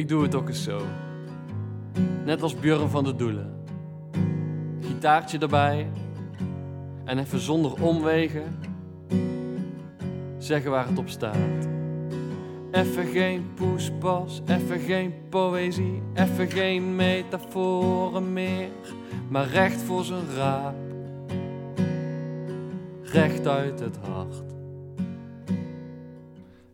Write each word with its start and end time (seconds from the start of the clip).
ik 0.00 0.08
doe 0.08 0.22
het 0.22 0.34
ook 0.34 0.48
eens 0.48 0.62
zo. 0.62 0.80
Net 2.24 2.42
als 2.42 2.54
Björn 2.54 2.88
van 2.88 3.04
de 3.04 3.16
Doelen. 3.16 3.54
Gitaartje 4.80 5.38
erbij. 5.38 5.90
En 7.04 7.18
even 7.18 7.38
zonder 7.40 7.82
omwegen 7.82 8.58
zeggen 10.38 10.70
waar 10.70 10.86
het 10.86 10.98
op 10.98 11.08
staat. 11.08 11.68
Even 12.70 13.06
geen 13.06 13.54
poespas, 13.54 14.42
even 14.46 14.78
geen 14.78 15.14
poëzie, 15.28 16.02
even 16.14 16.50
geen 16.50 16.96
metaforen 16.96 18.32
meer, 18.32 18.68
maar 19.28 19.46
recht 19.46 19.82
voor 19.82 20.04
zijn 20.04 20.34
raap. 20.36 20.74
Recht 23.02 23.46
uit 23.46 23.80
het 23.80 23.96
hart. 23.96 24.42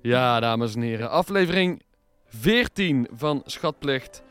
Ja, 0.02 0.40
dames 0.40 0.74
en 0.74 0.80
heren, 0.80 1.10
aflevering 1.10 1.84
14 2.40 3.08
van 3.16 3.42
Schatplicht. 3.44 4.22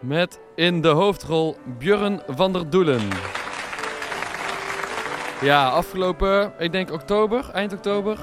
Met 0.00 0.40
in 0.54 0.80
de 0.80 0.88
hoofdrol 0.88 1.56
Björn 1.78 2.20
van 2.26 2.52
der 2.52 2.70
Doelen. 2.70 3.00
Ja, 5.40 5.68
afgelopen, 5.68 6.52
ik 6.58 6.72
denk 6.72 6.92
oktober, 6.92 7.50
eind 7.52 7.72
oktober, 7.72 8.18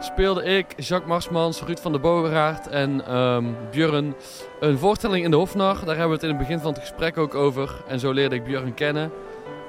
speelde 0.00 0.44
ik, 0.44 0.66
Jacques 0.76 1.08
Marsmans, 1.08 1.62
Ruud 1.62 1.78
van 1.78 1.92
der 1.92 2.00
Bogeraard 2.00 2.68
en 2.68 3.06
ehm 3.06 3.44
Björn 3.70 4.14
een 4.60 4.78
voorstelling 4.78 5.24
in 5.24 5.30
de 5.30 5.36
Hofnar. 5.36 5.74
Daar 5.74 5.86
hebben 5.86 6.08
we 6.08 6.14
het 6.14 6.22
in 6.22 6.28
het 6.28 6.38
begin 6.38 6.58
van 6.58 6.72
het 6.72 6.80
gesprek 6.80 7.18
ook 7.18 7.34
over. 7.34 7.82
En 7.88 8.00
zo 8.00 8.10
leerde 8.12 8.34
ik 8.34 8.44
Björn 8.44 8.74
kennen. 8.74 9.12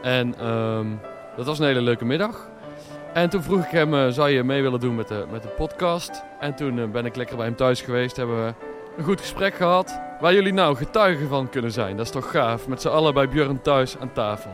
En 0.02 0.40
ehm, 0.40 0.88
dat 1.36 1.46
was 1.46 1.60
een 1.60 1.66
hele 1.66 1.82
leuke 1.82 2.06
middag. 2.06 2.50
En 3.14 3.30
toen 3.30 3.44
vroeg 3.44 3.66
ik 3.66 3.72
hem, 3.72 3.94
eh, 3.94 4.08
zou 4.08 4.30
je 4.30 4.44
mee 4.44 4.62
willen 4.62 4.80
doen 4.80 4.96
met 4.96 5.08
de, 5.08 5.26
met 5.32 5.44
de 5.44 5.50
podcast? 5.50 6.24
En 6.40 6.56
toen 6.56 6.80
eh, 6.80 6.86
ben 6.86 7.06
ik 7.06 7.16
lekker 7.16 7.36
bij 7.36 7.46
hem 7.46 7.56
thuis 7.56 7.82
geweest, 7.82 8.16
hebben 8.16 8.46
we 8.46 8.54
een 8.98 9.04
goed 9.04 9.22
gesprek 9.22 9.56
gehad. 9.56 10.00
Waar 10.20 10.34
jullie 10.34 10.54
nou 10.54 10.76
getuigen 10.76 11.28
van 11.28 11.50
kunnen 11.50 11.72
zijn. 11.72 11.98
Dat 11.98 12.06
is 12.06 12.12
toch 12.12 12.32
gaaf, 12.32 12.68
met 12.68 12.82
z'n 12.82 12.88
allen 12.88 13.14
bij 13.14 13.30
Björn 13.30 13.62
thuis 13.62 13.98
aan 14.00 14.12
tafel. 14.12 14.52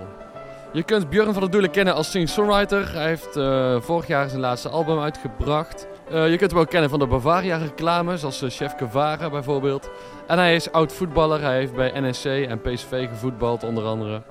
Je 0.72 0.84
kunt 0.84 1.10
Björn 1.10 1.34
van 1.34 1.42
der 1.42 1.52
Doelen 1.52 1.72
kennen 1.72 1.94
als 1.94 2.12
singer-songwriter. 2.12 2.94
Hij 2.94 3.08
heeft 3.08 3.36
eh, 3.36 3.76
vorig 3.80 4.08
jaar 4.08 4.30
zijn 4.30 4.42
laatste 4.42 4.70
album 4.70 5.00
uitgebracht. 5.00 5.88
Eh, 6.10 6.30
je 6.30 6.38
kunt 6.38 6.52
hem 6.52 6.60
ook 6.60 6.70
kennen 6.70 6.90
van 6.90 7.00
de 7.00 7.08
Bavaria-reclame, 7.08 8.18
zoals 8.18 8.44
uh, 8.44 8.50
Chef 8.50 8.76
Cavara 8.76 9.30
bijvoorbeeld. 9.30 9.90
En 10.28 10.38
hij 10.38 10.56
is 10.56 10.72
oud-voetballer. 10.72 11.42
Hij 11.42 11.58
heeft 11.58 11.74
bij 11.74 11.92
NSC 12.00 12.26
en 12.26 12.62
PSV 12.62 13.08
gevoetbald 13.10 13.64
onder 13.64 13.84
andere. 13.84 14.22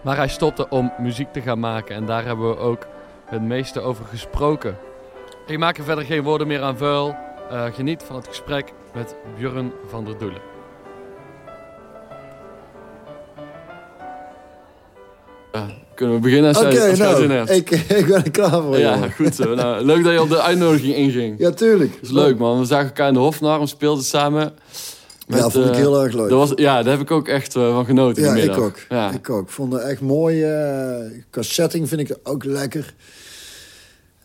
Maar 0.00 0.16
hij 0.16 0.28
stopte 0.28 0.68
om 0.68 0.92
muziek 0.98 1.32
te 1.32 1.40
gaan 1.40 1.58
maken 1.60 1.94
en 1.94 2.06
daar 2.06 2.24
hebben 2.24 2.48
we 2.48 2.56
ook 2.56 2.86
het 3.24 3.42
meeste 3.42 3.80
over 3.80 4.04
gesproken. 4.04 4.78
Ik 5.46 5.58
maak 5.58 5.78
er 5.78 5.84
verder 5.84 6.04
geen 6.04 6.22
woorden 6.22 6.46
meer 6.46 6.62
aan 6.62 6.76
vuil. 6.76 7.16
Eh, 7.50 7.64
geniet 7.64 8.02
van 8.02 8.16
het 8.16 8.28
gesprek 8.28 8.72
met 8.94 9.14
Björn 9.38 9.72
van 9.88 10.04
der 10.04 10.18
Doelen. 10.18 10.40
Ja, 15.52 15.66
kunnen 15.94 16.14
we 16.14 16.20
beginnen? 16.22 16.56
Oké, 16.56 16.96
nou, 16.96 17.50
ik, 17.52 17.70
ik 18.00 18.06
ben 18.06 18.24
er 18.24 18.30
klaar 18.30 18.62
voor. 18.62 18.78
Ja, 18.78 18.94
jongen. 18.94 19.12
goed 19.12 19.34
zo. 19.34 19.54
Nou, 19.54 19.84
leuk 19.84 20.04
dat 20.04 20.12
je 20.12 20.20
op 20.22 20.28
de 20.28 20.40
uitnodiging 20.42 20.94
inging. 20.94 21.38
ja, 21.38 21.50
tuurlijk. 21.50 21.92
Dat 21.92 22.02
is 22.02 22.10
leuk 22.10 22.38
man. 22.38 22.58
We 22.58 22.64
zagen 22.64 22.86
elkaar 22.86 23.08
in 23.08 23.14
de 23.14 23.20
Hofnar, 23.20 23.60
we 23.60 23.66
speelden 23.66 24.04
samen. 24.04 24.40
ja, 24.42 24.52
met, 25.26 25.40
vond 25.52 25.64
ik 25.64 25.70
eh, 25.70 25.76
heel 25.76 26.02
erg 26.02 26.14
leuk. 26.14 26.28
Dat 26.28 26.38
was, 26.38 26.52
ja, 26.54 26.82
daar 26.82 26.92
heb 26.92 27.00
ik 27.02 27.10
ook 27.10 27.28
echt 27.28 27.56
eh, 27.56 27.74
van 27.74 27.84
genoten. 27.84 28.22
ja, 28.22 28.32
die 28.32 28.42
ik 28.42 28.48
middag. 28.48 28.64
ook. 28.64 28.78
Ja. 28.88 29.10
Ik 29.10 29.30
ook. 29.30 29.50
Vond 29.50 29.72
het 29.72 29.82
echt 29.82 30.00
mooi. 30.00 30.42
eh 30.42 31.10
qua 31.30 31.42
setting 31.42 31.88
vind 31.88 32.00
ik 32.00 32.08
het 32.08 32.18
ook 32.22 32.44
lekker. 32.44 32.94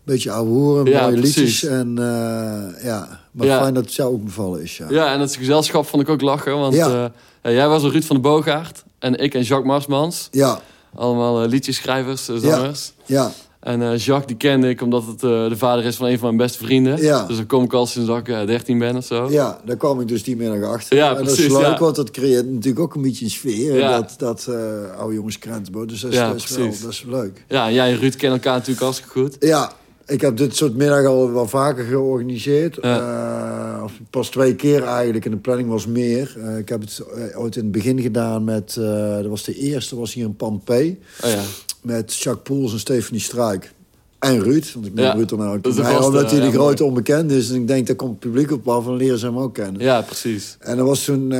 Beetje 0.05 0.31
ouwe 0.31 0.49
hoeren, 0.49 0.85
Ja, 0.85 1.01
mooie 1.03 1.15
precies. 1.19 1.35
liedjes. 1.37 1.63
En 1.63 1.97
eh, 1.97 2.83
ja, 2.83 3.19
maar 3.31 3.47
Ja. 3.47 3.59
fijn 3.61 3.73
dat 3.73 3.83
het 3.85 3.93
jou 3.93 4.13
ook 4.13 4.23
bevallen 4.23 4.61
is. 4.61 4.77
Ja. 4.77 4.85
ja, 4.89 5.13
en 5.13 5.19
het 5.19 5.35
gezelschap 5.35 5.85
vond 5.87 6.01
ik 6.03 6.09
ook 6.09 6.21
lachen. 6.21 6.59
Want 6.59 6.73
Ja. 6.75 7.11
eh, 7.41 7.53
jij 7.53 7.67
was 7.67 7.83
een 7.83 7.91
Ruud 7.91 8.03
van 8.03 8.15
de 8.15 8.21
Boogaard. 8.21 8.83
En 8.99 9.15
ik 9.15 9.33
en 9.33 9.41
Jacques 9.41 9.67
Marsmans. 9.67 10.27
ja, 10.31 10.59
Allemaal 10.95 11.43
eh, 11.43 11.49
liedjeschrijvers, 11.49 12.25
zangers. 12.25 12.93
ja. 13.05 13.31
En 13.59 13.79
Jacques 13.97 14.25
die 14.25 14.35
kende 14.37 14.69
ik 14.69 14.81
omdat 14.81 15.03
het 15.05 15.19
de 15.19 15.51
vader 15.57 15.85
is 15.85 15.95
van 15.95 16.07
een 16.07 16.17
van 16.19 16.27
mijn 16.35 16.37
beste 16.47 16.63
vrienden. 16.65 17.01
Ja. 17.01 17.25
Dus 17.25 17.35
dan 17.37 17.45
kom 17.45 17.63
ik 17.63 17.73
al 17.73 17.85
sinds 17.85 18.07
dat 18.07 18.17
ik 18.17 18.27
eh, 18.29 18.45
13 18.45 18.79
ben 18.79 18.95
of 18.95 19.05
zo. 19.05 19.27
Ja, 19.29 19.59
daar 19.65 19.75
kwam 19.75 20.01
ik 20.01 20.07
dus 20.07 20.23
die 20.23 20.35
middag 20.35 20.69
achter. 20.71 20.97
Ja, 20.97 21.15
en 21.17 21.23
dat 21.25 21.37
is 21.37 21.47
leuk, 21.47 21.77
want 21.79 21.95
dat 21.95 22.11
creëert 22.11 22.45
natuurlijk 22.51 22.79
ook 22.79 22.95
een 22.95 23.01
beetje 23.01 23.25
een 23.25 23.31
sfeer. 23.31 23.77
Ja. 23.77 23.95
Dat, 24.01 24.13
dat 24.17 24.49
oude 24.97 25.15
jongens 25.15 25.39
krentenboot. 25.39 25.89
Dus 25.89 26.01
dat 26.01 26.11
is, 26.11 26.17
Ja, 26.17 26.27
dat, 26.27 26.35
is 26.35 26.49
wel, 26.57 26.65
dat 26.81 26.91
is 26.91 27.03
leuk. 27.07 27.43
Ja, 27.47 27.67
en 27.67 27.73
jij 27.73 27.91
en 27.91 27.99
Ruud 27.99 28.15
kennen 28.15 28.37
elkaar 28.39 28.53
natuurlijk 28.53 28.81
hartstikke 28.81 29.19
goed. 29.19 29.35
Ja, 29.39 29.71
ik 30.07 30.21
heb 30.21 30.37
dit 30.37 30.55
soort 30.55 30.75
middag 30.75 31.05
al 31.05 31.31
wel 31.33 31.47
vaker 31.47 31.85
georganiseerd. 31.85 32.77
Ja. 32.81 32.99
Eh, 32.99 33.83
pas 34.09 34.29
twee 34.29 34.55
keer 34.55 34.83
eigenlijk. 34.83 35.25
En 35.25 35.31
de 35.31 35.37
planning 35.37 35.69
was 35.69 35.87
meer. 35.87 36.35
Eh, 36.43 36.57
ik 36.57 36.69
heb 36.69 36.81
het 36.81 37.01
eh, 37.15 37.39
ooit 37.41 37.55
in 37.55 37.63
het 37.63 37.71
begin 37.71 38.01
gedaan 38.01 38.43
met... 38.43 38.75
eh, 38.79 39.15
dat 39.15 39.25
was 39.25 39.43
de 39.43 39.55
eerste, 39.55 39.95
was 39.95 40.13
hier 40.13 40.25
in 40.25 40.35
Pampé. 40.35 40.95
Oh 41.23 41.29
ja. 41.29 41.41
Met 41.81 42.15
Jacques 42.15 42.43
Poels 42.43 42.73
en 42.73 42.79
Stephanie 42.79 43.21
Struik. 43.21 43.73
En 44.19 44.43
Ruud, 44.43 44.73
want 44.73 44.85
ik 44.85 44.93
neem 44.93 45.05
Ja, 45.05 45.13
Ruud 45.13 45.31
er 45.31 45.37
nou 45.37 45.57
ook 45.57 45.63
dat 45.63 45.73
is 45.77 45.79
vaste, 45.79 46.03
Omdat 46.05 46.31
hij 46.31 46.39
de 46.39 46.51
grote 46.51 46.81
mooi. 46.81 46.93
onbekende 46.95 47.37
is. 47.37 47.49
En 47.49 47.55
ik 47.55 47.67
denk, 47.67 47.87
daar 47.87 47.95
komt 47.95 48.09
het 48.11 48.19
publiek 48.19 48.51
op 48.51 48.67
af. 48.67 48.79
En 48.83 48.85
dan 48.89 48.95
leren 48.97 49.19
ze 49.19 49.25
hem 49.25 49.37
ook 49.37 49.53
kennen. 49.53 49.81
ja, 49.81 50.01
precies. 50.01 50.57
En 50.59 50.77
er 50.77 50.83
was 50.83 51.03
toen. 51.03 51.31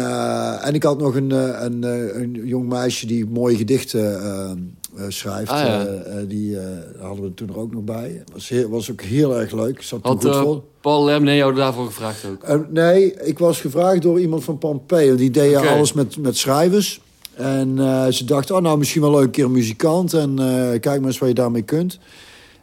en 0.62 0.74
ik 0.74 0.84
had 0.84 1.00
nog 1.00 1.16
een, 1.16 1.32
een, 1.66 1.84
een 2.20 2.42
jong 2.44 2.70
meisje 2.70 3.06
die 3.08 3.26
mooie 3.26 3.56
gedichten 3.58 4.78
schrijft. 5.08 5.52
Ah, 5.52 5.60
ja. 5.60 5.86
Eh, 5.86 6.20
eh, 6.22 6.30
die 6.30 6.60
eh, 6.60 6.68
hadden 7.02 7.24
we 7.24 7.34
toen 7.34 7.50
er 7.50 7.58
ook 7.60 7.74
nog 7.74 7.84
bij. 7.84 8.24
Was, 8.34 8.50
heel, 8.50 8.70
was 8.70 8.92
ook 8.92 9.02
heel 9.02 9.40
erg 9.40 9.52
leuk. 9.52 9.82
Zat 9.82 10.00
Had 10.02 10.24
goed 10.24 10.26
eh, 10.34 10.42
voor. 10.42 10.64
Paul 10.82 11.04
Lemne 11.06 11.36
jou 11.36 11.54
daarvoor 11.54 11.86
gevraagd 11.86 12.26
ook? 12.26 12.44
Eh, 12.44 12.60
nee, 12.70 13.14
ik 13.14 13.40
was 13.40 13.62
gevraagd 13.62 14.02
door 14.02 14.20
iemand 14.20 14.44
van 14.44 14.58
want 14.60 14.90
Die 14.90 15.32
deed 15.32 15.58
Oké. 15.58 15.68
alles 15.68 15.94
met, 15.94 16.18
met 16.18 16.38
schrijvers. 16.38 17.02
En 17.34 17.80
eh, 17.80 18.08
ze 18.08 18.26
dacht, 18.26 18.52
oh, 18.52 18.62
nou, 18.62 18.78
misschien 18.78 19.02
wel 19.02 19.12
leuk 19.12 19.24
een 19.24 19.32
keer 19.32 19.46
een 19.46 19.52
muzikant. 19.52 20.14
En 20.14 20.40
eh, 20.40 20.80
kijk 20.80 21.00
maar 21.00 21.10
eens 21.10 21.18
wat 21.18 21.30
je 21.30 21.36
daarmee 21.36 21.62
kunt. 21.62 22.00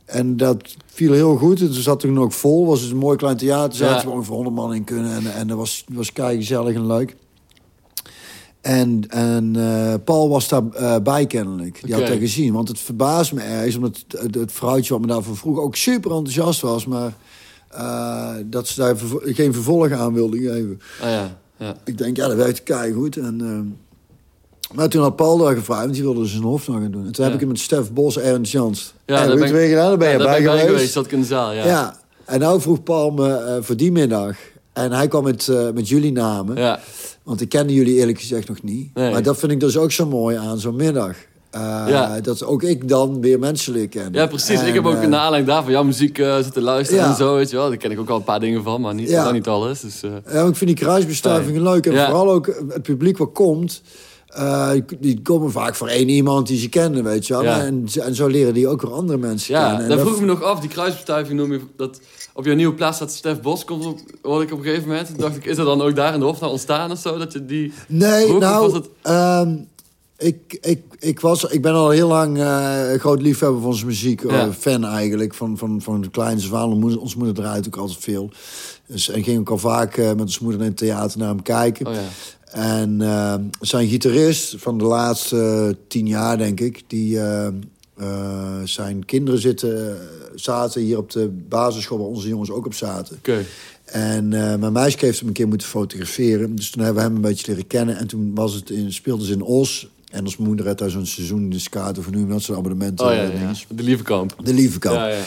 En 0.05 0.37
dat 0.37 0.57
viel 0.87 1.13
heel 1.13 1.37
goed. 1.37 1.61
Het 1.61 1.75
zat 1.75 2.01
toen 2.01 2.21
ook 2.21 2.33
vol. 2.33 2.67
was 2.67 2.81
dus 2.81 2.91
een 2.91 2.97
mooi 2.97 3.17
klein 3.17 3.37
theater. 3.37 3.77
Zaten 3.77 3.95
Ja. 3.95 4.01
gewoon 4.01 4.25
voor 4.25 4.35
100 4.35 4.57
man 4.57 4.75
in 4.75 4.85
kunnen. 4.85 5.13
En, 5.13 5.35
en 5.35 5.47
dat 5.47 5.57
was, 5.57 5.85
was 5.93 6.13
kei 6.13 6.37
gezellig 6.37 6.75
en 6.75 6.87
leuk. 6.87 7.17
En, 8.63 9.05
en 9.09 9.57
eh, 9.57 9.95
Paul 10.05 10.29
was 10.29 10.49
daarbij 10.49 11.03
bij 11.03 11.27
kennelijk. 11.27 11.81
Die 11.85 11.95
had 11.95 12.07
dat 12.07 12.19
gezien. 12.19 12.53
Want 12.53 12.69
het 12.69 12.79
verbaast 12.79 13.33
me 13.33 13.41
ergens. 13.41 13.77
Omdat 13.77 14.05
het, 14.09 14.35
het 14.35 14.53
vrouwtje 14.53 14.93
wat 14.93 15.01
me 15.03 15.07
daarvoor 15.09 15.37
vroeg 15.37 15.59
ook 15.59 15.77
super 15.77 16.11
enthousiast 16.11 16.61
was. 16.61 16.87
Maar 16.87 17.13
eh, 17.69 18.31
dat 18.47 18.69
ze 18.69 18.81
daar 18.81 18.97
vervo- 18.97 19.21
geen 19.25 19.53
vervolg 19.53 19.91
aan 19.93 20.13
wilde 20.15 20.39
geven. 20.39 20.81
Ah 21.01 21.09
ja, 21.11 21.37
ja. 21.57 21.75
Ik 21.85 21.99
denk, 21.99 22.17
ja, 22.17 22.27
dat 22.29 22.37
werkt 22.37 22.63
kei 22.63 22.93
goed. 22.93 23.17
En, 23.17 23.41
eh, 23.41 24.77
maar 24.77 24.89
toen 24.89 25.03
had 25.03 25.17
Paul 25.17 25.39
daar 25.39 25.55
gevraagd, 25.55 25.83
want 25.83 25.95
die 25.95 26.03
wilde 26.03 26.21
dus 26.21 26.33
een 26.35 26.43
hoofd 26.43 26.69
nog 26.69 26.77
gaan 26.81 26.91
doen. 26.91 27.07
En 27.07 27.13
toen 27.13 27.25
Ja. 27.25 27.31
heb 27.31 27.33
ik 27.35 27.41
hem 27.41 27.49
met 27.49 27.59
Stef 27.61 27.93
Bos, 27.93 28.19
Ernst 28.19 28.53
Jans. 28.53 28.95
Ja, 29.07 29.21
en 29.21 29.27
daar 29.29 29.37
ben 29.37 29.47
ik- 29.47 29.53
weer 29.53 29.69
gedaan, 29.69 29.89
daar 29.89 29.99
ben 29.99 30.09
Ja, 30.09 30.15
je 30.15 30.25
bij 30.25 30.41
geweest. 30.43 30.65
geweest. 30.67 30.93
Zat 30.93 31.05
ik 31.05 31.13
in 31.13 31.21
de 31.21 31.27
zaal, 31.27 31.53
ja. 31.53 31.65
Ja. 31.67 31.97
En 32.25 32.41
nou 32.41 32.61
vroeg 32.61 32.83
Paul 32.83 33.11
me 33.11 33.35
eh, 33.35 33.57
voor 33.61 33.77
die 33.77 33.93
middag. 33.93 34.37
En 34.73 34.93
hij 34.93 35.09
kwam 35.09 35.23
met, 35.25 35.49
eh, 35.49 35.71
met 35.75 35.89
jullie 35.89 36.13
namen. 36.13 36.57
Ja. 36.57 36.81
Want 37.23 37.41
ik 37.41 37.49
kende 37.49 37.75
jullie 37.75 37.95
eerlijk 37.95 38.19
gezegd 38.19 38.49
nog 38.49 38.63
niet. 38.63 38.95
Nee. 38.95 39.13
Maar 39.13 39.23
dat 39.23 39.39
vind 39.39 39.53
ik 39.53 39.61
dus 39.61 39.77
ook 39.77 39.93
zo 39.93 40.07
mooi 40.07 40.37
aan 40.37 40.59
zo'n 40.59 40.77
middag. 40.77 41.17
Eh, 41.51 41.61
Ja. 41.89 42.21
Dat 42.21 42.45
ook 42.45 42.63
ik 42.63 42.89
dan 42.89 43.21
weer 43.21 43.39
mensen 43.39 43.73
leer 43.73 43.89
kennen. 43.89 44.13
Ja, 44.13 44.27
precies. 44.27 44.63
ik 44.63 44.75
heb 44.75 44.87
ook 44.87 44.95
eh, 44.97 45.03
in 45.03 45.11
de 45.11 45.17
aanleiding 45.17 45.53
daarvan 45.53 45.73
jouw 45.73 45.85
muziek 45.85 46.19
eh, 46.19 46.39
zitten 46.39 46.63
luisteren 46.63 47.03
Ja. 47.05 47.11
en 47.11 47.17
zo, 47.17 47.35
weet 47.35 47.51
je 47.51 47.57
wel. 47.57 47.69
Daar 47.69 47.77
ken 47.77 47.91
ik 47.91 48.01
ook 48.01 48.09
al 48.09 48.17
een 48.17 48.25
paar 48.25 48.41
dingen 48.41 48.63
van, 48.63 48.81
maar 48.81 48.95
niet, 48.95 49.09
Ja. 49.09 49.31
niet 49.31 49.47
alles. 49.47 49.81
Dus, 49.81 50.01
Ja, 50.33 50.47
ik 50.47 50.57
vind 50.57 50.71
die 50.71 50.75
kruisbestuivingen 50.87 51.63
leuk. 51.63 51.87
En 51.87 51.93
vooral 52.07 52.31
ook 52.31 52.47
het 52.69 52.83
publiek 52.83 53.19
wat 53.19 53.33
komt. 53.33 53.83
Eh, 54.33 54.71
die 55.01 55.23
komen 55.23 55.51
vaak 55.51 55.75
voor 55.75 55.89
één 55.89 56.09
iemand 56.09 56.47
die 56.47 56.59
ze 56.59 56.69
kennen, 56.69 57.05
weet 57.05 57.27
je 57.27 57.33
wel. 57.33 57.43
Ja. 57.43 57.61
En, 57.61 57.87
en 58.05 58.15
zo 58.15 58.27
leren 58.27 58.55
die 58.55 58.69
ook 58.69 58.83
weer 58.83 58.93
andere 58.93 59.19
mensen 59.19 59.55
ja, 59.55 59.69
kennen. 59.69 59.89
Daar 59.89 59.97
dat- 59.97 60.07
vroeg 60.07 60.15
ik 60.15 60.21
me 60.21 60.27
nog 60.27 60.43
af, 60.43 60.61
die 60.61 60.69
kruisbestuiving 60.71 61.39
noem 61.39 61.53
je, 61.53 61.61
dat 61.77 62.01
op 62.35 62.45
jouw 62.45 62.55
nieuwe 62.55 62.75
plaats 62.75 62.97
staat 62.97 63.13
Stef 63.13 63.41
Bos, 63.41 63.65
komt 63.65 63.87
op, 63.87 63.99
hoorde 64.23 64.45
ik 64.45 64.53
op 64.53 64.59
een 64.59 64.65
gegeven 64.65 64.89
moment. 64.89 65.07
Toen 65.07 65.17
dacht 65.17 65.37
ik, 65.37 65.45
is 65.45 65.59
er 65.59 65.65
dan 65.65 65.83
ook 65.83 65.97
daar 65.97 66.15
in 66.15 66.21
de 66.21 66.27
Hofnaar 66.27 66.51
ontstaan 66.51 66.91
of 66.91 66.99
zo, 66.99 67.19
dat 67.19 67.33
je 67.33 67.47
die... 67.47 67.73
Nee, 67.89 68.27
vroeg, 68.27 68.41
nou, 68.41 68.63
was 68.63 68.73
het- 68.73 68.89
ehm, 69.03 69.57
ik, 70.19 70.59
ik, 70.61 70.83
ik, 70.99 71.21
was, 71.21 71.45
ik 71.45 71.63
ben 71.63 71.73
al 71.73 71.91
heel 71.91 72.09
lang 72.09 72.39
eh, 72.39 72.81
groot 72.99 73.23
liefhebber 73.23 73.61
van 73.63 73.75
zijn 73.75 73.87
muziek. 73.87 74.23
Ja. 74.23 74.29
eh, 74.47 74.49
fan 74.59 74.85
eigenlijk, 74.85 75.35
van, 75.35 75.59
van, 75.59 75.81
van 75.83 76.01
de 76.01 76.11
kleine. 76.11 76.67
Moeder- 76.75 77.01
Onze 77.01 77.17
moeder 77.17 77.35
draait 77.35 77.67
ook 77.67 77.77
altijd 77.77 77.99
veel. 78.01 78.31
Dus, 78.87 79.09
en 79.09 79.23
ging 79.25 79.39
ook 79.41 79.51
al 79.51 79.59
vaak 79.59 79.97
met 79.97 80.21
ons 80.21 80.39
moeder 80.39 80.61
in 80.61 80.67
het 80.67 80.77
theater 80.77 81.19
naar 81.19 81.29
hem 81.29 81.43
kijken. 81.43 81.87
Oh 81.87 81.93
ja. 81.93 82.01
En 82.53 83.01
eh, 83.01 83.35
zijn 83.61 83.89
gitarist 83.89 84.55
van 84.59 84.79
de 84.79 84.85
laatste 84.85 85.37
eh, 85.37 85.75
tien 85.89 86.07
jaar, 86.07 86.39
denk 86.39 86.61
ik... 86.61 86.83
die 86.87 87.19
eh, 87.19 87.47
eh, 87.97 88.61
zijn 88.65 89.05
kinderen 89.05 89.41
zitten, 89.41 89.99
zaten 90.35 90.81
hier 90.81 90.99
op 90.99 91.11
de 91.11 91.29
basisschool... 91.49 91.99
waar 91.99 92.07
onze 92.07 92.29
jongens 92.29 92.51
ook 92.51 92.67
op 92.67 92.75
zaten. 92.75 93.19
En 93.85 94.33
eh, 94.33 94.59
mijn 94.59 94.73
meisje 94.73 94.99
heeft 95.01 95.19
hem 95.19 95.29
een 95.29 95.35
keer 95.35 95.49
moeten 95.49 95.69
fotograferen. 95.69 96.57
Dus 96.57 96.71
toen 96.71 96.83
hebben 96.83 97.03
we 97.03 97.09
hem 97.09 97.17
een 97.17 97.29
beetje 97.29 97.47
leren 97.51 97.67
kennen. 97.67 97.97
En 97.97 98.07
toen 98.07 98.35
was 98.35 98.55
het 98.55 98.71
in, 98.71 98.93
speelden 98.93 99.27
ze 99.27 99.33
in 99.33 99.43
Os. 99.43 99.89
En 100.11 100.25
als 100.25 100.37
moeder 100.37 100.67
had 100.67 100.79
daar 100.79 100.91
zo'n 100.91 101.07
seizoen 101.07 101.41
in 101.41 101.51
de 101.51 101.59
skaten... 101.59 102.03
of 102.03 102.11
nu 102.11 102.27
dat 102.27 102.43
zo'n 102.43 102.57
abonnement. 102.57 103.01
Oh 103.01 103.13
ja, 103.13 103.23
eh, 103.23 103.41
ja. 103.41 103.53
De 103.69 103.83
lieve. 103.83 104.05
De 104.43 104.55
lieve 104.55 104.79
kant. 104.79 104.97
Ja, 104.97 105.07
ja. 105.09 105.23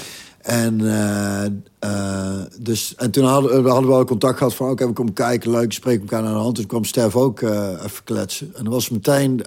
En, 0.45 0.81
eh, 0.81 1.45
eh, 1.79 2.45
dus, 2.59 2.95
en 2.95 3.11
toen 3.11 3.23
hadden 3.23 3.63
we 3.63 3.69
hadden 3.69 3.89
wel 3.89 4.05
contact 4.05 4.37
gehad 4.37 4.53
van... 4.53 4.69
oké, 4.69 4.87
we 4.87 4.93
komen 4.93 5.13
kijken, 5.13 5.51
leuk, 5.51 5.73
spreken 5.73 6.01
elkaar 6.01 6.21
naar 6.21 6.33
de 6.33 6.39
hand. 6.39 6.55
Toen 6.55 6.65
kwam 6.65 6.83
Stef 6.83 7.15
ook 7.15 7.41
eh, 7.41 7.69
even 7.69 8.03
kletsen. 8.03 8.51
En 8.55 8.63
dat 8.63 8.73
was 8.73 8.89
meteen 8.89 9.45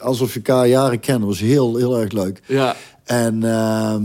alsof 0.00 0.34
je 0.34 0.40
elkaar 0.44 0.68
jaren 0.68 1.00
kende. 1.00 1.20
Dat 1.20 1.28
was 1.28 1.40
heel, 1.40 1.76
heel 1.76 1.98
erg 2.00 2.12
leuk. 2.12 2.40
Ja. 2.46 2.76
En, 3.04 3.44
ehm, 3.44 4.02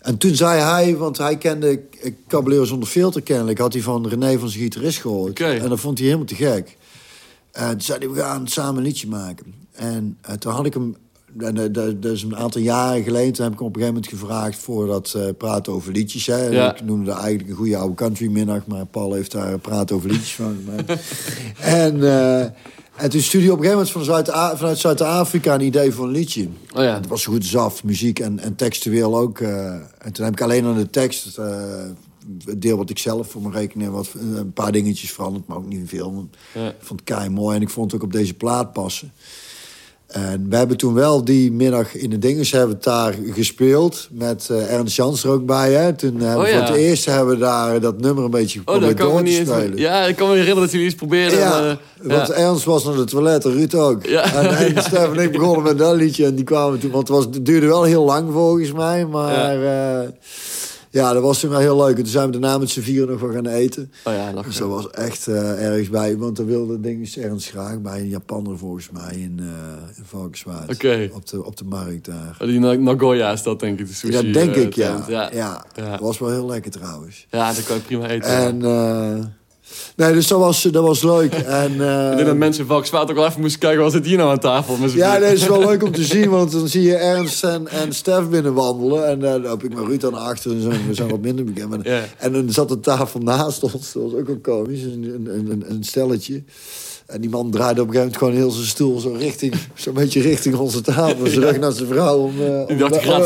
en 0.00 0.16
toen 0.18 0.34
zei 0.34 0.60
hij, 0.60 0.96
want 0.96 1.18
hij 1.18 1.36
kende 1.36 1.80
Caballero 2.28 2.64
zonder 2.64 2.88
filter 2.88 3.22
kennelijk... 3.22 3.58
had 3.58 3.72
hij 3.72 3.82
van 3.82 4.08
René 4.08 4.38
van 4.38 4.48
zijn 4.48 4.62
gitarist 4.62 4.98
gehoord. 4.98 5.40
En 5.40 5.68
dat 5.68 5.80
vond 5.80 5.98
hij 5.98 6.06
helemaal 6.06 6.28
te 6.28 6.34
gek. 6.34 6.76
En 7.52 7.70
toen 7.70 7.80
zei 7.80 7.98
hij, 7.98 8.10
we 8.10 8.20
gaan 8.20 8.48
samen 8.48 8.76
een 8.76 8.82
liedje 8.82 9.08
maken. 9.08 9.54
En 9.72 10.18
toen 10.38 10.52
had 10.52 10.66
ik 10.66 10.74
hem... 10.74 10.96
en, 11.38 11.56
eh, 11.56 11.64
dat 11.72 12.02
dat 12.02 12.12
is 12.12 12.22
een 12.22 12.36
aantal 12.36 12.60
jaren 12.60 13.02
geleden. 13.02 13.32
Toen 13.32 13.44
heb 13.44 13.52
ik 13.52 13.60
op 13.60 13.66
een 13.66 13.82
gegeven 13.82 13.94
moment 13.94 14.12
gevraagd... 14.20 14.58
voor 14.58 14.86
dat 14.86 15.12
eh, 15.16 15.22
praten 15.38 15.72
over 15.72 15.92
liedjes. 15.92 16.26
Hè. 16.26 16.46
Ja. 16.46 16.74
Ik 16.74 16.84
noemde 16.84 17.04
dat 17.04 17.18
eigenlijk 17.18 17.48
een 17.48 17.56
goede 17.56 17.76
oude 17.76 17.94
countrymiddag... 17.94 18.66
maar 18.66 18.86
Paul 18.86 19.12
heeft 19.12 19.32
daar 19.32 19.58
praten 19.58 19.96
over 19.96 20.10
liedjes 20.10 20.34
van 20.34 20.56
gemaakt. 20.64 21.00
en, 21.60 22.02
eh, 22.04 22.40
en 22.96 23.10
toen 23.10 23.20
stuurde 23.20 23.46
hij 23.46 23.54
op 23.56 23.60
een 23.60 23.64
gegeven 23.64 23.70
moment 23.70 23.90
van 23.90 24.04
Zuid 24.04 24.28
vanuit 24.58 24.78
Zuid-Afrika... 24.78 25.54
een 25.54 25.60
idee 25.60 25.92
voor 25.92 26.04
een 26.04 26.10
liedje. 26.12 26.48
Oh 26.74 26.82
ja. 26.82 26.94
Het 26.94 27.06
was 27.06 27.24
goed 27.26 27.44
zaf, 27.44 27.84
muziek 27.84 28.18
en, 28.18 28.38
en 28.38 28.54
textueel 28.56 29.16
ook. 29.18 29.38
eh. 29.40 29.72
en 29.98 30.12
toen 30.12 30.24
heb 30.24 30.34
ik 30.34 30.40
alleen 30.42 30.64
aan 30.64 30.76
de 30.76 30.90
tekst... 30.90 31.38
eh, 31.38 31.46
het 32.44 32.62
deel 32.62 32.76
wat 32.76 32.90
ik 32.90 32.98
zelf 32.98 33.30
voor 33.30 33.40
mijn 33.42 33.54
rekening 33.54 33.90
wat 33.90 34.08
een 34.18 34.52
paar 34.52 34.72
dingetjes 34.72 35.12
veranderd, 35.12 35.46
maar 35.46 35.56
ook 35.56 35.68
niet 35.68 35.88
veel. 35.88 36.14
Want 36.14 36.36
Ja. 36.54 36.68
Ik 36.68 36.74
vond 36.80 37.00
het 37.00 37.08
kei 37.08 37.28
mooi 37.28 37.56
en 37.56 37.62
ik 37.62 37.68
vond 37.70 37.90
het 37.92 38.00
ook 38.00 38.06
op 38.06 38.12
deze 38.12 38.34
plaat 38.34 38.72
passen. 38.72 39.12
En 40.10 40.46
we 40.48 40.56
hebben 40.56 40.76
toen 40.76 40.94
wel 40.94 41.24
die 41.24 41.52
middag 41.52 41.96
in 41.96 42.10
de 42.10 42.18
dinges 42.18 42.52
hebben 42.52 42.76
daar 42.80 43.14
gespeeld. 43.32 44.08
Met 44.10 44.48
eh 44.50 44.72
Ernst 44.72 44.96
Jans 44.96 45.24
er 45.24 45.30
ook 45.30 45.46
bij. 45.46 45.72
Hè. 45.72 45.92
Toen 45.92 46.18
we 46.18 46.24
Oh, 46.24 46.46
ja. 46.46 46.52
voor 46.52 46.66
het 46.66 46.74
eerst 46.76 47.04
hebben 47.04 47.34
we 47.34 47.40
daar 47.40 47.80
dat 47.80 48.00
nummer 48.00 48.24
een 48.24 48.30
beetje 48.30 48.60
Oh, 48.64 48.74
geprobeerd 48.74 48.98
me 48.98 49.04
door 49.04 49.22
niet 49.22 49.34
te 49.34 49.40
eens... 49.40 49.50
spelen. 49.50 49.78
Ja, 49.78 50.04
ik 50.04 50.16
kan 50.16 50.26
me 50.28 50.32
herinneren 50.32 50.62
dat 50.62 50.72
jullie 50.72 50.86
iets 50.86 50.94
probeerden. 50.94 51.38
Ja, 51.38 51.48
maar, 51.48 51.68
eh, 51.68 51.76
want 52.02 52.28
ja. 52.28 52.34
Ernst 52.34 52.64
was 52.64 52.84
naar 52.84 52.96
de 52.96 53.04
toilet 53.04 53.44
en 53.44 53.52
Ruud 53.52 53.74
ook. 53.74 54.04
En, 54.04 54.56
en 54.56 54.82
Stef 54.82 55.12
en 55.12 55.22
ik 55.22 55.32
begonnen 55.32 55.62
met 55.62 55.78
dat 55.78 55.96
liedje. 55.96 56.24
En 56.24 56.34
die 56.34 56.44
kwamen 56.44 56.78
toen, 56.78 56.90
want 56.90 57.08
het, 57.08 57.16
was, 57.16 57.24
het 57.24 57.46
duurde 57.46 57.66
wel 57.66 57.82
heel 57.82 58.04
lang 58.04 58.32
volgens 58.32 58.72
mij. 58.72 59.06
Maar 59.06 59.56
ja 60.90 61.12
dat 61.12 61.22
was 61.22 61.40
toen 61.40 61.50
wel 61.50 61.58
heel 61.58 61.76
leuk. 61.76 61.96
En 61.96 62.02
toen 62.02 62.12
zijn 62.12 62.26
we 62.26 62.38
daarna 62.38 62.58
met 62.58 62.70
z'n 62.70 62.80
vieren 62.80 63.08
nog 63.08 63.20
wel 63.20 63.32
gaan 63.32 63.46
eten. 63.46 63.92
Oh 64.04 64.12
ja, 64.14 64.30
nog 64.30 64.44
Dus 64.44 64.56
dat 64.56 64.68
was 64.68 64.90
echt 64.90 65.26
eh, 65.26 65.66
ergens 65.66 65.88
bij. 65.88 66.16
Want 66.16 66.38
er 66.38 66.46
wilde 66.46 66.80
dinges 66.80 67.16
Ernst 67.16 67.48
graag 67.50 67.80
bij 67.80 68.00
een 68.00 68.08
Japaner 68.08 68.58
volgens 68.58 68.90
mij 68.90 69.16
in, 69.16 69.38
eh 69.40 69.96
in 69.96 70.04
Valkenswaard. 70.04 70.70
Oké. 70.74 71.10
Op, 71.12 71.26
de, 71.26 71.44
op 71.44 71.56
de 71.56 71.64
markt 71.64 72.04
daar. 72.04 72.36
Oh, 72.40 72.46
Die 72.46 72.58
Na- 72.60 72.74
Nagoya 72.74 73.32
is 73.32 73.42
dat 73.42 73.60
denk 73.60 73.80
ik, 73.80 73.86
de 73.86 73.94
sushi. 73.94 74.26
ja, 74.26 74.32
denk 74.32 74.54
eh, 74.54 74.62
ik 74.62 74.74
ja. 74.74 75.04
Ja. 75.08 75.30
Ja. 75.32 75.64
Ja. 75.74 75.90
Dat 75.90 76.00
was 76.00 76.18
wel 76.18 76.30
heel 76.30 76.46
lekker 76.46 76.70
trouwens. 76.70 77.26
Ja, 77.30 77.52
dat 77.52 77.64
kan 77.64 77.76
je 77.76 77.82
prima 77.82 78.08
eten. 78.08 78.30
En... 78.30 79.34
eh, 79.96 80.04
Nee, 80.06 80.12
dus 80.12 80.26
dat 80.26 80.38
was, 80.38 80.62
dat 80.62 80.82
was 80.82 81.02
leuk. 81.02 81.34
En, 81.62 81.80
eh, 81.80 82.10
ik 82.10 82.16
denk 82.16 82.26
dat 82.26 82.36
mensen 82.36 82.62
in 82.62 82.68
Valkenswaard 82.68 83.10
ook 83.10 83.16
wel 83.16 83.26
even 83.26 83.40
moesten 83.40 83.60
kijken, 83.60 83.82
wat 83.82 83.92
zit 83.92 84.06
hier 84.06 84.16
nou 84.16 84.30
aan 84.30 84.38
tafel? 84.38 84.76
Ja, 84.94 85.18
dat 85.18 85.32
is 85.32 85.46
wel 85.46 85.60
leuk 85.60 85.82
om 85.82 85.92
te 85.92 86.04
zien, 86.04 86.30
want 86.30 86.52
dan 86.52 86.68
zie 86.68 86.82
je 86.82 86.96
Ernst 86.96 87.44
en, 87.44 87.68
en 87.68 87.92
Stef 87.92 88.28
binnenwandelen. 88.28 89.08
En 89.08 89.24
eh, 89.24 89.32
dan 89.32 89.42
loop 89.42 89.64
ik 89.64 89.74
met 89.74 89.84
Ruud 89.84 90.04
aan 90.04 90.14
achter, 90.14 90.50
en 90.50 90.62
zo, 90.62 90.68
we 90.68 90.94
zijn 90.94 91.08
wat 91.08 91.20
minder 91.20 91.44
bekend. 91.44 91.84
Ja. 91.84 92.04
En 92.16 92.32
dan 92.32 92.50
zat 92.50 92.70
een 92.70 92.80
tafel 92.80 93.20
naast 93.20 93.62
ons, 93.62 93.92
dat 93.92 94.02
was 94.02 94.12
ook 94.12 94.26
wel 94.26 94.38
komisch, 94.42 94.82
een, 94.82 95.28
een, 95.28 95.50
een, 95.50 95.64
een 95.68 95.84
stelletje. 95.84 96.42
En 97.10 97.20
die 97.20 97.30
man 97.30 97.50
draaide 97.50 97.80
op 97.80 97.86
een 97.88 97.92
gegeven 97.94 98.12
moment 98.12 98.16
gewoon 98.16 98.34
heel 98.34 98.50
zijn 98.50 98.66
stoel 98.66 98.98
zo 99.00 99.12
richting, 99.12 99.54
zo'n 99.74 99.94
beetje 99.94 100.20
richting 100.20 100.54
onze 100.56 100.80
tafel. 100.80 101.26
Zijn 101.26 101.40
rug 101.44 101.58
naar 101.58 101.72
zijn 101.72 101.88
vrouw 101.88 102.18
om, 102.18 102.40
eh, 102.40 102.78
dacht, 102.78 102.92
om, 103.06 103.22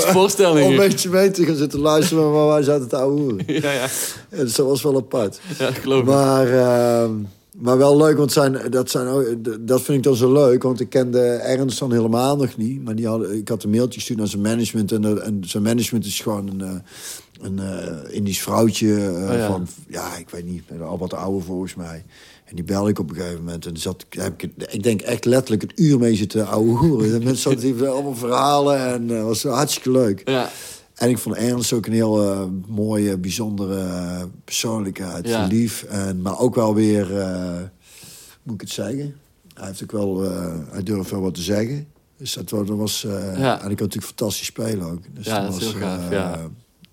om 0.51 0.57
een 0.71 0.77
beetje 0.77 1.09
mee 1.11 1.31
te 1.31 1.45
gaan 1.45 1.57
zitten 1.57 1.81
luisteren, 1.81 2.33
maar 2.33 2.47
wij 2.47 2.63
zaten 2.63 2.89
te 2.89 2.97
ouwe 2.97 3.21
hoeren. 3.21 3.45
Ja, 3.63 3.73
ja. 3.73 3.87
Dus 4.29 4.55
dat 4.55 4.67
was 4.67 4.83
wel 4.83 4.97
apart. 4.97 5.41
ja, 5.59 5.65
dat 5.65 5.75
geloof 5.75 6.01
ik. 6.01 6.07
Maar, 6.07 6.49
ehm, 6.53 7.11
maar 7.59 7.79
wel 7.79 7.97
leuk, 7.97 8.17
want 8.17 8.33
zijn, 8.33 8.59
dat, 8.71 8.91
zijn, 8.91 9.07
ook- 9.07 9.27
dat 9.61 9.83
vind 9.83 9.99
ik 9.99 10.05
dan 10.05 10.17
zo 10.17 10.33
leuk. 10.33 10.63
Want 10.63 10.81
ik 10.81 10.89
kende 10.89 11.21
Ernst 11.21 11.79
dan 11.79 11.93
helemaal 11.93 12.37
nog 12.37 12.57
niet. 12.57 12.85
Maar 12.85 12.95
die 12.95 13.07
hadden, 13.07 13.37
ik 13.37 13.49
had 13.49 13.63
een 13.63 13.71
mailtje 13.71 13.99
gestuurd 13.99 14.19
naar 14.19 14.29
zijn 14.29 14.43
management. 14.43 14.93
En, 14.93 15.05
eh, 15.05 15.27
en 15.27 15.43
zijn 15.47 15.63
management 15.63 16.07
is 16.07 16.21
gewoon 16.21 16.49
een, 16.49 16.61
eh, 16.61 16.71
een 17.41 17.59
eh, 17.59 18.17
Indisch 18.17 18.43
vrouwtje. 18.43 19.11
Oh 19.29 19.35
ja. 19.35 19.47
van, 19.47 19.67
ja, 19.89 20.17
ik 20.17 20.31
weet 20.31 20.45
niet, 20.47 20.63
al 20.83 20.99
wat 20.99 21.15
ouder 21.15 21.43
volgens 21.43 21.75
mij. 21.75 22.05
En 22.45 22.55
die 22.57 22.65
belde 22.65 22.91
ik 22.91 22.99
op 22.99 23.11
een 23.11 23.17
gegeven 23.17 23.39
moment. 23.45 23.67
En 23.67 23.77
zat, 23.77 24.05
ik- 24.09 24.21
heb 24.21 24.43
ik, 24.43 24.51
ik 24.73 24.83
denk 24.83 25.01
echt 25.01 25.25
letterlijk 25.25 25.63
een 25.63 25.85
uur 25.85 25.99
mee 25.99 26.15
zitten 26.17 26.47
ouwe 26.47 26.71
hoeren. 26.77 27.19
De 27.19 27.25
mensen 27.25 27.61
zaten 27.61 27.91
allemaal 27.93 28.15
verhalen. 28.15 28.87
En 28.87 29.07
dat 29.07 29.23
was 29.25 29.43
hartstikke 29.43 29.91
leuk. 29.91 30.23
Ja, 30.29 30.51
En 30.95 31.09
ik 31.09 31.19
vond 31.19 31.37
Ernst 31.37 31.73
ook 31.73 31.87
een 31.87 31.93
heel 31.93 32.23
eh, 32.33 32.45
mooie, 32.67 33.19
bijzondere 33.19 33.81
eh, 33.81 34.23
persoonlijkheid. 34.45 35.29
Ja. 35.29 35.47
Lief, 35.47 35.83
en, 35.83 36.23
maar 36.23 36.39
ook 36.39 36.55
wel 36.55 36.75
weer, 36.75 37.19
eh, 37.21 37.61
moet 38.43 38.55
ik 38.55 38.61
het 38.61 38.71
zeggen? 38.71 39.17
Hij 39.55 39.67
heeft 39.67 39.83
ook 39.83 39.93
wel, 39.93 40.25
eh, 40.25 40.55
hij 40.71 40.83
durft 40.83 41.11
wel 41.11 41.21
wat 41.21 41.35
te 41.35 41.43
zeggen. 41.43 41.87
Dus 42.17 42.33
dat, 42.33 42.51
wa- 42.51 42.63
dat 42.65 42.77
was, 42.77 43.05
eh, 43.05 43.39
Ja. 43.39 43.53
en 43.63 43.71
ik 43.71 43.77
kan 43.77 43.87
natuurlijk 43.87 44.05
fantastisch 44.17 44.47
spelen 44.47 44.91
ook. 44.91 45.03
Dus 45.13 45.27
Ja, 45.27 45.47
dat 45.47 45.59
heel 45.59 45.71
gaaf, 45.73 46.05
eh, 46.05 46.11
ja. 46.11 46.41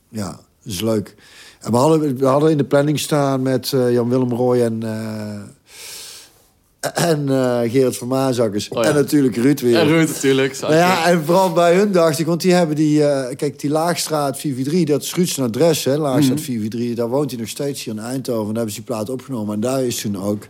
ja, 0.09 0.39
dat 0.63 0.73
is 0.73 0.81
leuk. 0.81 1.15
En 1.59 1.71
we 1.71 1.77
hadden, 1.77 2.17
we 2.17 2.25
hadden 2.25 2.51
in 2.51 2.57
de 2.57 2.63
planning 2.63 2.99
staan 2.99 3.41
met 3.41 3.73
eh, 3.73 3.91
Jan-Willem 3.91 4.31
Roy 4.33 4.61
en... 4.61 4.83
eh, 4.83 5.39
en 6.93 7.29
eh, 7.29 7.71
Gerard 7.71 7.97
van 7.97 8.07
Maasakkers. 8.07 8.69
Oh 8.69 8.83
ja. 8.83 8.89
En 8.89 8.95
natuurlijk 8.95 9.35
Ruud 9.35 9.59
weer. 9.61 9.77
en 9.79 9.87
Ruud 9.87 10.07
natuurlijk. 10.07 10.59
Nou 10.61 10.73
ja, 10.73 11.05
en 11.07 11.23
vooral 11.25 11.51
bij 11.51 11.75
hun 11.75 11.91
dacht 11.91 12.19
ik, 12.19 12.25
want 12.25 12.41
die 12.41 12.53
hebben 12.53 12.75
die... 12.75 12.99
kijk, 13.35 13.59
die 13.59 13.69
Laagstraat 13.69 14.37
443, 14.39 14.95
dat 14.95 15.03
is 15.03 15.15
Ruud 15.15 15.27
zijn 15.27 15.47
adres, 15.47 15.83
hè. 15.83 15.97
Laagstraat 15.97 16.35
Mhm. 16.37 16.45
443, 16.45 16.95
daar 16.95 17.09
woont 17.09 17.31
hij 17.31 17.39
nog 17.39 17.49
steeds 17.49 17.83
hier 17.83 17.93
in 17.93 17.99
Eindhoven. 17.99 18.41
En 18.47 18.53
daar 18.53 18.55
hebben 18.55 18.73
ze 18.73 18.79
die 18.81 18.89
plaat 18.95 19.09
opgenomen. 19.09 19.53
En 19.53 19.59
daar 19.59 19.83
is 19.83 20.01
toen 20.01 20.17
ook... 20.23 20.47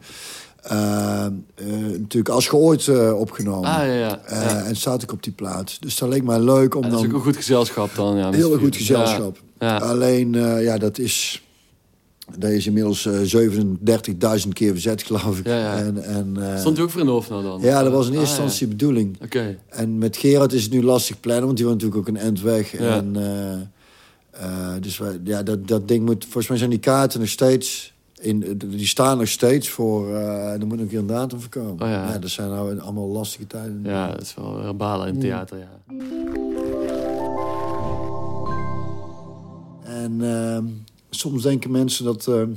natuurlijk 1.98 2.30
als 2.30 2.48
geooid 2.48 2.88
eh, 2.88 3.20
opgenomen. 3.20 3.70
Ah, 3.70 3.86
ja, 3.86 3.94
ja. 3.94 4.20
En 4.66 4.76
staat 4.76 5.04
ik 5.04 5.12
op 5.12 5.24
die 5.24 5.34
plaat. 5.34 5.78
Dus 5.82 5.98
dat 5.98 6.10
leek 6.10 6.24
mij 6.24 6.40
leuk 6.40 6.76
om 6.76 6.84
Ja, 6.84 6.90
dat 6.90 7.00
is 7.00 7.06
ook 7.06 7.12
dan... 7.12 7.20
een 7.20 7.26
goed 7.26 7.36
gezelschap 7.36 7.96
dan. 7.96 8.18
Ja, 8.18 8.32
Heel 8.32 8.52
z'n 8.52 8.60
goed 8.60 8.76
gezelschap. 8.76 9.38
Ja. 9.62 9.78
Alleen, 9.78 10.36
eh, 10.36 10.64
ja, 10.64 10.78
dat 10.78 10.98
is... 10.98 11.44
Dat 12.38 12.50
is 12.50 12.66
inmiddels 12.68 13.06
eh 13.06 13.14
37.000 14.44 14.48
keer 14.54 14.72
verzet, 14.72 15.04
geloof 15.04 15.40
ik. 15.40 15.46
Ja, 15.48 15.58
ja. 15.58 15.78
En, 15.78 16.04
en, 16.04 16.38
eh, 16.54 16.60
Stond 16.60 16.78
u 16.78 16.82
ook 16.82 16.90
voor 16.90 17.00
in 17.00 17.06
de 17.06 17.12
hoofd 17.12 17.30
nou 17.30 17.44
dan? 17.44 17.62
ja, 17.62 17.84
dat 17.84 17.92
was 17.92 18.08
in 18.08 18.14
eerste 18.14 18.26
Ah, 18.36 18.42
instantie 18.44 18.68
de 18.68 18.76
bedoeling. 18.76 19.18
Oké. 19.24 19.58
En 19.70 19.98
met 19.98 20.18
Gerard 20.18 20.54
is 20.54 20.64
het 20.64 20.72
nu 20.72 20.84
lastig 20.84 21.20
plannen, 21.20 21.46
want 21.46 21.58
die 21.58 21.66
woont 21.66 21.82
natuurlijk 21.82 22.10
ook 22.10 22.16
een 22.16 22.22
end 22.22 22.42
weg. 22.42 22.72
Ja. 22.80 22.96
En, 22.96 23.16
eh, 23.16 23.54
eh, 24.46 24.82
dus 24.82 24.98
wij, 24.98 25.20
ja, 25.24 25.44
dat, 25.44 25.68
dat 25.68 25.88
ding 25.88 26.06
moet... 26.06 26.24
Volgens 26.24 26.48
mij 26.48 26.58
zijn 26.58 26.70
die 26.70 26.80
kaarten 26.80 27.20
nog 27.20 27.30
steeds... 27.30 27.94
In, 28.20 28.58
die 28.66 28.88
staan 28.88 29.18
nog 29.18 29.28
steeds 29.28 29.70
voor... 29.70 30.16
eh 30.16 30.52
er 30.52 30.60
moet 30.68 30.70
nog 30.70 30.80
een 30.80 30.88
keer 30.88 31.00
een 31.00 31.08
datum 31.08 31.40
voor 31.40 31.50
komen. 31.50 31.82
Oh 31.86 31.90
ja. 31.90 32.18
dat 32.18 32.30
zijn 32.30 32.50
nou 32.50 32.80
allemaal 32.80 33.08
lastige 33.08 33.48
tijden. 33.48 33.82
Ja, 33.84 34.12
dat 34.12 34.22
is 34.22 34.34
wel 34.36 34.62
weer 34.62 34.76
balen 34.76 35.08
in 35.08 35.14
het 35.14 35.22
theater, 35.22 35.58
ja. 35.58 35.70
En 40.04 40.22
ehm, 40.22 40.66
soms 41.10 41.44
denken 41.44 41.72
mensen 41.72 42.06
dat... 42.06 42.28
ehm, 42.28 42.50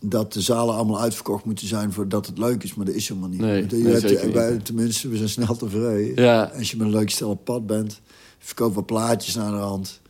dat 0.00 0.32
de 0.32 0.40
zalen 0.40 0.74
allemaal 0.74 1.00
uitverkocht 1.00 1.44
moeten 1.44 1.66
zijn 1.66 1.92
voordat 1.92 2.26
het 2.26 2.38
leuk 2.38 2.62
is, 2.62 2.74
maar 2.74 2.86
dat 2.86 2.94
is 2.94 3.08
helemaal 3.08 3.28
niet. 3.28 3.40
Nee, 3.40 3.58
Want 3.60 3.70
je 3.70 3.76
nee, 3.76 3.92
hebt- 3.92 4.08
zeker 4.08 4.24
niet. 4.26 4.34
wij, 4.34 4.56
tenminste, 4.56 5.08
we 5.08 5.16
zijn 5.16 5.28
snel 5.28 5.56
tevreden. 5.56 6.24
Ja, 6.24 6.52
Als 6.56 6.70
je 6.70 6.76
met 6.76 6.86
een 6.86 6.92
leuk 6.92 7.10
stel 7.10 7.30
op 7.30 7.44
pad 7.44 7.66
bent, 7.66 7.92
je 8.38 8.44
verkoopt 8.46 8.74
wat 8.74 8.86
plaatjes 8.86 9.34
naar 9.34 9.50
de 9.50 9.56
hand. 9.56 10.00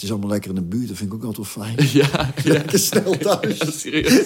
Het 0.00 0.08
is 0.08 0.14
allemaal 0.14 0.30
lekker 0.34 0.50
in 0.50 0.56
de 0.56 0.62
buurt, 0.76 0.88
dat 0.88 0.96
vind 0.96 1.12
ik 1.12 1.16
ook 1.18 1.24
altijd 1.24 1.54
wel 1.54 1.64
fijn. 1.64 1.76
ja, 2.00 2.30
ja. 2.44 2.52
Lekker 2.52 2.78
snel 2.78 3.16
thuis. 3.18 3.58
Ja, 3.58 3.70
serieus. 3.70 4.22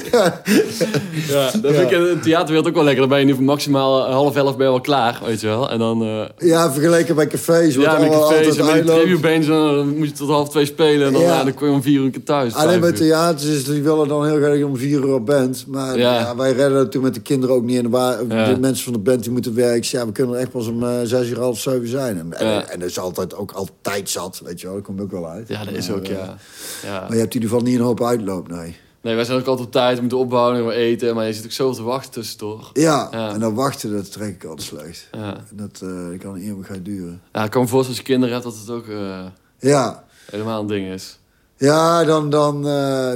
Ja, 1.29 1.51
dat 1.63 1.75
vind 1.75 1.91
ik 1.91 1.91
in 1.91 2.03
de 2.03 2.19
theaterwereld 2.23 2.67
ook 2.69 2.75
wel 2.75 2.83
lekker. 2.85 3.01
Dan 3.01 3.09
ben 3.09 3.19
je 3.19 3.25
nu 3.25 3.35
voor 3.35 3.43
maximaal 3.45 4.11
half 4.11 4.37
elf 4.37 4.57
ben 4.57 4.67
je 4.67 4.73
wel 4.73 4.81
klaar, 4.81 5.21
weet 5.25 5.41
je 5.41 5.47
wel. 5.47 5.71
En 5.71 5.79
dan... 5.79 6.03
eh, 6.03 6.49
Ja, 6.49 6.73
vergeleken 6.73 7.15
bij 7.15 7.27
cafés. 7.27 7.75
Ja, 7.75 7.81
met 7.81 7.89
allemaal 8.11 8.29
cafés 8.31 8.57
en 8.57 8.65
uitloopt. 8.65 8.99
reviewbands, 9.03 9.47
dan 9.47 9.97
moet 9.99 10.09
je 10.09 10.13
tot 10.15 10.29
half 10.29 10.49
twee 10.51 10.65
spelen. 10.65 11.07
En 11.07 11.13
dan, 11.13 11.23
Ja. 11.23 11.45
dan 11.45 11.55
kom 11.55 11.67
je 11.69 11.73
om 11.75 11.83
vier 11.83 12.01
uur 12.01 12.23
thuis. 12.25 12.55
Alleen 12.55 12.81
bij 12.81 12.93
theaters 12.93 13.45
is 13.51 13.65
die 13.65 13.83
willen 13.83 14.09
dan 14.09 14.27
heel 14.27 14.37
graag 14.37 14.63
om 14.63 14.77
vier 14.77 14.99
uur 14.99 15.15
op 15.15 15.27
bent. 15.27 15.65
Maar 15.69 15.99
Ja. 15.99 16.37
wij 16.37 16.53
redden 16.53 16.79
het 16.79 16.91
toen 16.91 17.03
met 17.03 17.15
de 17.15 17.21
kinderen 17.21 17.55
ook 17.55 17.65
niet. 17.65 17.79
En 17.79 17.91
de 18.29 18.57
mensen 18.61 18.85
van 18.85 18.93
de 18.93 18.99
band 18.99 19.23
die 19.23 19.33
moeten 19.33 19.55
werken. 19.55 19.89
Ja, 19.99 20.07
we 20.07 20.13
kunnen 20.13 20.35
er 20.35 20.41
echt 20.41 20.51
pas 20.51 20.67
om 20.67 20.83
eh, 20.83 20.91
zes 21.05 21.29
uur, 21.29 21.39
half 21.39 21.59
zeven 21.61 21.89
zijn. 21.89 22.19
En, 22.19 22.33
en, 22.39 22.47
Ja. 22.47 22.65
en 22.69 22.81
dat 22.81 22.89
is 22.89 22.99
altijd 22.99 23.35
ook 23.37 23.53
altijd 23.53 24.11
zat, 24.11 24.41
weet 24.45 24.61
je 24.61 24.67
wel. 24.67 24.77
Dat 24.77 24.85
komt 24.85 25.01
ook 25.01 25.11
wel 25.11 25.29
uit. 25.29 25.49
Ja, 25.49 25.64
dat 25.65 25.75
is 25.75 25.91
ook, 25.91 26.05
eh, 26.05 26.11
ja. 26.17 26.37
ja. 26.83 27.01
Maar 27.01 27.13
je 27.13 27.19
hebt 27.19 27.35
in 27.35 27.41
ieder 27.43 27.49
geval 27.49 27.61
niet 27.65 27.79
een 27.79 27.85
hoop 27.85 28.03
uitloop, 28.03 28.49
nee. 28.49 28.77
Nee, 29.01 29.15
wij 29.15 29.25
zijn 29.25 29.39
ook 29.41 29.47
altijd 29.47 29.67
op 29.67 29.73
tijd, 29.73 29.95
we 29.95 30.01
moeten 30.01 30.19
opbouwen 30.19 30.59
en 30.59 30.67
we 30.67 30.73
eten. 30.73 31.15
Maar 31.15 31.27
je 31.27 31.33
zit 31.33 31.45
ook 31.45 31.51
zoveel 31.51 31.75
te 31.75 31.83
wachten 31.83 32.11
tussendoor. 32.13 32.71
Ja, 32.73 33.09
Ja. 33.11 33.33
en 33.33 33.41
dan 33.41 33.55
wachten, 33.55 33.93
dat 33.93 34.13
trek 34.13 34.35
ik 34.35 34.45
altijd 34.45 34.69
slecht. 34.69 35.09
Ja. 35.13 35.35
En 35.37 35.57
Dat, 35.57 35.81
eh, 35.83 36.09
dat 36.11 36.19
kan 36.19 36.35
een 36.35 36.41
eeuwigheid 36.43 36.85
duren. 36.85 37.21
ja, 37.33 37.45
ik 37.45 37.51
kan 37.51 37.63
me 37.63 37.69
voorstellen 37.69 37.87
als 37.87 37.97
je 37.97 38.13
kinderen 38.13 38.35
hebt 38.35 38.45
dat 38.47 38.57
het 38.57 38.71
ook 38.71 38.89
eh, 38.89 39.25
Ja, 39.59 40.05
helemaal 40.31 40.61
een 40.61 40.67
ding 40.67 40.87
is. 40.93 41.19
ja 41.57 42.05
dan, 42.05 42.31
dan 42.31 42.63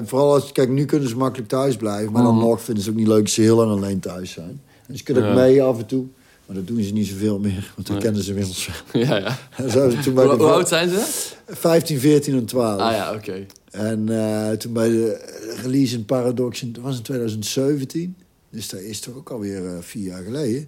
vooral 0.06 0.32
als, 0.34 0.52
kijk, 0.52 0.68
nu 0.68 0.84
kunnen 0.84 1.08
ze 1.08 1.16
makkelijk 1.16 1.48
thuis 1.48 1.76
blijven. 1.76 2.12
Maar 2.12 2.22
dan 2.22 2.34
Mhm. 2.36 2.44
nog 2.44 2.60
vinden 2.62 2.82
ze 2.84 2.88
het 2.90 2.98
ook 2.98 3.04
niet 3.04 3.12
leuk 3.14 3.22
als 3.22 3.34
ze 3.34 3.40
heel 3.40 3.56
lang 3.56 3.70
alleen 3.70 4.00
thuis 4.00 4.30
zijn. 4.30 4.60
Dus 4.86 4.98
je 4.98 5.04
kunt 5.04 5.18
ook 5.18 5.24
Ja. 5.24 5.34
mee 5.34 5.62
af 5.62 5.78
en 5.78 5.86
toe. 5.86 6.06
Maar 6.48 6.56
dat 6.56 6.66
doen 6.66 6.82
ze 6.82 6.92
niet 6.92 7.06
zoveel 7.06 7.38
meer, 7.38 7.72
want 7.74 7.86
dat 7.86 7.88
Nee. 7.88 7.98
kennen 7.98 8.22
ze 8.22 8.28
inmiddels. 8.30 8.68
ja, 8.92 9.16
ja. 9.16 9.38
En 9.64 9.70
zo, 9.70 9.88
toen 10.02 10.14
bij 10.14 10.24
Hoe, 10.24 10.36
de 10.36 10.42
hoe 10.42 10.52
oud 10.52 10.68
zijn 10.68 10.88
ze? 10.88 11.04
15, 11.46 11.98
14 12.00 12.34
en 12.34 12.44
12. 12.44 12.80
Ah 12.80 12.92
ja, 12.92 13.14
oké. 13.14 13.46
En 13.70 14.08
eh, 14.08 14.50
toen 14.50 14.72
bij 14.72 14.88
de 14.88 15.20
release 15.62 15.94
in 15.94 16.04
Paradox, 16.04 16.62
in- 16.62 16.72
dat 16.72 16.82
was 16.82 16.96
in 16.96 17.02
2017. 17.02 18.16
Dus 18.50 18.68
dat 18.68 18.80
is 18.80 19.00
toch 19.00 19.14
ook 19.16 19.30
alweer 19.30 19.66
eh, 19.66 19.72
vier 19.80 20.04
jaar 20.04 20.22
geleden. 20.22 20.66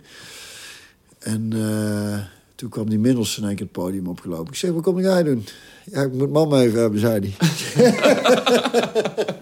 En 1.19 1.53
eh, 1.53 2.19
toen 2.55 2.69
kwam 2.69 2.89
die 2.91 2.99
Middelsen 2.99 3.43
in 3.43 3.49
één 3.49 3.57
keer 3.57 3.65
het 3.67 3.75
podium 3.75 4.07
opgelopen. 4.07 4.47
Ik 4.53 4.59
zeg, 4.59 4.71
wat 4.71 4.83
kom 4.83 5.01
jij 5.01 5.23
doen? 5.23 5.45
Ja, 5.93 6.03
ik 6.03 6.13
moet 6.13 6.31
mama 6.31 6.61
even 6.63 6.81
hebben, 6.81 7.01
zei 7.01 7.35
hij. 7.37 7.95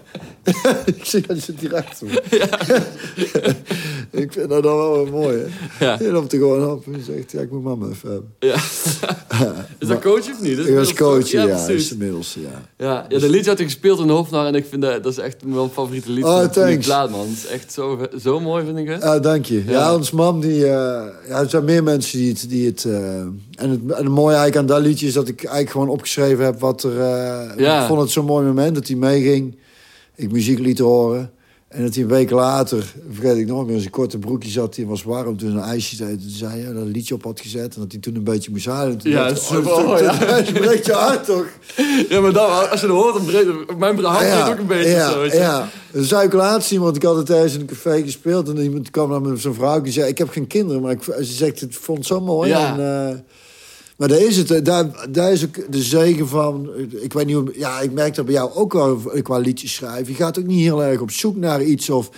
ik 0.95 1.05
zeg, 1.05 1.27
ja, 1.27 1.33
die 1.33 1.43
zit 1.43 1.59
hier 1.59 1.75
achter 1.75 2.07
me. 2.07 2.21
ik 4.11 4.33
vind 4.33 4.49
dat 4.49 4.63
dan 4.63 4.77
wel 4.77 5.05
mooi, 5.05 5.37
hè? 5.37 5.85
Ja. 5.85 5.97
Je 5.99 6.11
loopt 6.11 6.31
er 6.33 6.37
gewoon 6.39 6.69
op 6.71 6.85
en 6.93 7.03
zegt, 7.05 7.31
ja, 7.31 7.41
ik 7.41 7.51
moet 7.51 7.63
mama 7.63 7.87
even 7.87 8.09
hebben. 8.11 8.33
ja. 8.39 8.55
Is 9.79 9.87
dat 9.87 9.99
coach 10.01 10.19
of 10.31 10.41
niet? 10.41 10.57
Dat 10.57 10.65
Ik 10.65 10.75
was 10.75 10.89
inmiddels 10.89 10.93
coach, 10.93 11.27
ja, 11.27 11.67
is 11.67 11.95
Middelsen, 11.95 12.41
ja. 12.41 12.61
Ja, 12.77 13.05
ja, 13.09 13.19
de 13.19 13.29
liedje 13.29 13.49
had 13.49 13.59
ik 13.59 13.65
gespeeld 13.65 13.99
in 13.99 14.07
de 14.07 14.13
Hofnar 14.13 14.45
en 14.45 14.55
ik 14.55 14.65
vind 14.69 14.81
dat, 14.81 15.03
dat 15.03 15.11
is 15.11 15.17
echt 15.17 15.35
een 15.43 15.69
favoriete 15.73 16.11
lied 16.11 16.23
Oh, 16.23 16.43
thanks. 16.45 16.85
plaat, 16.85 17.09
man. 17.09 17.27
Het 17.27 17.37
is 17.37 17.45
echt 17.47 17.73
zo, 17.73 17.99
zo 18.21 18.39
mooi, 18.39 18.65
vind 18.65 18.77
ik 18.77 18.87
het. 18.87 19.01
Ah, 19.01 19.21
dank 19.21 19.45
je. 19.45 19.63
Ja, 19.65 19.71
Ja. 19.71 19.95
ons 19.95 20.11
mam, 20.11 20.41
die, 20.41 20.65
eh, 20.65 21.03
ja, 21.27 21.39
er 21.39 21.49
zijn 21.49 21.63
meer 21.63 21.83
mensen 21.83 22.17
die 22.19 22.29
het... 22.29 22.45
Die 22.49 22.65
het 22.67 22.85
eh, 22.85 23.19
en, 23.19 23.69
het 23.69 23.79
en 23.87 23.95
het 23.95 24.07
mooie 24.07 24.35
eigenlijk 24.35 24.57
aan 24.57 24.65
dat 24.65 24.81
liedje 24.81 25.07
is 25.07 25.13
dat 25.13 25.27
ik 25.27 25.39
eigenlijk 25.39 25.69
gewoon 25.71 25.89
opgeschreven 25.89 26.45
heb 26.45 26.59
wat 26.59 26.83
er... 26.83 26.93
Ja. 27.57 27.81
Ik 27.81 27.87
vond 27.87 28.01
het 28.01 28.09
zo'n 28.11 28.25
mooi 28.25 28.45
moment 28.45 28.75
dat 28.75 28.87
hij 28.87 28.95
meeging. 28.95 29.57
Ik 30.19 30.31
muziek 30.31 30.59
liet 30.59 30.79
horen. 30.79 31.31
En 31.67 31.83
dat 31.83 31.93
hij 31.93 32.03
een 32.03 32.09
week 32.09 32.29
later, 32.29 32.93
vergeet 33.11 33.37
ik 33.37 33.47
nooit 33.47 33.65
meer, 33.65 33.75
in 33.75 33.81
zijn 33.81 33.91
korte 33.91 34.17
broekje 34.17 34.49
zat. 34.49 34.75
Hij 34.75 34.85
was 34.85 35.03
warm 35.03 35.37
toen 35.37 35.55
een 35.55 35.63
ijsje 35.63 35.95
deed. 35.97 36.21
Toen 36.21 36.29
zei 36.29 36.61
hij 36.61 36.73
dat 36.73 36.81
een 36.81 36.91
liedje 36.91 37.13
op 37.13 37.23
had 37.23 37.39
gezet. 37.39 37.75
En 37.75 37.81
dat 37.81 37.91
hij 37.91 38.01
toen 38.01 38.15
een 38.15 38.23
beetje 38.23 38.51
moest 38.51 38.65
huilen. 38.65 38.97
Toen 38.97 39.11
Ja, 39.11 39.27
dat 39.27 39.37
is 39.37 39.49
oh, 39.49 39.65
wel 39.65 39.83
mooi, 39.85 40.03
ja. 40.03 40.43
Breekt 40.53 40.85
je 40.85 40.91
hart 40.91 41.25
toch? 41.25 41.45
Ja, 42.09 42.19
maar 42.21 42.33
dan, 42.33 42.69
als 42.69 42.81
je 42.81 42.87
het 42.87 42.95
hoort, 42.95 43.13
dan 43.13 43.25
breekt 43.25 43.77
mijn 43.77 44.03
hart 44.03 44.29
breekt 44.29 44.49
ook 44.49 44.57
een 44.57 44.67
beetje 44.67 44.89
ja, 44.89 45.11
zo. 45.11 45.19
weet 45.19 45.31
je. 45.31 45.37
Ja, 45.37 45.69
dat 45.91 46.05
zei 46.05 46.25
ik 46.25 46.33
laatst 46.33 46.71
iemand. 46.71 46.95
Ik 46.95 47.03
had 47.03 47.15
het 47.15 47.25
tijdens 47.25 47.53
in 47.53 47.59
een 47.59 47.65
café 47.65 48.01
gespeeld. 48.01 48.49
En 48.49 48.57
iemand 48.57 48.89
kwam 48.89 49.09
naar 49.09 49.21
me, 49.21 49.37
zo'n 49.37 49.53
vrouw. 49.53 49.81
Die 49.81 49.93
zei, 49.93 50.07
ik 50.07 50.17
heb 50.17 50.29
geen 50.29 50.47
kinderen. 50.47 50.81
Maar 50.81 50.91
ik, 50.91 51.03
ze 51.03 51.23
zegt, 51.23 51.59
het 51.59 51.75
vond 51.75 51.97
het 51.97 52.07
zo 52.07 52.21
mooi. 52.21 52.49
Ja. 52.49 52.77
En, 52.77 53.09
eh, 53.09 53.17
maar 53.99 54.07
daar 54.07 54.19
is 54.21 54.37
het. 54.37 54.51
eh, 54.51 54.63
Daar, 54.63 54.85
daar 55.09 55.31
is 55.31 55.45
ook 55.45 55.71
de 55.71 55.81
zegen 55.81 56.27
van. 56.27 56.69
Ik 57.01 57.13
weet 57.13 57.25
niet 57.25 57.35
hoe... 57.35 57.51
Ja, 57.55 57.79
ik 57.79 57.91
merk 57.91 58.15
dat 58.15 58.25
bij 58.25 58.33
jou 58.33 58.51
ook 58.53 58.73
wel 58.73 59.01
qua 59.21 59.37
liedjes 59.37 59.73
schrijven. 59.73 60.07
Je 60.07 60.13
gaat 60.15 60.39
ook 60.39 60.45
niet 60.45 60.59
heel 60.61 60.83
erg 60.83 60.99
op 61.01 61.11
zoek 61.11 61.35
naar 61.35 61.63
iets. 61.63 61.89
Of, 61.89 62.09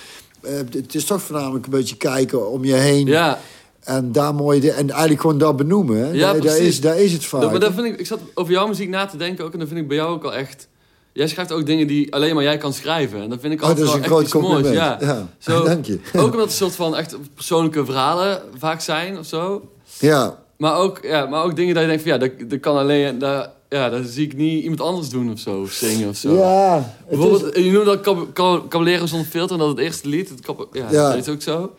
eh, 0.41 0.51
het 0.71 0.95
is 0.95 1.05
toch 1.05 1.21
voornamelijk 1.21 1.65
een 1.65 1.71
beetje 1.71 1.95
kijken 1.97 2.49
om 2.51 2.63
je 2.65 2.73
heen. 2.73 3.07
Ja, 3.07 3.39
En 3.83 4.11
daar 4.11 4.35
mooie... 4.35 4.59
de- 4.59 4.71
En 4.71 4.89
eigenlijk 4.89 5.21
gewoon 5.21 5.37
dat 5.37 5.55
benoemen. 5.55 5.97
Hè? 5.97 6.11
Ja, 6.11 6.31
daar, 6.31 6.41
daar 6.41 6.57
is, 6.57 6.81
daar 6.81 6.99
is 6.99 7.11
het 7.13 7.27
dat- 7.31 7.51
maar 7.51 7.59
dat 7.59 7.73
vind 7.73 7.85
ik, 7.85 7.99
ik 7.99 8.05
zat 8.05 8.19
over 8.33 8.51
jouw 8.53 8.67
muziek 8.67 8.89
na 8.89 9.05
te 9.05 9.17
denken 9.17 9.45
ook 9.45 9.53
en 9.53 9.59
dat 9.59 9.67
vind 9.67 9.79
ik 9.79 9.87
bij 9.87 9.97
jou 9.97 10.09
ook 10.13 10.23
al 10.23 10.33
echt... 10.33 10.67
Jij 11.13 11.27
schrijft 11.27 11.51
ook 11.51 11.65
dingen 11.65 11.87
die 11.87 12.13
alleen 12.13 12.33
maar 12.35 12.43
jij 12.43 12.57
kan 12.57 12.73
schrijven. 12.73 13.21
En 13.21 13.29
dat 13.29 13.39
vind 13.39 13.53
ik 13.53 13.61
Oh, 13.61 13.67
altijd 13.67 13.85
dat 13.85 13.95
is 13.95 14.01
een 14.01 14.03
echt 14.05 14.11
groot 14.13 14.23
iets 14.23 14.33
moois. 14.33 14.45
compliment. 14.47 14.75
Ja. 15.01 15.07
Ja, 15.07 15.27
Zo, 15.37 15.63
dank 15.73 15.85
je. 15.85 15.99
Ook 16.13 16.23
omdat 16.23 16.33
het 16.33 16.41
een 16.49 16.51
soort 16.51 16.75
van 16.75 16.95
echt 16.95 17.15
persoonlijke 17.35 17.85
verhalen 17.85 18.41
vaak 18.57 18.81
zijn 18.81 19.17
of 19.19 19.25
zo. 19.25 19.69
Ja, 19.99 20.39
Maar 20.61 20.75
ook, 20.77 20.99
ja, 21.01 21.25
maar 21.25 21.43
ook 21.43 21.55
dingen 21.55 21.73
dat 21.73 21.83
je 21.83 21.89
denkt 21.89 22.03
van 22.03 22.11
ja, 22.11 22.17
dat, 22.17 22.49
dat 22.49 22.59
kan 22.59 22.77
alleen... 22.77 23.19
Dat, 23.19 23.49
ja, 23.69 23.89
dat 23.89 24.01
zie 24.05 24.25
ik 24.25 24.35
niet 24.35 24.61
iemand 24.63 24.81
anders 24.81 25.09
doen 25.09 25.31
of 25.31 25.39
zo. 25.39 25.61
Of 25.61 25.71
zingen 25.71 26.09
of 26.09 26.15
zo. 26.15 26.33
ja. 26.35 26.75
het 26.75 26.85
is- 27.09 27.17
Bijvoorbeeld, 27.17 27.55
je 27.55 27.71
noemde 27.71 27.85
dat 27.85 28.01
Cab- 28.01 28.33
Cab- 28.33 28.69
Caballero 28.69 29.05
zonder 29.05 29.27
filter, 29.27 29.57
dat 29.57 29.67
het 29.67 29.77
eerste 29.77 30.07
lied. 30.07 30.29
Het 30.29 30.41
Cab- 30.41 30.67
ja, 30.71 30.85
Ja. 30.91 31.09
dat 31.09 31.27
is 31.27 31.33
ook 31.33 31.41
zo. 31.41 31.71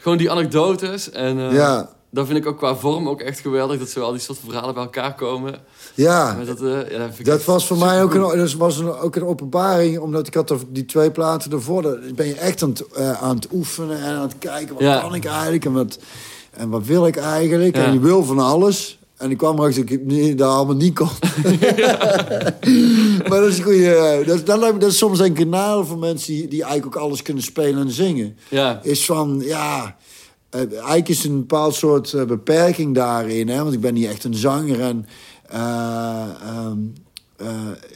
Gewoon 0.00 0.18
die 0.18 0.30
anekdotes. 0.30 1.10
En 1.10 1.38
eh 1.38 1.52
Ja. 1.54 1.90
dat 2.10 2.26
vind 2.26 2.38
ik 2.38 2.46
ook 2.46 2.58
qua 2.58 2.76
vorm 2.76 3.08
ook 3.08 3.20
echt 3.20 3.40
geweldig. 3.40 3.78
Dat 3.78 3.88
zo 3.88 4.00
al 4.00 4.10
die 4.12 4.20
soort 4.20 4.38
verhalen 4.44 4.74
bij 4.74 4.82
elkaar 4.82 5.14
komen. 5.14 5.54
Ja, 5.94 6.38
dat, 6.46 6.60
eh, 6.62 6.90
ja, 6.90 7.08
dat, 7.22 7.44
was 7.44 7.66
voor 7.66 7.78
mij 7.78 8.02
ook 8.02 8.14
een, 8.14 8.20
dat 8.38 8.52
was 8.52 8.78
een, 8.78 8.92
ook 8.92 9.16
een 9.16 9.24
openbaring. 9.26 9.98
Omdat 9.98 10.26
ik 10.26 10.34
had 10.34 10.54
die 10.68 10.84
twee 10.84 11.10
platen 11.10 11.52
ervoor. 11.52 11.82
Dan 11.82 11.98
ben 12.14 12.26
je 12.26 12.34
echt 12.34 12.62
aan 12.62 12.68
het, 12.68 12.86
eh, 12.92 13.22
aan 13.22 13.36
het 13.36 13.48
oefenen 13.52 13.98
en 14.02 14.14
aan 14.14 14.22
het 14.22 14.38
kijken. 14.38 14.74
Wat 14.74 15.00
kan 15.00 15.14
ik 15.14 15.24
eigenlijk 15.24 15.64
en 15.64 15.72
wat, 15.72 15.98
en 16.56 16.68
wat 16.68 16.84
wil 16.86 17.06
ik 17.06 17.16
eigenlijk? 17.16 17.76
Ja. 17.76 17.84
En 17.84 17.92
je 17.92 18.00
wil 18.00 18.24
van 18.24 18.38
alles. 18.38 18.98
En 19.16 19.30
ik 19.30 19.36
kwam 19.38 19.58
erachter 19.58 19.84
dat 19.86 19.94
ik 19.94 20.04
niet- 20.04 20.38
dat 20.38 20.50
allemaal 20.50 20.76
niet 20.76 20.94
kon. 20.94 21.08
maar 23.28 23.40
dat 23.40 23.48
is 23.48 23.58
een 23.58 23.64
goede. 23.64 24.22
Dat, 24.26 24.46
dat, 24.46 24.60
dat 24.80 24.90
is 24.90 24.98
soms 24.98 25.18
een 25.18 25.48
nadeel 25.48 25.86
voor 25.86 25.98
mensen 25.98 26.32
die, 26.32 26.48
die 26.48 26.62
eigenlijk 26.62 26.96
ook 26.96 27.02
alles 27.02 27.22
kunnen 27.22 27.42
spelen 27.42 27.80
en 27.80 27.90
zingen. 27.90 28.36
Ja, 28.48 28.80
Is 28.82 29.04
van, 29.04 29.42
ja, 29.44 29.96
eigenlijk 30.50 31.08
is 31.08 31.24
een 31.24 31.38
bepaald 31.38 31.74
soort 31.74 32.12
eh, 32.12 32.24
beperking 32.24 32.94
daarin. 32.94 33.48
Hè? 33.48 33.62
Want 33.62 33.74
ik 33.74 33.80
ben 33.80 33.94
niet 33.94 34.06
echt 34.08 34.24
een 34.24 34.34
zanger. 34.34 34.80
En 34.80 35.06
eh, 35.48 36.24
ehm, 36.42 36.78
eh, 37.36 37.46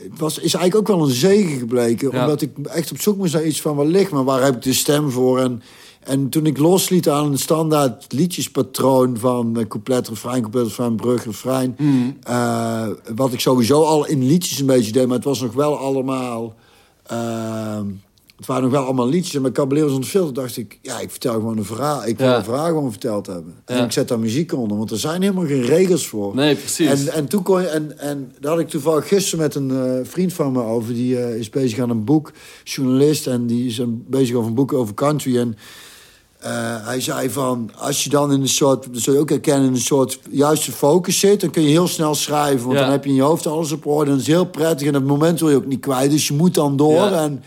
het 0.02 0.18
was, 0.18 0.38
is 0.38 0.54
eigenlijk 0.54 0.90
ook 0.90 0.96
wel 0.96 1.06
een 1.06 1.14
zegen 1.14 1.58
gebleken. 1.58 2.10
Ja. 2.12 2.20
Omdat 2.20 2.42
ik 2.42 2.50
echt 2.62 2.90
op 2.90 3.00
zoek 3.00 3.16
moest 3.16 3.32
naar 3.32 3.44
iets 3.44 3.60
van 3.60 3.76
wat 3.76 3.86
ligt. 3.86 4.10
Maar 4.10 4.24
waar 4.24 4.42
heb 4.42 4.54
ik 4.54 4.62
de 4.62 4.72
stem 4.72 5.10
voor? 5.10 5.38
En, 5.40 5.62
en 6.00 6.28
toen 6.28 6.46
ik 6.46 6.58
losliet 6.58 7.08
aan 7.08 7.30
een 7.32 7.38
standaard 7.38 8.12
liedjespatroon 8.12 9.16
van 9.18 9.58
uh, 9.58 9.64
couplet, 9.68 10.08
refrein, 10.08 10.40
couplet, 10.40 10.64
refrein, 10.66 10.96
brug, 10.96 11.24
refrein. 11.24 11.74
Mm. 11.78 12.16
eh, 12.22 12.86
wat 13.14 13.32
ik 13.32 13.40
sowieso 13.40 13.82
al 13.82 14.06
in 14.06 14.26
liedjes 14.26 14.58
een 14.58 14.66
beetje 14.66 14.92
deed. 14.92 15.06
Maar 15.06 15.16
het 15.16 15.24
was 15.24 15.40
nog 15.40 15.52
wel 15.52 15.78
allemaal... 15.78 16.54
ehm, 17.06 17.86
het 18.36 18.48
waren 18.48 18.62
nog 18.62 18.72
wel 18.72 18.84
allemaal 18.84 19.08
liedjes. 19.08 19.34
En 19.34 19.42
met 19.42 19.52
Caballero 19.52 19.88
zonder 19.88 20.08
filter 20.08 20.34
dacht 20.34 20.56
ik... 20.56 20.78
Ja, 20.82 20.98
ik 21.00 21.10
vertel 21.10 21.32
gewoon 21.32 21.58
een 21.58 21.64
verhaal. 21.64 22.06
Ik 22.06 22.18
wil 22.18 22.26
Ja. 22.26 22.36
een 22.36 22.44
verhaal 22.44 22.66
gewoon 22.66 22.90
verteld 22.90 23.26
hebben. 23.26 23.54
En 23.64 23.76
Ja. 23.76 23.84
ik 23.84 23.92
zet 23.92 24.08
daar 24.08 24.18
muziek 24.18 24.52
onder. 24.52 24.76
Want 24.76 24.90
er 24.90 24.98
zijn 24.98 25.22
helemaal 25.22 25.46
geen 25.46 25.62
regels 25.64 26.06
voor. 26.06 26.34
nee, 26.34 26.56
precies. 26.56 26.88
En, 27.06 27.12
en 27.12 27.26
toen 27.28 27.42
kon 27.42 27.60
je, 27.60 27.66
en, 27.66 27.98
en 27.98 28.32
daar 28.40 28.50
had 28.50 28.60
ik 28.60 28.68
toevallig 28.68 29.08
gisteren 29.08 29.38
met 29.44 29.54
een 29.54 29.70
eh, 29.70 30.08
vriend 30.08 30.32
van 30.32 30.52
me 30.52 30.62
over. 30.62 30.94
Die 30.94 31.22
eh, 31.22 31.36
is 31.38 31.50
bezig 31.50 31.78
aan 31.78 31.90
een 31.90 32.04
boek, 32.04 32.32
journalist. 32.64 33.26
En 33.26 33.46
die 33.46 33.66
is 33.66 33.78
een- 33.78 34.04
bezig 34.08 34.36
over 34.36 34.48
een 34.48 34.54
boek 34.54 34.72
over 34.72 34.94
country. 34.94 35.38
En 35.38 35.56
eh, 36.40 36.50
hij 36.86 37.00
zei 37.00 37.30
van, 37.30 37.70
als 37.76 38.04
je 38.04 38.10
dan 38.10 38.32
in 38.32 38.40
een 38.40 38.48
soort, 38.48 38.92
dat 38.92 39.02
zul 39.02 39.12
je 39.14 39.18
ook 39.20 39.28
herkennen, 39.30 39.66
in 39.66 39.74
een 39.74 39.80
soort 39.80 40.18
juiste 40.30 40.72
focus 40.72 41.18
zit, 41.18 41.40
dan 41.40 41.50
kun 41.50 41.62
je 41.62 41.68
heel 41.68 41.88
snel 41.88 42.14
schrijven. 42.14 42.66
Want 42.66 42.78
Ja. 42.78 42.82
dan 42.84 42.90
heb 42.92 43.04
je 43.04 43.10
in 43.10 43.16
je 43.16 43.22
hoofd 43.22 43.46
alles 43.46 43.72
op 43.72 43.86
orde. 43.86 44.10
En 44.10 44.16
dat 44.16 44.26
is 44.26 44.32
heel 44.32 44.44
prettig. 44.46 44.86
En 44.86 44.92
dat 44.92 45.04
moment 45.04 45.40
wil 45.40 45.50
je 45.50 45.56
ook 45.56 45.66
niet 45.66 45.80
kwijt. 45.80 46.10
Dus 46.10 46.28
je 46.28 46.34
moet 46.34 46.54
dan 46.54 46.76
door. 46.76 46.92
Ja. 46.94 47.22
En, 47.22 47.42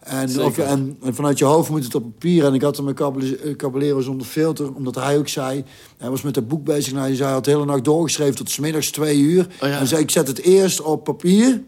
en, 0.00 0.42
of, 0.44 0.58
en, 0.58 0.96
en 1.02 1.14
vanuit 1.14 1.38
je 1.38 1.44
hoofd 1.44 1.70
moet 1.70 1.84
het 1.84 1.94
op 1.94 2.02
papier. 2.02 2.44
En 2.44 2.54
ik 2.54 2.62
had 2.62 2.76
hem 2.76 2.84
met 2.84 2.94
Caballero- 2.94 3.36
eh, 3.44 3.56
Caballero 3.56 4.00
zonder 4.00 4.26
filter, 4.26 4.74
omdat 4.74 4.94
hij 4.94 5.18
ook 5.18 5.28
zei... 5.28 5.64
Hij 5.98 6.10
was 6.10 6.22
met 6.22 6.34
dat 6.34 6.48
boek 6.48 6.64
bezig. 6.64 6.92
Nou, 6.92 7.06
hij 7.06 7.14
zei, 7.14 7.24
hij 7.24 7.34
had 7.34 7.44
de 7.44 7.50
hele 7.50 7.64
nacht 7.64 7.84
doorgeschreven 7.84 8.34
tot 8.34 8.50
's 8.50 8.58
middags 8.58 8.90
twee 8.90 9.18
uur. 9.18 9.46
Oh 9.62 9.68
ja. 9.68 9.78
En 9.78 9.86
zei, 9.86 10.02
ik 10.02 10.10
zet 10.10 10.28
het 10.28 10.38
eerst 10.40 10.80
op 10.82 11.04
papier. 11.04 11.62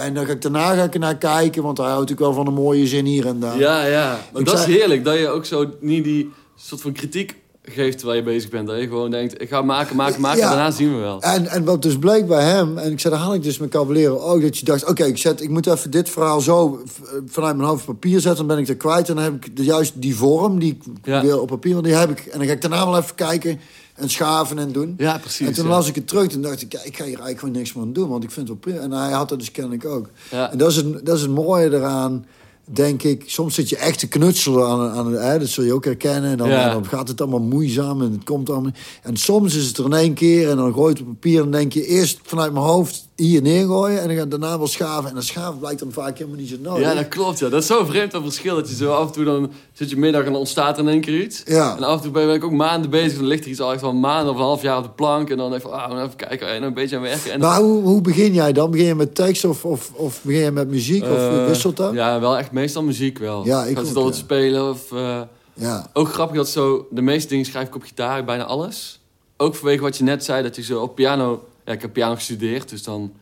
En 0.00 0.14
dan 0.14 0.26
ga 0.26 0.32
ik 0.32 0.42
daarna 0.42 0.74
ga 0.74 0.82
ik 0.82 0.94
er 0.94 1.00
naar 1.00 1.16
kijken. 1.18 1.62
Want 1.62 1.78
hij 1.78 1.86
houdt 1.86 2.00
natuurlijk 2.08 2.34
wel 2.34 2.44
van 2.44 2.52
een 2.54 2.62
mooie 2.62 2.86
zin 2.86 3.04
hier 3.04 3.26
en 3.26 3.40
daar. 3.40 3.58
Ja, 3.58 3.84
ja. 3.86 4.18
Maar 4.32 4.40
Ik 4.40 4.46
dat 4.46 4.58
zei- 4.58 4.72
is 4.72 4.78
heerlijk. 4.78 5.04
Dat 5.04 5.18
je 5.18 5.28
ook 5.28 5.44
zo 5.44 5.66
niet 5.80 6.04
die 6.04 6.30
soort 6.56 6.80
van 6.80 6.92
kritiek 6.92 7.34
geeft 7.62 7.98
terwijl 7.98 8.18
je 8.18 8.24
bezig 8.24 8.50
bent. 8.50 8.66
Dat 8.66 8.78
je 8.78 8.86
gewoon 8.86 9.10
denkt, 9.10 9.40
ik 9.42 9.48
ga 9.48 9.62
maken, 9.62 9.96
maken, 9.96 10.20
maken. 10.20 10.38
Ja. 10.40 10.48
Daarna 10.48 10.70
zien 10.70 10.92
we 10.94 11.00
wel. 11.00 11.20
En, 11.22 11.46
en 11.46 11.64
wat 11.64 11.82
dus 11.82 11.98
bleek 11.98 12.26
bij 12.26 12.44
hem, 12.44 12.78
en 12.78 12.92
ik 12.92 13.00
zei, 13.00 13.14
daar 13.14 13.22
haal 13.22 13.34
ik 13.34 13.42
dus 13.42 13.58
met 13.58 13.70
Caballero 13.70 14.18
ook, 14.18 14.42
dat 14.42 14.58
je 14.58 14.64
dacht, 14.64 14.84
oké, 14.88 15.04
ik 15.04 15.18
zet, 15.18 15.42
ik 15.42 15.48
moet 15.50 15.66
even 15.66 15.90
dit 15.90 16.10
verhaal 16.10 16.40
zo 16.40 16.82
vanuit 17.26 17.56
mijn 17.56 17.68
hoofd 17.68 17.80
op 17.88 17.94
papier 18.00 18.20
zetten, 18.20 18.46
dan 18.46 18.56
ben 18.56 18.64
ik 18.64 18.68
er 18.70 18.76
kwijt. 18.76 19.08
En 19.08 19.14
dan 19.14 19.24
heb 19.24 19.44
ik 19.44 19.56
de, 19.56 19.64
juist 19.64 19.92
die 19.94 20.16
vorm 20.16 20.58
die 20.58 20.70
ik 20.72 20.82
Ja. 21.02 21.22
wil 21.22 21.40
op 21.40 21.48
papier, 21.48 21.72
want 21.72 21.84
die 21.84 21.94
heb 21.94 22.10
ik. 22.10 22.18
En 22.26 22.38
dan 22.38 22.46
ga 22.46 22.52
ik 22.52 22.60
daarna 22.60 22.86
wel 22.86 22.96
even 22.98 23.14
kijken 23.14 23.60
en 24.00 24.10
schaven 24.10 24.58
en 24.58 24.72
doen. 24.72 24.94
Ja, 24.98 25.18
precies. 25.18 25.46
en 25.46 25.52
toen 25.52 25.64
ja. 25.64 25.70
las 25.70 25.88
ik 25.88 25.94
het 25.94 26.08
terug 26.08 26.32
en 26.32 26.42
dacht 26.42 26.62
ik, 26.62 26.72
ja, 26.72 26.78
ik 26.82 26.96
ga 26.96 27.04
hier 27.04 27.04
eigenlijk 27.04 27.38
gewoon 27.38 27.54
niks 27.54 27.72
meer 27.72 27.84
aan 27.84 27.92
doen, 27.92 28.08
want 28.08 28.24
ik 28.24 28.30
vind 28.30 28.48
het 28.48 28.58
wel 28.64 28.72
prima. 28.72 28.84
En 28.84 29.02
hij 29.02 29.12
had 29.12 29.28
dat 29.28 29.38
dus 29.38 29.50
kennelijk 29.50 29.84
ook. 29.84 30.08
Ja. 30.30 30.50
En 30.50 30.58
dat 30.58 30.70
is, 30.70 30.76
het, 30.76 31.06
dat 31.06 31.16
is 31.16 31.22
het 31.22 31.30
mooie 31.30 31.74
eraan, 31.74 32.26
denk 32.72 33.02
ik. 33.02 33.22
Soms 33.26 33.54
zit 33.54 33.68
je 33.68 33.76
echt 33.76 33.98
te 33.98 34.08
knutselen 34.08 34.66
aan, 34.68 34.90
aan 34.90 35.12
hè, 35.12 35.38
dat 35.38 35.48
zul 35.48 35.64
je 35.64 35.72
ook 35.74 35.84
herkennen. 35.84 36.30
En 36.30 36.36
dan, 36.36 36.48
Ja. 36.48 36.66
en 36.66 36.72
dan 36.72 36.86
gaat 36.86 37.08
het 37.08 37.20
allemaal 37.20 37.40
moeizaam 37.40 38.02
en 38.02 38.12
het 38.12 38.24
komt 38.24 38.50
allemaal... 38.50 38.70
En 39.02 39.16
soms 39.16 39.54
is 39.56 39.66
het 39.66 39.78
er 39.78 39.84
in 39.84 39.92
één 39.92 40.14
keer 40.14 40.50
en 40.50 40.56
dan 40.56 40.72
gooi 40.72 40.86
je 40.86 40.98
het 40.98 41.00
op 41.00 41.06
papier... 41.06 41.36
en 41.36 41.42
dan 41.42 41.60
denk 41.60 41.72
je 41.72 41.86
eerst 41.86 42.18
vanuit 42.22 42.52
mijn 42.52 42.64
hoofd 42.64 43.08
hier 43.16 43.42
neergooien... 43.42 44.00
en 44.00 44.06
dan 44.06 44.16
ga 44.16 44.22
je 44.22 44.28
daarna 44.28 44.58
wel 44.58 44.66
schaven. 44.66 45.08
En 45.08 45.14
dat 45.14 45.24
schaven 45.24 45.58
blijkt 45.58 45.78
dan 45.80 45.92
vaak 45.92 46.18
helemaal 46.18 46.38
niet 46.40 46.48
zo 46.48 46.56
nodig. 46.62 46.82
Ja, 46.82 46.94
dat 46.94 47.08
klopt. 47.08 47.38
Ja. 47.38 47.48
Dat 47.48 47.60
is 47.60 47.66
zo 47.66 47.84
vreemd 47.84 48.10
dat 48.10 48.22
verschil. 48.22 48.54
Dat 48.54 48.68
je 48.68 48.74
zo 48.74 48.92
af 48.92 49.06
en 49.06 49.12
toe 49.12 49.24
dan 49.24 49.50
zit 49.72 49.90
je 49.90 49.96
middag 49.96 50.20
en 50.24 50.30
dan 50.30 50.40
ontstaat 50.40 50.78
er 50.78 50.82
in 50.84 50.88
één 50.90 51.00
keer 51.00 51.22
iets. 51.22 51.42
Ja. 51.46 51.76
En 51.76 51.82
af 51.82 51.96
en 51.96 52.02
toe 52.02 52.10
ben 52.10 52.34
ik 52.34 52.44
ook 52.44 52.50
maanden 52.52 52.90
bezig. 52.90 53.12
En 53.12 53.18
dan 53.18 53.26
ligt 53.26 53.44
er 53.44 53.50
iets 53.50 53.60
al 53.60 53.72
echt 53.72 53.80
wel 53.80 53.90
een 53.90 54.00
maand 54.00 54.28
of 54.28 54.34
een 54.36 54.42
half 54.42 54.62
jaar 54.62 54.76
op 54.78 54.82
de 54.84 54.90
plank. 54.90 55.30
En 55.30 55.36
dan 55.36 55.54
even, 55.54 55.72
ah, 55.72 55.98
even 56.02 56.16
kijken 56.16 56.48
en 56.48 56.62
een 56.62 56.74
beetje 56.74 56.96
aan 56.96 57.02
werken. 57.02 57.32
En 57.32 57.40
Maar 57.40 57.60
hoe, 57.60 57.82
hoe 57.82 58.00
begin 58.00 58.32
jij 58.34 58.52
dan? 58.52 58.70
Begin 58.70 58.86
je 58.86 58.94
met 58.94 59.14
tekst 59.14 59.44
of, 59.44 59.64
of, 59.64 59.90
of 59.94 60.20
begin 60.22 60.40
je 60.42 60.50
met 60.50 60.68
muziek? 60.68 61.02
of 61.02 61.08
Eh, 61.16 61.46
wisselt 61.46 61.76
dat? 61.76 61.92
Ja, 61.92 62.20
wel 62.20 62.38
echt 62.38 62.52
meestal 62.60 62.82
muziek 62.82 63.18
wel. 63.18 63.44
Ja, 63.44 63.64
ik 63.64 63.74
Ga 63.74 63.78
ook, 63.80 63.86
zitten 63.86 64.02
altijd 64.02 64.16
ja. 64.16 64.22
spelen 64.22 64.68
of... 64.70 64.92
eh, 64.92 65.20
Ja. 65.54 65.86
Ook 65.92 66.08
grappig 66.08 66.36
dat 66.36 66.48
zo, 66.48 66.86
de 66.90 67.02
meeste 67.02 67.28
dingen 67.28 67.44
schrijf 67.44 67.66
ik 67.68 67.74
op 67.74 67.82
gitaar, 67.82 68.24
bijna 68.24 68.44
alles. 68.44 69.00
Ook 69.36 69.54
vanwege 69.54 69.82
wat 69.82 69.96
je 69.96 70.04
net 70.04 70.24
zei, 70.24 70.42
dat 70.42 70.56
je 70.56 70.62
zo 70.62 70.80
op 70.80 70.94
piano... 70.94 71.44
Ja, 71.64 71.72
ik 71.72 71.80
heb 71.80 71.92
piano 71.92 72.14
gestudeerd, 72.14 72.68
dus 72.68 72.82
dan 72.82 73.12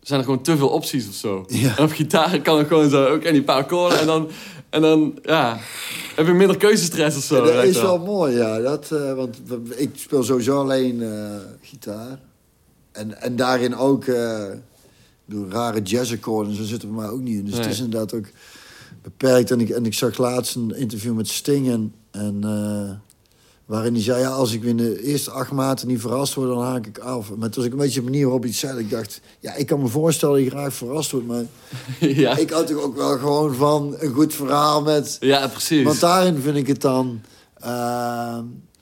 zijn 0.00 0.18
er 0.18 0.24
gewoon 0.24 0.42
te 0.42 0.56
veel 0.56 0.68
opties 0.68 1.08
of 1.08 1.14
zo. 1.14 1.44
Ja. 1.48 1.76
En 1.76 1.84
op 1.84 1.90
gitaar 1.90 2.40
kan 2.40 2.60
ik 2.60 2.66
gewoon 2.66 2.90
zo, 2.90 3.04
ook 3.06 3.22
en 3.22 3.32
die 3.32 3.42
paar 3.42 3.56
akkoorden. 3.56 4.00
En 4.00 4.06
dan, 4.06 4.28
en 4.70 4.80
dan 4.80 5.18
ja, 5.22 5.58
heb 6.16 6.26
je 6.26 6.32
minder 6.32 6.56
keuzestress 6.56 7.16
of 7.16 7.22
zo. 7.22 7.44
dat 7.44 7.64
is 7.64 7.80
wel 7.80 7.98
mooi, 7.98 8.36
ja. 8.36 8.58
Dat, 8.60 8.90
eh, 8.92 9.14
want 9.14 9.36
ik 9.76 9.90
speel 9.94 10.22
sowieso 10.22 10.60
alleen 10.60 11.02
eh, 11.02 11.36
gitaar. 11.62 12.18
En, 12.92 13.20
en 13.20 13.36
daarin 13.36 13.76
ook... 13.76 14.04
bedoel, 15.26 15.50
rare 15.50 15.82
jazzakkoorden, 15.82 16.54
zo 16.54 16.62
zitten 16.62 16.88
bij 16.88 16.98
mij 16.98 17.10
ook 17.10 17.20
niet 17.20 17.38
in. 17.38 17.44
Dus 17.44 17.56
het 17.56 17.66
is 17.66 17.80
inderdaad 17.80 18.14
ook 18.14 18.26
beperkt. 19.02 19.50
En 19.50 19.60
ik, 19.60 19.68
en 19.68 19.86
ik 19.86 19.94
zag 19.94 20.18
laatst 20.18 20.54
een 20.54 20.76
interview 20.76 21.14
met 21.14 21.28
Sting 21.28 21.68
en... 21.68 21.94
en 22.10 22.44
eh, 22.44 22.90
waarin 23.66 23.92
hij 23.94 24.02
zei, 24.02 24.20
ja, 24.20 24.28
als 24.28 24.52
ik 24.52 24.62
in 24.62 24.76
de 24.76 25.02
eerste 25.02 25.30
acht 25.30 25.50
maanden 25.52 25.86
niet 25.86 26.00
verrast 26.00 26.34
word, 26.34 26.48
dan 26.48 26.62
haak 26.62 26.86
ik 26.86 26.98
af. 26.98 27.28
Maar 27.28 27.50
toen 27.50 27.54
was 27.54 27.64
ik 27.64 27.72
een 27.72 27.78
beetje 27.78 28.00
de 28.00 28.04
manier 28.04 28.22
waarop 28.22 28.40
hij 28.40 28.50
het 28.50 28.58
zei. 28.58 28.78
Ik 28.78 28.90
dacht, 28.90 29.20
ja, 29.40 29.54
ik 29.54 29.66
kan 29.66 29.80
me 29.80 29.88
voorstellen 29.88 30.34
dat 30.34 30.44
je 30.44 30.50
graag 30.50 30.74
verrast 30.74 31.10
wordt. 31.10 31.26
Maar 31.26 31.44
ja. 32.00 32.36
ik 32.36 32.50
hou 32.50 32.66
toch 32.66 32.82
ook 32.82 32.96
wel 32.96 33.18
gewoon 33.18 33.54
van 33.54 33.94
een 33.98 34.12
goed 34.12 34.34
verhaal 34.34 34.82
met... 34.82 35.16
ja, 35.20 35.48
precies. 35.48 35.84
Want 35.84 36.00
daarin 36.00 36.40
vind 36.40 36.56
ik 36.56 36.66
het 36.66 36.80
dan... 36.80 37.20
eh, 37.54 38.38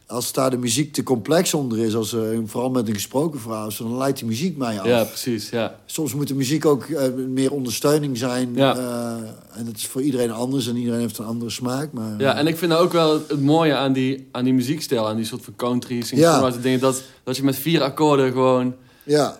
als 0.06 0.32
daar 0.32 0.50
de 0.50 0.56
muziek 0.56 0.92
te 0.92 1.02
complex 1.02 1.54
onder 1.54 1.78
is, 1.78 1.94
als, 1.94 2.16
vooral 2.46 2.70
met 2.70 2.88
een 2.88 2.94
gesproken 2.94 3.40
verhaal, 3.40 3.70
dan 3.78 3.96
leidt 3.96 4.18
die 4.18 4.26
muziek 4.26 4.56
mij 4.56 4.80
af. 4.80 4.86
Ja, 4.86 5.04
precies, 5.04 5.50
ja. 5.50 5.78
Soms 5.86 6.14
moet 6.14 6.28
de 6.28 6.34
muziek 6.34 6.64
ook 6.66 6.84
eh, 6.84 7.12
meer 7.28 7.52
ondersteuning 7.52 8.18
zijn. 8.18 8.54
Ja. 8.54 8.76
eh, 8.76 9.58
en 9.58 9.64
dat 9.64 9.76
is 9.76 9.86
voor 9.86 10.02
iedereen 10.02 10.30
anders 10.30 10.68
en 10.68 10.76
iedereen 10.76 11.00
heeft 11.00 11.18
een 11.18 11.24
andere 11.24 11.50
smaak. 11.50 11.92
Maar, 11.92 12.14
Ja, 12.18 12.36
en 12.36 12.46
ik 12.46 12.56
vind 12.56 12.72
ook 12.72 12.92
wel 12.92 13.12
het 13.12 13.40
mooie 13.40 13.74
aan 13.74 13.92
die, 13.92 14.28
aan 14.30 14.44
die 14.44 14.52
muziekstijl, 14.54 15.08
aan 15.08 15.16
die 15.16 15.24
soort 15.24 15.44
van 15.44 15.56
country, 15.56 15.96
Ja. 15.96 16.02
singer 16.04 16.62
dingen, 16.62 16.80
dat, 16.80 17.02
dat 17.24 17.36
je 17.36 17.42
met 17.44 17.56
vier 17.56 17.82
akkoorden 17.82 18.32
gewoon... 18.32 18.74
ja, 19.02 19.38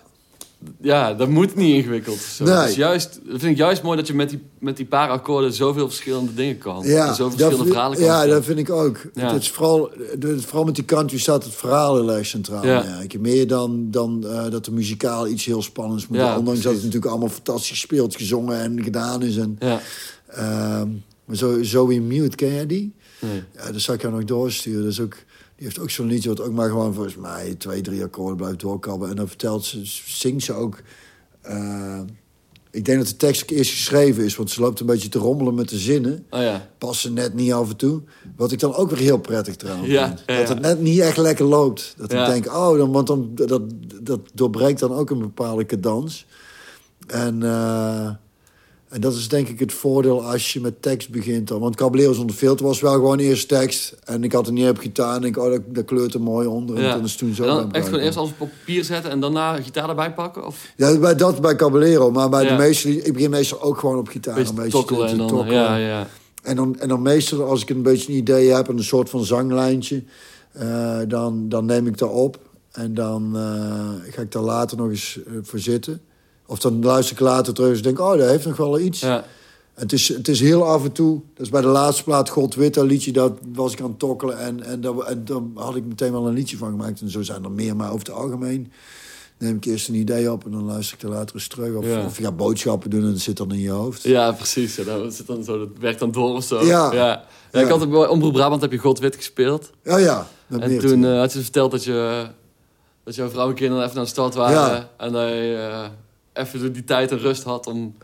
Ja, 0.81 1.15
dat 1.15 1.29
moet 1.29 1.55
niet 1.55 1.75
ingewikkeld. 1.75 2.19
Zo. 2.19 2.45
Nee. 2.45 2.69
Is 2.69 2.75
juist, 2.75 3.21
dat 3.25 3.41
vind 3.41 3.53
ik 3.53 3.57
juist 3.57 3.83
mooi 3.83 3.97
dat 3.97 4.07
je 4.07 4.15
met 4.15 4.31
die, 4.31 4.43
met 4.59 4.77
die 4.77 4.87
paar 4.87 5.09
akkoorden 5.09 5.53
zoveel 5.53 5.87
verschillende 5.89 6.35
dingen 6.35 6.59
kan. 6.59 6.83
ja, 6.87 7.03
en 7.09 7.15
zoveel 7.15 7.27
verschillende 7.31 7.57
vind- 7.57 7.69
verhalen 7.69 7.97
kan 7.99 8.07
Ja, 8.07 8.27
dat 8.27 8.45
vind 8.45 8.59
ik 8.59 8.71
ook. 8.71 9.01
Ja. 9.15 9.33
Het 9.33 9.43
is 9.43 9.51
vooral, 9.51 9.91
de- 10.19 10.41
vooral 10.41 10.65
met 10.65 10.75
die 10.75 10.85
country 10.85 11.19
staat 11.19 11.45
het 11.45 11.55
verhaal 11.55 11.95
heel 11.97 12.13
erg 12.13 12.27
centraal. 12.27 12.67
Ja. 12.67 12.85
Ja. 13.09 13.19
Meer 13.21 13.47
dan, 13.47 13.87
dan 13.91 14.27
eh, 14.27 14.51
dat 14.51 14.67
er 14.67 14.73
muzikaal 14.73 15.27
iets 15.29 15.45
heel 15.45 15.63
spannends 15.63 16.07
moet. 16.09 16.19
Ja, 16.19 16.39
Ondanks 16.39 16.61
dat 16.61 16.73
het 16.73 16.83
natuurlijk 16.83 17.11
allemaal 17.11 17.29
fantastisch 17.29 17.69
gespeeld, 17.71 18.17
gezongen 18.17 18.61
en 18.61 18.83
gedaan 18.83 19.23
is. 19.23 19.37
En, 19.37 19.57
Ja, 19.61 19.81
Ehm, 20.29 20.89
maar 21.25 21.37
zo, 21.37 21.63
Zoe 21.63 22.01
Mute, 22.01 22.37
ken 22.37 22.53
jij 22.53 22.67
die? 22.67 22.95
nee. 23.21 23.43
Ja, 23.57 23.73
dat 23.73 23.81
zou 23.81 23.97
ik 23.97 24.03
jou 24.03 24.15
nog 24.15 24.25
doorsturen. 24.25 24.83
Dat 24.83 24.93
is 24.93 25.01
ook, 25.01 25.17
die 25.57 25.65
heeft 25.67 25.79
ook 25.79 25.91
zo'n 25.91 26.07
liedje 26.07 26.29
wat 26.29 26.41
ook 26.41 26.53
maar 26.53 26.69
gewoon 26.69 26.95
volgens 26.95 27.17
mij 27.17 27.55
twee, 27.59 27.81
drie 27.81 28.03
akkoorden 28.03 28.37
blijft 28.37 28.61
doorkabben. 28.61 29.09
En 29.11 29.17
dan 29.17 29.29
vertelt 29.29 29.65
ze, 29.65 29.81
zingt 30.07 30.45
ze 30.45 30.53
ook... 30.53 30.83
eh, 31.43 32.01
ik 32.71 32.85
denk 32.85 32.99
dat 32.99 33.09
de 33.09 33.17
tekst 33.17 33.51
eerst 33.51 33.71
geschreven 33.71 34.25
is, 34.25 34.37
want 34.37 34.51
ze 34.51 34.61
loopt 34.61 34.81
een 34.81 34.87
beetje 34.87 35.09
te 35.09 35.19
rommelen 35.19 35.55
met 35.55 35.69
de 35.69 35.79
zinnen. 35.79 36.27
Oh 36.31 36.41
ja. 36.41 36.69
Passen 36.79 37.13
net 37.13 37.35
niet 37.35 37.53
af 37.53 37.69
en 37.71 37.77
toe. 37.77 38.03
Wat 38.37 38.53
ik 38.53 38.59
dan 38.61 38.75
ook 38.75 38.91
weer 38.91 38.99
heel 38.99 39.19
prettig 39.19 39.57
trouwens 39.57 39.89
Ja, 39.89 40.07
vind. 40.07 40.23
ja, 40.27 40.39
Dat 40.39 40.49
het 40.49 40.61
net 40.61 40.81
niet 40.81 40.99
echt 41.01 41.17
lekker 41.17 41.45
loopt. 41.45 41.95
Dat 41.97 42.13
ik 42.13 42.27
denk, 42.27 42.47
oh, 42.47 42.77
dan, 42.79 42.93
want 42.93 43.07
dan, 43.07 43.31
dat, 43.35 43.63
dat 44.03 44.21
doorbreekt 44.35 44.81
dan 44.81 44.93
ook 44.93 45.11
een 45.11 45.19
bepaalde 45.19 45.67
cadans. 45.67 46.27
En, 47.07 47.43
eh, 47.43 48.11
en 48.95 49.01
dat 49.01 49.15
is 49.15 49.29
denk 49.29 49.49
ik 49.49 49.59
het 49.59 49.73
voordeel 49.73 50.25
als 50.25 50.53
je 50.53 50.61
met 50.61 50.83
tekst 50.83 51.11
begint. 51.11 51.49
Dan. 51.49 51.61
Want 51.61 51.77
Caballero 51.77 52.13
zonder 52.13 52.37
filter 52.37 52.67
was 52.67 52.81
wel 52.81 52.93
gewoon 52.93 53.19
eerst 53.19 53.49
tekst. 53.49 53.97
En 54.05 54.25
ik 54.25 54.33
had 54.33 54.47
het 54.47 54.55
niet 54.55 54.69
op 54.69 54.79
gitaar. 54.79 55.17
En 55.17 55.25
ik 55.25 55.37
oh, 55.37 55.51
dat, 55.51 55.61
dat 55.67 55.85
kleurt 55.85 56.15
er 56.15 56.21
mooi 56.21 56.47
onder. 56.47 56.77
En 56.77 56.95
toen 56.95 57.05
is 57.05 57.17
toen 57.17 57.35
zo 57.35 57.43
En 57.43 57.49
dan 57.49 57.73
echt 57.73 57.85
gewoon 57.85 58.01
eerst 58.01 58.19
alles 58.19 58.31
op 58.39 58.49
papier 58.49 58.85
zetten 58.85 59.11
en 59.11 59.21
daarna 59.21 59.63
gitaar 59.63 59.89
erbij 59.89 60.13
pakken? 60.13 60.47
Of 60.47 60.73
Ja, 60.77 60.99
bij, 60.99 61.15
dat 61.15 61.41
bij 61.41 61.57
Caballero. 61.57 62.11
Maar 62.11 62.29
bij 62.29 62.45
Ja. 62.45 62.57
de 62.57 62.63
meeste... 62.63 63.03
Ik 63.03 63.13
begin 63.13 63.31
meestal 63.31 63.63
ook 63.63 63.79
gewoon 63.79 63.99
op 63.99 64.09
gitaar. 64.09 64.39
een 64.39 64.55
beetje 64.55 64.71
tokkelen 64.71 65.09
en 65.09 65.17
dan... 65.17 65.47
Ja, 65.47 65.77
ja. 65.77 66.07
En 66.43 66.57
dan, 66.57 66.79
en 66.79 66.89
dan 66.89 67.03
meestal, 67.03 67.45
als 67.45 67.63
ik 67.63 67.71
een 67.71 67.83
beetje 67.83 68.13
een 68.13 68.19
idee 68.19 68.53
heb 68.53 68.69
en 68.69 68.77
een 68.77 68.85
soort 68.85 69.11
van 69.11 69.25
zanglijntje, 69.25 70.05
eh, 70.53 70.99
dan, 71.09 71.49
dan 71.49 71.65
neem 71.65 71.87
ik 71.87 71.99
dat 71.99 72.11
op. 72.11 72.39
En 72.73 72.95
dan 72.95 73.37
eh, 73.37 74.13
ga 74.13 74.23
ik 74.23 74.33
daar 74.33 74.43
later 74.43 74.77
nog 74.77 74.89
eens 74.89 75.21
eh, 75.27 75.33
voor 75.43 75.59
zitten. 75.59 76.01
Of 76.47 76.59
dan 76.59 76.83
luister 76.85 77.15
ik 77.17 77.21
later 77.21 77.55
terug 77.55 77.77
en 77.77 77.83
denk 77.83 78.01
oh, 78.01 78.19
dat 78.19 78.29
heeft 78.29 78.47
nog 78.47 78.57
wel 78.57 78.79
iets. 78.79 79.01
ja. 79.01 79.25
En 79.75 79.83
het, 79.83 79.93
is, 79.93 80.09
het 80.09 80.29
is 80.29 80.41
heel 80.41 80.65
af 80.67 80.85
en 80.85 80.93
toe, 80.93 81.21
dat 81.35 81.45
is 81.47 81.53
bij 81.53 81.61
de 81.61 81.67
laatste 81.67 82.05
plaat, 82.05 82.29
God 82.29 82.55
Wit, 82.55 82.75
dat 82.75 82.85
liedje, 82.87 83.13
dat 83.13 83.33
was 83.53 83.73
ik 83.73 83.81
aan 83.81 83.89
het 83.89 83.99
tokkelen. 83.99 84.39
En, 84.39 84.63
en, 84.63 84.81
dat, 84.81 85.05
en 85.05 85.25
dan 85.25 85.53
had 85.55 85.77
ik 85.77 85.85
meteen 85.85 86.13
wel 86.13 86.27
een 86.27 86.35
liedje 86.35 86.57
van 86.57 86.71
gemaakt. 86.71 87.01
En 87.01 87.11
zo 87.11 87.23
zijn 87.23 87.45
er 87.45 87.51
meer, 87.51 87.77
maar 87.77 87.93
over 87.93 88.07
het 88.07 88.15
algemeen 88.17 88.73
neem 89.39 89.57
ik 89.57 89.65
eerst 89.65 89.89
een 89.89 89.95
idee 89.95 90.33
op 90.33 90.45
en 90.45 90.51
dan 90.51 90.65
luister 90.65 90.97
ik 90.97 91.03
er 91.03 91.09
later 91.09 91.35
eens 91.35 91.49
terug. 91.49 91.75
Of, 91.75 91.87
Ja. 91.87 92.05
of 92.05 92.35
boodschappen 92.35 92.91
doen 92.91 93.01
en 93.03 93.07
het 93.09 93.21
zit 93.21 93.37
dan 93.37 93.53
in 93.53 93.61
je 93.61 93.71
hoofd. 93.71 94.03
Ja, 94.03 94.33
precies. 94.33 94.77
Ja, 94.77 94.85
dat, 94.85 95.15
zit 95.15 95.27
dan 95.27 95.45
zo, 95.45 95.59
dat 95.59 95.69
werkt 95.81 95.99
dan 95.99 96.11
door 96.11 96.35
of 96.35 96.45
zo. 96.45 96.65
Ja. 96.65 96.93
ja. 96.93 97.25
Ja, 97.53 97.61
ik 97.61 97.67
Ja. 97.69 97.79
had 97.79 97.91
bij 97.91 98.07
Omroep 98.07 98.33
Brabant 98.33 98.61
heb 98.61 98.73
je 98.73 98.79
God 98.79 98.99
Wit 98.99 99.17
gespeeld. 99.17 99.71
Ja, 99.83 100.27
met 100.47 100.61
En 100.61 100.79
toen 100.79 101.05
eh, 101.05 101.19
had 101.19 101.33
je 101.33 101.41
verteld 101.41 101.71
dat, 101.71 101.85
je, 101.85 102.27
dat 103.05 103.15
jouw 103.15 103.29
vrouw 103.29 103.49
en 103.49 103.55
kinderen 103.55 103.83
even 103.85 103.95
naar 103.97 104.05
de 104.05 104.11
stad 104.11 104.35
waren. 104.35 104.57
Ja. 104.57 104.91
En 104.97 105.13
dat 105.13 105.29
je 105.29 105.69
eh, 105.71 105.89
even 106.35 106.73
die 106.73 106.85
tijd 106.85 107.11
en 107.11 107.19
rust 107.19 107.43
had 107.43 107.67
om... 107.67 107.95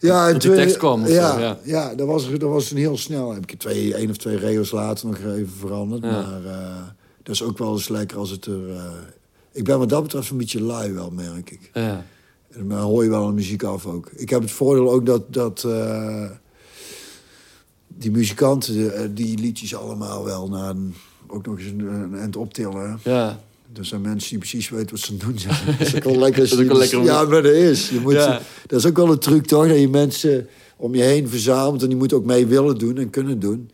Ja, 0.00 0.26
en 0.26 0.32
die 0.32 0.40
twee- 0.40 0.56
tekst 0.56 0.76
kwam 0.76 1.06
ja, 1.06 1.32
zo, 1.32 1.40
ja. 1.40 1.58
ja. 1.64 1.94
dat 1.94 2.06
was, 2.06 2.30
dat 2.30 2.50
was 2.50 2.70
een 2.70 2.76
heel 2.76 2.96
snel. 2.96 3.32
Heb 3.34 3.50
ik 3.50 3.58
twee, 3.58 3.94
één 3.94 4.10
of 4.10 4.16
twee 4.16 4.36
regels 4.36 4.70
later 4.70 5.06
nog 5.06 5.16
even 5.18 5.52
veranderd. 5.58 6.02
Ja. 6.02 6.10
Maar 6.10 6.44
eh, 6.44 6.82
dat 7.22 7.34
is 7.34 7.42
ook 7.42 7.58
wel 7.58 7.72
eens 7.72 7.88
lekker 7.88 8.18
als 8.18 8.30
het 8.30 8.46
er... 8.46 8.70
eh, 8.70 8.84
ik 9.52 9.64
ben 9.64 9.78
wat 9.78 9.88
dat 9.88 10.02
betreft 10.02 10.30
een 10.30 10.36
beetje 10.36 10.62
lui 10.62 10.92
wel, 10.92 11.10
merk 11.10 11.50
ik. 11.50 11.70
Ja. 11.74 12.04
En 12.50 12.68
dan 12.68 12.78
hoor 12.78 13.04
je 13.04 13.10
wel 13.10 13.28
een 13.28 13.34
muziek 13.34 13.62
af 13.62 13.86
ook. 13.86 14.10
Ik 14.16 14.30
heb 14.30 14.40
het 14.42 14.50
voordeel 14.50 14.90
ook 14.90 15.06
dat... 15.06 15.32
dat 15.32 15.64
eh, 15.64 16.24
die 17.86 18.10
muzikanten 18.10 19.14
die 19.14 19.38
liedjes 19.38 19.74
allemaal 19.76 20.24
wel 20.24 20.48
naar 20.48 20.70
een, 20.70 20.94
ook 21.26 21.46
nog 21.46 21.58
eens 21.58 21.66
een, 21.66 21.80
een 21.80 22.18
eind 22.18 22.36
optillen. 22.36 23.00
ja. 23.04 23.40
Er 23.76 23.84
zijn 23.84 24.00
mensen 24.00 24.28
die 24.28 24.38
precies 24.38 24.68
weten 24.68 24.90
wat 24.90 25.00
ze 25.00 25.16
doen 25.16 25.38
zijn. 25.48 25.56
Dat 25.78 25.86
is 25.86 25.94
ook 25.96 26.04
wel 26.04 26.16
lekker. 26.18 26.40
Dat 26.40 26.50
is 26.50 26.52
ook 26.52 26.58
wel 26.58 26.68
die- 26.68 26.78
lekker 26.78 26.98
om- 26.98 27.04
Ja, 27.04 27.24
maar 27.24 27.42
dat 27.42 27.52
is. 27.52 27.88
Je 27.90 28.00
moet, 28.00 28.12
Ja. 28.12 28.40
Dat 28.66 28.78
is 28.78 28.86
ook 28.86 28.96
wel 28.96 29.10
een 29.10 29.18
truc, 29.18 29.46
toch? 29.46 29.68
Dat 29.68 29.78
je 29.78 29.88
mensen 29.88 30.48
om 30.76 30.94
je 30.94 31.02
heen 31.02 31.28
verzamelt... 31.28 31.82
en 31.82 31.88
die 31.88 31.96
moeten 31.96 32.16
ook 32.16 32.24
mee 32.24 32.46
willen 32.46 32.78
doen 32.78 32.96
en 32.98 33.10
kunnen 33.10 33.38
doen. 33.40 33.70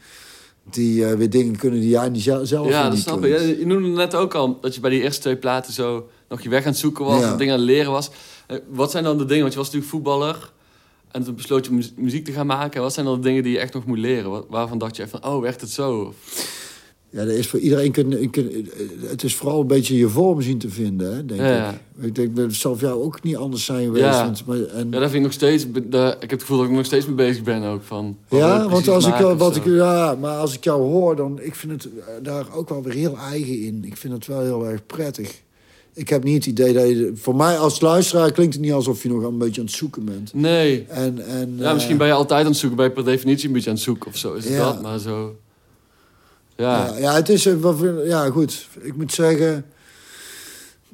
Die 0.70 1.06
eh, 1.06 1.16
weer 1.16 1.30
dingen 1.30 1.56
kunnen 1.56 1.80
die 1.80 1.88
jij 1.88 2.09
niet 2.09 2.22
zelf 2.22 2.48
Ja, 2.50 2.62
weer 2.62 2.90
dat 2.90 2.98
snap 2.98 3.20
kunt. 3.20 3.35
ik. 3.35 3.40
Ja, 3.40 3.46
je 3.59 3.66
noemde 3.66 3.88
net 3.88 4.14
ook 4.14 4.35
al 4.35 4.59
dat 4.61 4.74
je 4.74 4.80
bij 4.80 4.90
die 4.90 5.02
eerste 5.02 5.20
twee 5.20 5.37
platen 5.37 5.72
zo 5.72 6.09
nog 6.28 6.40
je 6.42 6.48
weg 6.48 6.61
aan 6.64 6.70
het 6.70 6.78
zoeken 6.78 7.04
was, 7.04 7.20
Ja. 7.20 7.30
en 7.32 7.38
dingen 7.38 7.52
aan 7.52 7.61
het 7.61 7.68
leren 7.68 7.90
was. 7.92 8.11
Eh, 8.46 8.59
Wat 8.68 8.90
zijn 8.90 9.04
dan 9.04 9.18
de 9.18 9.24
dingen, 9.24 9.40
want 9.40 9.52
je 9.52 9.59
was 9.59 9.66
natuurlijk 9.66 9.92
voetballer 9.94 10.52
en 11.11 11.24
toen 11.24 11.35
besloot 11.35 11.66
je 11.66 11.72
mu- 11.72 11.90
muziek 11.96 12.24
te 12.24 12.32
gaan 12.32 12.46
maken. 12.46 12.80
Wat 12.82 12.92
zijn 12.92 13.06
dan 13.06 13.14
de 13.14 13.20
dingen 13.26 13.42
die 13.42 13.52
je 13.52 13.59
echt 13.59 13.72
nog 13.74 13.87
moet 13.87 13.98
leren? 13.98 14.30
Wat- 14.30 14.46
Waarvan 14.48 14.78
dacht 14.78 14.96
je 14.96 15.02
echt 15.02 15.11
van, 15.11 15.24
oh, 15.24 15.40
werkt 15.40 15.61
het 15.61 15.70
zo? 15.70 16.14
Ja, 17.16 17.24
dat 17.24 17.35
is 17.35 17.46
voor 17.46 17.59
iedereen... 17.59 17.90
Kun, 17.92 18.31
kun, 18.31 18.68
het 19.07 19.22
is 19.22 19.35
vooral 19.35 19.61
een 19.61 19.66
beetje 19.66 19.96
je 19.96 20.09
vorm 20.09 20.42
zien 20.42 20.59
te 20.59 20.68
vinden, 20.68 21.14
hè, 21.16 21.24
denk 21.26 21.40
Ja, 21.40 21.70
ik. 21.70 22.05
Ik 22.05 22.14
denk, 22.14 22.37
dat 22.37 22.52
zal 22.52 22.76
voor 22.76 22.88
jou 22.88 23.02
ook 23.02 23.22
niet 23.22 23.37
anders 23.37 23.64
zijn 23.64 23.85
geweest. 23.85 24.05
Ja. 24.05 24.24
Want, 24.24 24.46
maar, 24.46 24.57
en, 24.62 24.85
Ja, 24.90 24.98
daar 24.98 25.00
vind 25.00 25.14
ik 25.14 25.20
nog 25.22 25.33
steeds, 25.33 25.64
ik 25.66 25.74
heb 26.02 26.31
het 26.31 26.40
gevoel 26.40 26.57
dat 26.59 26.66
ik 26.66 26.72
nog 26.72 26.85
steeds 26.85 27.07
mee 27.07 27.14
bezig 27.14 27.42
ben 27.42 27.62
ook 27.62 27.83
van. 27.83 28.16
Ja, 28.29 28.68
want 28.68 28.88
als 28.88 29.07
ik, 29.07 29.18
jou- 29.18 29.37
wat 29.37 29.57
ik, 29.57 29.64
ja, 29.64 30.16
maar 30.20 30.37
als 30.37 30.55
ik 30.55 30.64
jou 30.64 30.83
hoor, 30.83 31.16
dan 31.16 31.38
ik 31.42 31.55
vind 31.55 31.72
het 31.72 31.88
eh, 31.98 32.05
daar 32.22 32.46
ook 32.55 32.68
wel 32.68 32.83
weer 32.83 32.94
heel 32.94 33.16
eigen 33.31 33.61
in. 33.61 33.85
Ik 33.85 33.96
vind 33.96 34.12
het 34.12 34.26
wel 34.26 34.40
heel 34.40 34.66
erg 34.66 34.87
prettig. 34.87 35.42
Ik 35.94 36.09
heb 36.09 36.24
niet 36.24 36.35
het 36.35 36.46
idee 36.46 36.72
dat 36.72 36.88
je... 36.88 37.12
Voor 37.14 37.37
mij 37.37 37.59
als 37.59 37.81
luisteraar 37.81 38.33
klinkt 38.33 38.55
het 38.55 38.62
niet 38.62 38.72
alsof 38.72 39.02
je 39.02 39.09
nog 39.09 39.22
een 39.22 39.38
beetje 39.38 39.61
aan 39.61 39.66
het 39.66 39.76
zoeken 39.76 40.05
bent. 40.05 40.35
Nee. 40.35 40.85
En, 40.88 41.26
en, 41.26 41.55
Ja, 41.59 41.72
misschien 41.72 41.92
eh, 41.94 41.98
ben 42.00 42.07
je 42.09 42.12
altijd 42.14 42.40
aan 42.40 42.46
het 42.50 42.57
zoeken, 42.57 42.76
ben 42.79 42.87
je 42.87 42.92
per 42.92 43.05
definitie 43.05 43.46
een 43.46 43.52
beetje 43.52 43.68
aan 43.68 43.74
het 43.74 43.85
zoeken 43.85 44.07
of 44.11 44.16
zo. 44.16 44.35
Is 44.35 44.44
het 44.44 44.52
Ja. 44.52 44.59
dat? 44.72 44.83
Maar 44.83 44.98
zo... 44.98 45.37
Ja. 46.57 46.87
Ja, 46.87 46.99
ja, 46.99 47.14
het 47.14 47.29
is... 47.29 47.47
eh, 47.47 48.07
Ja, 48.07 48.31
goed. 48.31 48.69
Ik 48.81 48.97
moet 48.97 49.12
zeggen... 49.12 49.64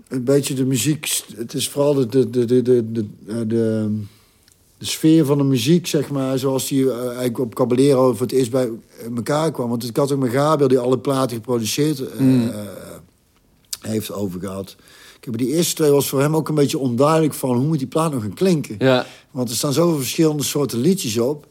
Een 0.09 0.25
beetje 0.25 0.55
de 0.55 0.65
muziek... 0.65 1.23
Het 1.37 1.55
is 1.55 1.69
vooral 1.69 1.95
de, 1.95 2.07
de, 2.07 2.31
de, 2.31 2.45
de, 2.45 2.63
de, 2.63 2.93
de, 2.93 3.05
eh, 3.29 3.35
de, 3.47 3.89
de 4.79 4.85
sfeer 4.85 5.25
van 5.25 5.39
de 5.39 5.45
muziek, 5.45 5.87
zeg 5.87 6.11
maar... 6.11 6.39
Zoals 6.39 6.69
die 6.69 6.91
eh, 6.91 6.99
eigenlijk 7.07 7.39
op 7.39 7.55
Caballero 7.55 8.13
voor 8.13 8.27
het 8.27 8.33
eerst 8.33 8.51
bij 8.51 8.71
elkaar 9.17 9.51
kwam. 9.53 9.69
Want 9.69 9.85
ik 9.89 9.97
had 9.97 10.13
ook 10.13 10.19
met 10.19 10.31
Gabriel, 10.31 10.69
die 10.69 10.79
alle 10.79 10.99
platen 10.99 11.37
geproduceerd 11.37 12.19
Mm. 12.19 12.53
heeft 13.81 14.13
over 14.13 14.41
gehad. 14.41 14.77
Ik 15.19 15.25
heb 15.25 15.37
die 15.37 15.55
eerste 15.55 15.75
twee 15.75 15.91
was 15.91 16.09
voor 16.09 16.21
hem 16.21 16.37
ook 16.37 16.49
een 16.49 16.55
beetje 16.55 16.79
onduidelijk 16.79 17.35
van... 17.35 17.57
hoe 17.57 17.67
moet 17.67 17.79
die 17.79 17.87
plaat 17.87 18.13
nog 18.13 18.23
gaan 18.23 18.35
klinken? 18.35 18.75
Ja. 18.79 19.07
Want 19.31 19.51
er 19.51 19.57
staan 19.57 19.73
zoveel 19.73 19.99
verschillende 19.99 20.43
soorten 20.43 20.79
liedjes 20.79 21.19
op. 21.19 21.47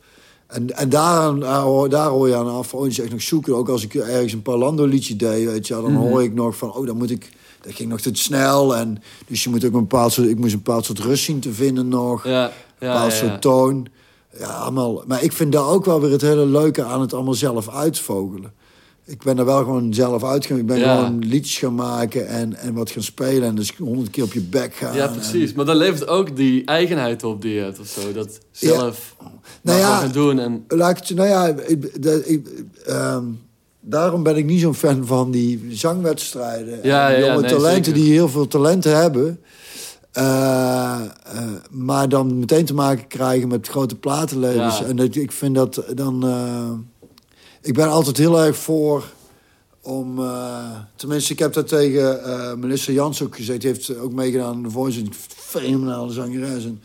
En, 0.52 0.76
en 0.78 0.90
daar, 0.90 1.40
daar, 1.40 1.62
hoor, 1.62 1.90
daar 1.90 2.10
hoor 2.10 2.28
je 2.28 2.36
aan 2.36 2.50
af. 2.50 2.74
Oh, 2.74 2.88
echt 2.88 3.12
nog 3.12 3.22
zoeken. 3.22 3.56
Ook 3.56 3.70
als 3.70 3.84
ik 3.84 3.94
ergens 3.96 4.34
een 4.34 4.42
Parlando 4.42 4.86
liedje 4.86 5.16
deed, 5.16 5.46
weet 5.46 5.68
je, 5.68 5.74
dan 5.74 5.92
Mhm. 5.92 6.02
hoor 6.02 6.24
ik 6.24 6.34
nog 6.34 6.56
van, 6.58 6.74
oh, 6.74 6.86
dan 6.86 6.98
moet 6.98 7.12
ik. 7.12 7.32
Dat 7.62 7.74
ging 7.74 7.90
nog 7.90 8.00
te 8.00 8.10
snel. 8.14 8.76
En 8.76 9.02
dus 9.28 9.44
je 9.44 9.50
moet 9.50 9.66
ook 9.66 9.74
een 9.74 9.80
bepaald 9.80 10.12
soort, 10.14 10.28
ik 10.28 10.40
moest 10.40 10.54
een 10.54 10.62
bepaald 10.64 10.86
soort 10.86 11.00
rust 11.00 11.24
zien 11.24 11.40
te 11.40 11.54
vinden 11.54 11.88
nog. 11.88 12.24
Ja. 12.28 12.46
een 12.46 12.52
Ja, 12.80 12.94
bepaald 12.94 13.12
ja, 13.12 13.18
soort 13.18 13.42
toon. 13.42 13.88
Ja, 14.40 14.46
allemaal. 14.48 15.04
Maar 15.08 15.24
ik 15.24 15.32
vind 15.32 15.52
daar 15.52 15.68
ook 15.68 15.86
wel 15.86 16.02
weer 16.02 16.12
het 16.12 16.22
hele 16.22 16.46
leuke 16.46 16.84
aan 16.84 17.02
het 17.02 17.14
allemaal 17.14 17.34
zelf 17.34 17.70
uitvogelen. 17.70 18.54
Ik 19.12 19.24
ben 19.24 19.38
er 19.38 19.46
wel 19.46 19.58
gewoon 19.58 19.94
zelf 19.94 20.24
uitgegaan. 20.24 20.60
Ik 20.60 20.66
ben 20.66 20.80
Ja. 20.80 20.96
gewoon 20.96 21.20
liedjes 21.26 21.58
gaan 21.58 21.76
maken 21.76 22.28
en, 22.28 22.56
en 22.56 22.74
wat 22.74 22.92
gaan 22.92 23.04
spelen. 23.04 23.44
En 23.44 23.56
dus 23.56 23.74
honderd 23.78 24.10
keer 24.10 24.24
op 24.24 24.34
je 24.34 24.42
bek 24.42 24.74
gaan. 24.76 24.96
Ja, 24.96 25.08
En- 25.08 25.14
precies. 25.14 25.54
Maar 25.54 25.66
dan 25.66 25.76
levert 25.76 26.08
ook 26.08 26.36
die 26.36 26.66
eigenheid 26.66 27.24
op 27.24 27.42
die 27.42 27.54
je 27.54 27.60
hebt 27.62 27.80
of 27.80 27.88
zo. 27.88 28.14
Dat 28.14 28.40
zelf 28.52 29.16
Nou 29.20 29.32
maar 29.62 29.78
ja, 29.78 29.98
gaan 29.98 30.12
doen. 30.12 30.40
En, 30.40 30.64
Laat 30.68 30.98
ik 30.98 31.08
het, 31.08 31.18
nou 31.18 31.30
ja, 31.30 31.48
ik, 31.48 32.04
dat- 32.04 32.30
ik, 32.30 32.48
ehm, 32.86 33.24
daarom 33.80 34.24
ben 34.24 34.36
ik 34.38 34.46
niet 34.46 34.60
zo'n 34.62 34.76
fan 34.76 35.06
van 35.06 35.32
die 35.32 35.66
zangwedstrijden. 35.70 36.80
Ja, 36.84 37.12
En 37.14 37.20
jonge 37.26 37.42
nee, 37.42 37.50
talenten 37.52 37.86
zeker. 37.86 37.94
die 38.02 38.12
heel 38.12 38.30
veel 38.30 38.48
talenten 38.48 38.98
hebben. 38.98 39.40
eh, 40.12 41.00
eh, 41.24 41.42
maar 41.72 42.10
dan 42.10 42.40
meteen 42.40 42.66
te 42.66 42.74
maken 42.74 43.08
krijgen 43.08 43.48
met 43.48 43.68
grote 43.68 43.96
platenlabels. 43.96 44.80
Ja. 44.80 44.86
En 44.86 44.96
dat, 44.96 45.16
ik 45.16 45.32
vind 45.32 45.56
dat 45.56 45.84
dan... 45.96 46.24
eh, 46.28 46.72
ik 47.62 47.74
ben 47.74 47.88
altijd 47.90 48.18
heel 48.18 48.42
erg 48.42 48.58
voor 48.58 49.04
om... 49.82 50.20
eh, 50.20 50.72
tenminste, 50.96 51.34
ik 51.34 51.40
heb 51.40 51.54
dat 51.54 51.68
tegen 51.68 52.24
eh, 52.24 52.54
Melissa 52.54 52.92
Jans 52.92 53.22
ook 53.22 53.36
gezegd. 53.36 53.62
Die 53.62 53.70
heeft 53.70 53.98
ook 53.98 54.12
meegedaan 54.12 54.56
aan 54.56 54.64
The 54.64 54.70
Voice. 54.70 55.00
Een 55.00 55.14
fenomenale 55.36 56.12
zangeres. 56.12 56.64
En, 56.66 56.82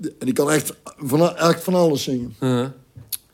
en 0.00 0.14
die 0.18 0.32
kan 0.32 0.50
echt 0.50 0.74
van, 0.98 1.74
alles 1.74 2.02
zingen. 2.02 2.34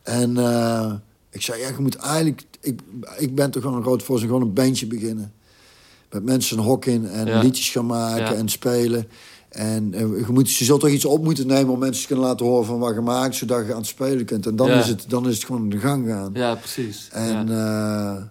En 0.03 0.37
eh, 0.37 0.93
ik 1.31 1.43
zei, 1.43 1.61
ja, 1.61 1.69
je 1.69 1.75
moet 1.79 1.97
eigenlijk... 1.97 2.43
Ik, 2.61 2.81
ik 3.19 3.35
ben 3.35 3.51
toch 3.51 3.63
gewoon 3.63 3.77
een 3.77 3.83
groot 3.85 4.03
voorzitter, 4.03 4.35
gewoon 4.37 4.49
een 4.49 4.55
bandje 4.55 4.87
beginnen. 4.87 5.33
Met 6.11 6.25
mensen 6.25 6.59
een 6.59 6.65
hok 6.65 6.85
in 6.85 7.07
en 7.09 7.27
Ja. 7.27 7.41
liedjes 7.41 7.69
gaan 7.71 7.87
maken 7.87 8.19
Ja. 8.25 8.35
en 8.35 8.49
spelen. 8.49 9.09
En 9.55 9.95
eh, 9.95 10.01
je, 10.01 10.27
moet, 10.33 10.53
je 10.55 10.65
zult 10.65 10.81
toch 10.81 10.91
iets 10.91 11.05
op 11.05 11.25
moeten 11.25 11.47
nemen 11.47 11.73
om 11.73 11.79
mensen 11.79 12.03
te 12.03 12.07
kunnen 12.09 12.27
laten 12.27 12.47
horen 12.47 12.65
van 12.67 12.79
wat 12.79 12.95
je 12.95 13.01
maakt, 13.01 13.35
zodat 13.35 13.67
je 13.67 13.73
aan 13.73 13.79
het 13.79 13.87
spelen 13.87 14.25
kunt. 14.25 14.47
En 14.47 14.57
dan, 14.57 14.69
Ja. 14.69 14.79
is, 14.79 14.89
het, 14.89 15.05
dan 15.09 15.29
is 15.29 15.35
het 15.35 15.45
gewoon 15.45 15.69
de 15.69 15.79
gang 15.79 16.09
gaan. 16.09 16.31
ja, 16.35 16.55
precies. 16.55 17.09
En 17.13 17.47
ja. 17.49 18.17
eh 18.17 18.23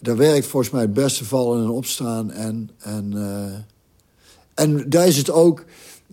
daar 0.00 0.16
werkt 0.16 0.46
volgens 0.46 0.72
mij 0.72 0.82
het 0.82 0.92
beste 0.92 1.24
vallen 1.24 1.62
en 1.62 1.68
opstaan. 1.70 2.30
En, 2.32 2.70
en, 2.78 3.12
eh, 3.16 4.64
en 4.64 4.90
daar 4.90 5.06
is 5.06 5.16
het 5.16 5.30
ook... 5.30 5.64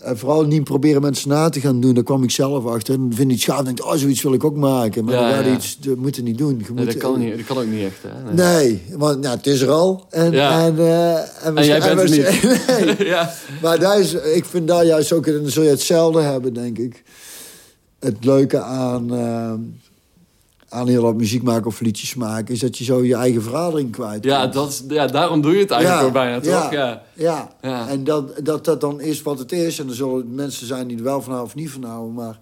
eh, 0.05 0.11
vooral 0.15 0.43
niet 0.45 0.63
proberen 0.63 1.01
mensen 1.01 1.29
na 1.29 1.49
te 1.49 1.59
gaan 1.59 1.79
doen. 1.79 1.93
Daar 1.93 2.03
kwam 2.03 2.23
ik 2.23 2.31
zelf 2.31 2.65
achter. 2.65 2.93
En 2.93 3.11
vind 3.13 3.31
ik 3.31 3.43
gaaf. 3.43 3.61
denk 3.61 3.85
oh, 3.85 3.93
zoiets 3.95 4.21
wil 4.21 4.33
ik 4.33 4.43
ook 4.43 4.55
maken. 4.55 5.05
Maar 5.05 5.13
Ja, 5.15 5.53
iets... 5.55 5.77
Dat 5.79 5.95
moet 5.97 6.15
je 6.15 6.21
niet 6.23 6.37
doen. 6.37 6.49
Je 6.49 6.55
Nee, 6.73 6.85
moet, 6.85 6.93
dat, 6.93 6.97
kan 6.97 7.19
niet, 7.19 7.35
dat 7.37 7.45
kan 7.45 7.57
ook 7.57 7.65
niet 7.65 7.83
echt, 7.83 7.97
hè? 8.01 8.33
Nee. 8.33 8.55
Nee, 8.63 8.97
want 8.97 9.21
nou, 9.21 9.37
het 9.37 9.47
is 9.47 9.61
er 9.61 9.69
al. 9.69 10.05
En, 10.09 10.31
Ja. 10.31 10.65
en, 10.65 10.77
eh, 10.77 11.47
En 11.47 11.65
jij 11.65 11.95
bent 11.95 12.09
nee. 12.09 13.07
ja. 13.07 13.33
Maar 13.61 13.79
daar 13.79 13.99
is, 13.99 14.13
ik 14.13 14.45
vind 14.45 14.67
daar 14.67 14.85
juist 14.85 15.11
ook... 15.13 15.25
Dan 15.25 15.49
zul 15.49 15.63
je 15.63 15.69
hetzelfde 15.69 16.21
hebben, 16.21 16.53
denk 16.53 16.77
ik. 16.77 17.03
Het 17.99 18.25
leuke 18.25 18.59
aan... 18.61 19.13
eh, 19.15 19.53
aan 20.75 20.88
heel 20.88 21.01
wat 21.01 21.15
muziek 21.15 21.43
maken 21.43 21.65
of 21.67 21.79
liedjes 21.79 22.15
maken... 22.15 22.53
is 22.53 22.59
dat 22.59 22.77
je 22.77 22.83
zo 22.83 23.03
je 23.03 23.15
eigen 23.15 23.41
verhaal 23.41 23.71
erin 23.71 23.89
kwijt 23.89 24.23
Ja, 24.23 24.47
dat 24.47 24.69
is, 24.69 24.83
ja, 24.88 25.07
daarom 25.07 25.41
doe 25.41 25.53
je 25.53 25.59
het 25.59 25.71
eigenlijk 25.71 26.01
Ja, 26.01 26.07
ook 26.07 26.13
bijna, 26.13 26.39
toch? 26.39 26.71
ja. 26.71 27.03
Ja. 27.61 27.88
En 27.89 28.03
dat, 28.03 28.45
dat 28.45 28.65
dat 28.65 28.81
dan 28.81 29.01
is 29.01 29.21
wat 29.21 29.39
het 29.39 29.51
is. 29.51 29.79
En 29.79 29.88
er 29.89 29.95
zullen 29.95 30.35
mensen 30.35 30.67
zijn 30.67 30.88
die 30.88 30.97
er 30.97 31.03
wel 31.03 31.21
van 31.21 31.33
houden 31.33 31.53
of 31.55 31.59
niet 31.61 31.71
van 31.71 31.83
houden. 31.83 32.13
Maar 32.13 32.39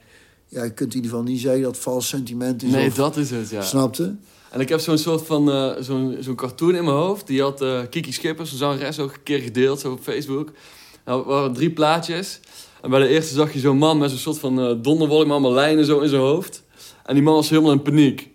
ja, 0.48 0.63
je 0.63 0.74
kunt 0.74 0.89
in 0.89 0.96
ieder 0.96 1.12
geval 1.12 1.26
niet 1.26 1.39
zeggen 1.41 1.62
dat 1.62 1.72
het 1.72 1.84
vals 1.84 2.08
sentiment 2.08 2.63
is. 2.63 2.72
Nee, 2.72 2.88
of, 2.88 2.93
dat 2.93 3.17
is 3.17 3.30
het, 3.32 3.50
ja. 3.50 3.62
Snapte? 3.62 4.15
En 4.52 4.60
ik 4.60 4.69
heb 4.69 4.80
zo'n 4.80 4.98
soort 4.98 5.26
van, 5.26 5.52
eh, 5.52 5.72
zo'n 5.80 6.17
zo'n 6.19 6.36
cartoon 6.36 6.76
in 6.76 6.84
mijn 6.84 6.96
hoofd. 6.98 7.28
Die 7.28 7.41
had 7.41 7.62
eh, 7.62 7.80
Kiki 7.89 8.12
Schippers, 8.12 8.52
een 8.52 8.58
zangeres, 8.58 9.00
ook 9.00 9.13
een 9.13 9.24
keer 9.24 9.39
gedeeld, 9.39 9.80
zo 9.80 9.91
op 9.91 10.00
Facebook. 10.02 10.52
Nou, 11.06 11.22
er 11.22 11.28
waren 11.28 11.54
drie 11.54 11.69
plaatjes. 11.72 12.39
En 12.82 12.89
bij 12.89 13.00
de 13.00 13.08
eerste 13.08 13.34
zag 13.34 13.54
je 13.54 13.60
zo'n 13.60 13.78
man 13.78 13.98
met 13.98 14.10
zo'n 14.10 14.19
soort 14.19 14.39
van 14.39 14.60
eh 14.60 14.74
donderwolk, 14.82 15.24
met 15.24 15.32
allemaal 15.32 15.54
lijnen 15.54 15.86
zo 15.86 16.00
in 16.00 16.10
zijn 16.10 16.22
hoofd. 16.22 16.62
En 17.06 17.13
die 17.13 17.24
man 17.24 17.34
was 17.34 17.50
helemaal 17.50 17.72
in 17.72 17.82
paniek. 17.82 18.32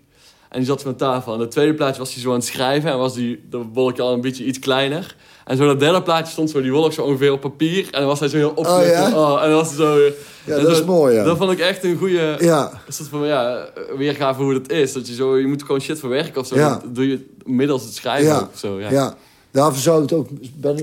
En 0.48 0.58
die 0.58 0.66
zat 0.66 0.86
aan 0.86 0.96
tafel. 0.96 1.34
En 1.34 1.40
het 1.40 1.50
tweede 1.50 1.74
plaatje 1.74 1.98
was 1.98 2.12
hij 2.12 2.22
zo 2.22 2.28
aan 2.28 2.34
het 2.34 2.44
schrijven. 2.44 2.90
En 2.90 2.98
was 2.98 3.14
die, 3.14 3.40
de 3.50 3.62
wolk 3.72 3.98
al 3.98 4.12
een 4.12 4.20
beetje 4.20 4.44
iets 4.44 4.58
kleiner. 4.58 5.16
En 5.44 5.56
zo 5.56 5.66
dat 5.66 5.80
derde 5.80 6.02
plaatje 6.02 6.32
stond 6.32 6.50
zo 6.50 6.62
die 6.62 6.72
wolk 6.72 6.92
zo 6.92 7.02
ongeveer 7.02 7.32
op 7.32 7.40
papier. 7.40 7.84
En 7.84 7.98
dan 7.98 8.06
was 8.06 8.20
hij 8.20 8.28
zo 8.28 8.36
heel 8.36 8.52
opgelucht. 8.54 8.90
ja? 8.90 9.18
Oh, 9.18 9.42
en 9.42 9.48
dan 9.48 9.58
was 9.58 9.68
het 9.68 9.76
zo... 9.78 9.98
Ja, 10.44 10.60
dat 10.60 10.70
is 10.70 10.84
mooi, 10.84 11.14
ja. 11.14 11.24
Dat 11.24 11.36
vond 11.36 11.52
ik 11.52 11.58
echt 11.58 11.84
een 11.84 11.96
goede... 11.96 12.36
Ja, 12.40 12.82
soort 12.88 13.08
van, 13.08 13.26
ja, 13.26 13.68
weergave 13.96 14.42
hoe 14.42 14.52
dat 14.52 14.70
is. 14.70 14.92
Dat 14.92 15.08
je 15.08 15.14
zo, 15.14 15.38
je 15.38 15.46
moet 15.46 15.62
gewoon 15.62 15.80
shit 15.80 15.98
verwerken 15.98 16.40
of 16.40 16.46
zo. 16.46 16.56
Ja. 16.56 16.68
Dat 16.82 16.94
doe 16.94 17.08
je 17.08 17.26
middels 17.44 17.84
het 17.84 17.94
schrijven 17.94 18.26
Ja. 18.28 18.48
of 18.52 18.58
zo. 18.58 18.80
Ja. 18.80 18.90
ja. 18.90 19.16
Daarvoor 19.50 19.82
zou 19.82 20.02
het 20.02 20.12
ook... 20.12 20.28
Ben, 20.54 20.76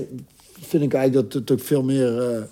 vind 0.60 0.82
ik 0.82 0.94
eigenlijk 0.94 1.32
dat 1.32 1.40
het 1.40 1.50
ook 1.50 1.66
veel 1.66 1.82
meer 1.82 2.30
eh, 2.30 2.42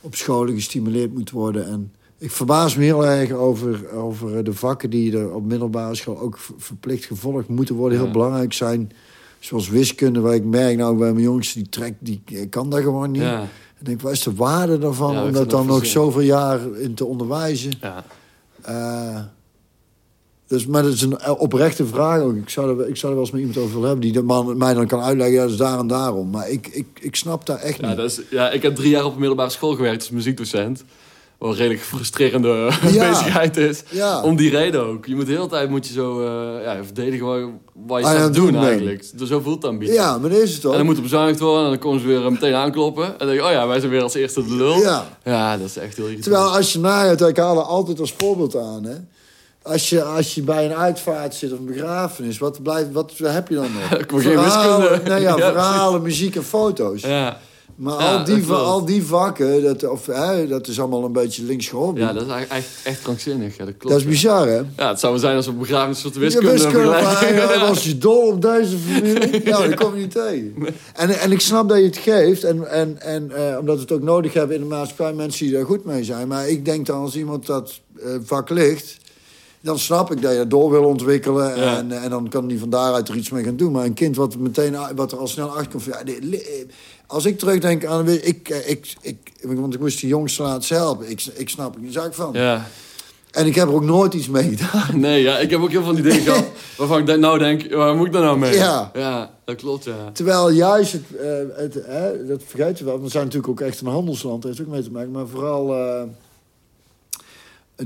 op 0.00 0.14
scholen 0.14 0.54
gestimuleerd 0.54 1.14
moet 1.14 1.30
worden. 1.30 1.66
En 1.66 1.92
ik 2.20 2.30
verbaas 2.30 2.76
me 2.76 2.84
heel 2.84 3.06
erg 3.06 3.30
over, 3.32 3.90
over 3.92 4.44
de 4.44 4.52
vakken 4.52 4.90
die 4.90 5.18
er 5.18 5.34
op 5.34 5.44
middelbare 5.44 5.94
school 5.94 6.18
ook 6.18 6.38
ver- 6.38 6.54
verplicht 6.58 7.04
gevolgd 7.04 7.48
moeten 7.48 7.74
worden. 7.74 7.98
Heel 7.98 8.06
Ja. 8.06 8.12
belangrijk 8.12 8.52
zijn. 8.52 8.92
Zoals 9.38 9.68
wiskunde, 9.68 10.20
waar 10.20 10.34
ik 10.34 10.44
merk 10.44 10.76
nou 10.76 10.96
bij 10.96 11.12
mijn 11.12 11.24
jongste, 11.24 11.58
die 11.58 11.68
trekt, 11.68 11.96
die 11.98 12.22
kan 12.50 12.70
dat 12.70 12.80
gewoon 12.80 13.10
niet. 13.10 13.22
Ja. 13.22 13.46
En 13.84 13.92
ik, 13.92 14.00
wat 14.00 14.12
is 14.12 14.22
de 14.22 14.34
waarde 14.34 14.78
daarvan 14.78 15.12
Ja, 15.14 15.24
om 15.24 15.32
dat 15.32 15.50
dan 15.50 15.66
nog 15.66 15.86
zoveel 15.86 16.20
jaar 16.20 16.60
in 16.78 16.94
te 16.94 17.04
onderwijzen? 17.04 17.72
Ja. 17.80 18.04
Eh, 18.62 19.20
dus, 20.46 20.66
maar 20.66 20.82
dat 20.82 20.92
is 20.92 21.02
een 21.02 21.28
oprechte 21.30 21.86
vraag 21.86 22.20
ook. 22.20 22.34
Ik 22.36 22.48
zou 22.48 22.80
er, 22.80 22.88
ik 22.88 22.96
zou 22.96 23.12
er 23.12 23.18
wel 23.18 23.26
eens 23.26 23.30
met 23.30 23.40
iemand 23.40 23.58
over 23.58 23.72
willen 23.74 23.88
hebben... 23.88 24.12
die 24.12 24.22
man, 24.22 24.56
mij 24.56 24.74
dan 24.74 24.86
kan 24.86 25.00
uitleggen, 25.00 25.34
ja, 25.36 25.42
dat 25.42 25.50
is 25.50 25.56
daar 25.56 25.78
en 25.78 25.86
daarom. 25.86 26.30
Maar 26.30 26.50
ik, 26.50 26.66
ik, 26.66 26.86
ik 27.00 27.16
snap 27.16 27.46
daar 27.46 27.58
echt 27.58 27.80
Ja, 27.80 27.88
niet. 27.88 27.96
dat 27.96 28.10
is, 28.10 28.20
ja, 28.30 28.50
ik 28.50 28.62
heb 28.62 28.74
drie 28.74 28.90
jaar 28.90 29.04
op 29.04 29.12
een 29.12 29.18
middelbare 29.18 29.50
school 29.50 29.74
gewerkt 29.74 30.00
als 30.00 30.10
muziekdocent. 30.10 30.84
Wat 31.40 31.50
een 31.50 31.56
redelijk 31.56 31.82
frustrerende 31.82 32.70
Ja. 32.90 33.08
bezigheid 33.10 33.56
is. 33.56 33.82
Ja. 33.90 34.22
Om 34.22 34.36
die 34.36 34.50
reden 34.50 34.86
ook. 34.86 35.06
Je 35.06 35.14
moet 35.14 35.26
de 35.26 35.32
hele 35.32 35.46
tijd 35.46 35.70
moet 35.70 35.86
je 35.86 35.92
zo 35.92 36.20
eh, 36.20 36.64
ja, 36.64 36.84
verdedigen 36.84 37.26
wat, 37.26 37.40
wat 37.86 38.00
je 38.00 38.06
Ah, 38.06 38.12
staat 38.14 38.32
te 38.32 38.40
doen 38.40 38.56
eigenlijk. 38.56 39.18
Dus 39.18 39.28
zo 39.28 39.40
voelt 39.40 39.62
het 39.62 39.78
beetje. 39.78 39.94
Ja, 39.94 40.18
maar 40.18 40.30
is 40.30 40.54
het 40.54 40.62
En 40.64 40.70
ook. 40.70 40.76
dan 40.76 40.84
moet 40.86 40.96
er 40.96 41.02
bezuinigd 41.02 41.40
worden 41.40 41.64
en 41.64 41.70
dan 41.70 41.78
komen 41.78 42.00
ze 42.00 42.06
weer 42.06 42.24
eh, 42.24 42.30
meteen 42.30 42.54
aankloppen. 42.54 43.04
En 43.04 43.14
dan 43.18 43.26
denk 43.28 43.40
je, 43.40 43.46
oh 43.46 43.52
ja, 43.52 43.66
wij 43.66 43.78
zijn 43.78 43.90
weer 43.90 44.02
als 44.02 44.14
eerste 44.14 44.44
de 44.46 44.54
lul. 44.54 44.76
Ja. 44.76 45.06
Ja, 45.24 45.56
dat 45.56 45.66
is 45.66 45.76
echt 45.76 45.96
heel 45.96 46.04
irritant. 46.06 46.22
Terwijl 46.24 46.56
als 46.56 46.72
je 46.72 46.78
nagaat, 46.78 47.28
ik 47.28 47.36
haal 47.36 47.56
er 47.56 47.62
altijd 47.62 48.00
als 48.00 48.14
voorbeeld 48.18 48.56
aan... 48.56 48.84
Hè. 48.84 48.94
Als, 49.62 49.88
je, 49.88 50.02
als 50.02 50.34
je 50.34 50.42
bij 50.42 50.64
een 50.64 50.74
uitvaart 50.74 51.34
zit 51.34 51.52
of 51.52 51.58
een 51.58 51.64
begrafenis... 51.64 52.38
wat, 52.38 52.62
blijft, 52.62 52.92
wat 52.92 53.12
heb 53.22 53.48
je 53.48 53.54
dan 53.54 53.66
nog? 53.72 53.98
Ik 54.00 54.10
word 54.10 54.22
geen 54.24 54.32
verhalen, 54.32 55.00
ja, 55.04 55.16
Ja, 55.28 55.36
verhalen, 55.36 56.02
muziek 56.02 56.36
en 56.36 56.44
foto's. 56.44 57.02
Ja. 57.02 57.40
Maar 57.80 58.00
Ja, 58.00 58.16
al, 58.16 58.24
die, 58.24 58.52
al 58.52 58.84
die 58.84 59.04
vakken, 59.04 59.62
dat, 59.62 59.88
of, 59.88 60.06
hè, 60.06 60.46
dat 60.46 60.68
is 60.68 60.80
allemaal 60.80 61.04
een 61.04 61.12
beetje 61.12 61.44
links 61.44 61.68
gehobby. 61.68 62.00
ja, 62.00 62.12
dat 62.12 62.22
is 62.22 62.28
eigenlijk 62.28 62.64
echt, 62.64 62.80
echt 62.84 63.02
krankzinnig. 63.02 63.56
Ja, 63.56 63.64
dat 63.64 63.74
klopt. 63.78 63.94
dat 63.94 64.04
is 64.04 64.08
bizar, 64.08 64.48
hè? 64.48 64.60
Ja, 64.76 64.88
het 64.88 65.00
zou 65.00 65.12
wel 65.12 65.20
zijn 65.20 65.36
als 65.36 65.46
we 65.46 65.52
op 65.52 65.58
begrafenis 65.58 66.00
soort 66.00 66.14
Ja, 66.14 66.20
wiskunde 66.20 66.78
Ja. 66.78 67.60
was 67.68 67.84
je 67.84 67.98
dol 67.98 68.26
op 68.26 68.42
deze 68.42 68.78
familie? 68.78 69.40
Ja, 69.50 69.66
dat 69.66 69.74
kom 69.74 69.94
je 69.94 70.00
niet 70.00 70.10
tegen. 70.10 70.54
En, 70.94 71.10
en 71.10 71.32
ik 71.32 71.40
snap 71.40 71.68
dat 71.68 71.78
je 71.78 71.84
het 71.84 71.96
geeft. 71.96 72.44
En, 72.44 72.70
en, 72.70 73.00
en 73.00 73.30
eh, 73.30 73.58
omdat 73.58 73.74
we 73.74 73.80
het 73.80 73.92
ook 73.92 74.02
nodig 74.02 74.32
hebben 74.32 74.56
in 74.56 74.62
de 74.62 74.68
maatschappij. 74.68 75.12
Mensen 75.12 75.46
die 75.46 75.54
daar 75.54 75.64
goed 75.64 75.84
mee 75.84 76.04
zijn. 76.04 76.28
Maar 76.28 76.48
ik 76.48 76.64
denk 76.64 76.86
dan 76.86 77.00
als 77.00 77.16
iemand 77.16 77.46
dat 77.46 77.80
eh, 77.96 78.10
vak 78.22 78.50
ligt... 78.50 78.98
Dan 79.62 79.78
snap 79.78 80.12
ik 80.12 80.22
dat 80.22 80.30
je 80.32 80.36
dat 80.36 80.50
door 80.50 80.70
wil 80.70 80.84
ontwikkelen. 80.84 81.54
En, 81.54 82.02
en 82.02 82.10
dan 82.10 82.28
kan 82.28 82.46
die 82.46 82.58
van 82.58 82.70
daaruit 82.70 83.08
er 83.08 83.16
iets 83.16 83.30
mee 83.30 83.44
gaan 83.44 83.56
doen. 83.56 83.72
Maar 83.72 83.84
een 83.84 83.94
kind 83.94 84.16
wat, 84.16 84.36
meteen, 84.36 84.76
wat 84.94 85.12
er 85.12 85.18
al 85.18 85.26
snel 85.26 85.48
achter 85.48 85.70
komt... 85.70 85.84
Ja, 85.84 86.02
als 87.10 87.24
ik 87.24 87.38
terugdenk 87.38 87.84
aan... 87.84 88.08
Ik, 88.08 88.48
eh, 88.48 88.70
ik, 88.70 88.94
ik, 89.00 89.16
want 89.42 89.74
ik 89.74 89.80
moest 89.80 90.00
die 90.00 90.08
jongste 90.08 90.42
laten 90.42 90.76
helpen. 90.76 91.10
Ik, 91.10 91.24
ik 91.34 91.48
snap 91.48 91.74
er 91.74 91.80
geen 91.80 91.92
zak 91.92 92.14
van. 92.14 92.32
Ja. 92.32 92.66
En 93.30 93.46
ik 93.46 93.54
heb 93.54 93.68
er 93.68 93.74
ook 93.74 93.84
nooit 93.84 94.14
iets 94.14 94.28
mee 94.28 94.56
gedaan. 94.56 95.00
Nee, 95.00 95.22
ja, 95.22 95.38
ik 95.38 95.50
heb 95.50 95.60
ook 95.60 95.70
heel 95.70 95.82
veel 95.82 95.94
van 95.94 96.02
die 96.02 96.04
dingen 96.04 96.22
gehad 96.22 96.44
waarvan 96.78 96.98
ik 96.98 97.06
denk, 97.06 97.20
nou 97.20 97.38
denk, 97.38 97.74
waar 97.74 97.96
moet 97.96 98.06
ik 98.06 98.12
daar 98.12 98.22
nou 98.22 98.38
mee? 98.38 98.54
Ja. 98.54 98.90
Ja, 98.94 99.30
dat 99.44 99.56
klopt, 99.56 99.84
ja. 99.84 100.10
Terwijl 100.12 100.50
juist, 100.50 100.92
het, 100.92 101.16
eh, 101.16 101.28
het, 101.56 102.28
dat 102.28 102.42
vergeet 102.46 102.78
je 102.78 102.84
wel, 102.84 103.02
we 103.02 103.08
zijn 103.08 103.24
natuurlijk 103.24 103.52
ook 103.52 103.60
echt 103.60 103.80
een 103.80 103.86
handelsland, 103.86 104.44
heeft 104.44 104.60
ook 104.60 104.66
mee 104.66 104.82
te 104.82 104.90
maken. 104.90 105.10
Maar 105.10 105.26
vooral 105.26 105.74
eh, 105.74 106.02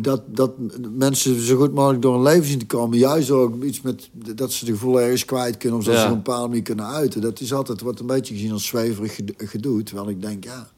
dat, 0.01 0.23
dat 0.27 0.53
mensen 0.97 1.41
zo 1.41 1.57
goed 1.57 1.75
mogelijk 1.75 2.03
door 2.03 2.15
hun 2.15 2.23
leven 2.23 2.45
zien 2.49 2.59
te 2.59 2.67
komen. 2.67 2.99
Juist 2.99 3.31
ook 3.31 3.63
iets 3.65 3.81
met 3.81 4.11
dat 4.35 4.53
ze 4.53 4.65
de 4.65 4.71
gevoel 4.73 5.01
ergens 5.01 5.25
kwijt 5.25 5.57
kunnen, 5.57 5.79
of 5.79 5.85
dat 5.85 5.95
Ja. 5.95 6.01
ze 6.01 6.07
op 6.07 6.13
een 6.13 6.23
bepaalde 6.23 6.49
manier 6.49 6.63
kunnen 6.63 6.87
uiten. 6.87 7.21
Dat 7.21 7.41
is 7.41 7.53
altijd, 7.53 7.81
wordt 7.81 8.01
een 8.01 8.07
beetje 8.07 8.35
gezien 8.35 8.53
als 8.53 8.67
zweverig 8.67 9.15
ged- 9.15 9.33
gedoe. 9.37 9.83
Terwijl 9.83 10.09
ik 10.09 10.21
denk, 10.23 10.45
ja. 10.45 10.69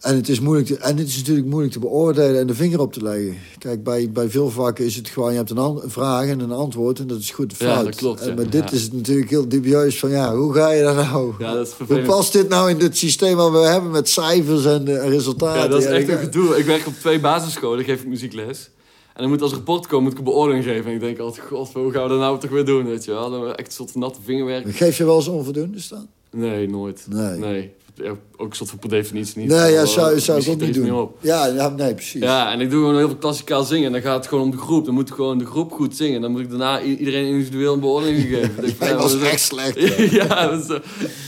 En 0.00 0.16
het, 0.16 0.28
is 0.28 0.40
moeilijk 0.40 0.66
te, 0.68 0.76
en 0.76 0.96
het 0.96 1.06
is 1.08 1.16
natuurlijk 1.16 1.46
moeilijk 1.46 1.72
te 1.72 1.78
beoordelen 1.78 2.40
en 2.40 2.46
de 2.46 2.54
vinger 2.54 2.80
op 2.80 2.92
te 2.92 3.02
leggen. 3.02 3.36
Kijk, 3.58 3.82
bij, 3.84 4.10
bij 4.12 4.30
veel 4.30 4.50
vakken 4.50 4.84
is 4.84 4.96
het 4.96 5.08
gewoon, 5.08 5.30
je 5.30 5.36
hebt 5.36 5.50
een, 5.50 5.80
vraag 5.86 6.26
en 6.26 6.40
een 6.40 6.52
antwoord 6.52 6.98
en 6.98 7.06
dat 7.06 7.18
is 7.18 7.30
goed 7.30 7.54
Ja, 7.58 7.66
fout. 7.74 7.84
dat 7.84 7.94
klopt, 7.94 8.20
En, 8.20 8.28
ja. 8.28 8.34
maar 8.34 8.50
dit 8.50 8.70
Ja. 8.70 8.76
is 8.76 8.82
het 8.82 8.92
natuurlijk 8.92 9.30
heel 9.30 9.48
dubieus 9.48 9.98
van, 9.98 10.10
ja, 10.10 10.36
hoe 10.36 10.54
ga 10.54 10.70
je 10.70 10.82
daar 10.82 10.94
nou? 10.94 11.32
Ja, 11.38 11.54
dat 11.54 11.66
is 11.66 11.86
hoe 11.88 12.02
past 12.02 12.32
dit 12.32 12.48
nou 12.48 12.70
in 12.70 12.78
dit 12.78 12.96
systeem 12.96 13.36
wat 13.36 13.52
we 13.52 13.58
hebben 13.58 13.90
met 13.90 14.08
cijfers 14.08 14.64
en 14.64 14.88
eh, 15.02 15.08
resultaten? 15.08 15.60
Ja, 15.60 15.68
dat 15.68 15.78
is 15.80 15.86
echt 15.86 16.08
een 16.08 16.18
gedoe. 16.18 16.58
Ik 16.58 16.64
werk 16.64 16.86
op 16.86 16.94
twee 16.94 17.20
basisscholen, 17.20 17.84
geef 17.84 18.00
ik 18.00 18.08
muziekles. 18.08 18.70
En 19.14 19.20
dan 19.22 19.28
moet 19.28 19.42
als 19.42 19.52
rapport 19.52 19.86
komen, 19.86 20.02
moet 20.02 20.12
ik 20.12 20.18
een 20.18 20.24
beoordeling 20.24 20.64
geven. 20.64 20.84
En 20.84 20.92
ik 20.94 21.00
denk 21.00 21.18
altijd, 21.18 21.46
god, 21.46 21.72
hoe 21.72 21.92
gaan 21.92 22.02
we 22.02 22.08
dat 22.08 22.18
nou 22.18 22.38
toch 22.40 22.50
weer 22.50 22.64
doen, 22.64 22.84
weet 22.86 23.04
je 23.04 23.10
wel? 23.10 23.30
Dan 23.30 23.54
echt 23.54 23.66
een 23.66 23.72
soort 23.72 23.94
natte 23.94 24.18
vingerwerk. 24.24 24.76
Geef 24.76 24.96
je 24.98 25.04
wel 25.04 25.16
eens 25.16 25.28
onvoldoende 25.28 25.80
staan? 25.80 26.08
Nee, 26.30 26.68
nooit. 26.68 27.06
Nee. 27.08 27.38
Nee. 27.38 27.72
Ja, 28.02 28.10
ook 28.36 28.50
een 28.50 28.56
soort 28.56 28.70
van 28.70 28.78
per 28.78 28.88
definitie 28.88 29.40
niet. 29.40 29.48
Nee, 29.48 29.72
ja, 29.72 29.84
zou, 29.84 30.14
eh, 30.14 30.20
zou 30.20 30.38
ik 30.38 30.44
je 30.44 30.50
ook 30.50 30.60
niet 30.60 30.74
doen. 30.74 31.08
Ja, 31.20 31.46
ja, 31.46 31.68
nee, 31.68 31.94
precies. 31.94 32.22
Ja, 32.22 32.52
en 32.52 32.60
ik 32.60 32.70
doe 32.70 32.80
gewoon 32.80 32.96
heel 32.96 33.08
veel 33.08 33.16
klassikaal 33.16 33.64
zingen. 33.64 33.86
En 33.86 33.92
dan 33.92 34.00
gaat 34.00 34.16
het 34.16 34.26
gewoon 34.26 34.44
om 34.44 34.50
de 34.50 34.56
groep. 34.56 34.84
Dan 34.84 34.94
moet 34.94 35.10
gewoon 35.10 35.38
de 35.38 35.46
groep 35.46 35.72
goed 35.72 35.96
zingen. 35.96 36.20
Dan 36.20 36.30
moet 36.30 36.40
ik 36.40 36.48
daarna 36.50 36.80
iedereen 36.82 37.26
individueel 37.26 37.72
een 37.72 37.80
beoordeling 37.80 38.22
geven. 38.22 38.64
Ik 38.64 38.76
ja, 38.80 38.96
was 38.96 39.18
echt 39.20 39.40
slecht. 39.40 39.74
dat? 39.74 40.10
ja, 40.10 40.46
dat 40.46 40.62
is, 40.62 40.68
eh, 40.68 40.78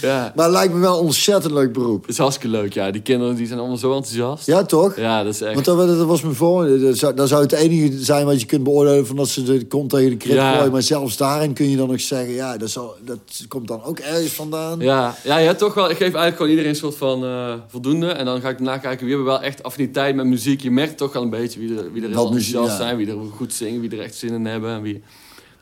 ja. 0.11 0.33
Maar 0.37 0.45
het 0.45 0.55
lijkt 0.55 0.75
me 0.75 0.81
wel 0.81 0.99
een 0.99 1.05
ontzettend 1.05 1.53
leuk 1.53 1.73
beroep. 1.73 2.01
Het 2.01 2.11
is 2.11 2.19
hartstikke 2.19 2.57
leuk, 2.57 2.73
ja. 2.73 2.91
Die 2.91 3.03
kinderen 3.03 3.35
die 3.35 3.47
zijn 3.47 3.59
allemaal 3.59 3.77
zo 3.77 3.95
enthousiast. 3.95 4.47
Ja, 4.47 4.65
toch? 4.65 4.97
Ja, 4.97 5.23
dat 5.23 5.35
is 5.35 5.41
echt... 5.41 5.55
Want 5.55 5.65
dat, 5.65 5.99
dat 5.99 6.07
was 6.07 6.23
me 6.23 6.33
voor. 6.33 6.79
Dat 6.79 6.97
zou, 6.97 7.15
dat 7.15 7.29
zou 7.29 7.43
het 7.43 7.53
enige 7.53 8.05
zijn 8.05 8.27
wat 8.27 8.41
je 8.41 8.47
kunt 8.47 8.63
beoordelen 8.63 9.07
van 9.07 9.17
dat 9.17 9.29
ze 9.29 9.43
de 9.43 9.67
kont 9.67 9.91
tegen 9.91 10.11
de 10.11 10.17
krip 10.17 10.35
Ja. 10.35 10.55
gooien. 10.55 10.73
Maar 10.73 10.83
zelfs 10.83 11.17
daarin 11.17 11.53
kun 11.53 11.71
je 11.71 11.77
dan 11.77 11.89
nog 11.89 12.01
zeggen, 12.01 12.35
ja, 12.35 12.57
dat, 12.57 12.71
zal, 12.71 12.95
dat 13.05 13.19
komt 13.49 13.69
dan 13.69 13.85
ook 13.85 13.99
ergens 13.99 14.33
vandaan. 14.33 14.81
Ja, 14.81 15.17
ja, 15.25 15.39
ja, 15.39 15.55
toch 15.55 15.75
wel. 15.75 15.85
Ik 15.85 15.97
geef 15.97 16.01
eigenlijk 16.01 16.37
gewoon 16.37 16.51
iedereen 16.51 16.62
een 16.67 16.77
soort 16.77 16.97
van 16.97 17.25
eh, 17.25 17.55
voldoende. 17.69 18.07
En 18.07 18.25
dan 18.25 18.41
ga 18.41 18.49
ik 18.49 18.57
daarna 18.59 18.79
kijken 18.79 19.07
wie 19.07 19.15
hebben 19.15 19.33
wel 19.33 19.43
echt 19.43 19.63
affiniteit 19.63 20.15
met 20.15 20.27
muziek. 20.27 20.61
Je 20.61 20.71
merkt 20.71 20.97
toch 20.97 21.13
wel 21.13 21.23
een 21.23 21.31
beetje 21.31 21.61
wie 21.61 21.79
er, 21.79 21.93
wie 21.93 22.03
er 22.03 22.11
Wat 22.11 22.25
enthousiast 22.25 22.71
ja. 22.71 22.77
zijn. 22.77 22.97
Wie 22.97 23.09
er 23.09 23.17
goed 23.37 23.53
zingen, 23.53 23.81
wie 23.81 23.91
er 23.91 24.01
echt 24.01 24.15
zin 24.15 24.33
in 24.33 24.47
hebben. 24.47 24.71
En 24.71 24.83
wie... 24.83 25.03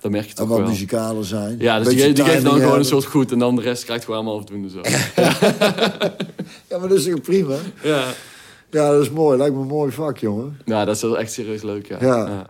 Dat 0.00 0.10
merk 0.10 0.24
je 0.24 0.30
En 0.30 0.36
toch 0.36 0.48
wat 0.48 0.58
wel. 0.90 1.22
zijn. 1.22 1.56
Ja, 1.58 1.78
dus 1.78 1.88
die, 1.94 2.12
die 2.12 2.24
geeft 2.24 2.44
dan 2.44 2.60
gewoon 2.60 2.78
een 2.78 2.84
soort 2.84 3.04
goed. 3.04 3.32
En 3.32 3.38
dan 3.38 3.56
de 3.56 3.62
rest 3.62 3.84
krijgt 3.84 4.04
gewoon 4.04 4.20
allemaal 4.20 4.38
afdoende 4.38 4.68
zo. 4.68 4.80
Ja, 6.68 6.78
maar 6.78 6.88
dat 6.88 6.98
is 6.98 7.04
toch 7.04 7.20
prima? 7.20 7.54
ja. 7.82 8.04
Ja, 8.70 8.90
dat 8.90 9.02
is 9.02 9.10
mooi. 9.10 9.38
Lijkt 9.38 9.54
me 9.54 9.60
een 9.60 9.66
mooi 9.66 9.92
vak, 9.92 10.18
jongen. 10.18 10.58
ja, 10.64 10.84
dat 10.84 10.96
is 10.96 11.02
wel 11.02 11.18
echt 11.18 11.32
serieus 11.32 11.62
leuk, 11.62 11.86
ja. 11.86 11.96
Ja. 12.00 12.46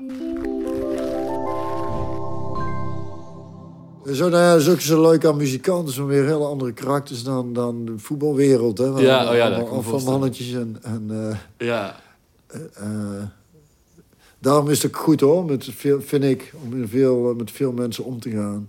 Zo, 4.12 4.28
nou 4.28 4.42
ja, 4.42 4.52
dat 4.52 4.60
is 4.60 4.68
ook 4.68 4.80
zo 4.80 5.02
leuk 5.10 5.24
aan 5.24 5.36
muzikanten. 5.36 5.94
Ze 5.94 6.04
weer 6.04 6.24
hele 6.24 6.44
andere 6.44 6.72
karakters 6.72 7.22
dan, 7.22 7.52
dan 7.52 7.84
de 7.84 7.98
voetbalwereld. 7.98 8.78
Hè? 8.78 8.90
Waar 8.90 9.02
Ja, 9.02 9.30
oh 9.30 9.36
ja, 9.36 9.46
allemaal 9.46 9.66
Van 9.66 9.82
voorstellen. 9.84 10.18
mannetjes 10.20 10.52
en... 10.52 10.76
en 10.82 11.06
eh, 11.58 11.66
Ja. 11.66 11.96
eh, 12.74 13.22
daarom 14.38 14.68
is 14.68 14.82
het 14.82 14.90
ook 14.94 15.00
goed 15.00 15.20
hoor, 15.20 15.44
met 15.44 15.68
veel, 15.76 16.00
vind 16.02 16.24
ik, 16.24 16.52
om 16.62 16.78
met 16.78 16.88
veel, 16.90 17.34
met 17.34 17.50
veel 17.50 17.72
mensen 17.72 18.04
om 18.04 18.20
te 18.20 18.30
gaan. 18.30 18.68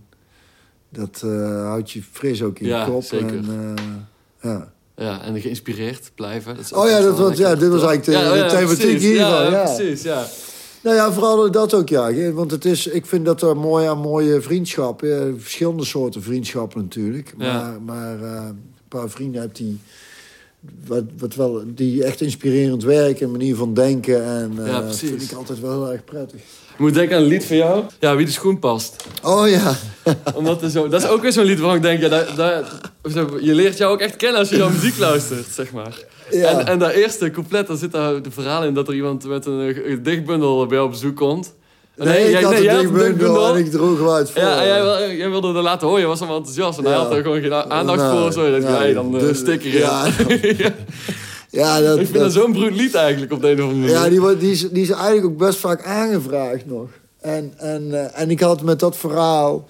Dat 0.89 1.21
eh, 1.25 1.63
houdt 1.65 1.91
je 1.91 2.01
fris 2.11 2.43
ook 2.43 2.59
in 2.59 2.65
je 2.67 2.71
Ja, 2.71 2.85
kop. 2.85 3.03
zeker. 3.03 3.27
En, 3.37 3.75
eh, 3.75 4.51
ja. 4.51 4.71
ja, 4.95 5.21
en 5.21 5.41
geïnspireerd 5.41 6.11
blijven. 6.15 6.55
Dat 6.55 6.63
is 6.65 6.73
Oh 6.73 6.87
ja, 6.89 6.99
dat 7.01 7.17
was- 7.17 7.37
ja, 7.37 7.55
dit 7.55 7.69
was 7.69 7.83
eigenlijk 7.83 8.05
de- 8.05 8.41
de 8.41 8.45
thematiek 8.55 8.77
precies. 8.79 9.01
hiervan, 9.01 9.29
Ja, 9.29 9.51
ja. 9.51 9.63
precies, 9.63 10.01
ja. 10.01 10.25
Nou 10.83 10.95
ja, 10.95 11.11
vooral 11.11 11.51
dat 11.51 11.73
ook, 11.73 11.89
ja. 11.89 12.31
Want 12.31 12.51
het 12.51 12.65
is, 12.65 12.87
ik 12.87 13.05
vind 13.05 13.25
dat 13.25 13.41
er 13.41 13.57
mooi 13.57 13.87
aan 13.87 13.97
mooie 13.97 14.41
vriendschappen... 14.41 15.07
ja, 15.09 15.33
verschillende 15.39 15.85
soorten 15.85 16.23
vriendschappen 16.23 16.81
natuurlijk. 16.81 17.33
Maar, 17.37 17.47
Ja. 17.47 17.77
maar 17.85 18.21
eh, 18.23 18.45
een 18.47 18.59
paar 18.87 19.09
vrienden 19.09 19.41
heb 19.41 19.55
die... 19.55 19.79
Wat, 20.85 21.03
wat 21.17 21.35
wel, 21.35 21.63
die 21.67 22.03
echt 22.03 22.21
inspirerend 22.21 22.83
werken, 22.83 23.25
een 23.25 23.31
manier 23.31 23.55
van 23.55 23.73
denken. 23.73 24.23
En 24.25 24.51
eh 24.59 24.67
Ja, 24.67 24.79
precies. 24.81 25.09
vind 25.09 25.21
ik 25.21 25.31
altijd 25.37 25.59
wel 25.59 25.71
heel 25.71 25.91
erg 25.91 26.03
prettig. 26.05 26.39
Ik 26.73 26.77
moet 26.77 26.93
denken 26.93 27.15
aan 27.17 27.21
een 27.23 27.27
lied 27.27 27.45
van 27.45 27.55
jou. 27.57 27.83
Ja, 27.99 28.15
Wie 28.15 28.25
de 28.25 28.31
schoen 28.31 28.59
past. 28.59 28.95
Oh 29.23 29.49
ja, 29.49 29.75
Omdat 30.35 30.61
er 30.61 30.69
zo, 30.69 30.87
dat 30.87 31.03
is 31.03 31.09
ook 31.09 31.21
weer 31.21 31.31
zo'n 31.31 31.43
lied 31.45 31.59
waarvan 31.59 31.75
ik 31.75 31.81
denk, 31.81 32.01
ja, 32.01 32.25
dat, 32.35 32.65
je 33.41 33.53
leert 33.53 33.77
jou 33.77 33.93
ook 33.93 33.99
echt 33.99 34.15
kennen 34.15 34.39
als 34.39 34.49
je 34.49 34.55
jouw 34.57 34.69
muziek 34.69 34.97
luistert, 34.97 35.47
zeg 35.53 35.71
maar. 35.71 35.99
Ja. 36.31 36.59
En, 36.59 36.67
en 36.67 36.79
dat 36.79 36.91
eerste 36.91 37.31
couplet, 37.31 37.67
daar 37.67 37.77
zit 37.77 37.91
daar 37.91 38.21
de 38.21 38.31
verhaal 38.31 38.63
in 38.63 38.73
dat 38.73 38.87
er 38.87 38.93
iemand 38.93 39.27
met 39.27 39.45
een, 39.45 39.99
dichtbundel 40.03 40.65
bij 40.65 40.79
op 40.79 40.91
bezoek 40.91 41.15
komt. 41.15 41.53
nee, 41.95 42.23
ik 42.25 42.31
jij- 42.31 42.41
had 42.43 42.51
nee, 42.53 42.69
een 42.69 42.77
dichtbundel 42.93 43.53
en 43.53 43.59
ik 43.65 43.71
droeg 43.71 43.97
hem 43.97 44.09
uit 44.09 44.31
voor. 44.31 44.41
Ja, 44.41 44.65
jij, 44.65 44.81
wil- 44.81 45.15
jij 45.17 45.29
wilde 45.29 45.47
er 45.47 45.61
laten 45.63 45.87
horen, 45.87 46.01
je 46.01 46.07
was 46.07 46.19
allemaal 46.19 46.37
enthousiast. 46.37 46.77
En 46.79 46.85
hij 46.85 46.93
had 46.93 47.11
er 47.11 47.21
gewoon 47.21 47.41
geen 47.41 47.53
aandacht 47.53 47.99
Nou, 47.99 48.21
voor. 48.21 48.31
Zo. 48.33 48.45
Je 48.55 48.61
hey, 48.61 48.93
dan 48.93 49.15
eh, 49.15 49.19
dus- 49.21 49.37
sticker 49.37 49.77
ja. 51.49 51.81
Dat, 51.81 51.99
Ik 51.99 52.05
vind 52.07 52.19
dat 52.19 52.31
zo'n 52.33 52.51
bruut 52.53 52.75
lied 52.75 52.95
eigenlijk 52.95 53.31
op 53.31 53.41
de 53.41 53.47
een 53.49 53.57
of 53.57 53.69
andere 53.69 53.79
manier. 53.79 53.95
Ja, 54.03 54.09
die, 54.09 54.19
wordt- 54.21 54.39
die, 54.39 54.51
is, 54.51 54.69
die 54.69 54.81
is 54.83 54.89
eigenlijk 54.89 55.25
ook 55.25 55.37
best 55.37 55.59
vaak 55.59 55.83
aangevraagd 55.85 56.65
nog. 56.65 56.87
En, 57.21 57.53
en, 57.57 57.87
eh, 57.91 58.21
en 58.21 58.29
ik 58.29 58.39
had 58.39 58.61
met 58.61 58.79
dat 58.79 58.97
verhaal... 58.97 59.67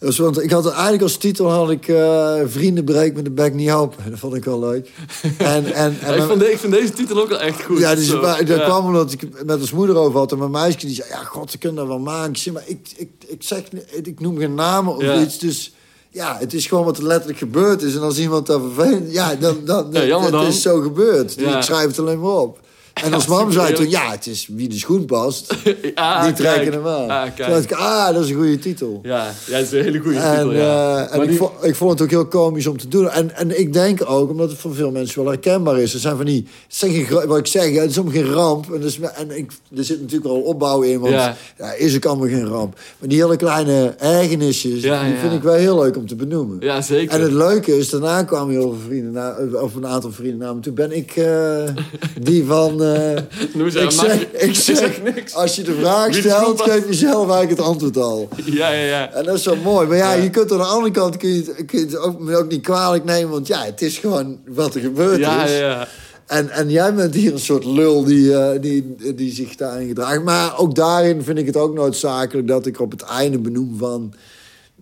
Dus, 0.00 0.18
want 0.18 0.42
ik 0.42 0.50
had 0.50 0.70
eigenlijk 0.70 1.02
als 1.02 1.16
titel 1.16 1.50
had 1.50 1.70
ik 1.70 1.88
eh, 1.88 2.34
vrienden 2.46 2.84
breek 2.84 3.14
met 3.14 3.24
de 3.24 3.30
bek 3.30 3.54
niet 3.54 3.70
open. 3.70 3.96
Dat 4.10 4.18
vond 4.18 4.34
ik 4.34 4.44
wel 4.44 4.58
leuk. 4.60 4.90
En, 5.38 5.64
en, 5.72 5.96
en 6.00 6.14
Ja, 6.14 6.22
ik, 6.22 6.22
vind 6.28 6.40
de- 6.40 6.50
ik 6.52 6.58
vind 6.58 6.72
deze 6.72 6.92
titel 6.92 7.20
ook 7.20 7.28
wel 7.28 7.38
echt 7.40 7.62
goed. 7.62 7.78
ja, 7.78 7.94
dus 7.94 8.08
dat 8.08 8.38
ja. 8.48 8.64
kwam 8.64 8.86
omdat 8.86 9.12
ik 9.12 9.44
met 9.44 9.60
ons 9.60 9.72
moeder 9.72 9.96
over 9.96 10.18
had. 10.18 10.32
En 10.32 10.38
mijn 10.38 10.50
meisje 10.50 10.78
die 10.86 10.94
zei, 10.94 11.08
ja, 11.08 11.16
god, 11.24 11.50
ze 11.50 11.58
kunnen 11.58 11.78
dat 11.78 11.86
wel 11.86 11.98
maken. 11.98 12.30
Ik 12.30 12.36
zei, 12.36 12.54
maar 12.54 12.64
ik, 12.66 12.88
ik, 12.96 13.08
ik, 13.26 13.42
zeg, 13.42 13.62
ik 14.02 14.20
noem 14.20 14.38
geen 14.38 14.54
namen 14.54 14.96
of 14.96 15.02
Ja. 15.02 15.20
iets. 15.20 15.38
Dus 15.38 15.72
ja, 16.10 16.36
het 16.38 16.54
is 16.54 16.66
gewoon 16.66 16.84
wat 16.84 16.98
er 16.98 17.04
letterlijk 17.06 17.38
gebeurd 17.38 17.82
is. 17.82 17.94
En 17.94 18.00
als 18.02 18.18
iemand 18.18 18.46
dat 18.46 18.60
vervelend... 18.74 19.12
Ja, 19.12 19.34
dan, 19.34 19.56
dan, 19.64 19.94
het 19.94 20.48
is 20.48 20.62
zo 20.62 20.80
gebeurd. 20.80 21.38
Dus 21.38 21.54
ik 21.54 21.62
schrijf 21.62 21.86
het 21.86 21.98
alleen 21.98 22.20
maar 22.20 22.30
op. 22.36 22.58
En 23.04 23.12
als 23.14 23.26
mam 23.26 23.52
zei 23.52 23.74
toen, 23.74 23.90
ja, 23.90 24.10
het 24.10 24.26
is 24.26 24.48
wie 24.52 24.68
de 24.68 24.78
schoen 24.78 25.04
past. 25.04 25.54
Ah, 25.94 26.24
die 26.24 26.32
trekken 26.32 26.72
hem 26.72 26.86
aan. 26.86 27.10
Ah, 27.10 27.22
Toen 27.36 27.46
dacht 27.50 27.64
ik, 27.64 27.72
ah, 27.72 28.14
dat 28.14 28.24
is 28.24 28.30
een 28.30 28.36
goede 28.36 28.58
titel. 28.58 29.00
Ja, 29.02 29.32
ja, 29.46 29.56
het 29.56 29.66
is 29.66 29.78
een 29.78 29.84
hele 29.84 29.98
goede 29.98 30.18
En, 30.18 30.34
titel, 30.36 30.52
ja. 30.52 31.06
eh, 31.08 31.14
en 31.14 31.22
ik, 31.22 31.28
die- 31.28 31.36
vond, 31.36 31.50
ik 31.62 31.74
vond 31.74 31.90
het 31.90 32.02
ook 32.02 32.10
heel 32.10 32.26
komisch 32.26 32.66
om 32.66 32.78
te 32.78 32.88
doen. 32.88 33.10
En, 33.10 33.36
en 33.36 33.60
ik 33.60 33.72
denk 33.72 34.00
ook, 34.10 34.30
omdat 34.30 34.50
het 34.50 34.58
voor 34.58 34.74
veel 34.74 34.90
mensen 34.90 35.22
wel 35.22 35.32
herkenbaar 35.32 35.78
is. 35.80 35.94
Er 35.94 36.00
zijn 36.00 36.16
van 36.16 36.24
die, 36.24 36.46
het 36.66 36.74
zijn 36.76 36.92
geen, 36.92 37.26
wat 37.26 37.38
ik 37.38 37.46
zeg, 37.46 37.74
het 37.74 37.90
is 37.90 37.96
allemaal 37.98 38.14
geen 38.14 38.32
ramp. 38.32 38.72
En, 38.74 38.80
dus, 38.80 39.00
en 39.00 39.36
ik, 39.38 39.50
er 39.76 39.84
zit 39.84 40.00
natuurlijk 40.00 40.30
wel 40.30 40.40
opbouw 40.40 40.82
in, 40.82 41.00
want 41.00 41.12
Ja. 41.12 41.36
ja. 41.58 41.72
is 41.72 41.96
ook 41.96 42.04
allemaal 42.04 42.28
geen 42.28 42.46
ramp. 42.46 42.78
Maar 42.98 43.08
die 43.08 43.22
hele 43.22 43.36
kleine 43.36 43.94
ergernisjes, 43.98 44.82
Ja, 44.82 45.04
die 45.04 45.14
vind 45.16 45.32
ik 45.32 45.42
wel 45.42 45.54
heel 45.54 45.78
leuk 45.82 45.96
om 45.96 46.06
te 46.06 46.14
benoemen. 46.16 46.56
Ja, 46.60 46.80
zeker. 46.82 47.14
En 47.14 47.22
het 47.22 47.32
leuke 47.32 47.78
is, 47.78 47.88
daarna 47.90 48.22
kwamen 48.22 48.50
heel 48.54 48.62
veel 48.62 48.80
vrienden, 48.86 49.12
na, 49.12 49.36
of 49.62 49.74
een 49.74 49.86
aantal 49.86 50.10
vrienden 50.12 50.38
naar 50.38 50.54
me. 50.54 50.60
Toen 50.60 50.74
ben 50.74 50.92
ik 50.96 51.16
eh, 51.16 51.62
die 52.22 52.44
van... 52.44 52.82
eh, 52.94 53.22
Noem 53.54 53.66
ik, 53.66 53.72
zeg, 53.90 54.22
ik 54.32 54.54
zeg, 54.54 55.02
niks. 55.02 55.34
als 55.34 55.56
je 55.56 55.62
de 55.62 55.74
vraag 55.74 56.14
stelt, 56.14 56.60
geef 56.62 56.86
je 56.88 56.94
zelf 56.94 57.30
eigenlijk 57.30 57.50
het 57.50 57.60
antwoord 57.60 57.96
al. 57.96 58.28
Ja, 58.44 58.70
ja, 58.72 58.84
ja. 58.84 59.12
En 59.12 59.24
dat 59.24 59.34
is 59.34 59.42
zo 59.42 59.56
mooi. 59.56 59.86
Maar 59.86 59.96
ja, 59.96 60.12
Ja. 60.12 60.22
je 60.22 60.30
kunt 60.30 60.52
aan 60.52 60.58
de 60.58 60.64
andere 60.64 60.92
kant 60.92 61.16
kun 61.16 61.28
je, 61.34 61.42
kun 61.66 61.78
je 61.78 61.84
het 61.84 61.96
ook, 61.98 62.48
niet 62.50 62.62
kwalijk 62.62 63.04
nemen. 63.04 63.30
Want 63.30 63.46
ja, 63.46 63.64
het 63.64 63.82
is 63.82 63.98
gewoon 63.98 64.38
wat 64.46 64.74
er 64.74 64.80
gebeurd 64.80 65.18
Ja, 65.18 65.44
is. 65.44 65.50
ja, 65.50 65.56
ja. 65.58 65.88
En, 66.26 66.50
en 66.50 66.70
jij 66.70 66.94
bent 66.94 67.14
hier 67.14 67.32
een 67.32 67.38
soort 67.38 67.64
lul 67.64 68.04
die, 68.04 68.34
eh, 68.34 68.60
die, 68.60 68.94
die 69.14 69.32
zich 69.32 69.54
daarin 69.56 69.88
gedraagt. 69.88 70.22
Maar 70.24 70.58
ook 70.58 70.74
daarin 70.74 71.22
vind 71.22 71.38
ik 71.38 71.46
het 71.46 71.56
ook 71.56 71.74
noodzakelijk 71.74 72.48
dat 72.48 72.66
ik 72.66 72.80
op 72.80 72.90
het 72.90 73.02
einde 73.02 73.38
benoem 73.38 73.76
van... 73.78 74.14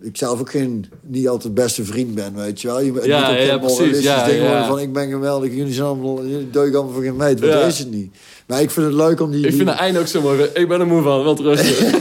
Ik 0.01 0.17
zelf 0.17 0.39
ook 0.39 0.49
geen, 0.51 0.85
niet 1.01 1.27
altijd 1.27 1.53
beste 1.53 1.83
vriend 1.85 2.15
ben, 2.15 2.35
weet 2.35 2.61
je 2.61 2.67
wel. 2.67 2.79
Je, 2.81 2.85
Ja, 3.03 3.19
moet 3.29 3.39
ook 3.39 3.45
ja, 3.45 3.57
precies. 3.57 4.03
Ja, 4.03 4.27
ja. 4.27 4.67
van... 4.67 4.79
ik 4.79 4.93
ben 4.93 5.09
geweldig, 5.09 5.53
jullie 5.55 5.73
zijn 5.73 5.87
allemaal... 5.87 6.25
jullie 6.25 6.49
allemaal 6.75 6.89
voor 6.93 7.03
geen 7.03 7.17
want 7.17 7.39
Ja. 7.39 7.59
dat 7.59 7.71
is 7.71 7.79
het 7.79 7.91
niet. 7.91 8.15
Maar 8.47 8.61
ik 8.61 8.71
vind 8.71 8.85
het 8.85 8.95
leuk 8.95 9.19
om 9.21 9.31
die... 9.31 9.39
Ik 9.39 9.47
die- 9.47 9.55
vind 9.57 9.69
het 9.69 9.77
einde 9.79 9.99
ook 9.99 10.07
zo 10.07 10.21
mooi. 10.21 10.43
Ik 10.53 10.67
ben 10.67 10.79
er 10.79 10.87
moe 10.87 11.01
van, 11.01 11.23
wat 11.23 11.39
rusten. 11.39 11.99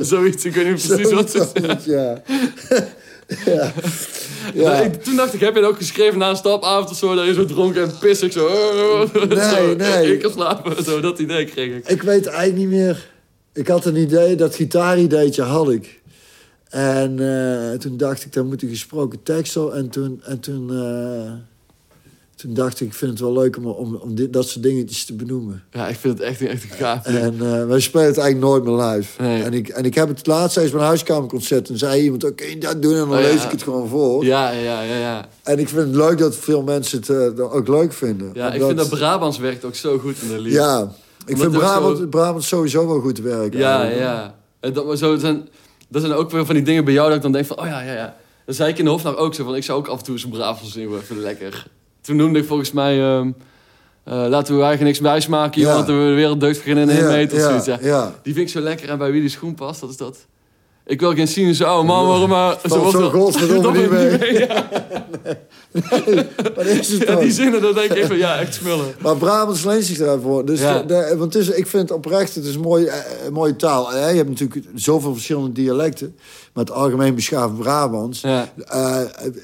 Zoiets, 0.00 0.44
ik 0.44 0.54
weet 0.54 0.66
niet 0.66 0.86
precies 0.86 1.12
wat 1.12 1.32
het 1.32 1.42
is. 1.54 1.62
Zoiets, 1.62 1.84
ja. 1.84 2.22
ja. 3.46 3.72
ja. 4.54 4.72
Ik- 4.80 5.02
toen 5.02 5.16
dacht 5.16 5.34
ik, 5.34 5.40
heb 5.40 5.54
je 5.54 5.60
het 5.60 5.68
ook 5.68 5.76
geschreven 5.76 6.18
na 6.18 6.30
een 6.30 6.36
stapavond 6.36 6.90
of 6.90 6.96
zo, 6.96 7.14
dat 7.14 7.24
je 7.26 7.34
zo 7.34 7.44
dronken 7.44 7.82
en 7.82 7.92
pissig 8.00 8.32
zo... 8.32 8.48
Nee, 9.28 9.38
zo, 9.50 9.74
nee. 9.76 10.12
Ik 10.12 10.20
kan 10.22 10.30
slapen, 10.32 10.84
zo, 10.84 11.00
dat 11.00 11.18
idee 11.18 11.44
kreeg 11.44 11.76
ik. 11.76 11.88
Ik 11.88 12.02
weet 12.02 12.26
eigenlijk 12.26 12.56
niet 12.58 12.68
meer. 12.68 13.12
Ik 13.54 13.68
had 13.68 13.84
een 13.84 13.96
idee, 13.96 14.36
dat 14.36 14.54
gitaarideetje 14.54 15.42
had 15.42 15.70
ik. 15.70 16.02
En 16.68 17.18
eh, 17.18 17.78
toen 17.78 17.96
dacht 17.96 18.24
ik, 18.24 18.32
daar 18.32 18.44
moet 18.44 18.62
een 18.62 18.68
gesproken 18.68 19.22
tekst 19.22 19.56
op. 19.56 19.72
En 19.72 19.88
toen, 19.88 20.20
en 20.24 20.40
toen, 20.40 20.70
eh, 20.70 21.32
toen 22.34 22.54
dacht 22.54 22.80
ik, 22.80 22.86
ik 22.86 22.94
vind 22.94 23.10
het 23.10 23.20
wel 23.20 23.32
leuk 23.32 23.56
om, 23.56 23.66
om, 23.66 23.94
om 23.94 24.14
dit, 24.14 24.32
dat 24.32 24.48
soort 24.48 24.62
dingetjes 24.62 25.04
te 25.04 25.14
benoemen. 25.14 25.62
Ja, 25.70 25.88
ik 25.88 25.96
vind 25.96 26.18
het 26.18 26.26
echt, 26.28 26.40
echt 26.40 26.62
een 26.62 26.68
gaaf. 26.70 27.06
En 27.06 27.34
eh, 27.40 27.66
wij 27.66 27.80
spelen 27.80 28.06
het 28.06 28.18
eigenlijk 28.18 28.50
nooit 28.50 28.64
meer 28.64 28.86
live. 28.86 29.22
Nee. 29.22 29.42
En, 29.42 29.52
ik, 29.52 29.68
en 29.68 29.84
ik 29.84 29.94
heb 29.94 30.08
het 30.08 30.26
laatst 30.26 30.56
eens 30.56 30.70
bij 30.70 30.80
een 30.80 30.86
huiskamerconcert. 30.86 31.68
En 31.68 31.78
zei 31.78 32.02
iemand, 32.02 32.24
oké, 32.24 32.44
je 32.44 32.58
dat 32.58 32.82
doen? 32.82 32.92
En 32.92 32.98
dan 32.98 33.08
Oh, 33.10 33.20
ja. 33.20 33.32
lees 33.32 33.44
ik 33.44 33.50
het 33.50 33.62
gewoon 33.62 33.88
voor. 33.88 34.24
Ja, 34.24 34.50
ja, 34.50 34.82
ja, 34.82 34.96
ja. 34.98 35.28
En 35.42 35.58
ik 35.58 35.68
vind 35.68 35.80
het 35.80 35.94
leuk 35.94 36.18
dat 36.18 36.36
veel 36.36 36.62
mensen 36.62 36.98
het 37.06 37.40
ook 37.40 37.68
leuk 37.68 37.92
vinden. 37.92 38.30
Ja, 38.32 38.52
ik 38.52 38.62
vind 38.62 38.76
dat 38.76 38.88
Brabants 38.88 39.38
werkt 39.38 39.64
ook 39.64 39.74
zo 39.74 39.98
goed 39.98 40.16
in 40.22 40.28
de 40.28 40.40
lied. 40.40 40.52
Ja, 40.52 40.92
ik 41.26 41.36
vind 41.36 41.52
Brabant, 41.52 41.98
zo- 41.98 42.06
Brabant 42.06 42.44
sowieso 42.44 42.86
wel 42.86 43.00
goed 43.00 43.18
werken. 43.18 43.58
Ja, 43.58 43.80
eigenlijk. 43.80 44.00
ja. 44.10 44.34
En 44.60 44.72
dat, 44.72 44.86
maar 44.86 44.96
zo 44.96 45.16
zijn, 45.16 45.48
dat 45.88 46.02
zijn 46.02 46.14
ook 46.14 46.30
weer 46.30 46.46
van 46.46 46.54
die 46.54 46.64
dingen 46.64 46.84
bij 46.84 46.94
jou 46.94 47.06
dat 47.06 47.16
ik 47.16 47.22
dan 47.22 47.32
denk 47.32 47.46
van, 47.46 47.58
oh 47.58 47.66
ja, 47.66 47.80
ja, 47.80 47.92
ja. 47.92 48.16
Dan 48.46 48.54
zei 48.54 48.70
ik 48.70 48.78
in 48.78 48.84
de 48.84 48.90
Hofnacht 48.90 49.16
ook 49.16 49.34
zo 49.34 49.44
van, 49.44 49.56
ik 49.56 49.62
zou 49.64 49.78
ook 49.78 49.88
af 49.88 49.98
en 49.98 50.04
toe 50.04 50.14
eens 50.14 50.24
een 50.24 50.30
Brabants 50.30 50.72
zingen, 50.72 50.96
even 50.98 51.18
lekker. 51.20 51.66
Toen 52.00 52.16
noemde 52.16 52.38
ik 52.38 52.44
volgens 52.44 52.72
mij, 52.72 53.00
ehm, 53.00 53.30
eh, 54.04 54.12
laten 54.14 54.54
we 54.56 54.62
eigenlijk 54.62 54.80
niks 54.82 54.98
wijsmaken, 54.98 55.60
joh, 55.60 55.70
Ja. 55.70 55.74
want 55.76 55.86
de 55.86 55.92
wereld 55.92 56.40
deugt 56.40 56.56
voor 56.56 56.72
geen 56.72 56.78
ene 56.78 56.92
ja, 56.94 57.08
meter 57.10 57.38
ja. 57.82 58.14
Die 58.22 58.34
vind 58.34 58.46
ik 58.46 58.52
zo 58.52 58.60
lekker 58.60 58.88
en 58.88 58.98
bij 58.98 59.10
wie 59.12 59.20
die 59.20 59.30
schoen 59.30 59.54
past, 59.54 59.80
dat 59.80 59.90
is 59.90 59.96
dat. 59.96 60.26
Ik 60.86 61.00
wil 61.00 61.14
geen 61.14 61.28
cynische 61.28 61.64
oude 61.64 61.86
man 61.86 62.06
worden, 62.06 62.28
maar... 62.28 62.58
Valt 62.62 62.82
wordt 62.82 62.98
zo 62.98 63.10
godverdomme 63.10 63.78
niet 63.80 63.90
mee. 63.90 64.32
Ja, 64.38 64.68
Wat 66.54 66.64
is 66.66 66.88
het 66.88 67.00
ja, 67.02 67.06
dan? 67.12 67.20
die 67.22 67.32
zinnen, 67.32 67.62
dan 67.62 67.74
denk 67.74 67.92
ik 67.92 68.04
van, 68.04 68.16
ja, 68.16 68.38
echt 68.38 68.54
smullen. 68.54 68.94
Maar 69.00 69.16
Brabants 69.16 69.64
leent 69.64 69.84
zich 69.84 69.98
daarvoor. 69.98 70.44
Dus 70.44 70.60
Ja. 70.60 70.78
de- 70.82 70.86
de- 70.86 71.14
want 71.18 71.34
het 71.34 71.42
is, 71.42 71.48
ik 71.48 71.66
vind 71.66 71.82
het 71.88 71.98
oprecht, 71.98 72.34
het 72.34 72.44
is 72.44 72.54
een 72.54 72.60
mooie, 72.60 72.90
eh, 72.90 73.26
een 73.26 73.32
mooie 73.32 73.56
taal. 73.56 73.92
Eh, 73.94 74.10
Je 74.10 74.16
hebt 74.16 74.28
natuurlijk 74.28 74.66
zoveel 74.74 75.12
verschillende 75.12 75.52
dialecten. 75.52 76.16
Maar 76.52 76.64
het 76.64 76.72
algemeen 76.72 77.14
beschaafd 77.14 77.58
Brabants. 77.58 78.20
Ja. 78.20 78.52
Eh, 78.66 79.00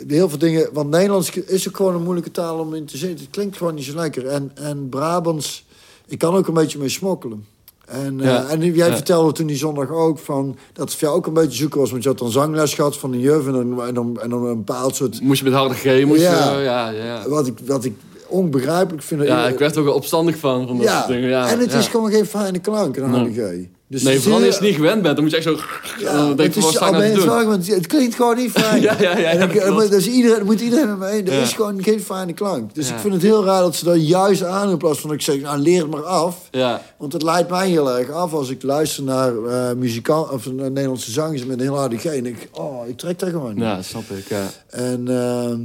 heel 0.09 0.29
veel 0.29 0.38
dingen. 0.38 0.68
Want 0.72 0.90
Nederlands 0.90 1.31
is 1.31 1.68
ook 1.68 1.76
gewoon 1.76 1.94
een 1.94 2.03
moeilijke 2.03 2.31
taal 2.31 2.59
om 2.59 2.74
in 2.74 2.85
te 2.87 2.96
zitten. 2.96 3.18
Het 3.24 3.31
klinkt 3.31 3.57
gewoon 3.57 3.74
niet 3.74 3.85
zo 3.85 3.94
lekker. 3.96 4.26
En, 4.26 4.50
en 4.55 4.88
Brabants, 4.88 5.64
ik 6.07 6.18
kan 6.18 6.35
ook 6.37 6.46
een 6.48 6.55
beetje 6.55 6.79
mee 6.79 6.88
smokkelen. 6.88 7.44
En, 7.90 8.20
eh, 8.20 8.53
en 8.53 8.61
jij 8.74 8.88
Ja. 8.88 8.94
vertelde 8.94 9.33
toen 9.33 9.46
die 9.46 9.57
zondag 9.57 9.90
ook 9.90 10.18
van 10.18 10.57
dat 10.72 10.85
het 10.88 10.98
voor 10.98 11.09
jou 11.09 11.14
ook 11.16 11.26
een 11.26 11.33
beetje 11.33 11.57
zoeken 11.59 11.81
was. 11.81 11.90
Want 11.90 12.03
je 12.03 12.09
had 12.09 12.18
dan 12.18 12.31
zangles 12.31 12.74
gehad 12.74 12.96
van 12.96 13.12
een 13.12 13.20
juf 13.20 13.46
en 13.46 13.53
dan, 13.53 13.83
en 13.87 13.94
dan, 13.94 14.20
en 14.20 14.31
dan 14.31 14.44
een 14.46 14.57
bepaald 14.64 14.96
soort. 14.96 15.20
Moest 15.20 15.38
je 15.38 15.44
met 15.44 15.55
harde 15.55 15.74
G, 15.74 16.05
moest 16.05 16.20
Ja. 16.20 16.57
je... 16.59 16.62
Ja, 16.64 16.88
ja. 16.90 17.29
Wat 17.29 17.46
ik, 17.46 17.59
wat 17.66 17.85
ik 17.85 17.94
onbegrijpelijk 18.29 19.03
vind. 19.03 19.22
Ja, 19.22 19.46
ik 19.48 19.59
werd 19.59 19.76
er 19.76 19.88
ook 19.88 19.94
opstandig 19.94 20.37
van, 20.37 20.66
van 20.66 20.76
dat 20.76 20.87
Ja, 20.87 20.96
soort 20.96 21.09
dingen. 21.09 21.29
Ja, 21.29 21.48
en 21.50 21.59
het 21.59 21.72
is 21.72 21.88
gewoon 21.88 22.11
geen 22.11 22.26
fijne 22.26 22.59
klank, 22.59 22.96
een 22.96 23.11
harde 23.11 23.33
G. 23.33 23.66
Dus 23.90 24.03
Nee, 24.03 24.14
is 24.16 24.22
vooral 24.22 24.40
als 24.40 24.48
heel- 24.48 24.53
je 24.53 24.59
het 24.66 24.68
niet 24.68 24.87
gewend 24.87 25.03
bent, 25.03 25.14
dan 25.14 25.24
moet 25.24 25.33
je 25.33 25.37
echt 25.40 25.46
zo... 25.46 25.57
Ja, 25.98 26.12
dan 26.12 26.29
het, 26.29 26.37
denk 26.37 26.55
je, 26.55 26.61
wat 26.61 26.70
is, 26.70 26.76
sta 26.76 26.88
ik 26.88 26.94
het, 27.03 27.14
doen? 27.14 27.26
wel, 27.26 27.44
want 27.44 27.66
het 27.66 27.87
klinkt 27.87 28.14
gewoon 28.14 28.37
niet 28.37 28.50
fijn. 28.61 28.83
Ja, 28.83 28.96
ja, 29.00 29.18
ja, 29.18 29.31
ja, 29.33 29.46
dat 29.46 29.76
dat 29.76 29.92
is 29.92 30.07
iedereen, 30.09 30.44
moet 30.44 30.61
iedereen 30.61 30.88
met 30.88 30.98
me 30.98 31.07
eens. 31.09 31.29
Er 31.29 31.35
Ja. 31.37 31.42
is 31.42 31.53
gewoon 31.53 31.83
geen 31.83 32.00
fijne 32.00 32.33
klank. 32.33 32.74
Dus 32.74 32.88
ik 32.90 32.98
vind 32.98 33.12
het 33.12 33.22
heel 33.22 33.44
raar 33.44 33.61
dat 33.61 33.76
ze 33.76 33.85
dat 33.85 34.09
juist 34.09 34.44
aan 34.44 34.70
in 34.70 34.76
plaats 34.76 35.00
van 35.00 35.09
dat 35.11 35.18
ik 35.18 35.24
zeg, 35.24 35.40
nou 35.40 35.59
leer 35.59 35.81
het 35.83 35.90
maar 35.90 36.03
af. 36.03 36.37
Ja, 36.50 36.83
Want 36.98 37.12
het 37.12 37.22
leidt 37.22 37.50
mij 37.50 37.68
heel 37.68 37.96
erg 37.98 38.11
af 38.11 38.33
als 38.33 38.48
ik 38.50 38.62
luister 38.62 39.03
naar 39.03 39.37
eh 39.44 39.72
muzikant 39.76 40.31
of 40.31 40.53
naar 40.53 40.70
Nederlandse 40.70 41.11
zangers 41.11 41.44
met 41.44 41.57
een 41.57 41.62
heel 41.62 41.76
harde 41.79 41.96
G. 41.98 42.05
En 42.05 42.26
ik, 42.26 42.48
oh, 42.53 42.88
ik 42.88 42.96
trek 42.96 43.18
daar 43.18 43.31
gewoon 43.31 43.57
ja, 43.57 43.83
snap 43.83 44.11
ik, 44.11 44.29
ja. 44.29 44.46
En, 44.70 45.09
ehm, 45.09 45.61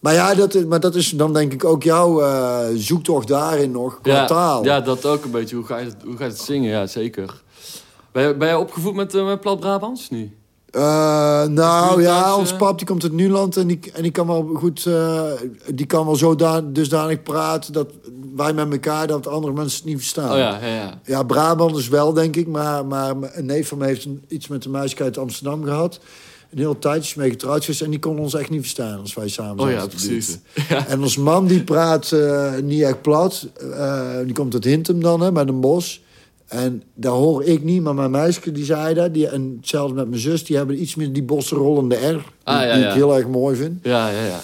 maar 0.00 0.14
ja, 0.14 0.34
dat, 0.34 0.54
is- 0.54 0.64
maar 0.64 0.80
dat 0.80 0.94
is 0.94 1.10
dan 1.10 1.32
denk 1.32 1.52
ik 1.52 1.64
ook 1.64 1.82
jouw 1.82 2.20
eh, 2.22 2.58
zoektocht 2.74 3.28
daarin 3.28 3.70
nog, 3.70 3.98
qua 4.02 4.12
ja, 4.12 4.26
taal. 4.26 4.64
Ja, 4.64 4.80
dat 4.80 5.06
ook 5.06 5.24
een 5.24 5.30
beetje. 5.30 5.56
Hoe 5.56 5.64
ga 5.64 5.76
je 5.78 5.84
het, 5.84 5.96
hoe 6.04 6.16
ga 6.16 6.24
je 6.24 6.30
het 6.30 6.40
zingen? 6.40 6.70
Ja, 6.70 6.86
zeker. 6.86 7.42
Ben 8.12 8.26
je, 8.28 8.34
ben 8.36 8.48
je 8.48 8.58
opgevoed 8.58 8.94
met, 8.94 9.14
eh, 9.14 9.24
met 9.26 9.40
plat 9.40 9.60
Brabants? 9.60 10.08
Eh, 10.70 10.80
nou 11.46 11.94
Buurt 11.94 12.06
ja, 12.06 12.22
thuis, 12.22 12.34
ons 12.36 12.56
pap 12.56 12.78
die 12.78 12.86
komt 12.86 13.02
uit 13.02 13.12
Nuland 13.12 13.56
en 13.56 13.66
die, 13.66 13.80
en 13.92 14.02
die 14.02 14.10
kan 14.10 14.26
wel 14.26 14.50
goed, 14.54 14.88
die 15.74 15.86
kan 15.86 16.04
wel 16.06 16.16
zo 16.16 16.34
da- 16.34 16.60
dusdanig 16.60 17.22
praten 17.22 17.72
dat 17.72 17.88
wij 18.36 18.52
met 18.52 18.72
elkaar 18.72 19.06
dat 19.06 19.26
andere 19.26 19.52
mensen 19.52 19.76
het 19.78 19.86
niet 19.88 19.96
verstaan. 19.98 20.30
Oh 20.30 20.36
ja, 20.36 20.58
ja, 20.60 20.66
ja. 20.74 21.00
Ja, 21.04 21.22
Brabant 21.22 21.76
is 21.76 21.88
wel, 21.88 22.12
denk 22.12 22.36
ik, 22.36 22.46
maar, 22.48 22.86
maar 22.86 23.14
een 23.20 23.46
neef 23.46 23.68
van 23.68 23.78
me 23.78 23.86
heeft 23.86 24.04
een- 24.04 24.24
iets 24.28 24.48
met 24.48 24.64
een 24.64 24.70
meisje 24.70 25.02
uit 25.02 25.18
Amsterdam 25.18 25.64
gehad. 25.64 25.98
Een 26.50 26.58
heel 26.58 26.78
tijdje 26.78 27.20
mee 27.20 27.30
getrouwd 27.30 27.60
geweest 27.60 27.80
en 27.82 27.90
die 27.90 27.98
kon 27.98 28.18
ons 28.18 28.34
echt 28.34 28.50
niet 28.50 28.60
verstaan 28.60 29.00
als 29.00 29.14
wij 29.14 29.28
samen 29.28 29.64
Oh 29.64 29.70
ja, 29.70 29.86
precies. 29.86 30.38
Ja. 30.68 30.86
En 30.86 31.00
ons 31.00 31.16
man 31.16 31.46
die 31.46 31.62
praat 31.64 32.12
eh, 32.12 32.56
niet 32.62 32.82
echt 32.82 33.02
plat. 33.02 33.48
Eh, 33.72 34.16
die 34.24 34.34
komt 34.34 34.54
uit 34.54 34.64
Hintem 34.64 35.02
dan, 35.02 35.20
hè, 35.20 35.32
met 35.32 35.48
een 35.48 35.60
bos. 35.60 36.02
En 36.46 36.82
daar 36.94 37.12
hoor 37.12 37.44
ik 37.44 37.62
niet, 37.62 37.82
maar 37.82 37.94
mijn 37.94 38.10
meisje 38.10 38.52
die 38.52 38.64
zei 38.64 38.94
dat. 38.94 39.14
Die, 39.14 39.28
en 39.28 39.56
hetzelfde 39.60 39.94
met 39.94 40.08
mijn 40.08 40.20
zus, 40.20 40.44
die 40.44 40.56
hebben 40.56 40.82
iets 40.82 40.94
meer 40.94 41.12
die 41.12 41.22
bosse 41.22 41.54
rollende 41.54 41.94
R. 41.94 41.98
Die, 41.98 42.22
Ah, 42.44 42.62
ja, 42.62 42.74
die 42.74 42.82
ja. 42.82 42.88
ik 42.88 42.94
heel 42.94 43.16
erg 43.16 43.26
mooi 43.26 43.56
vind. 43.56 43.78
Ja, 43.82 44.08
ja, 44.08 44.24
ja. 44.24 44.40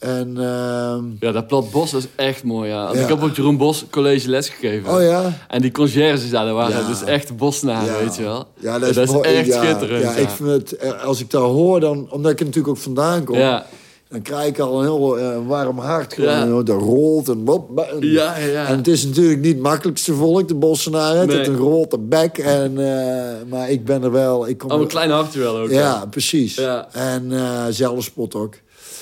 En, 0.00 0.32
ehm, 0.36 1.04
Ja, 1.20 1.32
dat 1.32 1.46
plat 1.46 1.70
bos 1.70 1.94
is 1.94 2.06
echt 2.16 2.44
mooi, 2.44 2.68
ja. 2.68 2.92
Ja. 2.92 3.00
Ik 3.00 3.08
heb 3.08 3.22
op 3.22 3.34
Jeroen 3.36 3.56
Bos 3.56 3.84
college 3.90 4.28
les 4.30 4.48
gegeven. 4.48 4.94
oh 4.94 5.02
ja. 5.02 5.38
En 5.48 5.62
die 5.62 5.70
conciërges 5.70 6.30
daar, 6.30 6.44
dat 6.44 6.54
waren 6.54 6.80
Ja. 6.80 6.86
dus 6.88 7.04
echt 7.04 7.36
bosnaren, 7.36 7.92
Ja. 7.92 7.98
weet 8.04 8.16
je 8.16 8.22
wel. 8.22 8.44
Ja, 8.58 8.78
dat 8.78 8.88
is, 8.88 8.96
echt 8.96 9.52
schitterend. 9.52 10.02
Ja, 10.02 10.12
ik 10.12 10.28
vind 10.28 10.48
het, 10.50 10.76
eh, 10.76 11.04
als 11.04 11.20
ik 11.20 11.30
daar 11.30 11.42
hoor, 11.42 11.80
dan, 11.80 12.06
omdat 12.10 12.30
ik 12.32 12.38
er 12.38 12.44
natuurlijk 12.44 12.74
ook 12.76 12.82
vandaan 12.82 13.24
kom, 13.24 13.36
Ja, 13.36 13.66
dan 14.08 14.22
krijg 14.22 14.46
ik 14.48 14.58
al 14.58 14.78
een 14.78 14.84
heel 14.84 15.18
eh, 15.18 15.36
warm 15.46 15.78
hart. 15.78 16.14
Gewoon, 16.14 16.30
Ja. 16.56 16.62
Dat 16.62 16.80
rolt 16.82 17.28
en 17.28 17.44
wop. 17.44 17.78
en- 17.78 17.96
ja, 18.10 18.36
ja. 18.38 18.66
En 18.66 18.76
het 18.76 18.86
is 18.88 19.04
natuurlijk 19.04 19.40
niet 19.40 19.52
het 19.54 19.62
makkelijkste 19.62 20.14
volk, 20.14 20.48
de 20.48 20.54
Bossenaren. 20.54 21.18
Het 21.18 21.26
Nee. 21.28 21.36
heeft 21.36 21.48
een 21.48 21.56
grote 21.56 21.98
bek. 21.98 22.38
En, 22.38 22.78
eh, 22.78 23.24
maar 23.48 23.70
ik 23.70 23.84
ben 23.84 24.02
er 24.02 24.12
wel... 24.12 24.48
Ik 24.48 24.58
kom 24.58 24.70
Oh, 24.70 24.76
een 24.76 24.82
er- 24.82 24.88
klein 24.88 25.10
hartje 25.10 25.40
wel 25.40 25.56
ook. 25.58 25.70
Ja, 25.70 26.04
precies. 26.10 26.54
Ja. 26.54 26.88
En 26.92 27.32
eh 27.32 27.64
zelfspot 27.70 28.34
ook. 28.34 28.54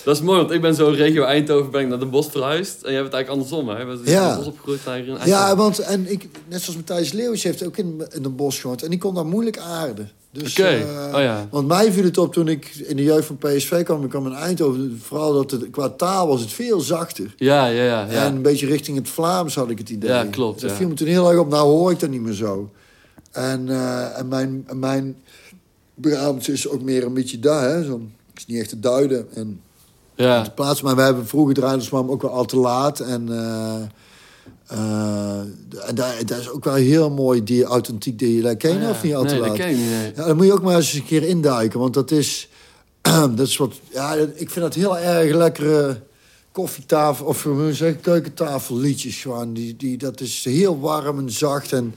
Dat 0.09 0.17
is 0.17 0.23
mooi, 0.23 0.39
want 0.39 0.51
ik 0.51 0.61
ben 0.61 0.75
zo 0.75 0.89
regio 0.89 1.23
Eindhoven 1.23 1.71
ben 1.71 1.81
ik 1.81 1.89
naar 1.89 1.99
de 1.99 2.07
bos 2.07 2.27
verhuisd. 2.31 2.83
En 2.83 2.93
jij 2.93 3.03
bent 3.03 3.15
eigenlijk 3.15 3.29
andersom, 3.29 3.69
hè? 3.69 3.83
Je 3.83 4.11
Ja. 4.13 4.29
het 4.29 4.39
bos 4.39 4.47
opgegroeid 4.47 4.85
naar 4.85 4.99
in. 4.99 5.17
Ja, 5.25 5.57
want 5.57 5.79
en 5.79 6.11
ik, 6.11 6.29
net 6.49 6.61
zoals 6.63 6.77
Matthijs 6.77 7.13
Leeuwens 7.13 7.43
heeft 7.43 7.67
ook 7.67 7.77
in, 7.77 8.03
in 8.11 8.25
een 8.25 8.37
bos 8.37 8.61
gewoond. 8.61 8.83
En 8.83 8.91
die 8.91 8.99
kon 8.99 9.15
daar 9.15 9.27
moeilijk 9.27 9.59
aarden. 9.59 10.11
Dus, 10.33 10.59
Oké, 10.59 10.69
eh, 10.69 11.15
oh 11.15 11.21
ja. 11.21 11.49
Want 11.51 11.67
mij 11.69 11.93
viel 11.93 12.05
het 12.05 12.19
op 12.19 12.33
toen 12.33 12.49
ik 12.49 12.75
in 12.75 12.97
de 12.97 13.03
jeugd 13.03 13.27
van 13.27 13.39
PSV 13.39 13.85
kwam. 13.85 14.05
Ik 14.05 14.11
kwam 14.11 14.27
in 14.27 14.33
Eindhoven. 14.33 15.01
Vooral 15.03 15.33
dat 15.33 15.51
het, 15.51 15.71
qua 15.71 15.89
taal 15.89 16.29
was 16.29 16.41
het 16.41 16.53
veel 16.53 16.81
zachter. 16.81 17.35
Ja, 17.37 17.67
ja, 17.67 17.85
ja. 17.85 18.07
ja. 18.11 18.25
En 18.25 18.35
een 18.35 18.43
beetje 18.43 18.67
richting 18.67 18.97
het 18.97 19.09
Vlaams 19.09 19.55
had 19.55 19.71
ik 19.71 19.79
het 19.79 19.91
idee. 19.91 20.11
Ja, 20.11 20.25
klopt, 20.25 20.61
Dat 20.61 20.71
ja. 20.71 20.77
viel 20.77 20.89
me 20.89 20.95
toen 20.95 21.07
heel 21.07 21.31
erg 21.31 21.41
op. 21.41 21.49
Nou 21.49 21.69
hoor 21.69 21.91
ik 21.91 22.01
dat 22.01 22.11
niet 22.11 22.23
meer 22.23 22.35
zo. 22.35 22.71
En, 23.33 23.69
eh, 23.69 24.19
en 24.19 24.29
mijn, 24.29 24.67
mijn 24.73 25.17
Brabants 25.95 26.49
is 26.49 26.69
ook 26.69 26.83
meer 26.83 27.05
een 27.05 27.15
beetje 27.15 27.39
daar. 27.39 27.71
Hè? 27.71 27.85
Zo, 27.85 28.01
is 28.35 28.47
niet 28.47 28.59
echt 28.61 28.69
te 28.69 28.81
duiden. 28.81 29.27
En 29.35 29.61
ja. 30.25 30.43
te 30.43 30.51
plaatsen. 30.51 30.85
Maar 30.85 30.97
we 30.97 31.03
hebben 31.03 31.27
vroeger 31.27 31.63
maar 31.91 32.09
ook 32.09 32.23
wel 32.23 32.31
al 32.31 32.45
te 32.45 32.57
laat. 32.57 33.01
En, 33.01 33.29
eh, 33.29 33.83
eh, 34.67 35.39
en 35.89 35.95
daar, 35.95 36.27
daar 36.27 36.39
is 36.39 36.51
ook 36.51 36.65
wel 36.65 36.75
heel 36.75 37.11
mooi 37.11 37.45
die 37.45 37.65
authentiek 37.65 38.19
dialect. 38.19 38.59
Ken 38.59 38.71
je 38.71 38.77
Oh, 38.77 38.83
dat 38.83 38.91
ja. 38.91 38.97
of 38.97 39.03
niet 39.03 39.15
al 39.15 39.25
te 39.25 39.29
Nee, 39.31 39.39
dat 39.39 39.49
laat? 39.49 39.57
ken 39.57 39.69
ik 39.71 39.77
niet, 39.77 39.87
nee. 39.89 40.13
Ja, 40.17 40.27
dan 40.27 40.37
moet 40.37 40.47
je 40.47 40.53
ook 40.53 40.63
maar 40.63 40.77
eens 40.77 40.93
een 40.93 41.05
keer 41.05 41.23
induiken. 41.23 41.81
Want 41.81 41.95
dat 41.95 42.11
is, 42.11 42.49
dat 43.37 43.39
is 43.47 43.57
wat... 43.57 43.73
Ja, 43.93 44.17
dat- 44.17 44.29
ik 44.35 44.51
vind 44.51 44.65
dat 44.65 44.75
heel 44.75 44.99
erg 44.99 45.35
lekkere 45.35 46.01
koffietafel... 46.53 47.27
Of 47.27 47.43
hoe 47.43 47.67
je 47.67 47.75
zeggen, 47.75 48.01
keukentafelliedjes 48.01 49.17
gewoon. 49.23 49.53
Die, 49.53 49.77
die, 49.77 49.99
dat 49.99 50.21
is 50.21 50.45
heel 50.45 50.81
warm 50.81 51.19
en 51.19 51.31
zacht 51.31 51.73
en 51.73 51.95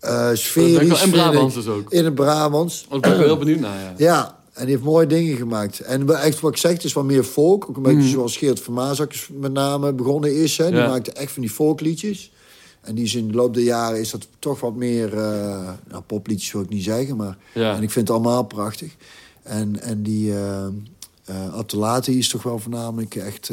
eh 0.00 0.30
sferisch. 0.32 0.88
Dat 0.88 0.88
ben 0.88 0.96
ik 0.96 1.02
en 1.02 1.06
ik. 1.08 1.12
Brabants 1.12 1.54
dus 1.54 1.66
ook. 1.66 1.92
In 1.92 2.04
het 2.04 2.14
Brabants. 2.14 2.86
Daar 2.88 3.00
ben 3.00 3.10
ik 3.10 3.16
wel 3.16 3.26
heel 3.26 3.36
benieuwd 3.38 3.60
naar, 3.60 3.78
ja. 3.80 3.92
Ja, 3.96 4.38
en 4.52 4.64
die 4.64 4.74
heeft 4.74 4.86
mooie 4.86 5.06
dingen 5.06 5.36
gemaakt. 5.36 5.80
En 5.80 6.08
echt 6.22 6.40
wat 6.40 6.50
ik 6.52 6.56
zeg, 6.56 6.72
het 6.72 6.84
is 6.84 6.92
wat 6.92 7.04
meer 7.04 7.24
folk. 7.24 7.68
Ook 7.68 7.76
een 7.76 7.82
beetje 7.82 7.98
Mhm. 7.98 8.08
zoals 8.10 8.36
Geert 8.36 8.60
van 8.60 8.74
Maazak 8.74 9.12
is 9.12 9.28
met 9.32 9.52
name 9.52 9.92
begonnen 9.92 10.36
is. 10.36 10.56
Hè. 10.58 10.66
Die 10.70 10.74
Ja. 10.78 10.88
maakte 10.88 11.12
echt 11.12 11.32
van 11.32 11.42
die 11.42 11.50
folkliedjes. 11.50 12.32
En 12.80 12.94
die 12.94 13.04
is 13.04 13.14
in 13.14 13.28
de 13.28 13.34
loop 13.34 13.54
der 13.54 13.62
jaren 13.62 14.00
is 14.00 14.10
dat 14.10 14.26
toch 14.38 14.60
wat 14.60 14.74
meer... 14.74 15.18
eh 15.18 15.70
nou, 15.88 16.02
popliedjes 16.06 16.52
wil 16.52 16.62
ik 16.62 16.68
niet 16.68 16.84
zeggen, 16.84 17.16
maar... 17.16 17.36
Ja. 17.54 17.76
En 17.76 17.82
ik 17.82 17.90
vind 17.90 18.08
het 18.08 18.16
allemaal 18.16 18.42
prachtig. 18.44 18.94
En, 19.42 19.80
en 19.82 20.02
die 20.02 20.32
Attelati 21.52 22.18
is 22.18 22.28
toch 22.28 22.42
wel 22.42 22.58
voornamelijk 22.58 23.14
echt... 23.14 23.50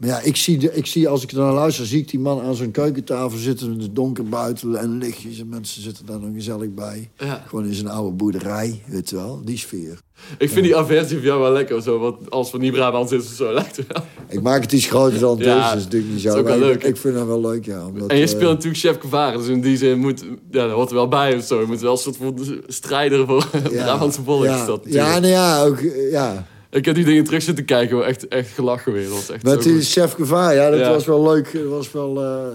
eh, 0.00 0.06
maar 0.06 0.08
ja, 0.08 0.20
ik 0.20 0.36
zie, 0.36 0.58
de, 0.58 0.74
ik 0.74 0.86
zie 0.86 1.08
als 1.08 1.22
ik 1.22 1.30
er 1.30 1.38
naar 1.38 1.52
luister, 1.52 1.86
zie 1.86 1.98
ik 2.00 2.08
die 2.10 2.20
man 2.20 2.40
aan 2.40 2.54
zo'n 2.54 2.70
keukentafel 2.70 3.38
zitten... 3.38 3.70
met 3.70 3.82
het 3.82 3.94
donker 3.94 4.24
buiten 4.24 4.76
en 4.76 4.98
lichtjes 4.98 5.40
en 5.40 5.48
mensen 5.48 5.82
zitten 5.82 6.06
daar 6.06 6.20
dan 6.20 6.32
gezellig 6.34 6.74
bij. 6.74 7.10
Ja. 7.18 7.44
Gewoon 7.48 7.66
in 7.66 7.74
zijn 7.74 7.88
oude 7.88 8.16
boerderij, 8.16 8.82
weet 8.86 9.10
je 9.10 9.16
wel, 9.16 9.40
die 9.44 9.58
sfeer. 9.58 9.98
Ik 10.38 10.50
vind 10.50 10.64
die 10.64 10.76
aversie 10.76 11.16
van 11.16 11.26
jou 11.26 11.40
wel 11.40 11.52
lekker, 11.52 11.82
zo, 11.82 11.98
want 11.98 12.30
als 12.30 12.50
we 12.50 12.58
niet 12.58 12.72
Brabants 12.72 13.12
is 13.12 13.24
of 13.24 13.32
zo, 13.32 13.52
lijkt 13.54 13.76
het 13.76 13.86
wel. 13.88 14.02
Ik 14.28 14.42
maak 14.42 14.62
het 14.62 14.72
iets 14.72 14.86
groter 14.86 15.18
dan 15.18 15.36
het 15.36 15.44
Ja, 15.46 15.66
is, 15.68 15.72
dus 15.74 15.82
natuurlijk 15.84 16.12
niet 16.12 16.20
zo. 16.22 16.28
is 16.28 16.34
ook 16.34 16.46
wel 16.46 16.58
maar 16.58 16.68
ik- 16.68 16.82
leuk. 16.82 16.84
Ik, 16.90 16.96
vind 16.96 17.14
dat 17.14 17.26
wel 17.26 17.40
leuk, 17.40 17.64
ja. 17.64 17.86
Omdat, 17.86 18.10
En 18.10 18.16
je 18.16 18.22
eh, 18.22 18.28
speelt 18.28 18.52
natuurlijk 18.52 18.80
chef 18.82 18.98
gevaar, 19.00 19.36
dus 19.36 19.46
in 19.46 19.60
die 19.60 19.76
zin 19.76 19.98
moet, 19.98 20.24
ja, 20.50 20.66
dat 20.66 20.70
hoort 20.70 20.88
er 20.88 20.94
wel 20.94 21.08
bij 21.08 21.36
of 21.36 21.44
zo. 21.44 21.60
Je 21.60 21.66
moet 21.66 21.80
wel 21.80 21.92
een 21.92 21.98
soort 21.98 22.16
van 22.16 22.38
strijder 22.66 23.26
voor 23.26 23.46
ja, 23.52 23.68
Brabantse 23.84 24.22
volk. 24.22 24.44
is 24.44 24.48
Ja, 24.50 24.66
dat 24.66 24.80
ja, 24.84 25.18
nee, 25.18 25.30
ja, 25.30 25.64
ook, 25.64 25.78
eh, 25.78 26.10
ja. 26.10 26.46
Ik 26.70 26.84
heb 26.84 26.94
die 26.94 27.04
dingen 27.04 27.24
terug 27.24 27.42
zitten 27.42 27.64
kijken, 27.64 27.96
hoor. 27.96 28.04
echt, 28.04 28.28
echt 28.28 28.48
gelachen 28.50 28.92
weer. 28.92 29.04
Dat 29.08 29.12
was 29.12 29.30
echt 29.30 29.42
Met 29.42 29.62
die 29.62 29.80
chef 29.82 30.12
gevaar, 30.12 30.54
ja, 30.54 30.70
dat 30.70 30.78
Ja. 30.80 30.90
was 30.90 31.04
wel 31.04 31.22
leuk. 31.22 31.52
Dat 31.52 31.62
was 31.64 31.92
wel 31.92 32.22
eh, 32.22 32.46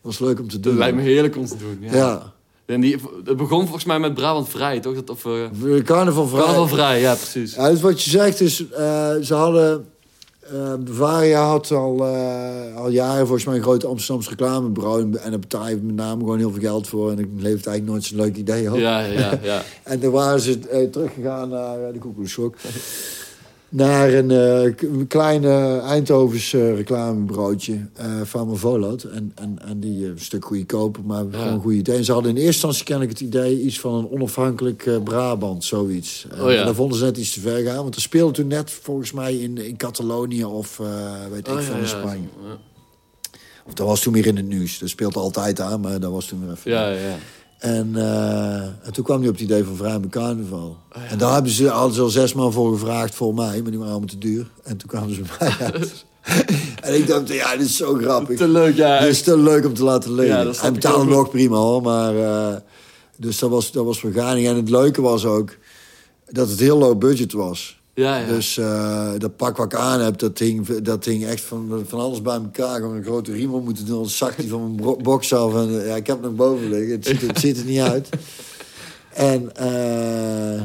was 0.00 0.18
leuk 0.18 0.40
om 0.40 0.48
te 0.48 0.60
doen. 0.60 0.72
Dat 0.72 0.80
lijkt 0.80 0.96
me 0.96 1.02
heerlijk 1.02 1.36
om 1.36 1.46
te 1.46 1.56
doen. 1.56 1.78
Ja. 1.80 1.96
Ja. 1.96 2.32
En 2.66 2.80
die, 2.80 2.96
het 3.24 3.36
begon 3.36 3.62
volgens 3.62 3.84
mij 3.84 3.98
met 3.98 4.14
Brabant 4.14 4.48
Vrij, 4.48 4.80
toch? 4.80 4.94
Dat, 4.94 5.10
of, 5.10 5.24
uh, 5.24 5.82
Carnaval 5.84 6.26
vrij. 6.26 6.40
Carnaval 6.42 6.68
Vrij, 6.68 7.00
ja, 7.00 7.14
precies. 7.14 7.54
Ja, 7.54 7.70
dus 7.70 7.80
wat 7.80 8.02
je 8.02 8.10
zegt 8.10 8.40
is, 8.40 8.68
eh, 8.70 9.14
ze 9.22 9.34
hadden... 9.34 9.86
eh 10.40 10.74
Bavaria 10.84 11.46
had 11.46 11.70
al, 11.70 12.04
al 12.76 12.88
jaren 12.88 13.20
volgens 13.26 13.44
mij 13.44 13.56
een 13.56 13.62
grote 13.62 13.86
Amsterdamse 13.86 14.30
reclamebureau. 14.30 15.00
En- 15.02 15.22
En 15.22 15.30
daar 15.30 15.38
betaal 15.38 15.68
je 15.68 15.76
met 15.76 15.94
name 15.94 16.20
gewoon 16.20 16.38
heel 16.38 16.50
veel 16.50 16.60
geld 16.60 16.88
voor. 16.88 17.10
En 17.10 17.18
ik 17.18 17.28
levert 17.36 17.66
eigenlijk 17.66 17.86
nooit 17.86 18.04
zo'n 18.04 18.16
leuk 18.18 18.36
idee 18.36 18.72
op. 18.72 18.78
Ja, 18.78 19.00
ja, 19.00 19.38
ja. 19.42 19.62
En 19.82 20.00
toen 20.00 20.10
waren 20.12 20.40
ze 20.40 20.88
teruggegaan 20.90 21.48
naar 21.48 21.78
uh, 21.80 21.92
de 21.92 21.98
Koekoekschok. 21.98 22.54
Naar 23.74 24.12
een 24.12 24.30
een 24.30 25.06
kleine 25.08 25.78
Eindhovens 25.78 26.52
eh, 26.52 26.74
reclamebureautje 26.74 27.86
eh, 27.94 28.06
van 28.24 28.46
mijn 28.46 28.58
Volot. 28.58 29.04
En, 29.04 29.32
en, 29.34 29.58
en 29.64 29.80
die 29.80 30.06
een 30.06 30.18
stuk 30.20 30.44
goedkoper, 30.44 31.02
maar 31.04 31.24
Ja. 31.24 31.30
gewoon 31.30 31.52
een 31.52 31.60
goede 31.60 31.76
idee. 31.76 31.96
En 31.96 32.04
ze 32.04 32.12
hadden 32.12 32.30
in 32.30 32.36
eerste 32.36 32.66
instantie 32.66 32.84
ken 32.84 33.00
ik 33.02 33.08
het 33.08 33.20
idee 33.20 33.60
iets 33.60 33.80
van 33.80 33.94
een 33.94 34.10
onafhankelijk 34.10 34.90
Brabant, 35.04 35.64
zoiets. 35.64 36.26
En, 36.30 36.42
Oh 36.44 36.50
ja. 36.50 36.58
en 36.58 36.64
daar 36.64 36.74
vonden 36.74 36.98
ze 36.98 37.04
net 37.04 37.16
iets 37.16 37.32
te 37.32 37.40
ver 37.40 37.62
gaan. 37.64 37.76
Want 37.82 37.94
er 37.94 38.00
speelde 38.00 38.32
toen 38.32 38.46
net 38.46 38.70
volgens 38.70 39.12
mij 39.12 39.34
in, 39.36 39.58
in 39.58 39.76
Catalonië 39.76 40.44
of 40.44 40.76
weet 41.30 41.48
ik 41.48 41.54
Oh, 41.54 41.60
veel 41.60 41.74
ja, 41.74 41.80
in. 41.80 41.88
Spanje. 41.88 42.28
Ja. 42.46 42.58
Of 43.66 43.74
dat 43.74 43.86
was 43.86 44.00
toen 44.00 44.12
weer 44.12 44.26
in 44.26 44.36
het 44.36 44.46
nieuws. 44.48 44.78
Dat 44.78 44.88
speelt 44.88 45.16
altijd 45.16 45.60
aan, 45.60 45.80
maar 45.80 46.00
dat 46.00 46.12
was 46.12 46.26
toen 46.26 46.40
weer 46.44 46.50
even. 46.54 46.70
Ja, 46.70 46.90
ja. 46.90 47.16
En, 47.62 47.96
eh, 47.96 48.62
en 48.62 48.92
toen 48.92 49.04
kwam 49.04 49.18
hij 49.18 49.28
op 49.28 49.34
het 49.34 49.42
idee 49.42 49.64
van 49.64 49.76
vrij 49.76 49.98
mijn 49.98 50.10
carnaval. 50.10 50.76
En 51.08 51.18
daar 51.18 51.32
hebben 51.32 51.52
ze, 51.52 51.70
al 51.70 51.90
zes 52.08 52.32
man 52.32 52.52
voor 52.52 52.72
gevraagd 52.72 53.14
voor 53.14 53.34
mij, 53.34 53.62
maar 53.62 53.70
die 53.70 53.78
waren 53.78 53.92
allemaal 53.92 54.08
te 54.08 54.18
duur. 54.18 54.50
En 54.62 54.76
toen 54.76 54.88
kwamen 54.88 55.14
ze 55.14 55.22
bij 55.38 55.48
mij 55.58 55.72
uit. 55.72 56.04
en 56.82 56.94
ik 56.94 57.06
dacht, 57.06 57.28
ja, 57.28 57.56
dit 57.56 57.66
is 57.66 57.76
zo 57.76 57.94
grappig. 57.94 58.38
Te 58.38 58.48
leuk, 58.48 58.76
ja. 58.76 59.00
Dit 59.00 59.08
is 59.08 59.22
te 59.22 59.38
leuk 59.38 59.66
om 59.66 59.74
te 59.74 59.84
laten 59.84 60.14
leven. 60.14 60.36
Ja, 60.36 60.44
dat 60.44 60.52
snap 60.54 60.64
Hij 60.64 60.72
betaalde 60.80 61.10
nog 61.10 61.30
prima 61.30 61.56
hoor, 61.56 61.82
maar... 61.82 62.16
eh, 62.16 62.56
dus 63.16 63.38
dat 63.38 63.50
was, 63.50 63.72
dat 63.72 63.84
was 63.84 63.98
vergadering. 63.98 64.46
En 64.46 64.56
het 64.56 64.70
leuke 64.70 65.00
was 65.00 65.24
ook 65.24 65.56
dat 66.30 66.50
het 66.50 66.60
heel 66.60 66.78
low 66.78 66.98
budget 66.98 67.32
was. 67.32 67.80
Ja, 67.94 68.16
ja. 68.16 68.26
Dus 68.26 68.58
eh, 68.58 69.10
dat 69.18 69.36
pak 69.36 69.56
wat 69.56 69.72
ik 69.72 69.78
aan 69.78 70.00
heb, 70.00 70.18
dat 70.18 70.38
hing, 70.38 70.66
dat 70.66 71.04
hing 71.04 71.24
echt 71.24 71.40
van, 71.40 71.84
van 71.86 72.00
alles 72.00 72.22
bij 72.22 72.34
elkaar. 72.34 72.80
Gewoon 72.80 72.96
een 72.96 73.04
grote 73.04 73.32
riem 73.32 73.54
op 73.54 73.64
moeten 73.64 73.86
doen. 73.86 73.98
Dan 73.98 74.08
zak 74.08 74.36
die 74.36 74.48
van 74.48 74.74
mijn 74.74 75.02
box 75.02 75.32
af. 75.32 75.54
En, 75.54 75.70
ja, 75.70 75.94
ik 75.96 76.06
heb 76.06 76.16
hem 76.16 76.26
nog 76.26 76.34
boven 76.34 76.68
liggen. 76.68 76.90
Het 76.90 77.06
ziet, 77.06 77.20
het 77.20 77.38
ziet 77.38 77.58
er 77.58 77.64
niet 77.64 77.80
uit. 77.80 78.08
En, 79.12 79.56
eh, 79.56 80.60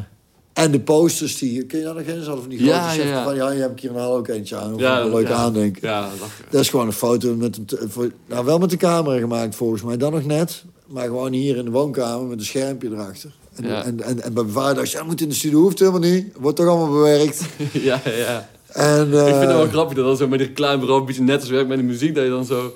en 0.53 0.71
de 0.71 0.79
posters, 0.79 1.37
die, 1.37 1.65
kun 1.65 1.79
je 1.79 1.85
daar 1.85 1.95
nog 1.95 2.05
eens? 2.05 2.25
Hadden 2.25 2.41
van 2.41 2.49
die 2.49 2.59
grote 2.59 2.73
Ja, 2.73 2.91
ja, 2.91 3.03
ja. 3.03 3.23
Van, 3.23 3.35
ja, 3.35 3.51
je 3.51 3.59
hebt 3.59 3.79
hier 3.79 3.89
een 3.89 3.95
hal 3.95 4.15
ook 4.15 4.27
eentje 4.27 4.55
aan. 4.55 4.73
Of 4.73 4.79
ja, 4.79 5.01
een 5.01 5.09
leuk 5.09 5.29
aandenken. 5.29 5.87
Ja, 5.87 6.01
dat. 6.01 6.29
Dat 6.49 6.61
is 6.61 6.69
gewoon 6.69 6.85
een 6.85 6.93
foto 6.93 7.35
met 7.35 7.57
een, 7.57 7.89
voor, 7.89 8.11
nou, 8.25 8.45
wel 8.45 8.59
met 8.59 8.69
de 8.69 8.77
camera 8.77 9.19
gemaakt 9.19 9.55
volgens 9.55 9.81
mij. 9.81 9.97
Dan 9.97 10.11
nog 10.11 10.25
net. 10.25 10.63
Maar 10.87 11.05
gewoon 11.05 11.31
hier 11.31 11.57
in 11.57 11.65
de 11.65 11.71
woonkamer 11.71 12.27
met 12.27 12.39
een 12.39 12.45
schermpje 12.45 12.89
erachter. 12.89 13.31
En, 13.61 13.67
Ja. 13.67 13.83
en, 13.83 14.01
en, 14.01 14.23
en 14.23 14.33
bij 14.33 14.43
mijn 14.43 14.55
vader 14.55 14.75
dacht 14.75 14.91
je, 14.91 14.97
ja, 14.97 15.03
moet 15.03 15.21
in 15.21 15.29
de 15.29 15.35
studio, 15.35 15.59
hoeft 15.59 15.79
helemaal 15.79 15.99
niet. 15.99 16.27
Wordt 16.39 16.57
toch 16.57 16.67
allemaal 16.67 16.91
bewerkt. 16.91 17.41
ja, 17.71 18.01
ja. 18.05 18.49
En, 18.67 19.07
Ik 19.07 19.13
vind 19.13 19.39
het 19.39 19.49
eh, 19.49 19.55
wel 19.55 19.67
grappig 19.67 19.95
dat 19.95 20.05
dan 20.05 20.17
zo 20.17 20.27
met 20.27 20.39
die 20.39 20.47
reclamebureau 20.47 20.99
een 20.99 21.05
beetje 21.05 21.21
net 21.23 21.39
als 21.39 21.49
werkt 21.49 21.67
met 21.67 21.77
de 21.77 21.83
muziek, 21.83 22.15
dat 22.15 22.23
je 22.23 22.29
dan 22.29 22.45
zo 22.45 22.75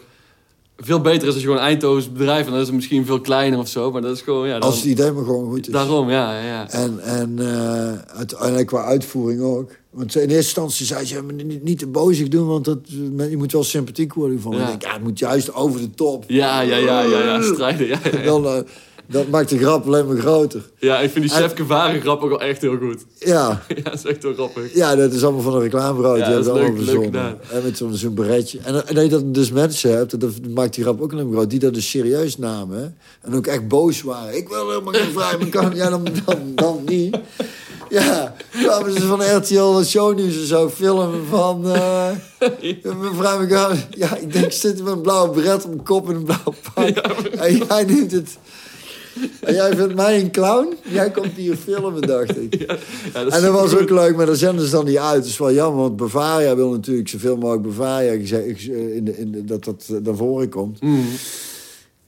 veel 0.77 1.01
beter 1.01 1.21
is 1.21 1.34
als 1.34 1.36
je 1.36 1.41
gewoon 1.41 1.57
een 1.57 1.63
Eindhovens 1.63 2.11
bedrijf 2.11 2.45
en 2.45 2.51
dan 2.51 2.59
is 2.59 2.65
het 2.65 2.75
misschien 2.75 3.05
veel 3.05 3.21
kleiner 3.21 3.59
of 3.59 3.67
zo, 3.67 3.91
maar 3.91 4.01
dat 4.01 4.15
is 4.15 4.21
gewoon, 4.21 4.47
ja, 4.47 4.53
dan, 4.53 4.61
Als 4.61 4.75
het 4.75 4.86
idee 4.86 5.11
maar 5.11 5.23
gewoon 5.23 5.49
goed 5.49 5.67
is. 5.67 5.73
daarom, 5.73 6.09
ja, 6.09 6.39
ja. 6.41 6.69
En, 6.69 6.99
en 6.99 7.39
eh, 7.39 8.17
uiteindelijk 8.17 8.67
qua 8.67 8.84
uitvoering 8.84 9.41
ook. 9.41 9.71
Want 9.89 10.15
in 10.15 10.21
eerste 10.21 10.36
instantie 10.36 10.86
zei 10.86 11.05
ze, 11.05 11.23
niet, 11.43 11.63
niet 11.63 11.79
te 11.79 11.88
bozig 11.88 12.27
doen, 12.27 12.47
want 12.47 12.65
dat, 12.65 12.79
je 13.29 13.38
moet 13.38 13.51
wel 13.51 13.63
sympathiek 13.63 14.13
worden 14.13 14.41
van. 14.41 14.51
Ja. 14.55 14.61
Ik 14.61 14.67
denk, 14.67 14.82
ja, 14.82 14.93
het 14.93 15.03
moet 15.03 15.19
juist 15.19 15.53
over 15.53 15.79
de 15.79 15.89
top. 15.91 16.23
Ja, 16.27 16.61
ja, 16.61 16.75
ja, 16.75 17.01
ja, 17.01 17.23
ja, 17.23 17.41
strijden, 17.41 17.88
ja, 17.88 17.99
ja, 18.03 18.17
ja. 18.17 18.23
Dan, 18.25 18.45
eh, 18.45 18.59
dat 19.12 19.28
maakt 19.28 19.49
de 19.49 19.57
grap 19.57 19.86
alleen 19.86 20.07
maar 20.07 20.18
groter. 20.18 20.62
Ja, 20.80 20.99
ik 20.99 21.12
vind 21.12 21.26
die 21.26 21.34
En- 21.36 21.41
chef 21.41 21.53
Kevaren 21.53 22.01
grap 22.01 22.22
ook 22.22 22.30
wel 22.30 22.41
echt 22.41 22.62
heel 22.62 22.78
goed. 22.78 23.05
Ja, 23.20 23.62
Ja, 23.76 23.82
dat 23.84 23.93
is 23.93 24.05
echt 24.05 24.24
heel 24.24 24.34
grappig. 24.34 24.74
ja 24.76 24.95
dat 24.95 25.14
is 25.14 25.24
allemaal 25.24 25.41
van 25.41 25.53
een 25.55 25.62
reclamebureau. 25.62 26.18
Ja, 26.20 26.30
dat 26.30 26.39
is 26.39 26.45
leuk- 26.45 26.55
leuk 26.68 26.76
verzonnen. 26.78 27.38
En 27.51 27.64
met 27.64 27.78
zo'n 27.78 27.93
zo'n 27.95 28.14
beretje. 28.14 28.59
En, 28.64 28.88
en 28.88 28.95
dat 28.95 29.03
je 29.03 29.09
dat 29.09 29.34
dus 29.34 29.51
mensen 29.51 29.95
hebt, 29.97 30.20
dat 30.20 30.32
maakt 30.53 30.74
die 30.74 30.84
grap 30.84 31.01
ook 31.01 31.12
alleen 31.12 31.26
maar 31.28 31.36
groot, 31.36 31.49
die 31.49 31.59
dat 31.59 31.74
dus 31.74 31.89
serieus 31.89 32.38
namen. 32.38 32.97
En 33.22 33.36
ook 33.36 33.47
echt 33.47 33.68
boos 33.68 34.01
waren. 34.01 34.36
Ik 34.38 34.49
wil 34.49 34.70
helemaal 34.70 34.93
geen 34.93 35.12
vrij, 35.12 35.38
maar 35.38 35.47
kan, 35.47 35.76
ja, 35.76 35.89
dan, 35.89 36.03
dan, 36.26 36.39
dan 36.55 36.80
niet. 36.86 37.18
Ja, 37.89 38.36
kwamen 38.64 38.91
ze 38.93 39.01
van 39.01 39.36
RTL 39.38 39.82
Shownieuws 39.84 40.36
en 40.36 40.45
zo 40.47 40.70
filmen 40.70 41.22
van... 41.30 41.66
eh 41.72 42.09
mevrouw 43.01 43.41
McGann, 43.43 43.78
ja, 43.89 44.16
ik 44.16 44.34
denk, 44.34 44.51
zit 44.51 44.84
met 44.84 44.93
een 44.93 45.01
blauwe 45.01 45.30
bret 45.41 45.64
op 45.66 45.70
mijn 45.70 45.84
kop 45.84 46.09
en 46.09 46.16
een 46.16 46.24
blauwe 46.24 46.53
pak. 46.74 46.88
En 47.39 47.55
jij 47.57 47.84
neemt 47.84 48.12
het... 48.12 48.38
En 49.41 49.53
jij 49.53 49.76
vindt 49.76 49.95
mij 49.95 50.19
een 50.22 50.32
clown? 50.32 50.74
Jij 50.91 51.11
komt 51.11 51.34
hier 51.36 51.55
filmen, 51.55 52.01
dacht 52.01 52.38
ik. 52.38 52.59
Ja, 52.59 52.78
dat 53.24 53.34
En 53.34 53.41
dat 53.41 53.51
was 53.53 53.78
ook 53.78 53.89
leuk, 53.89 54.15
maar 54.15 54.26
daar 54.26 54.36
zenden 54.36 54.65
ze 54.65 54.72
dan 54.72 54.86
niet 54.86 54.97
uit. 54.97 55.15
Dat 55.22 55.26
is 55.26 55.38
wel 55.38 55.53
jammer, 55.53 55.82
want 55.82 55.95
Bavaria 55.95 56.55
wil 56.55 56.69
natuurlijk 56.69 57.09
zoveel 57.09 57.38
mogelijk 57.38 57.63
Bavaria 57.67 58.15
gezegd- 58.19 58.61
in 58.67 59.03
de, 59.05 59.17
in 59.17 59.32
de, 59.32 59.43
dat 59.45 59.63
dat 59.63 59.86
eh, 59.89 59.95
naar 60.03 60.15
voren 60.15 60.49
komt. 60.49 60.82
Mhm. 60.82 60.95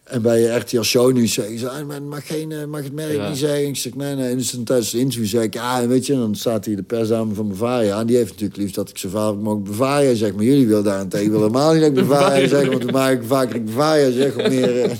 En 0.03 0.21
bij 0.21 0.43
RTL 0.43 0.81
Show 0.81 1.13
nu 1.13 1.27
zeggen 1.27 1.59
ze, 1.59 1.69
ah, 1.69 1.87
mag, 2.09 2.27
geen, 2.27 2.51
eh, 2.51 2.65
mag 2.65 2.83
het 2.83 2.93
merk 2.93 3.15
Ja. 3.15 3.29
niet 3.29 3.37
zeggen. 3.37 3.67
Ik 3.67 3.75
zeg, 3.77 3.95
nee, 3.95 4.15
nee. 4.15 4.29
En 4.29 4.37
dus 4.37 4.57
tijdens 4.65 4.91
het 4.91 5.01
interview 5.01 5.27
zeg 5.27 5.43
ik, 5.43 5.53
ja, 5.53 5.81
en 5.81 5.87
weet 5.87 6.05
je, 6.05 6.13
dan 6.13 6.35
staat 6.35 6.65
hier 6.65 6.75
de 6.75 6.83
persdame 6.83 7.33
van 7.33 7.47
Bavaria. 7.49 7.99
En 7.99 8.05
die 8.05 8.15
heeft 8.17 8.29
natuurlijk 8.31 8.59
liefst 8.59 8.75
dat 8.75 8.89
ik 8.89 8.97
zo 8.97 9.09
vaak 9.09 9.35
mogelijk 9.35 9.63
Bavaria 9.69 10.13
zeg. 10.13 10.33
Maar 10.33 10.43
jullie 10.43 10.67
willen 10.67 10.83
daarentegen 10.83 11.31
willen 11.31 11.41
helemaal 11.47 11.71
niet 11.73 11.81
dat 11.81 11.89
ik 11.89 11.95
Bavaria 11.95 12.25
Bavaria. 12.29 12.47
zeg. 12.47 12.67
Want 12.67 12.81
dan 12.81 12.91
maak 12.91 13.11
ik 13.13 13.27
vaker 13.27 13.47
dat 13.47 13.55
ik 13.57 13.65
Bavaria 13.65 14.11
zeg. 14.11 14.35
Of 14.37 14.49
meer, 14.49 14.89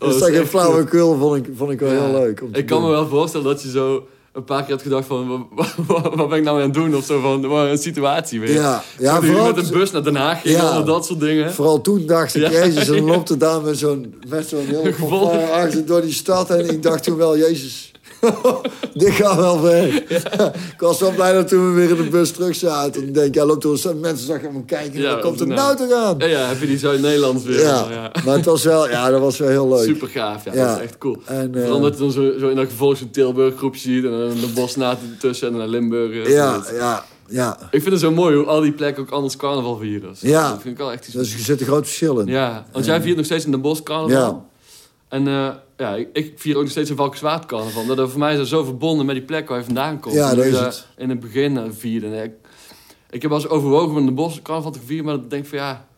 Oh, 0.00 0.08
dus 0.08 0.18
dat 0.18 0.20
dat 0.20 0.28
is 0.28 0.34
een 0.36 0.40
echt 0.40 0.50
flauwekul 0.50 1.16
vond 1.18 1.36
ik, 1.36 1.52
vond 1.56 1.70
ik 1.70 1.80
wel 1.80 1.92
Ja. 1.92 2.04
heel 2.06 2.12
leuk. 2.20 2.42
Ik 2.52 2.66
kan 2.66 2.82
me 2.82 2.88
wel 2.88 3.08
voorstellen 3.08 3.46
dat 3.46 3.62
je 3.62 3.70
zo 3.70 4.06
een 4.32 4.44
paar 4.44 4.62
keer 4.62 4.70
had 4.72 4.82
gedacht 4.82 5.06
van, 5.06 5.48
wat, 5.54 5.66
wat, 5.86 6.14
wat 6.14 6.28
ben 6.28 6.38
ik 6.38 6.44
nou 6.44 6.56
aan 6.56 6.62
het 6.62 6.74
doen? 6.74 6.96
Of 6.96 7.04
zo 7.04 7.20
van, 7.20 7.46
wat 7.46 7.66
een 7.68 7.78
situatie 7.78 8.40
weer. 8.40 8.52
Ja, 8.52 8.82
ja 8.98 9.18
Toen 9.18 9.26
vooral, 9.26 9.46
met 9.54 9.56
een 9.66 9.72
bus 9.72 9.90
naar 9.90 10.02
Den 10.02 10.16
Haag 10.16 10.40
ging, 10.40 10.56
Ja. 10.56 10.82
dat 10.82 11.06
soort 11.06 11.20
dingen. 11.20 11.52
vooral 11.52 11.80
toen 11.80 12.06
dacht 12.06 12.34
ik, 12.34 12.42
Ja. 12.42 12.50
jezus, 12.50 12.88
en 12.88 12.94
dan 12.96 13.04
loopt 13.14 13.28
het 13.28 13.40
daar 13.40 13.60
met 13.62 13.78
zo'n 13.78 14.14
met 14.28 14.46
zo'n 14.48 14.64
heel 14.66 15.30
achter 15.52 15.86
door 15.86 16.00
die 16.00 16.12
stad. 16.12 16.50
En 16.50 16.68
ik 16.70 16.82
dacht 16.82 17.02
toen 17.02 17.16
wel, 17.16 17.38
jezus, 17.38 17.89
dit 18.94 19.10
gaat 19.10 19.36
wel 19.36 19.58
ver. 19.58 19.94
ik 20.74 20.74
was 20.78 21.00
wel 21.00 21.12
blij 21.12 21.32
dat 21.32 21.48
toen 21.48 21.68
we 21.68 21.80
weer 21.80 21.90
in 21.98 22.04
de 22.04 22.08
bus 22.10 22.30
terug 22.30 22.54
zaten. 22.54 23.02
En 23.02 23.08
ik 23.08 23.14
denk, 23.14 23.34
ja, 23.34 23.44
loopt 23.44 23.62
door. 23.62 23.78
Mensen 24.00 24.26
zag 24.26 24.40
hem 24.40 24.64
kijken, 24.64 25.00
Ja, 25.00 25.14
komt 25.14 25.38
het 25.40 25.48
nou. 25.48 25.76
te 25.76 25.86
gaan? 25.90 26.14
Ja, 26.18 26.26
ja, 26.26 26.46
heb 26.48 26.60
je 26.60 26.66
die 26.66 26.78
Zuid-Nederlands 26.78 27.44
weer. 27.44 27.60
Ja, 27.60 27.86
ja. 27.90 28.12
maar 28.24 28.36
het 28.36 28.44
was 28.44 28.64
wel, 28.64 28.88
ja, 28.88 29.10
dat 29.10 29.20
was 29.20 29.38
wel 29.38 29.48
heel 29.48 29.68
leuk. 29.68 29.84
Super 29.84 30.08
gaaf, 30.08 30.44
ja, 30.44 30.52
dat 30.52 30.76
is 30.76 30.82
echt 30.82 30.98
cool. 30.98 31.16
En, 31.24 31.54
eh, 31.54 31.60
Vooral 31.60 31.80
dat 31.80 31.92
je 31.94 31.98
dan 32.00 32.10
zo, 32.12 32.32
zo 32.38 32.48
in 32.48 32.56
dat 32.56 32.66
gevolg 32.68 32.96
zo'n 32.96 33.10
Tilburg 33.10 33.56
groepje 33.56 33.80
ziet 33.80 34.04
en 34.04 34.10
dan 34.10 34.28
de 34.40 34.50
Bosnaat 34.54 34.98
tussen 35.18 35.46
en 35.46 35.52
dan 35.52 35.62
naar 35.62 35.70
Limburg. 35.70 36.26
eh, 36.26 36.32
ja, 36.32 36.62
ja, 36.74 37.04
ja. 37.28 37.56
Ik 37.70 37.80
vind 37.80 37.92
het 37.92 38.00
zo 38.00 38.10
mooi 38.10 38.36
hoe 38.36 38.44
al 38.46 38.60
die 38.60 38.72
plekken 38.72 39.02
ook 39.02 39.10
anders 39.10 39.36
carnaval 39.36 39.76
vieren. 39.76 40.08
Dus 40.10 40.20
Ja. 40.20 40.50
Dat 40.50 40.60
vind 40.62 40.74
ik 40.74 40.80
wel 40.80 40.92
echt 40.92 41.06
iets. 41.06 41.16
Dus 41.16 41.32
er 41.34 41.38
zit 41.40 41.60
een 41.60 41.66
groot 41.66 41.84
verschil 41.84 42.18
in. 42.18 42.26
Ja, 42.26 42.66
want 42.72 42.84
jij 42.84 43.00
viert 43.02 43.16
nog 43.16 43.24
steeds 43.24 43.44
in 43.44 43.50
de 43.50 43.58
Bos 43.58 43.82
carnaval. 43.82 44.18
Ja. 44.18 44.44
En 45.08 45.28
eh, 45.28 45.48
ja, 45.80 45.94
ik, 45.94 46.08
ik 46.12 46.32
vier 46.36 46.56
ook 46.56 46.62
nog 46.62 46.70
steeds 46.70 46.90
een 46.90 46.96
Valkenswaard 46.96 47.46
carnaval. 47.46 47.86
Dat 47.86 47.98
er 47.98 48.10
voor 48.10 48.18
mij 48.18 48.32
is 48.32 48.38
dat 48.38 48.48
zo 48.48 48.64
verbonden 48.64 49.06
met 49.06 49.14
die 49.14 49.24
plek 49.24 49.48
waar 49.48 49.58
je 49.58 49.64
vandaan 49.64 50.00
komt. 50.00 50.14
Ja, 50.14 50.34
dat 50.34 50.44
is 50.44 50.58
het. 50.58 50.86
In 50.96 51.08
het 51.08 51.20
begin 51.20 51.56
eh, 51.56 51.64
vierde. 51.70 52.22
Ik, 52.22 52.32
ik 53.10 53.22
heb 53.22 53.30
wel 53.30 53.40
eens 53.40 53.48
overwogen 53.48 53.90
om 53.90 53.98
in 53.98 54.06
de 54.06 54.12
Bos 54.12 54.42
carnaval 54.42 54.70
te 54.70 54.80
vieren, 54.84 55.04
maar 55.04 55.14
ik 55.14 55.30
denk 55.30 55.46
van 55.46 55.58
ja... 55.58 55.88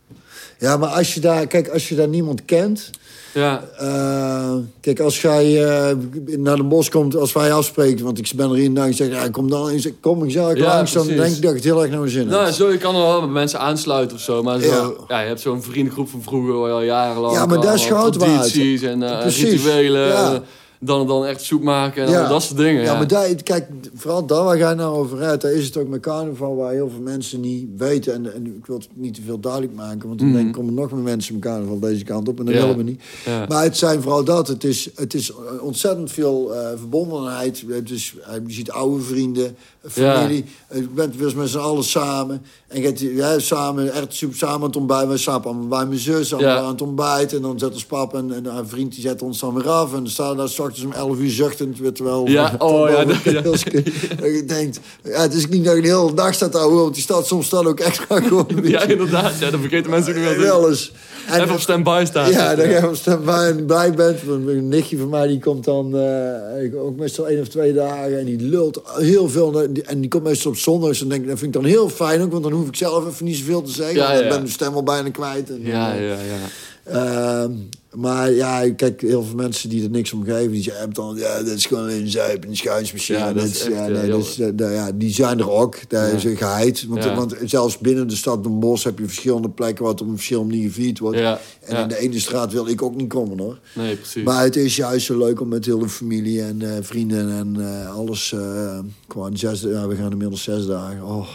Ja, 0.59 0.77
maar 0.77 0.89
als 0.89 1.15
je 1.15 1.21
daar, 1.21 1.47
kijk, 1.47 1.69
als 1.69 1.89
je 1.89 1.95
daar 1.95 2.09
niemand 2.09 2.45
kent. 2.45 2.91
Ja, 3.35 3.63
eh, 3.79 4.55
kijk, 4.81 5.01
als 5.01 5.21
jij 5.23 5.65
eh, 5.65 5.97
naar 6.37 6.57
de 6.57 6.63
bos 6.63 6.89
komt, 6.89 7.17
als 7.17 7.33
wij 7.33 7.53
afspreken, 7.53 8.05
want 8.05 8.19
ik 8.19 8.33
ben 8.37 8.51
er 8.51 8.59
in 8.59 8.77
en 8.77 8.89
ik 8.89 8.97
zeg, 8.97 9.09
ja, 9.09 9.29
kom 9.29 9.51
dan, 9.51 9.71
ik 9.71 9.81
zeg, 9.81 9.93
kom 10.01 10.23
gezellig 10.23 10.57
Ja, 10.57 10.65
langs, 10.65 10.93
dan 10.93 11.03
precies. 11.07 11.23
denk 11.23 11.35
ik 11.37 11.43
dat 11.43 11.51
ik 11.51 11.57
het 11.57 11.65
heel 11.65 11.81
erg 11.83 11.91
naar 11.91 11.99
mijn 11.99 12.11
zin 12.11 12.21
heb. 12.21 12.31
nou, 12.31 12.51
zo, 12.53 12.71
je 12.71 12.79
kan 12.79 12.95
er 12.95 13.01
wel 13.01 13.21
met 13.21 13.31
mensen 13.31 13.59
aansluiten 13.61 14.17
of 14.17 14.23
zo. 14.23 14.43
Maar 14.43 14.61
zo, 14.61 14.69
Ja. 14.69 14.93
ja. 15.09 15.21
je 15.21 15.27
hebt 15.27 15.41
zo'n 15.41 15.63
vriendengroep 15.63 16.09
van 16.09 16.23
vroeger 16.23 16.55
waar 16.55 16.69
je 16.69 16.75
al 16.75 16.83
jarenlang... 16.83 17.35
Ja, 17.35 17.47
maar 17.47 17.61
dat 17.61 17.75
is 17.75 17.87
goud 17.87 18.17
waard. 18.17 18.31
Tradities 18.31 18.83
en 18.83 19.03
eh, 19.03 19.21
Precies, 19.21 19.51
rituelen. 19.51 20.43
Dan, 20.85 21.07
dan 21.07 21.25
echt 21.25 21.43
soep 21.43 21.63
maken 21.63 22.05
en 22.05 22.11
Ja. 22.11 22.29
dat 22.29 22.43
soort 22.43 22.57
dingen. 22.59 22.83
Ja, 22.83 22.93
Ja, 22.93 22.97
maar 22.99 23.07
daar, 23.07 23.35
kijk, 23.35 23.69
vooral 23.95 24.27
daar 24.27 24.45
waar 24.45 24.59
jij 24.59 24.75
nou 24.75 24.97
over 24.97 25.19
rijdt, 25.19 25.43
daar 25.43 25.53
is 25.53 25.67
het 25.67 25.77
ook 25.77 25.89
met 25.89 26.01
carnaval 26.01 26.57
waar 26.57 26.73
heel 26.73 26.91
veel 26.91 27.01
mensen 27.01 27.41
niet 27.41 27.69
weten. 27.77 28.13
En, 28.15 28.35
en 28.35 28.47
ik 28.47 28.67
wil 28.67 28.77
het 28.77 28.89
niet 28.95 29.15
te 29.15 29.23
veel 29.23 29.41
duidelijk 29.41 29.75
maken, 29.75 30.07
want 30.09 30.19
dan 30.19 30.29
Mhm. 30.29 30.37
denk 30.37 30.49
ik, 30.49 30.55
komen 30.55 30.75
nog 30.75 30.91
meer 30.93 31.03
mensen 31.03 31.35
met 31.35 31.43
carnaval 31.43 31.79
deze 31.79 32.05
kant 32.05 32.29
op 32.29 32.39
en 32.39 32.45
dat 32.45 32.55
Ja. 32.55 32.61
willen 32.61 32.77
we 32.77 32.83
niet. 32.83 33.03
Maar 33.49 33.63
het 33.63 33.77
zijn 33.77 34.03
vooral 34.03 34.25
dat, 34.25 34.49
het 34.49 34.65
is, 34.65 34.89
het 34.95 35.15
is 35.15 35.33
ontzettend 35.61 36.11
veel 36.13 36.55
eh, 36.55 36.69
verbondenheid. 36.79 37.65
Het 37.69 37.91
is, 37.91 38.15
eh, 38.27 38.35
je 38.47 38.53
ziet 38.53 38.71
oude 38.71 39.03
vrienden, 39.03 39.57
familie. 39.89 40.45
Eh, 40.69 40.79
Je 40.81 40.89
bent 40.89 41.17
weer 41.17 41.25
eens 41.25 41.35
met 41.35 41.49
z'n 41.49 41.59
allen 41.59 41.85
samen. 41.85 42.43
En 42.69 42.81
je 42.83 43.35
samen, 43.39 43.93
echt 43.93 44.15
super 44.15 44.37
samen 44.37 44.55
aan 44.61 44.63
het 44.67 44.77
ontbijt. 44.77 45.09
We 45.09 45.17
slapen 45.17 45.51
allemaal 45.51 45.69
bij 45.69 45.87
mijn 45.87 45.99
zus 46.01 46.35
allemaal 46.35 46.57
aan 46.65 46.69
het 46.73 46.83
ontbijt. 46.83 47.33
En 47.35 47.43
dan 47.43 47.59
zet 47.59 47.73
ons 47.73 47.85
pap 47.87 48.15
en, 48.15 48.33
en 48.33 48.45
een 48.57 48.69
vriend 48.69 48.93
die 48.93 49.01
zet 49.01 49.23
ons 49.23 49.39
dan 49.41 49.55
weer 49.55 49.69
af. 49.69 49.91
En 49.93 49.97
dan 49.99 50.09
staan 50.09 50.31
we 50.31 50.37
daar 50.37 50.49
straks 50.49 50.72
om 50.85 50.93
11 50.93 51.19
uur 51.19 51.31
zuchtend. 51.31 51.79
Weer 51.79 51.93
terwijl 51.93 52.29
Ja, 52.29 52.55
oh 52.59 52.91
ja, 52.91 53.05
dat- 53.43 53.63
je 53.63 54.43
denkt, 54.47 54.81
ja, 55.05 55.21
het 55.21 55.35
is 55.35 55.49
niet 55.49 55.65
dat 55.65 55.75
je 55.77 55.83
de 55.83 55.89
hele 55.89 56.15
dag 56.15 56.35
staat 56.35 56.53
houden. 56.55 56.79
Want 56.79 56.95
die 56.95 57.03
stad 57.03 57.27
soms 57.27 57.47
staat 57.47 57.67
ook 57.67 57.81
extra 57.81 58.21
gewoon 58.29 58.47
Ja, 58.63 58.83
inderdaad. 58.83 59.33
Ja, 59.39 59.51
dat 59.51 59.61
vergeten 59.61 59.91
mensen 59.91 60.17
ook 60.17 60.23
nog 60.23 60.37
wel. 60.37 60.69
eens. 60.69 60.93
wel. 61.27 61.35
En- 61.37 61.43
Even 61.43 61.55
op 61.55 61.61
standby 61.61 62.03
staan. 62.07 62.31
ja, 62.31 62.55
dat 62.55 62.65
je 62.67 62.89
op 62.89 62.95
standby 62.97 63.31
en 63.31 63.67
blij 63.67 63.93
bent. 63.95 64.19
Een 64.29 64.69
nichtje 64.69 64.99
van 64.99 65.09
mij 65.09 65.27
die 65.27 65.39
komt 65.39 65.65
dan 65.65 65.97
eh, 65.99 66.83
ook 66.85 66.97
meestal 66.97 67.29
één 67.29 67.41
of 67.41 67.49
twee 67.49 67.73
dagen. 67.73 68.19
En 68.19 68.25
die 68.25 68.41
lult 68.41 68.81
heel 68.99 69.29
veel. 69.29 69.63
En 69.85 70.01
die 70.01 70.09
komt 70.09 70.23
meestal 70.25 70.51
op 70.51 70.57
zondag. 70.57 70.99
Dan 70.99 71.09
denk 71.09 71.23
ik, 71.23 71.29
dat 71.29 71.39
vind 71.39 71.55
ik 71.55 71.61
dan 71.63 71.71
heel 71.71 71.89
fijn 71.89 72.23
ook. 72.23 72.31
Want 72.33 72.43
dan 72.43 72.53
hoef 72.53 72.69
ik 72.69 72.77
zelf 72.77 73.07
even 73.09 73.25
niet 73.25 73.37
zoveel 73.37 73.63
te 73.63 73.71
zeggen. 73.73 73.97
Ja, 73.97 74.07
dan 74.07 74.15
ja. 74.15 74.21
ben 74.23 74.31
ik 74.33 74.39
mijn 74.39 74.49
stem 74.53 74.75
al 74.75 74.83
bijna 74.83 75.11
kwijt. 75.11 75.51
En, 75.51 75.61
Ja, 75.63 75.95
eh, 75.95 76.01
ja, 76.01 76.15
ja. 76.15 76.39
Ehm, 76.85 77.53
maar 77.95 78.33
ja, 78.33 78.73
kijk, 78.73 79.01
heel 79.01 79.23
veel 79.25 79.35
mensen 79.37 79.69
die 79.69 79.83
er 79.85 79.91
niks 79.91 80.13
om 80.13 80.25
geven, 80.25 80.51
die 80.51 80.63
zeggen 80.63 80.93
dan, 80.93 81.17
ja, 81.17 81.37
dat 81.43 81.47
is 81.57 81.67
gewoon 81.67 81.89
een 81.89 82.09
zuip 82.11 82.45
en 82.45 82.57
schuinsmachine. 82.57 83.19
Ja, 83.19 83.33
dat 83.33 83.45
is 83.45 83.61
echt, 83.61 83.73
ja, 83.73 83.87
nee, 83.87 84.11
dus, 84.11 84.39
eh, 84.39 84.75
ja, 84.75 84.93
die 84.95 85.15
zijn 85.15 85.39
er 85.39 85.51
ook, 85.51 85.77
daar 85.89 86.09
Ja. 86.09 86.15
is 86.15 86.25
een 86.25 86.37
geheid. 86.37 86.87
Want, 86.89 87.05
Ja. 87.05 87.15
want 87.15 87.35
zelfs 87.45 87.79
binnen 87.79 88.09
de 88.09 88.17
stad 88.17 88.43
Den 88.43 88.61
Bosch 88.61 88.85
heb 88.85 88.99
je 88.99 89.05
verschillende 89.05 89.51
plekken 89.51 89.83
waar 89.85 89.93
het 89.93 90.01
op 90.03 90.09
een 90.09 90.15
verschillende 90.17 90.51
manier 90.55 90.69
gevierd 90.69 90.99
wordt. 90.99 91.19
En 91.19 91.77
in 91.83 91.89
de 91.89 91.99
ene 91.99 92.21
straat 92.21 92.53
wil 92.53 92.67
ik 92.69 92.83
ook 92.83 92.95
niet 92.97 93.09
komen 93.09 93.39
hoor. 93.39 93.59
Nee, 93.75 93.97
precies. 93.97 94.23
Maar 94.25 94.43
het 94.45 94.57
is 94.57 94.77
juist 94.77 95.07
zo 95.07 95.19
leuk 95.19 95.41
om 95.41 95.49
met 95.49 95.65
heel 95.65 95.79
de 95.79 95.89
familie 95.89 96.43
en 96.43 96.63
eh, 96.63 96.77
vrienden 96.81 97.31
en 97.31 97.57
eh, 97.61 97.95
alles. 97.95 98.33
eh, 98.33 98.79
gewoon 99.09 99.37
zes, 99.37 99.63
we 99.63 99.95
gaan 99.99 100.11
inmiddels 100.11 100.43
zes 100.43 100.67
dagen. 100.67 101.05
Oh. 101.05 101.29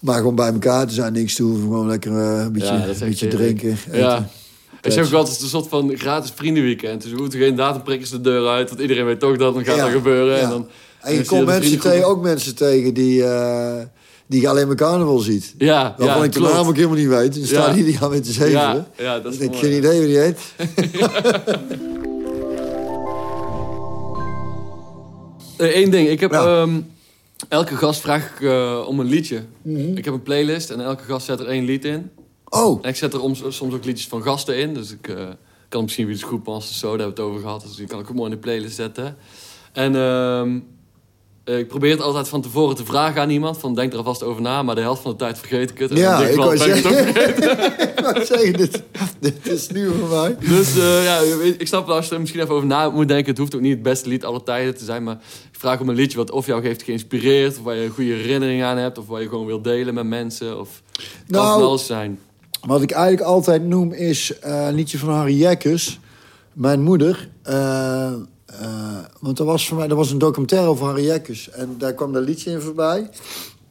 Maar 0.00 0.16
gewoon 0.16 0.34
bij 0.34 0.52
elkaar 0.52 0.86
te 0.86 0.94
zijn, 0.94 1.12
niks 1.12 1.34
te 1.34 1.42
hoeven. 1.42 1.62
Gewoon 1.62 1.86
lekker 1.86 2.12
eh, 2.12 2.40
een 2.44 2.52
beetje, 2.52 2.66
Ja, 2.72 2.76
dat 2.78 2.84
is 2.84 2.90
echt 2.90 3.00
een 3.00 3.08
beetje 3.08 3.28
drinken. 3.28 3.68
eten. 3.86 3.98
Ja. 3.98 4.28
Ik 4.82 4.92
zeg 4.92 5.06
ook 5.06 5.12
altijd, 5.12 5.40
een 5.40 5.48
soort 5.48 5.68
van 5.68 5.92
gratis 5.96 6.32
vriendenweekend. 6.34 7.02
Dus 7.02 7.10
we 7.12 7.18
moeten 7.18 7.38
geen 7.38 7.54
datumprikkers 7.56 8.10
de 8.10 8.20
deur 8.20 8.48
uit. 8.48 8.68
Want 8.68 8.80
iedereen 8.80 9.04
weet 9.04 9.20
toch 9.20 9.36
dat 9.36 9.54
het 9.54 9.66
gaat 9.66 9.76
Ja, 9.76 9.84
er 9.86 9.90
gebeuren. 9.92 10.36
ja. 10.36 10.42
En 10.42 10.48
dan, 10.48 10.68
En 11.00 11.10
je 11.12 11.16
dan 11.18 11.26
komt 11.26 11.46
mensen 11.46 11.80
tegen, 11.80 12.06
ook 12.06 12.22
mensen 12.22 12.54
tegen 12.54 12.94
die, 12.94 13.24
eh, 13.24 13.76
die 14.26 14.40
je 14.40 14.48
alleen 14.48 14.66
maar 14.66 14.76
carnaval 14.76 15.18
ziet. 15.18 15.54
Ja, 15.58 15.94
Waarvan 15.98 16.18
ja, 16.18 16.24
ik 16.24 16.32
de 16.32 16.40
naam 16.40 16.66
ook 16.68 16.76
helemaal 16.76 16.96
niet 16.96 17.08
weet. 17.08 17.34
Dan 17.34 17.44
staan 17.46 17.76
Ja. 17.76 17.82
die 17.84 17.96
gaan 17.96 18.10
met 18.10 18.24
de 18.24 18.32
zeven. 18.32 18.50
Ja, 18.50 18.86
ja, 18.98 19.18
dat 19.18 19.32
is 19.32 19.38
ik 19.38 19.50
heb 19.50 19.60
geen 19.60 19.76
idee 19.76 19.98
hoe 19.98 20.06
die 20.06 20.18
heet. 20.18 20.38
Eén 25.56 25.84
Eh, 25.86 25.90
ding, 25.90 26.08
ik 26.08 26.20
heb... 26.20 26.32
Ja. 26.32 26.66
Elke 27.48 27.76
gast 27.76 28.00
vraag 28.00 28.30
ik 28.32 28.40
eh, 28.40 28.84
om 28.86 29.00
een 29.00 29.06
liedje. 29.06 29.42
Mhm. 29.62 29.96
Ik 29.96 30.04
heb 30.04 30.14
een 30.14 30.22
playlist 30.22 30.70
en 30.70 30.80
elke 30.80 31.04
gast 31.04 31.26
zet 31.26 31.40
er 31.40 31.46
één 31.46 31.64
lied 31.64 31.84
in. 31.84 32.10
Oh, 32.48 32.78
En 32.82 32.88
ik 32.88 32.96
zet 32.96 33.12
er 33.12 33.20
om, 33.20 33.34
soms 33.34 33.74
ook 33.74 33.84
liedjes 33.84 34.08
van 34.08 34.22
gasten 34.22 34.56
in. 34.58 34.74
Dus 34.74 34.90
ik 34.92 35.08
eh, 35.08 35.28
kan 35.68 35.82
misschien 35.82 36.06
weer 36.06 36.18
de 36.18 36.26
Groepmasters 36.26 36.78
zo, 36.78 36.96
daar 36.96 36.98
hebben 36.98 37.16
we 37.16 37.22
het 37.22 37.30
over 37.30 37.42
gehad. 37.42 37.62
Dus 37.62 37.76
die 37.76 37.86
kan 37.86 38.00
ik 38.00 38.08
ook 38.08 38.16
mooi 38.16 38.30
in 38.30 38.36
de 38.36 38.42
playlist 38.42 38.74
zetten. 38.74 39.16
En 39.72 39.96
ehm, 39.96 40.56
eh, 40.56 40.62
ik 41.56 41.68
probeer 41.68 41.90
het 41.90 42.00
altijd 42.00 42.28
van 42.28 42.40
tevoren 42.42 42.76
te 42.76 42.84
vragen 42.84 43.20
aan 43.20 43.30
iemand. 43.30 43.58
Van 43.58 43.74
denk 43.74 43.92
er 43.92 43.98
alvast 43.98 44.22
over 44.22 44.42
na, 44.42 44.62
maar 44.62 44.74
de 44.74 44.80
helft 44.80 45.02
van 45.02 45.10
de 45.10 45.16
tijd 45.16 45.38
vergeet 45.38 45.70
ik 45.70 45.78
het. 45.78 45.90
En 45.90 45.96
ja, 45.96 46.20
ik 46.26 46.36
wou 46.36 46.56
zeggen, 46.56 47.08
ik 47.96 48.00
wou 48.02 48.24
zeggen 48.24 48.52
dit, 48.52 48.82
dit 49.20 49.46
is 49.48 49.68
nieuw 49.68 49.92
voor 49.92 50.08
mij. 50.08 50.36
Dus 50.48 50.76
eh, 50.76 51.04
ja, 51.04 51.20
ik 51.58 51.66
snap 51.66 51.86
wel 51.86 51.96
als 51.96 52.08
je 52.08 52.14
er 52.14 52.20
misschien 52.20 52.40
even 52.40 52.54
over 52.54 52.66
na 52.66 52.90
moet 52.90 53.08
denken. 53.08 53.26
Het 53.28 53.38
hoeft 53.38 53.54
ook 53.54 53.60
niet 53.60 53.72
het 53.72 53.82
beste 53.82 54.08
lied 54.08 54.24
aller 54.24 54.42
tijden 54.42 54.76
te 54.76 54.84
zijn. 54.84 55.02
Maar 55.02 55.18
ik 55.52 55.58
vraag 55.58 55.80
om 55.80 55.88
een 55.88 55.94
liedje 55.94 56.16
wat 56.16 56.30
of 56.30 56.46
jou 56.46 56.62
heeft 56.62 56.82
geïnspireerd. 56.82 57.58
Of 57.58 57.64
waar 57.64 57.74
je 57.74 57.84
een 57.84 57.90
goede 57.90 58.12
herinnering 58.12 58.62
aan 58.62 58.76
hebt. 58.76 58.98
Of 58.98 59.06
waar 59.06 59.20
je 59.22 59.28
gewoon 59.28 59.46
wil 59.46 59.62
delen 59.62 59.94
met 59.94 60.06
mensen. 60.06 60.60
Of 60.60 60.82
het 60.92 61.06
kan 61.30 61.42
Nou, 61.42 61.58
van 61.60 61.68
alles 61.68 61.86
zijn. 61.86 62.18
Wat 62.66 62.82
ik 62.82 62.90
eigenlijk 62.90 63.22
altijd 63.22 63.62
noem 63.66 63.92
is 63.92 64.38
eh, 64.38 64.66
een 64.66 64.74
liedje 64.74 64.98
van 64.98 65.08
Harry 65.14 65.38
Jekkers. 65.40 65.98
Mijn 66.52 66.80
moeder. 66.82 67.28
eh, 67.42 68.12
eh, 68.48 68.98
want 69.20 69.38
er 69.38 69.44
was, 69.44 69.68
voor 69.68 69.76
mij, 69.76 69.88
er 69.88 69.94
was 69.94 70.10
een 70.10 70.18
documentaire 70.18 70.68
over 70.68 70.86
Harry 70.86 71.04
Jekkers. 71.04 71.50
En 71.50 71.74
daar 71.78 71.94
kwam 71.94 72.12
dat 72.12 72.24
liedje 72.24 72.50
in 72.50 72.60
voorbij. 72.60 73.10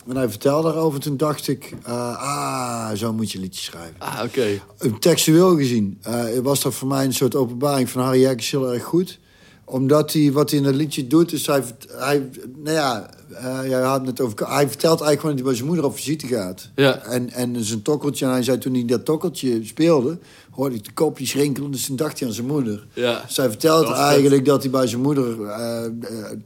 En 0.07 0.15
hij 0.15 0.29
vertelde 0.29 0.67
daarover. 0.71 0.99
Toen 0.99 1.17
dacht 1.17 1.47
ik, 1.47 1.73
eh, 1.83 2.17
ah, 2.17 2.91
zo 2.95 3.13
moet 3.13 3.31
je 3.31 3.39
liedjes 3.39 3.63
schrijven. 3.63 3.95
Ah, 3.97 4.21
oké. 4.23 4.61
Eh, 4.77 4.93
Textueel 4.99 5.55
gezien 5.55 6.01
was 6.41 6.61
dat 6.61 6.73
voor 6.73 6.87
mij 6.87 7.05
een 7.05 7.13
soort 7.13 7.35
openbaring 7.35 7.89
van 7.89 8.01
Harry 8.01 8.21
Jekkers 8.21 8.51
heel 8.51 8.73
erg 8.73 8.83
goed. 8.83 9.19
Omdat 9.65 10.13
hij, 10.13 10.31
wat 10.31 10.49
hij 10.49 10.59
in 10.59 10.65
het 10.65 10.75
liedje 10.75 11.07
doet, 11.07 11.31
is 11.31 11.47
hij... 11.47 11.63
hij 11.87 12.29
nou 12.55 12.75
ja, 12.75 13.09
eh, 13.37 13.69
jij 13.69 13.81
had 13.81 14.05
het 14.05 14.21
over... 14.21 14.47
Hij 14.47 14.67
vertelt 14.67 15.01
eigenlijk 15.01 15.19
gewoon 15.19 15.35
dat 15.35 15.35
hij 15.35 15.43
bij 15.43 15.55
zijn 15.55 15.67
moeder 15.67 15.85
op 15.85 15.95
visite 15.95 16.27
gaat. 16.27 16.69
Ja. 16.75 17.03
En, 17.03 17.31
en 17.31 17.63
zijn 17.63 17.81
tokkeltje, 17.81 18.25
en 18.25 18.31
hij 18.31 18.43
zei 18.43 18.57
toen 18.57 18.73
hij 18.73 18.85
dat 18.85 19.05
tokkeltje 19.05 19.65
speelde... 19.65 20.17
hoorde 20.51 20.75
ik 20.75 20.83
de 20.83 20.91
kopjes 20.91 21.35
rinkelen, 21.35 21.71
dus 21.71 21.85
toen 21.85 21.95
dacht 21.95 22.19
hij 22.19 22.27
aan 22.27 22.33
zijn 22.33 22.47
moeder. 22.47 22.87
Ja. 22.93 23.23
Dus 23.27 23.37
hij 23.37 23.49
vertelt 23.49 23.87
Dat 23.87 23.97
eigenlijk 23.97 24.45
dat 24.45 24.61
hij 24.61 24.71
bij 24.71 24.87
zijn 24.87 25.01
moeder 25.01 25.43
eh, 25.45 25.81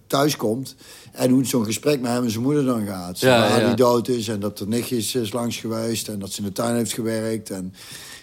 thuis 0.08 0.38
komt... 0.38 0.76
en 1.12 1.32
hoe 1.32 1.46
zo'n 1.46 1.66
gesprek 1.66 2.02
met 2.02 2.12
hem 2.12 2.24
en 2.24 2.32
zijn 2.32 2.44
moeder 2.44 2.66
dan 2.66 2.86
gaat. 2.86 3.20
Ja, 3.20 3.40
waar 3.40 3.60
ja. 3.60 3.66
hij 3.66 3.76
dood 3.76 4.08
is 4.08 4.28
en 4.28 4.40
dat 4.40 4.60
er 4.60 4.68
nichtjes 4.68 5.16
is 5.16 5.34
langs 5.34 5.58
geweest... 5.58 6.08
en 6.08 6.20
dat 6.20 6.32
ze 6.32 6.42
in 6.42 6.48
de 6.48 6.54
tuin 6.54 6.76
heeft 6.76 6.94
gewerkt. 6.94 7.50
En, 7.50 7.74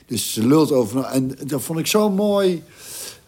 dus 0.06 0.32
ze 0.32 0.46
lult 0.46 0.72
over... 0.72 1.02
En 1.02 1.38
dat 1.46 1.62
vond 1.62 1.78
ik 1.78 1.86
zo 1.86 2.10
mooi 2.10 2.62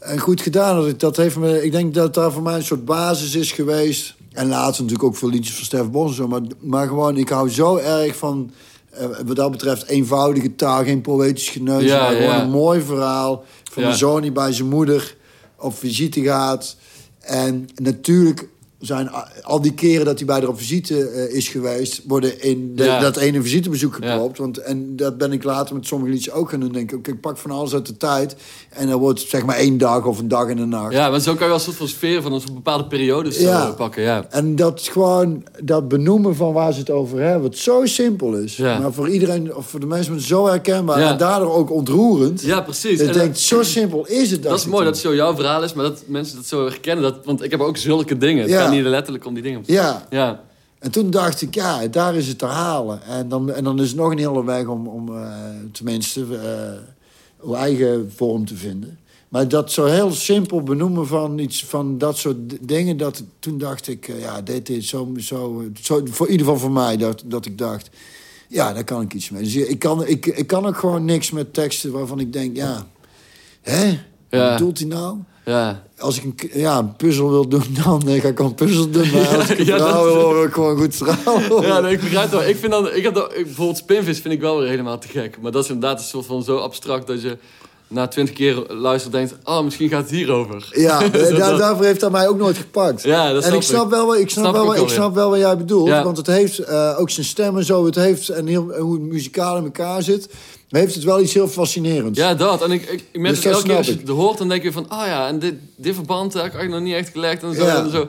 en 0.00 0.18
goed 0.18 0.40
gedaan. 0.40 0.76
Dat, 0.76 0.86
ik, 0.86 1.00
dat 1.00 1.16
heeft 1.16 1.36
me, 1.36 1.64
ik 1.64 1.72
denk 1.72 1.94
dat 1.94 2.14
daar 2.14 2.32
voor 2.32 2.42
mij 2.42 2.54
een 2.54 2.64
soort 2.64 2.84
basis 2.84 3.34
is 3.34 3.52
geweest. 3.52 4.14
En 4.32 4.48
laatst 4.48 4.80
natuurlijk 4.80 5.08
ook 5.08 5.16
veel 5.16 5.28
liedjes 5.28 5.54
van 5.54 5.64
Stef 5.64 5.90
Bos 5.90 6.08
en 6.08 6.14
zo. 6.16 6.28
Maar, 6.28 6.40
maar 6.60 6.88
gewoon, 6.88 7.16
ik 7.16 7.28
hou 7.28 7.50
zo 7.50 7.76
erg 7.76 8.16
van... 8.16 8.50
eh, 8.90 9.06
wat 9.26 9.36
dat 9.36 9.50
betreft 9.50 9.86
eenvoudige 9.86 10.54
taal, 10.54 10.84
geen 10.84 11.00
poëtisch 11.00 11.48
geneus. 11.48 11.82
Ja, 11.82 12.00
maar 12.00 12.10
gewoon 12.16 12.22
ja. 12.36 12.42
een 12.42 12.50
mooi 12.50 12.80
verhaal 12.80 13.44
van 13.72 13.82
Ja. 13.82 13.88
een 13.88 13.96
zoon 13.96 14.22
die 14.22 14.32
bij 14.32 14.52
zijn 14.52 14.68
moeder 14.68 15.16
op 15.58 15.78
visite 15.78 16.22
gaat. 16.22 16.76
En 17.20 17.68
natuurlijk 17.74 18.48
zijn 18.80 19.08
a- 19.08 19.28
al 19.42 19.60
die 19.60 19.72
keren 19.74 20.04
dat 20.04 20.16
hij 20.18 20.26
bij 20.26 20.36
haar 20.38 20.48
op 20.48 20.58
visite 20.58 21.08
eh, 21.08 21.34
is 21.36 21.48
geweest... 21.48 22.02
worden 22.06 22.42
in 22.42 22.72
de- 22.76 22.84
Ja. 22.84 23.00
dat 23.00 23.16
ene 23.16 23.42
visitebezoek 23.42 23.96
Ja. 24.00 24.10
geklopt. 24.12 24.38
Want, 24.38 24.58
en 24.58 24.96
dat 24.96 25.18
ben 25.18 25.32
ik 25.32 25.44
later 25.44 25.74
met 25.74 25.86
sommige 25.86 26.12
liedjes 26.12 26.32
ook 26.34 26.50
gaan 26.50 26.60
doen. 26.60 26.72
Denk 26.72 26.92
ik, 26.92 27.20
pak 27.20 27.38
van 27.38 27.50
alles 27.50 27.74
uit 27.74 27.86
de 27.86 27.96
tijd. 27.96 28.36
En 28.70 28.88
dan 28.88 28.98
wordt 29.00 29.20
het 29.20 29.28
zeg 29.28 29.44
maar 29.44 29.56
één 29.56 29.78
dag 29.78 30.04
of 30.04 30.18
een 30.18 30.28
dag 30.28 30.48
en 30.48 30.58
een 30.58 30.68
nacht. 30.68 30.92
Ja, 30.92 31.10
maar 31.10 31.20
zo 31.20 31.30
kan 31.32 31.40
je 31.40 31.46
wel 31.46 31.54
een 31.54 31.60
soort 31.60 31.76
van 31.76 31.88
sfeer 31.88 32.22
van 32.22 32.32
een 32.32 32.40
bepaalde 32.54 32.86
periodes 32.86 33.36
eh, 33.36 33.42
Ja. 33.42 33.70
pakken. 33.70 34.02
Ja. 34.02 34.24
En 34.30 34.56
dat 34.56 34.80
gewoon, 34.92 35.44
dat 35.62 35.88
benoemen 35.88 36.36
van 36.36 36.52
waar 36.52 36.72
ze 36.72 36.78
het 36.78 36.90
over 36.90 37.20
hebben, 37.20 37.42
wat 37.42 37.56
zo 37.56 37.86
simpel 37.86 38.34
is. 38.34 38.56
Ja. 38.56 38.78
Maar 38.78 38.92
voor 38.92 39.08
iedereen, 39.08 39.54
of 39.56 39.66
voor 39.66 39.80
de 39.80 39.86
mensen 39.86 40.20
zo 40.20 40.46
herkenbaar 40.46 40.98
en 40.98 41.18
daardoor 41.18 41.52
ook 41.54 41.70
ontroerend. 41.70 42.40
ja, 42.42 42.60
precies. 42.60 43.00
En 43.00 43.12
denkt, 43.12 43.38
zo 43.38 43.62
simpel 43.62 44.06
is 44.06 44.30
het. 44.30 44.42
dat 44.42 44.58
is 44.58 44.66
mooi 44.66 44.84
dat 44.84 44.92
het 44.92 45.02
zo 45.02 45.14
jouw 45.14 45.34
verhaal 45.34 45.62
is, 45.62 45.72
maar 45.74 45.84
dat 45.84 46.02
mensen 46.06 46.36
dat 46.36 46.46
zo 46.46 46.64
herkennen. 46.64 47.02
Dat, 47.04 47.14
want 47.24 47.42
ik 47.44 47.50
heb 47.50 47.60
ook 47.60 47.76
zulke 47.76 48.18
dingen. 48.18 48.48
Ja. 48.48 48.68
Niet 48.70 48.84
letterlijk 48.84 49.24
om 49.26 49.34
die 49.34 49.42
dingen. 49.42 49.62
Ja, 49.66 50.06
Ja, 50.10 50.42
en 50.78 50.90
toen 50.90 51.10
dacht 51.10 51.42
ik, 51.42 51.54
ja, 51.54 51.86
daar 51.86 52.14
is 52.16 52.26
het 52.28 52.38
te 52.38 52.46
halen. 52.46 53.02
En 53.02 53.28
dan, 53.28 53.50
en 53.52 53.64
dan 53.64 53.80
is 53.80 53.88
het 53.88 53.96
nog 53.96 54.10
een 54.10 54.18
hele 54.18 54.44
weg 54.44 54.66
om, 54.66 54.86
om 54.86 55.16
eh, 55.16 55.32
tenminste, 55.72 56.20
eh, 56.20 57.46
uw 57.46 57.54
eigen 57.54 58.12
vorm 58.16 58.46
te 58.46 58.56
vinden. 58.56 58.98
Maar 59.28 59.48
dat 59.48 59.72
zo 59.72 59.84
heel 59.84 60.10
simpel 60.10 60.62
benoemen 60.62 61.06
van 61.06 61.38
iets 61.38 61.64
van 61.64 61.98
dat 61.98 62.16
soort 62.18 62.36
dingen, 62.68 62.96
dat, 62.96 63.22
toen 63.38 63.58
dacht 63.58 63.88
ik, 63.88 64.08
eh, 64.08 64.20
ja, 64.20 64.42
dit 64.42 64.68
is 64.68 64.88
zo, 64.88 65.12
zo, 65.18 65.62
zo, 65.82 66.00
voor 66.10 66.28
ieder 66.28 66.46
geval 66.46 66.60
voor 66.60 66.70
mij, 66.72 66.96
dat, 66.96 67.22
dat 67.26 67.46
ik 67.46 67.58
dacht, 67.58 67.90
ja, 68.48 68.72
daar 68.72 68.84
kan 68.84 69.02
ik 69.02 69.14
iets 69.14 69.30
mee. 69.30 69.42
Dus 69.42 69.54
ik 69.54 69.78
kan, 69.78 70.06
ik, 70.06 70.26
ik 70.26 70.46
kan 70.46 70.66
ook 70.66 70.76
gewoon 70.76 71.04
niks 71.04 71.30
met 71.30 71.54
teksten 71.54 71.92
waarvan 71.92 72.20
ik 72.20 72.32
denk, 72.32 72.56
ja, 72.56 72.86
hè? 73.60 73.86
Wat 74.30 74.40
Ja. 74.40 74.52
bedoelt 74.52 74.78
hij 74.78 74.88
nou? 74.88 75.16
Ja. 75.50 75.82
Als 75.98 76.20
ik 76.22 76.24
een, 76.24 76.60
ja, 76.60 76.78
een 76.78 76.96
puzzel 76.96 77.30
wil 77.30 77.48
doen, 77.48 77.62
dan 77.84 78.08
eh, 78.08 78.20
ga 78.20 78.28
ik 78.28 78.38
een 78.38 78.54
puzzel 78.54 78.90
doen. 78.90 79.10
Maar 79.12 79.36
als 79.36 79.48
ik 79.50 79.58
een 79.58 79.64
Ja, 79.64 79.76
dat 79.76 79.86
verhaal 79.86 80.06
is- 80.08 80.14
wil, 80.14 80.42
ik 80.44 80.52
gewoon 80.52 80.70
een 80.70 80.76
goed 80.82 80.96
verhaal. 80.96 81.62
Ja, 81.62 81.80
nee, 81.80 81.92
ik 81.92 82.00
begrijp 82.00 82.22
het 82.22 82.30
wel. 82.40 82.48
Ik 82.48 82.56
vind 82.56 82.72
dan, 82.72 82.92
ik 82.94 83.02
heb 83.02 83.14
dan, 83.14 83.28
bijvoorbeeld 83.34 83.76
spinvis 83.76 84.18
vind 84.20 84.34
ik 84.34 84.40
wel 84.40 84.58
weer 84.58 84.68
helemaal 84.68 84.98
te 84.98 85.08
gek. 85.08 85.38
Maar 85.40 85.52
dat 85.52 85.64
is 85.64 85.70
inderdaad 85.70 85.98
een 85.98 86.04
soort 86.06 86.26
van 86.26 86.42
zo 86.42 86.56
abstract 86.56 87.06
dat 87.06 87.22
je 87.22 87.36
na 87.90 88.08
twintig 88.08 88.34
keer 88.34 88.64
luistert 88.68 89.12
denkt... 89.12 89.34
Oh, 89.44 89.62
misschien 89.64 89.88
gaat 89.88 90.02
het 90.02 90.10
hierover. 90.10 90.68
Ja, 90.74 90.98
daar, 91.08 91.34
dat- 91.34 91.58
daarvoor 91.58 91.84
heeft 91.84 92.00
hij 92.00 92.10
mij 92.10 92.28
ook 92.28 92.38
nooit 92.38 92.56
gepakt. 92.56 93.02
Ja, 93.02 93.32
dat 93.32 93.44
en 93.44 93.54
ik 93.54 93.62
snap 93.62 93.84
ik. 93.84 93.90
wel, 93.90 94.06
wat- 94.06 94.18
ik 94.18 94.30
snap 94.30 94.44
Snap 94.44 94.64
wel, 94.64 94.74
ik 94.74 94.80
ik 94.82 94.88
snap 94.88 95.14
wel 95.14 95.30
wat 95.30 95.38
jij 95.38 95.56
bedoelt. 95.56 95.88
Ja. 95.88 96.04
Want 96.04 96.16
het 96.16 96.26
heeft 96.26 96.58
eh, 96.58 96.94
ook 96.98 97.10
zijn 97.10 97.26
stem 97.26 97.56
en 97.56 97.64
zo. 97.64 97.84
Het 97.84 97.94
heeft 97.94 98.28
en 98.28 98.46
heel, 98.46 98.72
hoe 98.78 98.92
het 98.92 99.02
muzikaal 99.02 99.56
in 99.56 99.64
elkaar 99.64 100.02
zit. 100.02 100.28
Maar 100.70 100.80
heeft 100.80 100.94
het 100.94 101.04
wel 101.04 101.20
iets 101.20 101.34
heel 101.34 101.48
fascinerends. 101.48 102.18
Ja, 102.18 102.34
dat. 102.34 102.62
En 102.62 102.70
ik, 102.72 102.82
ik, 102.90 103.04
ik 103.12 103.20
merk 103.20 103.34
Dus 103.34 103.46
ook 103.46 103.52
dat 103.52 103.54
elke 103.54 103.66
keer 103.68 103.76
als 103.76 103.86
je 103.86 103.96
het 103.96 104.08
hoort, 104.08 104.38
dan 104.38 104.48
denk 104.48 104.62
je 104.62 104.72
van... 104.72 104.84
Oh 104.92 105.02
ja, 105.06 105.28
en 105.28 105.38
dit, 105.38 105.54
dit 105.76 105.94
verband 105.94 106.32
heb 106.32 106.54
ik 106.54 106.68
nog 106.68 106.80
niet 106.80 106.94
echt 106.94 107.08
gelegd. 107.08 107.42
En 107.42 107.54
zo, 107.54 107.62
Ja. 107.64 107.84
en 107.84 107.90
zo. 107.90 108.08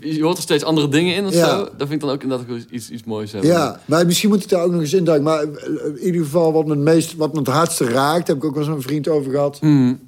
Je 0.00 0.22
hoort 0.22 0.36
er 0.36 0.42
steeds 0.42 0.64
andere 0.64 0.88
dingen 0.88 1.14
in 1.14 1.26
of 1.26 1.32
Ja. 1.34 1.48
zo. 1.48 1.64
Dat 1.64 1.70
vind 1.88 1.92
ik 1.92 2.00
dan 2.00 2.10
ook 2.10 2.22
inderdaad 2.22 2.46
ook 2.50 2.58
iets, 2.70 2.90
iets 2.90 3.04
moois 3.04 3.32
hebben. 3.32 3.50
Ja, 3.50 3.80
maar 3.84 4.06
misschien 4.06 4.28
moet 4.28 4.42
ik 4.42 4.48
daar 4.48 4.62
ook 4.64 4.72
nog 4.72 4.80
eens 4.80 4.92
induiken. 4.94 5.24
Maar 5.24 5.42
eh, 5.42 5.84
in 5.84 6.04
ieder 6.04 6.22
geval 6.24 6.52
wat 6.52 6.64
me 6.66 6.70
het, 6.70 6.80
meest, 6.80 7.16
wat 7.16 7.32
me 7.32 7.38
het 7.38 7.48
hardste 7.48 7.84
raakt... 7.84 8.26
heb 8.26 8.36
ik 8.36 8.44
ook 8.44 8.50
wel 8.54 8.58
eens 8.60 8.68
met 8.68 8.76
een 8.76 8.88
vriend 8.88 9.08
over 9.08 9.30
gehad. 9.30 9.58
Hmm. 9.60 9.98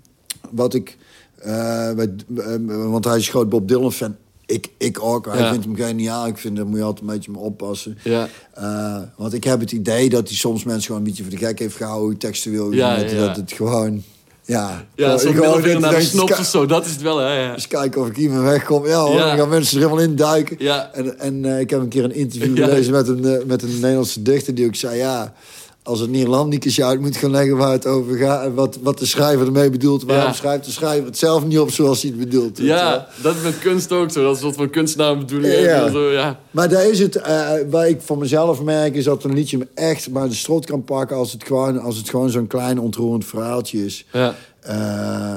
Wat 0.50 0.74
ik... 0.74 0.96
eh, 1.38 1.90
eh, 1.90 2.08
want 2.66 3.04
hij 3.04 3.16
is 3.16 3.28
groot 3.28 3.48
Bob 3.48 3.68
Dylan 3.68 3.92
fan. 3.92 4.16
Ik, 4.46 4.68
ik 4.78 5.02
ook. 5.02 5.26
Hij 5.26 5.38
Ja. 5.40 5.50
vindt 5.50 5.64
hem 5.64 5.76
geniaal. 5.76 6.26
Ik 6.26 6.38
vind, 6.38 6.56
daar 6.56 6.66
moet 6.66 6.78
je 6.78 6.82
altijd 6.84 7.08
een 7.08 7.14
beetje 7.14 7.30
mee 7.30 7.40
oppassen. 7.40 7.98
Ja. 8.04 8.28
Want 9.16 9.32
ik 9.32 9.44
heb 9.44 9.60
het 9.60 9.72
idee 9.72 10.08
dat 10.08 10.28
hij 10.28 10.36
soms 10.36 10.64
mensen 10.64 10.82
gewoon 10.86 11.00
een 11.00 11.06
beetje 11.06 11.22
voor 11.22 11.32
de 11.32 11.38
gek 11.46 11.58
heeft 11.58 11.76
gehouden. 11.76 12.18
Textueel. 12.18 12.64
Dat, 12.64 12.74
ja. 12.74 12.96
dat 13.04 13.36
het 13.36 13.52
gewoon... 13.52 14.02
Ja, 14.52 14.84
Ja, 14.94 15.08
middelvinger 15.24 15.72
dat- 15.72 15.80
naar 15.80 15.94
de 16.00 16.00
snops 16.06 16.38
of 16.38 16.44
zo. 16.46 16.66
Dat 16.66 16.84
is 16.86 16.92
het 16.92 17.02
wel, 17.02 17.18
hè. 17.18 17.40
Ja. 17.42 17.52
Eens 17.52 17.68
kijken 17.68 18.00
of 18.00 18.06
ik 18.08 18.16
hiermee 18.16 18.38
wegkom. 18.40 18.86
Ja 18.86 18.98
hoor, 19.00 19.14
Ja. 19.14 19.28
dan 19.28 19.38
gaan 19.38 19.48
mensen 19.48 19.76
er 19.76 19.82
helemaal 19.84 20.04
in 20.04 20.16
duiken. 20.16 20.56
Ja. 20.58 20.90
En, 20.92 21.18
en 21.18 21.44
eh, 21.44 21.60
ik 21.60 21.70
heb 21.70 21.80
een 21.80 21.88
keer 21.88 22.04
een 22.04 22.14
interview 22.14 22.56
gelezen 22.64 22.92
met 22.92 23.08
een, 23.08 23.24
eh, 23.24 23.44
met 23.46 23.62
een 23.62 23.74
Nederlandse 23.80 24.22
dichter... 24.22 24.54
die 24.54 24.66
ook 24.66 24.74
zei, 24.74 24.96
ja, 24.96 25.32
als 25.82 26.00
het 26.00 26.10
Nederlandicus 26.10 26.82
uit 26.82 27.00
moet 27.00 27.16
gaan 27.16 27.30
leggen 27.30 27.56
waar 27.56 27.72
het 27.72 27.86
over 27.86 28.16
gaat... 28.16 28.44
en 28.44 28.54
wat, 28.54 28.78
wat 28.82 28.98
de 28.98 29.06
schrijver 29.06 29.46
ermee 29.46 29.70
bedoelt... 29.70 30.02
waarom 30.02 30.26
Ja. 30.26 30.32
schrijft 30.32 30.64
de 30.64 30.70
schrijver 30.70 31.06
het 31.06 31.18
zelf 31.18 31.44
niet 31.44 31.58
op 31.58 31.70
zoals 31.70 32.02
hij 32.02 32.10
het 32.10 32.20
bedoelt. 32.20 32.58
Ja, 32.58 33.08
dat 33.22 33.34
is 33.34 33.42
met 33.42 33.58
kunst 33.58 33.92
ook 33.92 34.10
zo. 34.10 34.22
Dat 34.22 34.30
is 34.30 34.36
een 34.36 34.44
soort 34.44 34.56
van 34.56 34.70
kunstenaarbedoeling. 34.70 35.54
Ja. 35.54 35.60
Ja. 35.60 35.90
Zo, 35.90 36.10
ja. 36.10 36.38
Maar 36.50 36.68
daar 36.68 36.86
is 36.86 36.98
het, 36.98 37.16
eh, 37.16 37.50
waar 37.70 37.88
ik 37.88 38.00
voor 38.00 38.18
mezelf 38.18 38.62
merk, 38.62 38.94
is 38.94 39.04
dat 39.04 39.24
een 39.24 39.34
liedje 39.34 39.58
me 39.58 39.66
echt 39.74 40.12
bij 40.12 40.28
de 40.28 40.34
strot 40.34 40.66
kan 40.66 40.84
pakken 40.84 41.16
als 41.16 41.32
het 41.32 41.44
gewoon, 41.44 41.80
als 41.80 41.96
het 41.96 42.10
gewoon 42.10 42.30
zo'n 42.30 42.46
klein 42.46 42.78
ontroerend 42.78 43.24
verhaaltje 43.24 43.84
is. 43.84 44.06
Ja. 44.12 44.34
Eh, 44.60 45.36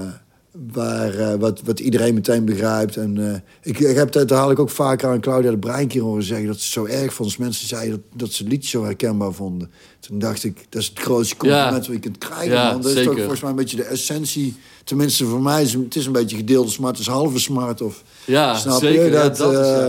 waar, 0.74 1.14
eh, 1.14 1.34
wat, 1.40 1.62
wat 1.66 1.80
iedereen 1.80 2.14
meteen 2.14 2.46
begrijpt. 2.46 2.98
En, 2.98 3.32
eh, 3.34 3.40
ik, 3.72 3.80
ik 3.80 3.96
heb 3.96 4.12
dat 4.12 4.30
haal 4.30 4.52
ik 4.52 4.60
ook 4.60 4.70
vaker 4.70 5.10
aan 5.10 5.20
Claudia 5.22 5.52
de 5.52 5.58
Brein 5.58 5.88
keer 5.88 6.02
horen 6.02 6.24
zeggen... 6.24 6.48
dat 6.48 6.60
ze 6.60 6.72
zo 6.72 6.86
erg 6.86 7.14
vond 7.14 7.30
als 7.30 7.38
mensen 7.38 7.68
zeiden 7.68 7.92
dat, 7.92 8.20
dat 8.20 8.32
ze 8.32 8.44
het 8.44 8.52
liedje 8.52 8.70
zo 8.70 8.84
herkenbaar 8.84 9.34
vonden. 9.34 9.72
Toen 10.00 10.20
dacht 10.20 10.44
ik, 10.44 10.66
dat 10.70 10.82
is 10.82 10.88
het 10.88 11.00
grootste 11.00 11.36
compliment 11.38 11.72
Ja. 11.72 11.78
wat 11.78 11.86
je 11.86 12.00
kunt 12.00 12.18
krijgen. 12.18 12.50
Ja, 12.56 12.72
man. 12.72 12.82
Dat 12.82 12.92
is 12.92 13.04
toch 13.06 13.18
volgens 13.18 13.42
mij 13.42 13.50
een 13.50 13.56
beetje 13.56 13.78
de 13.78 13.84
essentie. 13.84 14.56
Tenminste 14.84 15.26
voor 15.26 15.42
mij 15.42 15.62
is 15.64 15.74
het 15.74 15.96
is 15.96 16.06
een 16.06 16.12
beetje 16.12 16.36
gedeelde 16.38 16.72
smart, 16.72 17.00
is 17.00 17.08
halve 17.08 17.40
smart. 17.40 17.82
Of, 17.82 18.04
Ja, 18.26 18.56
Snap 18.56 18.82
je? 18.82 18.88
zeker. 18.88 19.12
Ja, 19.12 19.30
Dat, 19.30 19.52
is, 19.54 19.58
eh. 19.58 19.88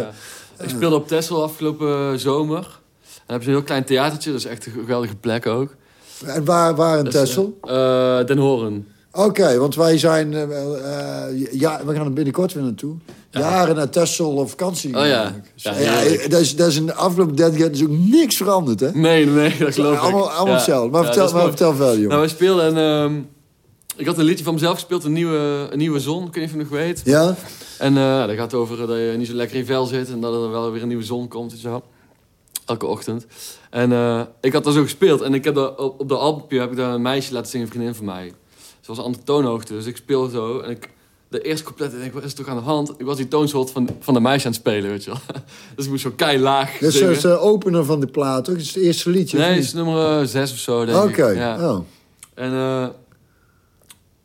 Ik 0.64 0.68
speelde 0.68 0.96
op 0.96 1.08
Texel 1.08 1.42
afgelopen 1.42 2.20
zomer. 2.20 2.56
En 2.58 2.62
dan 2.62 3.20
hebben 3.26 3.42
ze 3.42 3.48
een 3.48 3.56
heel 3.56 3.64
klein 3.66 3.84
theatertje. 3.84 4.30
Dat 4.30 4.38
is 4.40 4.46
echt 4.46 4.66
een 4.66 4.72
geweldige 4.72 5.16
plek 5.16 5.46
ook. 5.46 5.74
en 6.24 6.44
waar, 6.44 6.74
waar 6.74 6.98
in 6.98 7.10
Texel? 7.10 7.58
Den 8.26 8.38
Horen. 8.38 8.86
Oké, 9.16 9.58
want 9.58 9.74
wij 9.74 9.98
zijn... 9.98 10.34
eh, 10.34 10.42
eh, 10.42 11.52
ja, 11.52 11.80
we 11.86 11.94
gaan 11.94 12.04
er 12.06 12.12
binnenkort 12.12 12.52
weer 12.52 12.62
naartoe. 12.62 12.94
Jaren 13.30 13.76
naar 13.76 13.88
Texel 13.90 14.30
op 14.30 14.48
vakantie. 14.48 14.96
Oh 14.98 15.06
ja. 15.06 15.34
Ja, 15.54 15.78
ja, 15.78 15.92
heerlijk. 15.92 16.30
dat, 16.30 16.40
is, 16.40 16.56
dat 16.56 16.66
is 16.68 16.76
in 16.76 16.86
de 16.86 16.94
afgelopen 16.94 17.36
30 17.36 17.58
jaar 17.58 17.68
ook 17.90 17.96
niks 17.98 18.36
veranderd, 18.36 18.80
hè? 18.80 18.90
Nee, 18.92 19.26
nee, 19.26 19.56
dat 19.58 19.74
geloof 19.74 19.94
ik. 19.94 20.00
allemaal 20.00 20.30
allemaal 20.30 20.46
Ja. 20.46 20.52
hetzelfde. 20.54 20.90
Maar 20.90 21.00
Ja, 21.00 21.06
vertel, 21.06 21.24
dat 21.24 21.34
maar 21.34 21.46
vertel 21.46 21.74
verder, 21.74 21.92
jongen. 21.94 22.08
Nou, 22.08 22.20
wij 22.20 22.28
speelden 22.30 22.64
en 22.64 22.76
ehm, 22.76 23.20
ik 23.96 24.06
had 24.06 24.18
een 24.18 24.24
liedje 24.24 24.44
van 24.44 24.54
mezelf 24.54 24.74
gespeeld, 24.74 25.04
een 25.04 25.12
nieuwe, 25.12 25.66
een 25.70 25.78
nieuwe 25.78 26.00
zon. 26.00 26.26
Ik 26.26 26.34
weet 26.34 26.44
niet 26.44 26.44
of 26.44 26.50
je 26.52 26.58
het 26.62 26.70
nog 26.70 26.78
weet. 26.80 27.02
ja? 27.04 27.34
En 27.78 27.96
eh 27.96 28.26
dat 28.26 28.36
gaat 28.36 28.54
over 28.54 28.76
dat 28.76 28.88
je 28.96 29.14
niet 29.18 29.26
zo 29.26 29.34
lekker 29.34 29.56
in 29.56 29.66
vel 29.66 29.84
zit 29.86 30.08
en 30.10 30.20
dat 30.20 30.34
er 30.34 30.50
wel 30.50 30.70
weer 30.72 30.82
een 30.82 30.88
nieuwe 30.88 31.02
zon 31.04 31.28
komt 31.28 31.52
en 31.52 31.58
zo. 31.58 31.82
Elke 32.64 32.86
ochtend. 32.86 33.26
En 33.70 33.92
eh, 33.92 34.20
ik 34.40 34.52
had 34.52 34.64
dat 34.64 34.74
zo 34.74 34.82
gespeeld 34.82 35.20
en 35.20 35.34
ik 35.34 35.44
heb 35.44 35.54
dat, 35.54 35.78
op, 35.78 36.00
op 36.00 36.08
de 36.08 36.16
albumpje 36.16 36.60
heb 36.60 36.70
ik 36.70 36.76
daar 36.76 36.94
een 36.94 37.02
meisje 37.02 37.32
laten 37.32 37.50
zingen, 37.50 37.66
een 37.66 37.72
vriendin 37.72 37.94
van 37.94 38.04
mij. 38.04 38.32
Ze 38.87 38.93
was 38.93 38.99
een 38.99 39.05
andere 39.05 39.24
toonhoogte, 39.24 39.72
dus 39.72 39.87
ik 39.87 39.97
speel 39.97 40.28
zo 40.28 40.59
en 40.59 40.70
ik... 40.70 40.91
De 41.28 41.41
eerste 41.41 41.64
couplet, 41.64 41.93
ik 41.93 41.99
denk, 41.99 42.12
wat 42.12 42.24
is 42.24 42.30
er 42.30 42.37
toch 42.37 42.49
aan 42.49 42.57
de 42.57 42.62
hand? 42.62 42.95
Ik 42.99 43.07
was 43.07 43.16
die 43.16 43.28
toonsoort 43.28 43.70
van, 43.70 43.89
van 44.01 44.14
de 44.14 44.20
meisje 44.20 44.47
aan 44.47 44.53
het 44.53 44.61
spelen, 44.61 44.91
weet 44.91 45.05
je 45.05 45.11
wel. 45.11 45.20
Dus 45.76 45.84
ik 45.84 45.91
moest 45.91 46.03
zo 46.03 46.12
kei 46.16 46.39
laag 46.39 46.78
Dat 46.78 46.95
is 46.95 47.20
de 47.20 47.39
opener 47.39 47.84
van 47.84 48.01
de 48.01 48.07
plaat, 48.07 48.45
toch? 48.45 48.55
Dat 48.55 48.62
is 48.62 48.74
het 48.74 48.82
eerste 48.84 49.11
liedje. 49.11 49.39
Nee, 49.39 49.55
het 49.55 49.64
is 49.64 49.72
nummer 49.72 50.20
eh, 50.20 50.26
zes 50.26 50.53
of 50.53 50.59
zo, 50.59 50.84
denk 50.84 51.05
Oké, 51.05 51.30
ik. 51.30 51.37
Ja. 51.37 51.70
oh. 51.70 51.78
En 52.34 52.53
eh, 52.53 52.87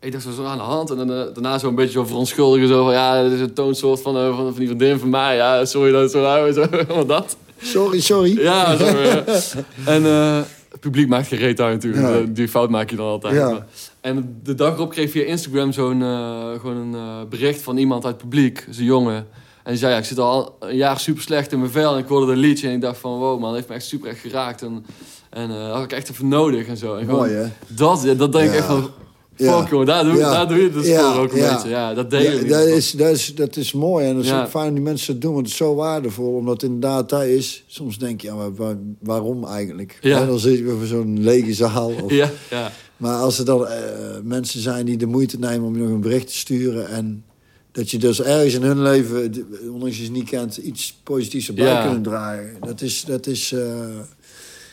ik 0.00 0.12
dacht 0.12 0.24
zo, 0.24 0.30
zo 0.30 0.44
aan 0.44 0.56
de 0.58 0.62
hand. 0.64 0.90
En 0.90 0.96
dan, 0.96 1.12
eh, 1.12 1.34
daarna 1.34 1.58
zo 1.58 1.68
een 1.68 1.74
beetje 1.74 1.92
zo 1.92 2.04
verontschuldigen. 2.04 2.68
Zo 2.68 2.84
van, 2.84 2.92
ja, 2.92 3.22
dit 3.22 3.32
is 3.32 3.40
een 3.40 3.54
toonsoort 3.54 4.00
van, 4.00 4.16
eh, 4.16 4.26
van, 4.26 4.36
van 4.36 4.54
die 4.54 4.66
vriendin 4.66 4.98
van 4.98 5.10
mij. 5.10 5.36
Ja, 5.36 5.64
sorry 5.64 5.92
dat 5.92 6.02
het 6.02 6.10
zo 6.10 6.22
hou. 6.24 6.52
Zo, 6.52 6.66
wat 6.94 7.08
dat. 7.08 7.36
Sorry, 7.62 8.00
sorry. 8.00 8.40
Ja, 8.40 8.78
eh. 8.78 9.14
en 9.94 10.04
eh, 10.06 10.40
het 10.70 10.80
publiek 10.80 11.08
maakt 11.08 11.26
geen 11.26 11.38
reet 11.38 11.60
uit 11.60 11.74
natuurlijk. 11.74 12.14
Ja. 12.14 12.20
Eh, 12.20 12.26
Die 12.28 12.48
fout 12.48 12.70
maak 12.70 12.90
je 12.90 12.96
dan 12.96 13.06
altijd. 13.06 13.34
Ja. 13.34 13.66
En 14.02 14.40
de 14.42 14.54
dag 14.54 14.74
erop 14.74 14.90
kreeg 14.90 15.10
via 15.10 15.24
Instagram 15.24 15.72
zo'n 15.72 16.02
eh, 16.02 16.50
gewoon 16.60 16.76
een 16.76 16.94
eh, 16.94 17.28
bericht 17.28 17.62
van 17.62 17.76
iemand 17.76 18.04
uit 18.04 18.14
het 18.14 18.22
publiek. 18.22 18.66
Zo'n 18.70 18.84
jongen. 18.84 19.16
En 19.62 19.70
die 19.70 19.76
zei, 19.78 19.92
ja, 19.92 19.98
ik 19.98 20.04
zit 20.04 20.18
al 20.18 20.56
een 20.60 20.76
jaar 20.76 21.00
super 21.00 21.22
slecht 21.22 21.52
in 21.52 21.58
mijn 21.58 21.70
vel. 21.70 21.92
En 21.92 21.98
ik 21.98 22.08
hoorde 22.08 22.32
een 22.32 22.38
liedje 22.38 22.68
en 22.68 22.74
ik 22.74 22.80
dacht 22.80 22.98
van, 22.98 23.18
wow 23.18 23.32
man, 23.40 23.48
dat 23.48 23.54
heeft 23.54 23.68
me 23.68 23.74
echt 23.74 23.84
super 23.84 24.08
echt 24.10 24.18
geraakt. 24.20 24.62
En, 24.62 24.84
en 25.30 25.48
dat 25.48 25.72
had 25.72 25.82
ik 25.84 25.92
echt 25.92 26.10
even 26.10 26.28
nodig 26.28 26.66
en 26.66 26.76
zo. 26.76 26.94
En 26.94 27.04
gewoon- 27.04 27.18
Mooi, 27.20 27.32
hè? 27.32 27.46
dat, 27.66 28.06
dat 28.16 28.32
denk 28.32 28.44
ik 28.44 28.50
Ja. 28.52 28.56
echt 28.56 28.66
van... 28.66 28.90
Fuck, 29.36 29.68
jongen, 29.68 29.86
daar 29.86 30.04
doe, 30.04 30.16
Ja. 30.16 30.30
daar 30.30 30.48
doe 30.48 30.56
je 30.62 30.70
het 30.70 30.86
Ja, 30.86 31.14
ook 31.14 31.32
een 31.32 31.38
ja. 31.38 31.54
beetje. 31.54 31.68
Ja, 31.68 31.94
dat 31.94 32.10
delen. 32.10 32.48
Dat, 32.48 32.66
is, 32.66 32.90
dat, 32.90 33.10
is, 33.10 33.34
dat 33.34 33.56
is 33.56 33.72
mooi 33.72 34.06
en 34.06 34.14
dat 34.14 34.24
is 34.24 34.32
ook 34.32 34.48
fijn 34.48 34.64
dat 34.64 34.74
die 34.74 34.84
mensen 34.84 35.12
dat 35.12 35.22
doen, 35.22 35.32
want 35.32 35.42
het 35.44 35.52
is 35.52 35.58
zo 35.60 35.74
waardevol. 35.74 36.34
Omdat 36.34 36.62
inderdaad 36.62 37.08
dat 37.08 37.22
is, 37.22 37.64
soms 37.66 37.98
denk 37.98 38.20
je, 38.20 38.26
ja, 38.26 38.34
maar 38.34 38.54
waar- 38.54 38.76
waarom 39.00 39.44
eigenlijk? 39.44 39.98
En 40.02 40.26
dan 40.26 40.38
zit 40.38 40.58
je 40.58 40.64
weer 40.64 40.76
voor 40.76 40.86
zo'n 40.86 41.22
lege 41.22 41.54
zaal. 41.54 41.92
Of. 42.02 42.10
Ja, 42.22 42.30
ja. 42.50 42.70
Maar 43.02 43.16
als 43.20 43.38
er 43.38 43.44
dan 43.44 43.66
eh, 43.66 43.80
mensen 44.22 44.60
zijn 44.60 44.86
die 44.86 44.96
de 44.96 45.06
moeite 45.06 45.38
nemen 45.38 45.66
om 45.66 45.76
je 45.76 45.82
nog 45.82 45.90
een 45.90 46.00
bericht 46.00 46.26
te 46.26 46.36
sturen... 46.36 46.88
en 46.88 47.24
dat 47.72 47.90
je 47.90 47.98
dus 47.98 48.22
ergens 48.22 48.54
in 48.54 48.62
hun 48.62 48.82
leven, 48.82 49.46
ondanks 49.72 49.98
je 49.98 50.04
ze 50.04 50.10
niet 50.10 50.28
kent... 50.28 50.56
iets 50.56 51.00
positiefs 51.02 51.48
erbij 51.48 51.64
Ja. 51.64 51.82
kunnen 51.82 52.02
dragen. 52.02 52.56
Dat 52.60 52.80
is, 52.80 53.04
dat 53.04 53.26
is, 53.26 53.52
eh, 53.52 53.86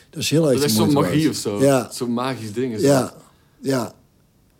dat 0.09 0.21
is 0.21 0.29
heel 0.29 0.49
erg 0.49 0.59
Dat 0.59 0.69
is 0.69 0.75
zo'n 0.75 0.93
magie 0.93 1.29
of 1.29 1.35
zo. 1.35 1.61
Ja. 1.61 1.89
Zo'n 1.91 2.13
magisch 2.13 2.53
ding 2.53 2.73
is 2.73 2.81
Ja, 2.81 3.01
dat. 3.01 3.13
ja. 3.61 3.93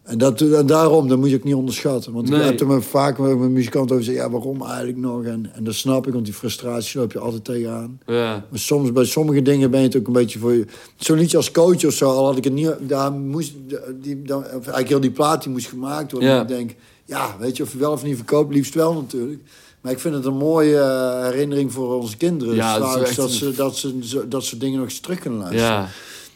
En, 0.10 0.18
dat, 0.18 0.41
en 0.41 0.66
daarom, 0.66 1.07
dat 1.07 1.18
moet 1.18 1.30
je 1.30 1.36
ook 1.36 1.43
niet 1.43 1.53
onderschatten. 1.53 2.14
Want 2.14 2.30
Nee. 2.30 2.39
ik 2.39 2.45
heb 2.45 2.60
er 2.60 2.68
me 2.68 2.82
vaak 2.82 3.18
met 3.18 3.38
mijn 3.38 3.53
muzikant 3.53 3.91
over 3.91 4.03
gezegd... 4.03 4.24
ja, 4.24 4.30
waarom 4.30 4.62
eigenlijk 4.62 4.97
nog? 4.97 5.24
En, 5.24 5.51
en 5.53 5.64
dat 5.64 5.74
snap 5.74 6.07
ik, 6.07 6.14
want 6.14 6.26
die 6.26 6.34
frustratie 6.34 6.99
loop 6.99 7.12
je 7.12 7.20
altijd 7.20 7.43
tegenaan. 7.43 7.99
Ja. 8.05 8.45
Maar 8.49 8.60
soms, 8.60 8.91
bij 8.91 9.05
sommige 9.05 9.41
dingen 9.41 9.72
ben 9.72 9.80
je 9.80 9.86
het 9.86 9.97
ook 9.97 10.07
een 10.07 10.14
beetje 10.14 10.39
voor 10.39 10.53
je... 10.53 10.66
Zo'n 10.95 11.18
liedje 11.18 11.38
als 11.38 11.51
coach 11.51 11.86
of 11.86 11.93
zo, 11.93 12.10
al 12.10 12.26
had 12.26 12.38
ik 12.38 12.43
het 12.43 12.53
niet... 12.53 12.72
Daar 12.80 13.12
moest, 13.12 13.53
die, 14.01 14.22
dan, 14.22 14.39
of 14.39 14.51
eigenlijk 14.51 14.88
heel 14.88 14.99
die 14.99 15.12
plaat 15.12 15.43
die 15.43 15.51
moest 15.51 15.68
gemaakt 15.68 16.12
worden. 16.12 16.30
Ja. 16.30 16.36
En 16.36 16.41
ik 16.41 16.47
denk, 16.47 16.76
ja, 17.05 17.36
weet 17.39 17.57
je, 17.57 17.64
of 17.64 17.72
je 17.72 17.78
wel 17.78 17.91
of 17.91 18.03
niet 18.03 18.16
verkoopt, 18.16 18.53
liefst 18.53 18.74
wel 18.74 18.93
natuurlijk. 18.93 19.41
Maar 19.82 19.91
ik 19.91 19.99
vind 19.99 20.14
het 20.16 20.26
een 20.26 20.38
mooie 20.38 20.80
eh, 20.80 21.24
herinnering 21.24 21.72
voor 21.72 21.95
onze 21.95 22.18
kinderen. 22.18 22.55
Ja, 22.55 22.80
dat 22.80 22.89
straks, 22.89 23.07
echt 23.07 23.18
dat, 23.18 23.32
ze, 23.32 23.53
dat, 23.55 23.76
ze, 23.76 24.28
dat 24.28 24.43
soort 24.43 24.62
dingen 24.62 24.80
nog 24.80 24.88
eens 24.89 24.99
terug 24.99 25.20
kunnen 25.20 25.39
luisteren. 25.39 25.72
Ja. 25.72 25.88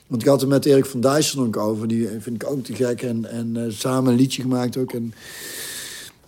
Want 0.08 0.22
ik 0.22 0.28
had 0.28 0.40
het 0.42 0.50
met 0.50 0.66
Erik 0.66 0.86
van 0.86 1.02
Dijsselonk 1.02 1.58
over. 1.58 1.88
Die 1.88 2.08
vind 2.20 2.44
ik 2.44 2.50
ook 2.50 2.64
te 2.64 2.76
gek. 2.76 3.02
En, 3.02 3.26
en 3.32 3.52
eh, 3.66 3.72
samen 3.72 4.12
een 4.12 4.18
liedje 4.20 4.42
gemaakt 4.42 4.78
ook. 4.78 4.94
En, 4.94 5.14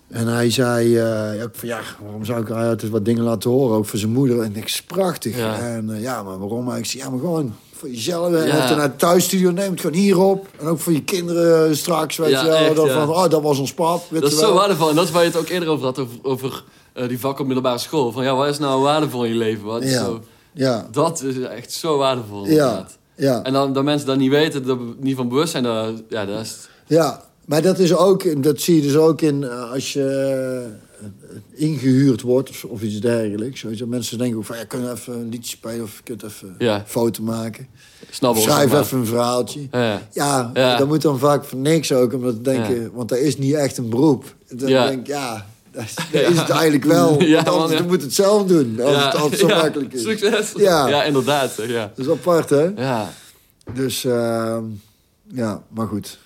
en 0.08 0.26
hij 0.26 0.50
zei 0.50 0.96
eh, 0.98 1.42
ook 1.42 1.54
van 1.54 1.68
ja, 1.68 1.80
waarom 2.02 2.24
zou 2.24 2.40
ik 2.40 2.48
hij 2.48 2.68
altijd 2.68 2.90
wat 2.92 3.04
dingen 3.04 3.22
laten 3.22 3.50
horen? 3.50 3.76
Ook 3.76 3.86
voor 3.86 3.98
zijn 3.98 4.12
moeder. 4.12 4.40
En 4.40 4.56
ik 4.56 4.64
is 4.64 4.82
prachtig. 4.82 5.36
Ja. 5.38 5.58
En 5.58 5.90
eh, 5.94 6.02
ja, 6.02 6.22
maar 6.22 6.38
waarom? 6.38 6.70
Ik 6.74 6.86
zei 6.86 7.02
ja, 7.02 7.10
maar 7.10 7.18
gewoon 7.18 7.54
voor 7.72 7.88
jezelf. 7.90 8.26
En 8.34 8.56
of 8.56 8.68
je 8.68 8.74
naar 8.74 8.82
het 8.82 8.98
thuisstudio 8.98 9.50
neemt, 9.50 9.80
gewoon 9.80 9.96
hierop. 9.96 10.46
En 10.60 10.66
ook 10.66 10.78
voor 10.78 10.92
je 10.92 11.02
kinderen 11.04 11.68
eh, 11.70 11.74
straks, 11.74 12.16
weet 12.16 12.30
Ja, 12.30 12.42
je 12.42 12.48
wel. 12.48 12.56
echt, 12.56 12.76
dan 12.76 12.88
van, 12.88 13.08
oh, 13.08 13.28
dat 13.28 13.42
was 13.42 13.58
ons 13.58 13.74
pap. 13.74 14.04
Weet 14.10 14.20
Dat 14.22 14.32
is 14.32 14.38
zo 14.38 14.54
waardevol. 14.54 14.88
En 14.88 14.94
dat 14.94 15.04
is 15.04 15.10
waar 15.10 15.22
je 15.22 15.28
het 15.28 15.38
ook 15.38 15.48
eerder 15.48 15.68
over 15.68 15.84
had. 15.84 15.98
Over, 15.98 16.18
over 16.22 16.64
eh, 16.92 17.08
die 17.08 17.20
vak 17.20 17.38
op 17.38 17.46
middelbare 17.46 17.78
school. 17.78 18.12
Van 18.12 18.24
ja, 18.24 18.34
wat 18.36 18.48
is 18.48 18.58
nou 18.58 18.82
waardevol 18.82 19.24
in 19.24 19.30
je 19.32 19.36
leven? 19.38 19.64
Wat 19.64 19.82
Ja. 19.82 20.04
zo, 20.04 20.20
Ja, 20.52 20.88
dat 20.90 21.22
is 21.22 21.38
echt 21.40 21.72
zo 21.72 21.96
waardevol. 21.98 22.42
inderdaad. 22.44 22.90
ja. 22.90 23.04
En 23.16 23.52
dan 23.52 23.72
dat 23.72 23.84
mensen 23.84 24.06
dat 24.06 24.16
niet 24.18 24.30
weten, 24.30 24.66
dat 24.66 24.78
niet 25.00 25.16
van 25.16 25.28
bewust 25.28 25.50
zijn, 25.50 25.62
dat, 25.62 26.02
ja, 26.08 26.24
dat 26.24 26.40
is... 26.40 26.68
Ja, 26.86 27.24
maar 27.44 27.62
dat 27.62 27.78
is 27.78 27.94
ook, 27.94 28.42
dat 28.42 28.60
zie 28.60 28.76
je 28.76 28.82
dus 28.82 28.96
ook 28.96 29.20
in 29.20 29.44
eh, 29.44 29.70
als 29.72 29.92
je 29.92 30.04
eh, 31.00 31.08
ingehuurd 31.52 32.20
wordt 32.20 32.50
of, 32.50 32.64
of 32.64 32.82
iets 32.82 33.00
dergelijks. 33.00 33.62
Weet 33.62 33.78
je, 33.78 33.86
mensen 33.86 34.18
denken 34.18 34.36
ook 34.38 34.44
van, 34.44 34.56
ja, 34.56 34.64
kun 34.64 34.82
je 34.82 34.90
even 34.90 35.12
een 35.14 35.28
liedje 35.28 35.56
spelen 35.56 35.82
of 35.82 35.96
je 35.96 36.02
kunt 36.02 36.22
even 36.22 36.54
Ja. 36.58 36.74
een 36.74 36.86
foto 36.86 37.22
maken. 37.22 37.66
Snabbel, 38.10 38.42
Schrijf 38.42 38.70
maar. 38.72 38.80
even 38.80 38.98
een 38.98 39.06
verhaaltje. 39.06 39.60
Ja. 39.70 40.02
Ja, 40.12 40.50
Ja. 40.54 40.76
dat 40.76 40.86
moet 40.86 41.02
dan 41.02 41.18
vaak 41.18 41.44
voor 41.44 41.58
niks 41.58 41.92
ook, 41.92 42.12
omdat 42.12 42.34
ik 42.34 42.44
denk, 42.44 42.66
Ja. 42.66 42.72
eh, 42.74 42.80
want 42.92 43.08
dat 43.08 43.18
is 43.18 43.38
niet 43.38 43.54
echt 43.54 43.78
een 43.78 43.88
beroep. 43.88 44.34
Dan 44.48 44.68
Ja. 44.68 44.86
denk 44.86 45.00
ik, 45.00 45.06
ja, 45.06 45.46
dat 45.76 46.30
is, 46.30 46.38
het 46.38 46.50
eigenlijk 46.50 46.84
wel. 46.84 47.22
Ja, 47.22 47.42
want 47.42 47.56
anders 47.56 47.80
man, 47.80 47.88
moet 47.88 48.02
het 48.02 48.14
zelf 48.14 48.46
doen, 48.46 48.80
als 48.80 49.30
het 49.30 49.38
zo 49.38 49.46
makkelijk 49.46 49.92
is. 49.92 50.02
Succes. 50.02 50.52
Ja. 50.56 50.88
ja 50.88 51.04
inderdaad. 51.04 51.52
zeg, 51.52 51.68
Ja. 51.68 51.92
Dat 51.94 52.06
is 52.06 52.12
apart, 52.12 52.50
hè? 52.50 52.62
Ja. 52.76 53.12
Dus, 53.74 54.04
ehm, 54.04 54.64
ja, 55.32 55.62
maar 55.68 55.86
goed. 55.86 56.18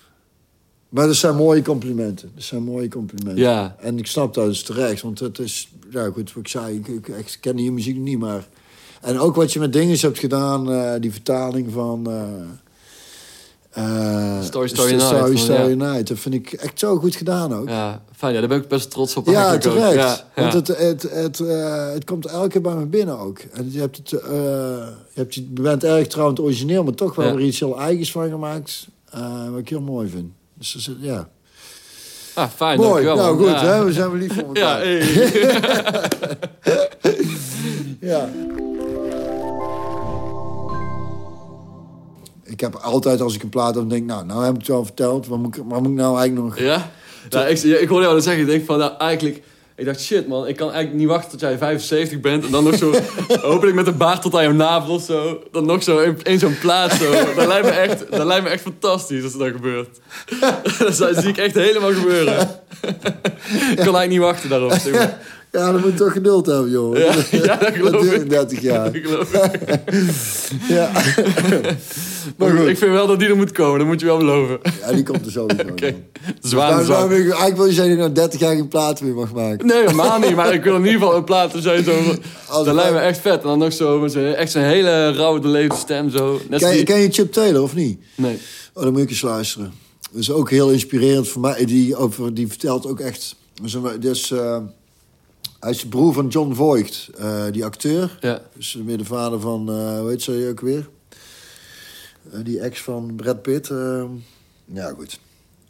Maar 0.89 1.07
dat 1.07 1.15
zijn 1.15 1.35
mooie 1.35 1.61
complimenten. 1.61 2.31
Dat 2.35 2.43
zijn 2.43 2.63
mooie 2.63 2.87
complimenten. 2.87 3.43
Ja. 3.43 3.75
En 3.79 3.97
ik 3.97 4.07
snap 4.07 4.33
dat 4.33 4.45
dus 4.45 4.63
terecht, 4.63 5.01
want 5.01 5.19
het 5.19 5.39
is, 5.39 5.69
ja 5.89 6.05
goed, 6.13 6.33
wat 6.33 6.43
ik 6.43 6.47
zei, 6.47 6.75
ik, 6.75 6.87
ik, 6.87 7.07
ik 7.07 7.37
ken 7.39 7.57
je 7.57 7.71
muziek 7.71 7.97
niet, 7.97 8.19
maar... 8.19 8.47
En 9.01 9.19
ook 9.19 9.35
wat 9.35 9.53
je 9.53 9.59
met 9.59 9.73
dingen 9.73 9.99
hebt 9.99 10.19
gedaan, 10.19 10.71
eh, 10.71 10.93
die 10.99 11.11
vertaling 11.11 11.71
van... 11.73 12.09
eh, 12.09 12.23
eh, 13.71 14.41
Story, 14.41 14.67
Story 14.67 14.91
Night, 14.91 15.39
Story, 15.39 15.69
ja. 15.69 15.75
Night. 15.75 16.07
Dat 16.07 16.19
vind 16.19 16.35
ik 16.35 16.51
echt 16.51 16.79
zo 16.79 16.97
goed 16.97 17.15
gedaan 17.15 17.55
ook. 17.55 17.67
Ja, 17.69 17.73
ja, 17.75 18.01
fijn. 18.15 18.33
Ja, 18.33 18.39
daar 18.39 18.49
ben 18.49 18.57
ik 18.57 18.67
best 18.67 18.91
trots 18.91 19.15
op. 19.15 19.27
ook. 19.27 19.33
terecht. 19.33 19.93
Ja, 19.93 20.25
ja. 20.35 20.41
Want 20.41 20.53
het, 20.53 20.67
het, 20.67 21.01
het, 21.01 21.39
eh, 21.39 21.91
het 21.93 22.03
komt 22.03 22.25
elke 22.25 22.47
keer 22.47 22.61
bij 22.61 22.73
me 22.75 22.85
binnen 22.85 23.19
ook. 23.19 23.39
En 23.39 23.71
je, 23.71 23.79
hebt 23.79 23.97
het, 23.97 24.11
eh, 24.13 24.29
je, 25.13 25.13
hebt, 25.13 25.33
je 25.33 25.43
bent 25.51 25.83
erg 25.83 26.07
trouwens 26.07 26.39
origineel, 26.39 26.83
maar 26.83 26.93
toch 26.93 27.15
wel 27.15 27.27
Ja. 27.27 27.35
weer 27.35 27.45
iets 27.45 27.59
heel 27.59 27.79
eigens 27.79 28.11
van 28.11 28.29
gemaakt. 28.29 28.87
wat 29.49 29.59
ik 29.59 29.69
heel 29.69 29.81
mooi 29.81 30.09
vind. 30.09 30.31
Dus 30.53 30.89
ja. 30.99 31.29
Ah, 32.33 32.49
fijn. 32.55 32.77
mooi. 32.79 32.89
dankjewel, 33.05 33.15
nou 33.15 33.37
goed, 33.37 33.61
ja. 33.61 33.65
hè? 33.65 33.85
we 33.85 33.93
zijn 33.93 34.09
wel 34.09 34.19
lief 34.19 34.33
voor 34.33 34.57
Ja, 34.57 34.79
elkaar. 34.79 34.81
hey. 36.61 36.89
Ja. 38.09 38.29
Ik 42.51 42.59
heb 42.59 42.75
altijd 42.75 43.21
als 43.21 43.35
ik 43.35 43.43
een 43.43 43.49
plaat 43.49 43.75
heb, 43.75 43.89
denk 43.89 44.05
nou, 44.05 44.25
nou 44.25 44.43
heb 44.43 44.53
ik 44.53 44.59
het 44.59 44.67
wel 44.67 44.85
verteld. 44.85 45.27
Wat 45.27 45.37
moet 45.37 45.57
ik, 45.57 45.63
wat 45.67 45.81
moet 45.81 45.91
ik 45.91 45.97
nou 45.97 46.19
eigenlijk 46.19 46.47
nog... 46.47 46.59
Ja? 46.59 46.91
Nou, 47.29 47.47
ik, 47.47 47.63
ik 47.63 47.87
hoorde 47.87 48.03
jou 48.03 48.15
dat 48.15 48.23
zeggen. 48.23 48.41
Ik 48.41 48.49
denk 48.49 48.65
van, 48.65 48.77
nou, 48.77 48.97
eigenlijk... 48.97 49.41
Ik 49.75 49.87
dacht, 49.87 50.01
shit 50.01 50.27
man, 50.27 50.47
ik 50.47 50.55
kan 50.55 50.71
eigenlijk 50.71 50.99
niet 50.99 51.07
wachten 51.07 51.29
tot 51.29 51.39
jij 51.39 51.57
75 51.57 52.19
bent. 52.19 52.45
En 52.45 52.51
dan 52.51 52.63
nog 52.63 52.75
zo, 52.75 52.93
hopelijk 53.51 53.75
met 53.75 53.87
een 53.87 53.97
baard 53.97 54.21
tot 54.21 54.35
aan 54.35 54.43
je 54.43 54.49
navel 54.49 54.93
of 54.93 55.03
zo. 55.03 55.43
Dan 55.51 55.65
nog 55.65 55.83
zo 55.83 55.99
in, 55.99 56.17
in 56.23 56.39
zo'n 56.39 56.57
plaat 56.59 56.93
zo. 56.93 57.11
Dat 57.35 57.47
lijkt, 57.47 57.65
me 57.65 57.71
echt, 57.71 58.11
dat 58.11 58.25
lijkt 58.25 58.43
me 58.43 58.49
echt 58.49 58.61
fantastisch 58.61 59.23
als 59.23 59.37
dat 59.37 59.47
gebeurt. 59.47 59.99
dat 60.97 61.17
zie 61.17 61.29
ik 61.29 61.37
echt 61.37 61.55
helemaal 61.55 61.93
gebeuren. 61.93 62.39
ik 63.51 63.75
kan 63.75 63.75
eigenlijk 63.75 64.09
niet 64.09 64.19
wachten 64.19 64.49
daarop. 64.49 64.71
Zeg 64.71 64.93
maar. 64.93 65.19
Ja, 65.51 65.71
dan 65.71 65.81
moet 65.81 65.91
je 65.91 65.97
toch 65.97 66.11
geduld 66.13 66.45
hebben, 66.45 66.71
joh. 66.71 66.97
Ja, 66.97 67.13
ja, 67.31 67.55
dat 67.65 67.73
geloof 67.73 68.05
Dat 68.09 68.21
ik. 68.21 68.29
30 68.29 68.61
jaar. 68.61 68.95
Ik 68.95 69.05
geloof 69.05 69.33
ik. 69.33 69.59
Ja. 70.75 70.91
Maar 72.37 72.49
goed. 72.57 72.67
ik 72.67 72.77
vind 72.77 72.91
wel 72.91 73.07
dat 73.07 73.19
die 73.19 73.27
er 73.29 73.35
moet 73.35 73.51
komen. 73.51 73.79
Dat 73.79 73.87
moet 73.87 73.99
je 73.99 74.05
wel 74.05 74.17
beloven. 74.17 74.59
ja, 74.81 74.91
die 74.91 75.03
komt 75.03 75.25
er 75.25 75.31
sowieso. 75.31 75.61
Oké. 75.69 75.95
Zwaar 76.41 76.83
zwaar. 76.83 77.09
eigenlijk 77.11 77.55
wil 77.57 77.65
je 77.65 77.73
zeggen 77.73 77.97
dat 77.97 78.05
je 78.07 78.11
nou 78.13 78.13
30 78.13 78.39
jaar 78.39 78.55
geen 78.55 78.67
plaat 78.67 79.01
meer 79.01 79.13
mag 79.13 79.33
maken. 79.33 79.67
Nee, 79.67 79.77
helemaal 79.81 80.19
niet. 80.19 80.35
Maar 80.35 80.53
ik 80.53 80.63
wil 80.63 80.75
in 80.75 80.85
ieder 80.85 80.99
geval 80.99 81.15
een 81.15 81.23
plaat 81.23 81.51
zijn 81.57 81.83
zo. 81.83 81.91
Als- 82.47 82.65
Dat 82.65 82.75
lijkt 82.75 82.93
me 82.93 82.99
echt 82.99 83.19
vet. 83.19 83.41
En 83.41 83.47
dan 83.47 83.59
nog 83.59 83.73
zo 83.73 83.99
met 83.99 84.11
zijn, 84.11 84.33
echt 84.35 84.51
zo'n 84.51 84.61
hele 84.61 85.11
rauwe 85.13 85.39
doorleefde 85.39 85.75
stem 85.75 86.09
zo. 86.09 86.39
Net 86.49 86.59
Ken, 86.59 86.69
je- 86.69 86.75
die... 86.75 86.85
ken 86.85 86.99
je 86.99 87.09
Chip 87.11 87.31
Taylor 87.31 87.61
of 87.61 87.75
niet? 87.75 87.99
Nee. 88.15 88.39
Oh, 88.73 88.83
dan 88.83 88.91
moet 88.91 89.01
ik 89.01 89.09
eens 89.09 89.21
luisteren. 89.21 89.73
Dat 90.11 90.21
is 90.21 90.31
ook 90.31 90.49
heel 90.49 90.69
inspirerend 90.69 91.27
voor 91.27 91.41
mij. 91.41 91.65
Die, 91.65 91.95
over, 91.95 92.33
die 92.33 92.47
vertelt 92.47 92.87
ook 92.87 92.99
echt... 92.99 93.35
Dus, 93.61 93.77
dus, 93.99 94.31
eh, 94.31 94.57
hij 95.61 95.71
is 95.71 95.81
de 95.81 95.87
broer 95.87 96.13
van 96.13 96.27
John 96.27 96.53
Voight, 96.53 97.09
eh, 97.17 97.45
die 97.51 97.65
acteur. 97.65 98.17
Ja. 98.21 98.41
Dus 98.55 98.73
weer 98.85 98.97
de 98.97 99.05
vader 99.05 99.39
van, 99.39 99.69
eh 99.69 99.99
hoe 99.99 100.09
heet 100.09 100.21
ze 100.21 100.47
ook 100.49 100.59
weer? 100.61 100.89
Eh, 102.31 102.39
die 102.43 102.59
ex 102.59 102.81
van 102.81 103.13
Brad 103.15 103.41
Pitt. 103.41 103.67
ja, 104.65 104.93
goed. 104.97 105.19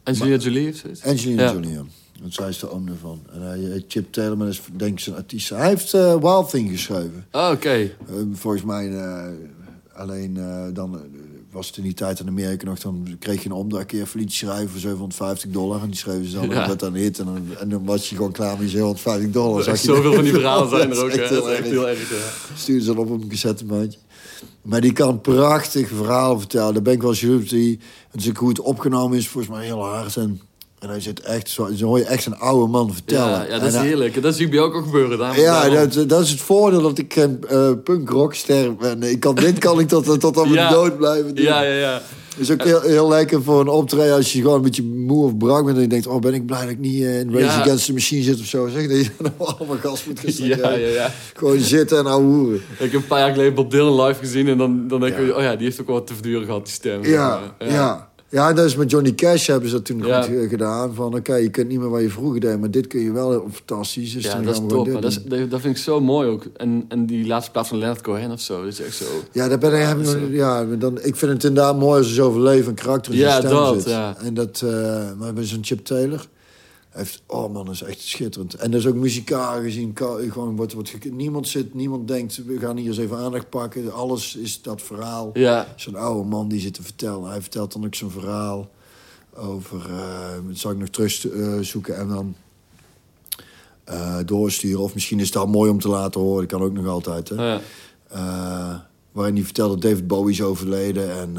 Angelina 0.04 0.36
Jolie 0.36 0.70
of 0.70 0.76
zoiets? 0.76 1.04
Angelina 1.04 1.44
Ja. 1.44 1.52
Jolie, 1.54 1.72
ja. 1.72 1.84
Want 2.22 2.34
zij 2.34 2.50
is 2.50 2.60
de 2.60 2.70
oom 2.72 2.88
ervan. 2.88 3.22
En 3.34 3.42
hij, 3.42 3.84
Chip 3.88 4.12
Taylor, 4.14 4.48
is 4.48 4.62
denk 4.74 4.92
ik 4.92 5.00
zijn 5.00 5.16
artiest. 5.16 5.50
Hij 5.50 5.68
heeft 5.68 5.92
Wild 5.92 6.50
Thing 6.50 6.70
geschreven. 6.70 7.26
Oh, 7.32 7.50
oké. 7.54 7.70
Eh, 7.70 7.90
volgens 8.34 8.64
mij 8.64 8.92
alleen 9.94 10.34
dan 10.74 11.00
was 11.52 11.68
het 11.68 11.78
in 11.78 11.84
die 11.84 11.94
tijd 11.94 12.20
in 12.20 12.28
Amerika 12.28 12.66
nog. 12.66 12.80
Dan 12.80 13.16
kreeg 13.20 13.44
je 13.44 13.50
een 13.50 13.56
omdraagkeer 13.56 14.08
voor 14.08 14.20
liedje 14.20 14.46
schrijven 14.46 14.70
voor 14.70 14.80
750 14.80 15.50
dollar. 15.52 15.82
En 15.82 15.88
die 15.88 15.98
schreven 15.98 16.26
ze 16.26 16.36
dan 16.36 16.50
Ja. 16.50 16.68
wat 16.68 16.84
aan 16.84 16.94
hit. 16.94 17.20
En 17.20 17.26
dan, 17.26 17.58
en 17.60 17.70
dan 17.70 17.86
was 17.86 18.10
je 18.10 18.16
gewoon 18.16 18.32
klaar 18.32 18.52
met 18.58 18.62
je 18.62 18.70
750 18.70 19.32
dollar. 19.32 19.58
Er 19.58 19.64
Zag 19.64 19.82
je 19.82 19.88
zoveel 19.88 20.14
van 20.14 20.24
die 20.24 20.34
verhalen 20.34 20.70
zijn 20.78 20.90
Dat 20.90 20.98
er 20.98 21.04
ook. 21.04 21.10
echt 21.10 21.30
heel 21.30 21.42
Dat 21.42 21.50
echt 21.50 21.60
erg. 21.60 21.70
heel 21.70 21.90
erg. 21.90 22.10
ja. 22.10 22.56
Stuurde 22.56 22.84
ze 22.86 22.94
dan 22.94 22.98
op 22.98 23.10
een 23.10 23.28
cassettebandje. 23.28 24.00
Maar 24.62 24.82
die 24.82 24.94
kan 24.94 25.22
prachtig 25.22 25.88
verhalen 25.88 26.40
vertellen. 26.40 26.74
Daar 26.74 26.84
ben 26.84 26.94
ik 26.94 27.02
wel 27.02 27.14
op. 27.36 27.50
Die, 27.50 27.80
het 28.12 28.22
is 28.22 28.30
ook 28.30 28.38
hoe 28.38 28.50
het 28.50 28.60
opgenomen 28.60 29.18
is, 29.18 29.28
volgens 29.28 29.54
mij 29.56 29.66
heel 29.66 29.84
hard. 29.84 30.16
En, 30.18 30.42
en 30.82 30.90
hij 30.90 31.00
zit 31.00 31.20
echt, 31.20 31.50
zo, 31.50 31.70
zo 31.76 31.86
hoor 31.86 31.98
je 31.98 32.04
echt 32.06 32.26
een 32.26 32.38
oude 32.38 32.72
man 32.72 32.94
vertellen. 32.94 33.30
Ja, 33.32 33.44
ja, 33.50 33.60
dat 33.60 33.68
is 33.68 33.74
En 33.74 33.82
heerlijk. 33.82 34.22
Dat 34.22 34.36
zie 34.36 34.46
ik 34.46 34.52
bij 34.52 34.60
ook 34.60 34.74
al 34.76 34.82
gebeuren. 34.82 35.18
Daarom- 35.18 35.38
Ja, 35.42 35.70
daarom. 35.70 35.90
dat, 35.94 36.10
dat 36.10 36.22
is 36.22 36.30
het 36.30 36.40
voordeel 36.42 36.82
dat 36.82 36.98
ik 36.98 37.14
geen 37.14 37.44
eh 37.50 37.70
punkrockster 37.84 38.76
ben. 38.76 39.04
Ik 39.04 39.20
kan, 39.20 39.36
dit 39.36 39.58
kan 39.58 39.80
ik 39.80 39.88
tot, 39.88 40.20
tot 40.20 40.38
aan 40.38 40.44
mijn 40.52 40.54
Ja. 40.66 40.70
dood 40.70 40.98
blijven 40.98 41.36
doen. 41.36 41.46
Ja, 41.46 41.62
ja, 41.62 41.74
ja. 41.74 42.02
Het 42.32 42.40
is 42.40 42.52
ook 42.52 42.64
heel, 42.64 42.82
heel 42.82 43.08
lekker 43.08 43.44
voor 43.44 43.60
een 43.60 43.68
optreden 43.68 44.16
als 44.16 44.34
je 44.34 44.42
gewoon 44.42 44.56
een 44.56 44.62
beetje 44.62 44.84
moe 44.84 45.26
of 45.26 45.38
brak 45.38 45.66
bent. 45.66 45.76
En 45.76 45.82
je 45.82 45.88
denkt, 45.90 46.08
oh 46.08 46.20
ben 46.22 46.34
ik 46.34 46.46
blij 46.46 46.62
dat 46.62 46.70
ik 46.70 46.80
niet 46.80 47.02
eh, 47.02 47.20
in 47.20 47.32
Rage 47.34 47.44
Ja. 47.46 47.62
Against 47.62 47.86
the 47.86 47.94
Machine 47.94 48.24
zit 48.24 48.40
of 48.40 48.46
zo. 48.46 48.68
Zeg 48.68 48.88
dat 48.88 48.98
je 48.98 49.10
dan 49.20 49.32
allemaal 49.38 49.78
gas 49.78 50.06
moet 50.06 50.20
gaan 50.20 50.48
Ja, 50.48 50.72
ja, 50.72 50.88
ja. 50.88 51.12
Gewoon 51.34 51.60
zitten 51.60 51.98
en 51.98 52.06
ouwehoeren. 52.06 52.62
Ik 52.80 52.92
heb 52.92 52.94
een 52.94 53.08
paar 53.08 53.20
jaar 53.20 53.32
geleden 53.32 53.54
Bob 53.54 53.72
Dylan 53.72 54.02
live 54.06 54.20
gezien 54.20 54.48
en 54.48 54.58
dan, 54.58 54.88
dan 54.88 55.00
denk 55.00 55.16
ik, 55.18 55.36
oh 55.36 55.42
ja, 55.42 55.56
die 55.56 55.66
heeft 55.66 55.82
ook 55.82 55.88
wel 55.88 55.96
wat 55.96 56.08
te 56.08 56.14
verduren 56.14 56.46
gehad, 56.46 56.66
die 56.66 56.74
stem. 56.74 57.04
Ja, 57.06 57.40
ja. 57.60 58.10
Ja. 58.32 58.50
en 58.50 58.56
dat 58.56 58.66
is 58.66 58.76
met 58.76 58.92
Johnny 58.92 59.14
Cash 59.16 59.48
hebben 59.48 59.70
ze 59.70 59.76
dat 59.76 59.86
toen 59.86 60.06
Ja. 60.06 60.22
goed 60.22 60.36
eh, 60.36 60.50
gedaan. 60.50 60.94
Van 60.94 61.16
oké, 61.16 61.36
je 61.36 61.50
kunt 61.50 61.68
niet 61.68 61.80
meer 61.80 61.90
wat 61.90 62.02
je 62.02 62.10
vroeger 62.10 62.40
deed, 62.40 62.60
maar 62.60 62.72
dit 62.72 62.88
kun 62.88 63.00
je 63.02 63.12
wel 63.12 63.30
heel 63.30 63.48
fantastisch. 63.52 64.14
Dus 64.14 64.24
Ja, 64.24 64.34
dan 64.34 64.44
dat 64.44 64.54
is 64.54 64.60
gaan 64.60 64.68
top. 64.68 64.92
Dat, 64.92 65.04
is, 65.04 65.24
dat, 65.24 65.50
dat 65.50 65.62
vind 65.62 65.76
ik 65.78 65.82
zo 65.84 66.00
mooi 66.00 66.30
ook. 66.30 66.44
En, 66.58 66.86
en 66.88 67.06
die 67.06 67.28
laatste 67.28 67.52
plaats 67.52 67.70
van 67.70 67.78
Leonard 67.78 68.02
Cohen 68.02 68.32
of 68.32 68.42
zo, 68.42 68.58
dat 68.64 68.72
is 68.72 68.82
echt 68.82 68.96
zo... 68.96 69.06
Ja, 69.32 69.48
daar 69.48 69.58
ben 69.58 69.74
ik, 69.82 69.88
dat 69.88 69.98
nog- 69.98 70.30
eh, 70.30 70.36
ja, 70.36 70.64
dan, 70.66 70.98
ik 71.02 71.16
vind 71.16 71.32
het 71.32 71.44
inderdaad 71.44 71.78
mooi 71.80 71.98
als 71.98 72.08
er 72.08 72.14
zoveel 72.14 72.42
leven 72.42 72.68
en 72.70 72.76
karakter 72.76 73.14
in 73.14 73.20
Ja, 73.20 73.38
stem 73.40 73.50
dat, 73.50 73.76
zit. 73.82 73.90
ja. 73.92 74.16
En 74.24 74.34
dat, 74.34 74.62
eh, 74.66 74.72
maar 75.20 75.34
bij 75.34 75.44
zo'n 75.44 75.60
Chip 75.64 75.86
Taylor 75.86 76.28
heeft, 76.92 77.22
oh 77.26 77.54
man, 77.54 77.66
dat 77.66 77.74
is 77.74 77.82
echt 77.82 78.02
schitterend. 78.02 78.54
En 78.54 78.72
dat 78.72 78.80
is 78.80 78.88
ook 78.88 78.96
muzikaal 78.96 79.62
gezien, 79.62 79.92
gewoon 79.96 80.56
wordt, 80.56 80.74
wordt, 80.74 81.12
niemand 81.12 81.48
zit, 81.48 81.74
niemand 81.74 82.08
denkt, 82.08 82.46
we 82.46 82.60
gaan 82.60 82.78
hier 82.78 82.88
eens 82.88 82.98
even 82.98 83.18
aandacht 83.18 83.50
pakken. 83.50 83.94
Alles 83.94 84.36
is 84.36 84.62
dat 84.62 84.82
verhaal. 84.82 85.30
Ja, 85.34 85.68
Zo'n 85.76 85.96
oude 85.96 86.30
man 86.30 86.48
die 86.48 86.60
zit 86.60 86.74
te 86.74 86.84
vertellen. 86.84 87.30
Hij 87.30 87.42
vertelt 87.42 87.74
dan 87.74 87.86
ook 87.86 87.96
zijn 87.96 88.12
verhaal 88.12 88.70
over, 89.36 89.90
eh 89.90 90.48
dat 90.48 90.58
zal 90.58 90.72
ik 90.72 90.78
nog 90.78 90.90
terug 90.90 91.28
eh, 91.28 91.60
zoeken 91.60 91.98
en 91.98 92.08
dan 92.08 92.36
eh, 93.84 94.18
doorsturen. 94.26 94.80
Of 94.80 94.94
misschien 94.94 95.20
is 95.20 95.28
het 95.28 95.36
al 95.36 95.48
mooi 95.48 95.72
om 95.72 95.80
te 95.80 95.90
laten 95.90 96.22
horen, 96.22 96.48
dat 96.48 96.60
kan 96.60 96.68
ook 96.68 96.74
nog 96.74 96.88
altijd. 96.88 97.30
Hè? 97.30 97.36
ja. 97.36 98.90
Waarin 99.12 99.36
hij 99.36 99.44
vertelde 99.44 99.74
dat 99.74 99.92
David 99.92 100.08
Bowie 100.08 100.34
is 100.34 100.42
overleden 100.42 101.12
en, 101.12 101.38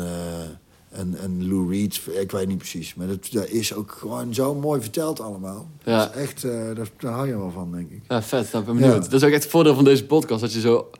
en, 0.92 1.16
en 1.22 1.48
Lou 1.48 1.70
Reed. 1.70 2.00
Ik 2.20 2.30
weet 2.30 2.46
niet 2.48 2.58
precies. 2.58 2.94
Maar 2.94 3.06
dat, 3.06 3.28
dat 3.32 3.48
is 3.48 3.74
ook 3.74 3.96
gewoon 3.98 4.34
zo 4.34 4.54
mooi 4.54 4.80
verteld 4.80 5.20
allemaal. 5.20 5.70
Ja. 5.84 5.98
Dat 5.98 6.14
is 6.14 6.20
echt, 6.22 6.44
eh, 6.44 6.50
daar, 6.74 6.88
daar 6.98 7.12
hou 7.12 7.26
je 7.28 7.36
wel 7.38 7.50
van, 7.50 7.72
denk 7.72 7.90
ik. 7.90 8.00
ja 8.08 8.22
vet. 8.22 8.52
Nou, 8.52 8.64
ik 8.64 8.70
ben 8.70 8.76
benieuwd. 8.78 9.04
Ja. 9.04 9.10
Dat 9.10 9.20
is 9.20 9.24
ook 9.26 9.32
echt 9.32 9.42
het 9.42 9.52
voordeel 9.52 9.74
van 9.74 9.84
deze 9.84 10.06
podcast, 10.06 10.40
dat 10.40 10.52
je 10.52 10.60
zo... 10.60 10.90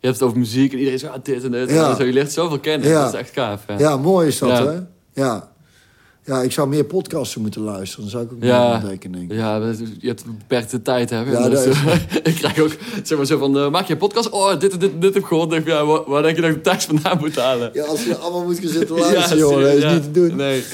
Je 0.00 0.08
hebt 0.08 0.20
het 0.20 0.28
over 0.28 0.40
muziek 0.40 0.72
en 0.72 0.78
iedereen 0.78 0.98
zegt, 0.98 1.12
ah, 1.14 1.24
dit 1.24 1.44
en 1.44 1.50
dit. 1.50 1.70
Ja. 1.70 1.90
En 1.90 1.96
zo, 1.96 2.04
je 2.04 2.12
leert 2.12 2.32
zoveel 2.32 2.58
kennen. 2.60 2.88
Ja. 2.88 3.04
Dat 3.04 3.12
is 3.14 3.20
echt 3.20 3.32
gaaf. 3.32 3.64
Ja. 3.66 3.78
Ja, 3.78 3.96
mooi 3.96 4.26
is 4.28 4.38
dat, 4.38 4.48
Ja. 4.48 4.66
hè? 4.66 4.80
Ja. 5.12 5.51
Ja, 6.24 6.42
ik 6.42 6.52
zou 6.52 6.68
meer 6.68 6.84
podcasten 6.84 7.40
moeten 7.40 7.60
luisteren. 7.62 8.02
Dan 8.02 8.10
zou 8.10 8.24
ik 8.24 8.32
ook 8.32 8.38
meer 8.38 8.48
Ja. 8.48 8.74
ontdekken, 8.74 9.12
denk 9.12 9.30
ik. 9.30 9.36
Ja, 9.38 9.56
je 10.00 10.08
hebt 10.08 10.24
beperkte 10.24 10.82
tijd, 10.82 11.10
hè? 11.10 11.20
Ja, 11.20 11.48
Dus, 11.48 11.64
ik 12.22 12.34
krijg 12.34 12.58
ook, 12.58 12.76
zeg 13.02 13.18
maar 13.18 13.26
zo 13.26 13.38
van, 13.38 13.58
eh, 13.58 13.70
maak 13.70 13.86
je 13.86 13.92
een 13.92 13.98
podcast? 13.98 14.30
Oh, 14.30 14.58
dit 14.60 14.72
en 14.72 14.78
dit, 14.78 14.90
dit 15.00 15.14
heb 15.14 15.22
ik 15.22 15.28
gehoord. 15.28 15.50
Denk 15.50 15.66
ja, 15.66 15.84
waar, 15.84 16.00
waar 16.06 16.22
denk 16.22 16.36
je 16.36 16.42
dat 16.42 16.50
ik 16.50 16.56
de 16.56 16.62
tijd 16.62 16.84
vandaan 16.84 17.18
moet 17.18 17.36
halen? 17.36 17.70
Ja, 17.72 17.84
als 17.84 18.04
je 18.04 18.16
allemaal 18.16 18.44
moet 18.44 18.58
gaan 18.58 18.68
zitten 18.78 18.98
luisteren, 18.98 19.38
joh, 19.38 19.60
dat 19.60 19.74
is 19.74 19.82
ja. 19.82 19.92
niet 19.92 20.02
te 20.02 20.10
doen. 20.10 20.36
Nee. 20.36 20.64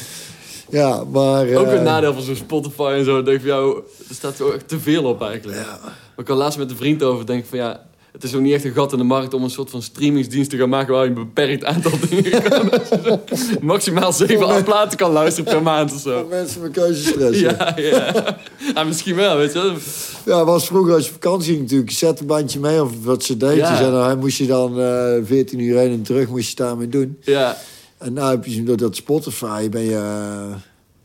Ja, 0.70 1.04
maar... 1.04 1.54
Ook 1.54 1.66
eh, 1.66 1.72
een 1.72 1.82
nadeel 1.82 2.12
van 2.14 2.22
zo'n 2.22 2.36
Spotify 2.36 2.94
en 2.98 3.04
zo. 3.04 3.22
Denk 3.22 3.36
ik 3.36 3.42
van, 3.42 3.50
jou, 3.50 3.82
er 4.08 4.14
staat 4.14 4.40
echt 4.54 4.68
te 4.68 4.78
veel 4.80 5.04
op 5.04 5.22
eigenlijk. 5.22 5.58
Ja. 5.58 5.78
Ik 6.16 6.28
had 6.28 6.36
laatst 6.38 6.58
met 6.58 6.70
een 6.70 6.76
vriend 6.76 7.02
over, 7.02 7.26
denk 7.26 7.42
ik 7.42 7.48
van, 7.48 7.58
ja... 7.58 7.86
Het 8.18 8.26
is 8.30 8.34
ook 8.34 8.42
niet 8.42 8.52
echt 8.54 8.64
een 8.64 8.72
gat 8.72 8.92
in 8.92 8.98
de 8.98 9.04
markt 9.04 9.34
om 9.34 9.42
een 9.42 9.50
soort 9.50 9.70
van 9.70 9.82
streamingsdienst 9.82 10.50
te 10.50 10.56
gaan 10.56 10.68
maken 10.68 10.92
waar 10.94 11.02
je 11.02 11.08
een 11.08 11.14
beperkt 11.14 11.64
aantal 11.64 11.92
dingen 12.10 12.42
kan. 12.42 12.70
Maximaal 13.60 14.12
zeven 14.12 14.64
platen 14.64 14.98
kan 14.98 15.12
luisteren 15.12 15.52
per 15.52 15.62
maand 15.62 15.92
of 15.92 16.00
zo. 16.00 16.26
Mensen 16.30 16.60
met 16.60 16.70
keuzestress. 16.70 17.40
ja. 17.40 17.74
Ja, 17.76 18.38
ja. 18.74 18.84
misschien 18.84 19.14
wel, 19.14 19.36
weet 19.36 19.52
je 19.52 19.58
wel. 19.58 19.74
Ja, 20.24 20.44
was 20.44 20.66
vroeger 20.66 20.94
als 20.94 21.06
je 21.06 21.12
vakantie 21.12 21.50
ging 21.50 21.60
natuurlijk, 21.62 21.90
zet 21.90 22.20
een 22.20 22.26
bandje 22.26 22.58
mee 22.60 22.82
of 22.82 22.90
wat 23.04 23.22
cd'tjes. 23.22 23.56
Ja. 23.56 23.80
En 23.80 23.90
dan 23.92 24.18
moest 24.18 24.38
je 24.38 24.46
dan 24.46 24.80
eh 24.80 25.12
14 25.24 25.58
uur 25.58 25.78
heen 25.78 25.92
en 25.92 26.02
terug 26.02 26.28
moest 26.28 26.48
je 26.48 26.56
daarmee 26.56 26.88
doen. 26.88 27.18
Ja, 27.20 27.56
En 27.98 28.12
nu 28.12 28.20
heb 28.20 28.44
je 28.44 28.62
door 28.62 28.76
dat 28.76 28.96
Spotify 28.96 29.68
ben 29.68 29.82
je 29.82 29.94
eh, 29.96 30.54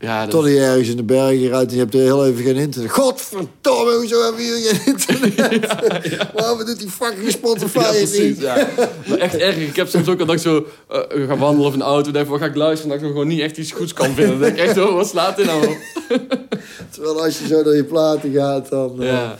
ja 0.00 0.20
dat 0.22 0.30
tot 0.30 0.46
ergens 0.46 0.88
in 0.88 0.96
de 0.96 1.02
bergen 1.02 1.48
rijdt 1.48 1.70
en 1.70 1.76
je 1.76 1.82
hebt 1.82 1.94
er 1.94 2.00
heel 2.00 2.26
even 2.26 2.44
geen 2.44 2.56
internet. 2.56 2.90
Godverdomme, 2.90 3.94
hoezo 3.96 4.22
hebben 4.22 4.42
hier 4.42 4.74
geen 4.74 4.94
internet? 4.94 5.66
Waarom 6.34 6.64
doet 6.64 6.78
die 6.78 6.88
fucking 6.88 7.30
Spotify 7.30 7.78
Ja, 7.78 7.88
precies. 7.90 8.18
niet? 8.18 8.40
Ja. 8.40 8.68
Maar 9.08 9.18
echt 9.18 9.34
erg. 9.34 9.56
Ik 9.56 9.76
heb 9.76 9.88
soms 9.88 10.08
ook 10.08 10.20
al 10.20 10.26
dat 10.26 10.34
ik 10.34 10.40
zo 10.40 10.66
eh, 10.88 11.26
ga 11.28 11.36
wandelen 11.36 11.66
of 11.66 11.72
in 11.72 11.78
de 11.78 11.84
auto. 11.84 12.10
Denk 12.10 12.26
van, 12.26 12.38
ga 12.38 12.44
ik 12.46 12.54
luisteren? 12.56 12.88
Dat 12.88 12.98
ik 12.98 13.02
nog 13.04 13.12
gewoon 13.12 13.28
niet 13.28 13.40
echt 13.40 13.56
iets 13.56 13.72
goeds 13.72 13.92
kan 13.92 14.14
vinden. 14.14 14.30
Dan 14.30 14.40
denk 14.40 14.52
ik 14.58 14.64
echt, 14.64 14.78
oh, 14.78 14.94
wat 14.94 15.08
slaat 15.08 15.36
dit 15.36 15.46
nou 15.46 15.66
op? 15.66 15.76
Terwijl 16.92 17.22
als 17.24 17.38
je 17.38 17.46
zo 17.46 17.62
door 17.62 17.76
je 17.76 17.84
platen 17.84 18.32
gaat, 18.32 18.68
dan... 18.68 18.92
Ja. 18.98 19.38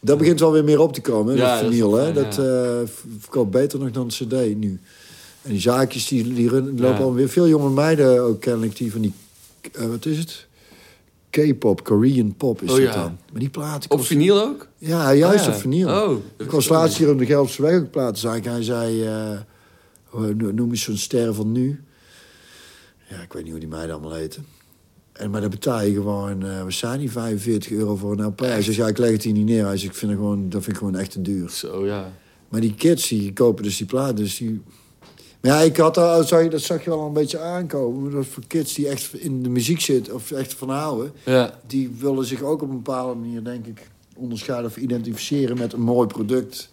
Dat 0.00 0.18
begint 0.18 0.40
wel 0.40 0.52
weer 0.52 0.64
meer 0.64 0.80
op 0.80 0.92
te 0.92 1.00
komen, 1.00 1.36
Ja, 1.36 1.52
dat 1.52 1.60
dat 1.62 1.70
vinyl. 1.70 1.92
wel 1.92 2.04
hè? 2.04 2.12
Dat 2.12 2.38
eh, 2.38 2.90
verkoopt 3.20 3.50
beter 3.50 3.78
nog 3.78 3.90
dan 3.90 4.06
het 4.06 4.14
cd 4.14 4.32
nu. 4.56 4.80
En 5.42 5.50
die 5.50 5.60
zaakjes 5.60 6.08
die, 6.08 6.34
die 6.34 6.48
run- 6.48 6.80
lopen 6.80 6.98
Ja. 6.98 7.02
alweer 7.04 7.28
veel 7.28 7.48
jonge 7.48 7.70
meiden 7.70 8.20
ook 8.22 8.40
kennelijk 8.40 8.76
die 8.76 8.92
van 8.92 9.00
die... 9.00 9.12
eh, 9.72 9.86
wat 9.86 10.06
is 10.06 10.18
het? 10.18 10.46
K-pop, 11.30 11.84
Korean 11.84 12.34
pop 12.36 12.62
is 12.62 12.70
Oh, 12.70 12.74
het 12.76 12.84
ja. 12.84 12.92
dan. 12.92 13.18
Maar 13.32 13.40
die 13.40 13.48
platen... 13.50 13.90
Op 13.90 13.96
kost- 13.96 14.08
vinyl 14.08 14.40
ook? 14.42 14.68
Ja, 14.78 15.14
juist 15.14 15.38
Ah, 15.40 15.46
ja. 15.50 15.54
op 15.54 15.60
vinyl. 15.60 15.88
Oh. 15.88 16.16
Ik 16.38 16.50
was 16.50 16.68
laatst 16.68 16.98
hier 16.98 17.10
op 17.10 17.18
de 17.18 17.26
Gelderse 17.26 17.62
weg 17.62 17.74
ook 17.80 17.90
platen. 17.90 18.30
Hij 18.50 18.62
zei, 18.62 19.04
eh, 19.04 19.38
noem 20.52 20.70
je 20.70 20.76
zo'n 20.76 20.96
sterren 20.96 21.34
van 21.34 21.52
nu? 21.52 21.80
Ja, 23.10 23.20
ik 23.22 23.32
weet 23.32 23.42
niet 23.42 23.50
hoe 23.50 23.60
die 23.60 23.68
meiden 23.68 23.92
allemaal 23.94 24.14
heten. 24.14 24.46
En, 25.12 25.30
maar 25.30 25.40
dan 25.40 25.50
betaal 25.50 25.82
je 25.82 25.92
gewoon, 25.92 26.42
eh 26.44 26.64
we 26.64 26.70
zijn 26.70 26.98
die 26.98 27.10
45 27.10 27.70
euro 27.72 27.96
voor 27.96 28.12
een 28.12 28.24
LP. 28.24 28.40
Hij 28.40 28.62
zegt, 28.62 28.76
ja, 28.76 28.86
ik 28.86 28.98
leg 28.98 29.10
het 29.10 29.22
hier 29.22 29.32
niet 29.32 29.46
neer. 29.46 29.64
Hij 29.66 29.76
zegt, 29.76 29.92
ik 29.92 29.98
vind 29.98 30.10
het 30.10 30.20
gewoon, 30.20 30.48
dat 30.48 30.62
vind 30.62 30.76
ik 30.76 30.82
gewoon 30.82 30.96
echt 30.96 31.10
te 31.10 31.22
duur. 31.22 31.50
Zo, 31.50 31.86
ja. 31.86 32.12
Maar 32.48 32.60
die 32.60 32.74
kids, 32.74 33.08
die 33.08 33.32
kopen 33.32 33.62
dus 33.62 33.76
die 33.76 33.86
platen. 33.86 34.16
Dus 34.16 34.36
die... 34.36 34.60
Ja, 35.46 35.60
ik 35.60 35.76
had 35.76 35.96
al, 35.98 36.22
zag 36.24 36.48
dat 36.48 36.60
zag 36.60 36.84
je 36.84 36.90
wel 36.90 37.06
een 37.06 37.12
beetje 37.12 37.38
aankomen. 37.40 38.12
Dat 38.12 38.26
voor 38.26 38.42
kids 38.46 38.74
die 38.74 38.88
echt 38.88 39.14
in 39.14 39.42
de 39.42 39.48
muziek 39.48 39.80
zitten, 39.80 40.14
of 40.14 40.30
echt 40.30 40.54
van 40.54 40.70
houden... 40.70 41.12
Ja. 41.24 41.54
die 41.66 41.96
willen 41.98 42.24
zich 42.24 42.42
ook 42.42 42.62
op 42.62 42.68
een 42.68 42.82
bepaalde 42.82 43.14
manier, 43.14 43.44
denk 43.44 43.66
ik... 43.66 43.88
onderscheiden 44.16 44.70
of 44.70 44.76
identificeren 44.76 45.58
met 45.58 45.72
een 45.72 45.80
mooi 45.80 46.06
product. 46.06 46.68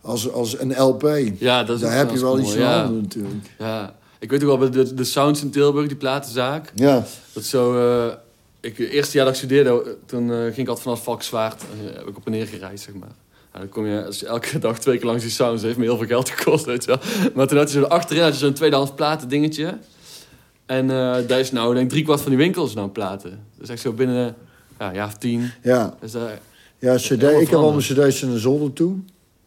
Als, 0.00 0.32
als 0.32 0.58
een 0.58 0.80
LP. 0.80 1.20
Ja, 1.38 1.64
dat 1.64 1.76
is 1.76 1.82
Daar 1.82 1.96
heb 1.96 2.10
je 2.10 2.20
wel 2.20 2.30
mooi, 2.36 2.42
iets 2.42 2.56
handen 2.56 3.00
natuurlijk. 3.02 3.46
Ja. 3.58 3.94
Ik 4.18 4.30
weet 4.30 4.44
ook 4.44 4.58
wel, 4.58 4.70
de, 4.70 4.94
de 4.94 5.04
Sounds 5.04 5.42
in 5.42 5.50
Tilburg, 5.50 5.86
die 5.88 5.96
platenzaak. 5.96 6.72
Ja. 6.74 7.04
Dat 7.32 7.44
zo... 7.44 7.76
eh, 8.06 8.14
ik, 8.60 8.76
het 8.76 8.88
eerste 8.88 9.16
jaar 9.16 9.24
dat 9.24 9.34
ik 9.34 9.40
studeerde, 9.40 9.70
eh, 9.70 9.90
toen 10.06 10.30
eh, 10.32 10.38
ging 10.38 10.56
ik 10.56 10.68
altijd 10.68 10.82
vanaf 10.84 11.02
Valkenswaard. 11.02 11.62
eh, 11.62 11.96
heb 11.96 12.06
ik 12.06 12.16
op 12.16 12.26
en 12.26 12.32
neer 12.32 12.46
gereisd, 12.46 12.84
zeg 12.84 12.94
maar. 12.94 13.14
Dan 13.52 13.68
kom 13.68 13.86
je 13.86 14.04
als 14.04 14.20
je 14.20 14.26
elke 14.26 14.58
dag 14.58 14.78
twee 14.78 14.96
keer 14.96 15.06
langs 15.06 15.22
die 15.22 15.32
sounds. 15.32 15.62
heeft 15.62 15.76
me 15.76 15.84
heel 15.84 15.96
veel 15.96 16.06
geld 16.06 16.30
gekost, 16.30 16.64
weet 16.64 16.84
je 16.84 16.90
wel. 16.90 17.30
Maar 17.34 17.46
toen 17.46 17.58
had 17.58 17.72
je 17.72 17.78
zo 17.78 17.84
achterin 17.84 18.22
had 18.22 18.32
je 18.32 18.38
zo'n 18.38 18.52
tweedehands 18.52 18.92
platen 18.94 19.28
dingetje. 19.28 19.78
En 20.66 20.90
eh 20.90 21.16
daar 21.26 21.40
is 21.40 21.52
nou, 21.52 21.72
denk 21.74 21.84
ik, 21.84 21.90
drie 21.90 22.04
kwart 22.04 22.20
van 22.20 22.30
die 22.30 22.38
winkels 22.38 22.74
nou 22.74 22.88
platen. 22.88 23.38
Dus 23.58 23.68
echt 23.68 23.80
zo 23.80 23.92
binnen 23.92 24.34
ja, 24.78 24.88
een 24.88 24.94
jaar 24.94 25.06
of 25.06 25.14
tien. 25.14 25.50
Ja, 25.62 25.94
Dus 26.00 26.12
daar, 26.12 26.40
ja 26.78 26.96
CD, 26.96 27.22
ik 27.22 27.48
heb 27.48 27.58
al 27.58 27.72
mijn 27.72 27.82
cd's 27.82 28.22
in 28.22 28.30
de 28.30 28.38
zolder 28.38 28.72
toe. 28.72 28.96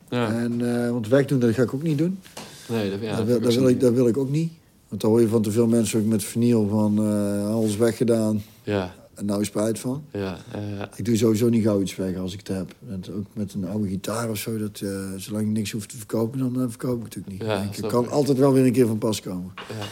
ja. 0.09 0.27
En, 0.27 0.83
eh, 0.85 0.89
want 0.91 1.07
wegdoen, 1.07 1.39
dat 1.39 1.53
ga 1.53 1.61
ik 1.61 1.73
ook 1.73 1.83
niet 1.83 1.97
doen. 1.97 2.19
Nee, 2.67 2.89
dat, 2.89 2.99
ja, 3.01 3.15
dat, 3.15 3.25
wil, 3.25 3.39
dat, 3.39 3.51
ik 3.51 3.57
wil 3.59 3.63
ook 3.65 3.69
ik, 3.71 3.79
dat 3.79 3.93
wil 3.93 4.07
ik 4.07 4.17
ook 4.17 4.29
niet. 4.29 4.51
Want 4.89 5.01
dan 5.01 5.11
hoor 5.11 5.21
je 5.21 5.27
van 5.27 5.41
te 5.41 5.51
veel 5.51 5.67
mensen 5.67 5.99
ook 5.99 6.05
met 6.05 6.23
vinyl 6.23 6.67
van 6.67 6.97
eh, 6.97 7.53
alles 7.53 7.77
weggedaan. 7.77 8.43
Ja, 8.63 8.93
En 9.15 9.25
nou 9.25 9.45
spijt 9.45 9.79
van. 9.79 10.05
ja, 10.11 10.37
ja. 10.77 10.89
Ik 10.95 11.05
doe 11.05 11.17
sowieso 11.17 11.49
niet 11.49 11.63
gauw 11.63 11.81
iets 11.81 11.95
weg 11.95 12.17
als 12.17 12.33
ik 12.33 12.39
het 12.39 12.47
heb. 12.47 12.75
En 12.89 13.03
ook 13.15 13.25
met 13.33 13.53
een 13.53 13.65
oude 13.67 13.87
gitaar 13.87 14.29
of 14.29 14.37
zo. 14.37 14.57
Dat, 14.57 14.79
eh, 14.83 14.89
zolang 15.17 15.45
je 15.45 15.51
niks 15.51 15.71
hoeft 15.71 15.89
te 15.89 15.97
verkopen, 15.97 16.39
dan 16.39 16.61
eh, 16.61 16.65
verkoop 16.69 17.05
ik 17.05 17.13
het 17.13 17.15
natuurlijk 17.15 17.43
niet. 17.43 17.73
Ja, 17.73 17.83
ik 17.83 17.89
kan 17.91 18.03
ik. 18.03 18.09
altijd 18.09 18.37
wel 18.37 18.53
weer 18.53 18.65
een 18.65 18.71
keer 18.71 18.87
van 18.87 18.97
pas 18.97 19.21
komen. 19.21 19.51
ja. 19.55 19.85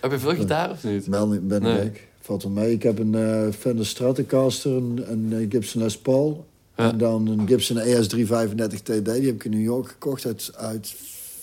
Heb 0.00 0.10
je 0.10 0.18
veel 0.18 0.34
gitaar 0.34 0.70
of 0.70 0.84
niet? 0.84 1.06
Wel 1.06 1.28
niet- 1.28 1.48
ben 1.48 1.62
Nee. 1.62 1.84
ik. 1.84 2.08
Valt 2.20 2.42
wel 2.42 2.52
mee. 2.52 2.72
Ik 2.72 2.82
heb 2.82 2.98
een 2.98 3.14
eh, 3.14 3.52
Fender 3.58 3.86
Stratocaster, 3.86 4.72
een, 4.72 5.04
een 5.10 5.46
Gibson 5.50 5.82
Les 5.82 5.98
Paul. 5.98 6.46
En 6.74 6.98
dan 6.98 7.26
een 7.26 7.48
Gibson 7.48 7.76
E 7.78 7.94
ES335 8.02 8.82
TD. 8.82 9.04
Die 9.04 9.26
heb 9.26 9.34
ik 9.34 9.44
in 9.44 9.50
New 9.50 9.62
York 9.62 9.88
gekocht 9.88 10.26
uit, 10.26 10.50
uit 10.56 10.94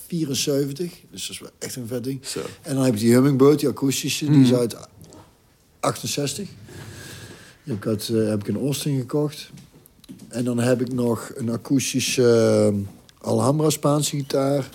74. 0.08 0.92
Dus 1.12 1.22
dat 1.22 1.30
is 1.36 1.40
wel 1.40 1.50
echt 1.58 1.76
een 1.76 1.88
vet 1.88 2.04
ding. 2.04 2.20
Zo. 2.26 2.40
En 2.62 2.76
dan 2.76 2.84
heb 2.86 2.94
je 2.94 3.00
die 3.00 3.14
Hummingbird, 3.14 3.60
die 3.60 3.70
akoestische. 3.70 4.26
Die 4.32 4.42
is 4.42 4.54
uit 4.54 4.76
68. 5.80 6.50
Heb 7.64 7.76
ik, 7.76 7.88
uit, 7.88 8.10
eh, 8.10 8.28
heb 8.28 8.40
ik 8.40 8.48
in 8.48 8.58
Austin 8.58 9.00
gekocht. 9.00 9.50
En 10.28 10.44
dan 10.44 10.60
heb 10.60 10.82
ik 10.82 10.94
nog 10.94 11.32
een 11.36 11.50
akoestische 11.50 12.72
eh, 12.74 13.28
Alhambra 13.28 13.70
Spaanse 13.70 14.16
gitaar. 14.16 14.70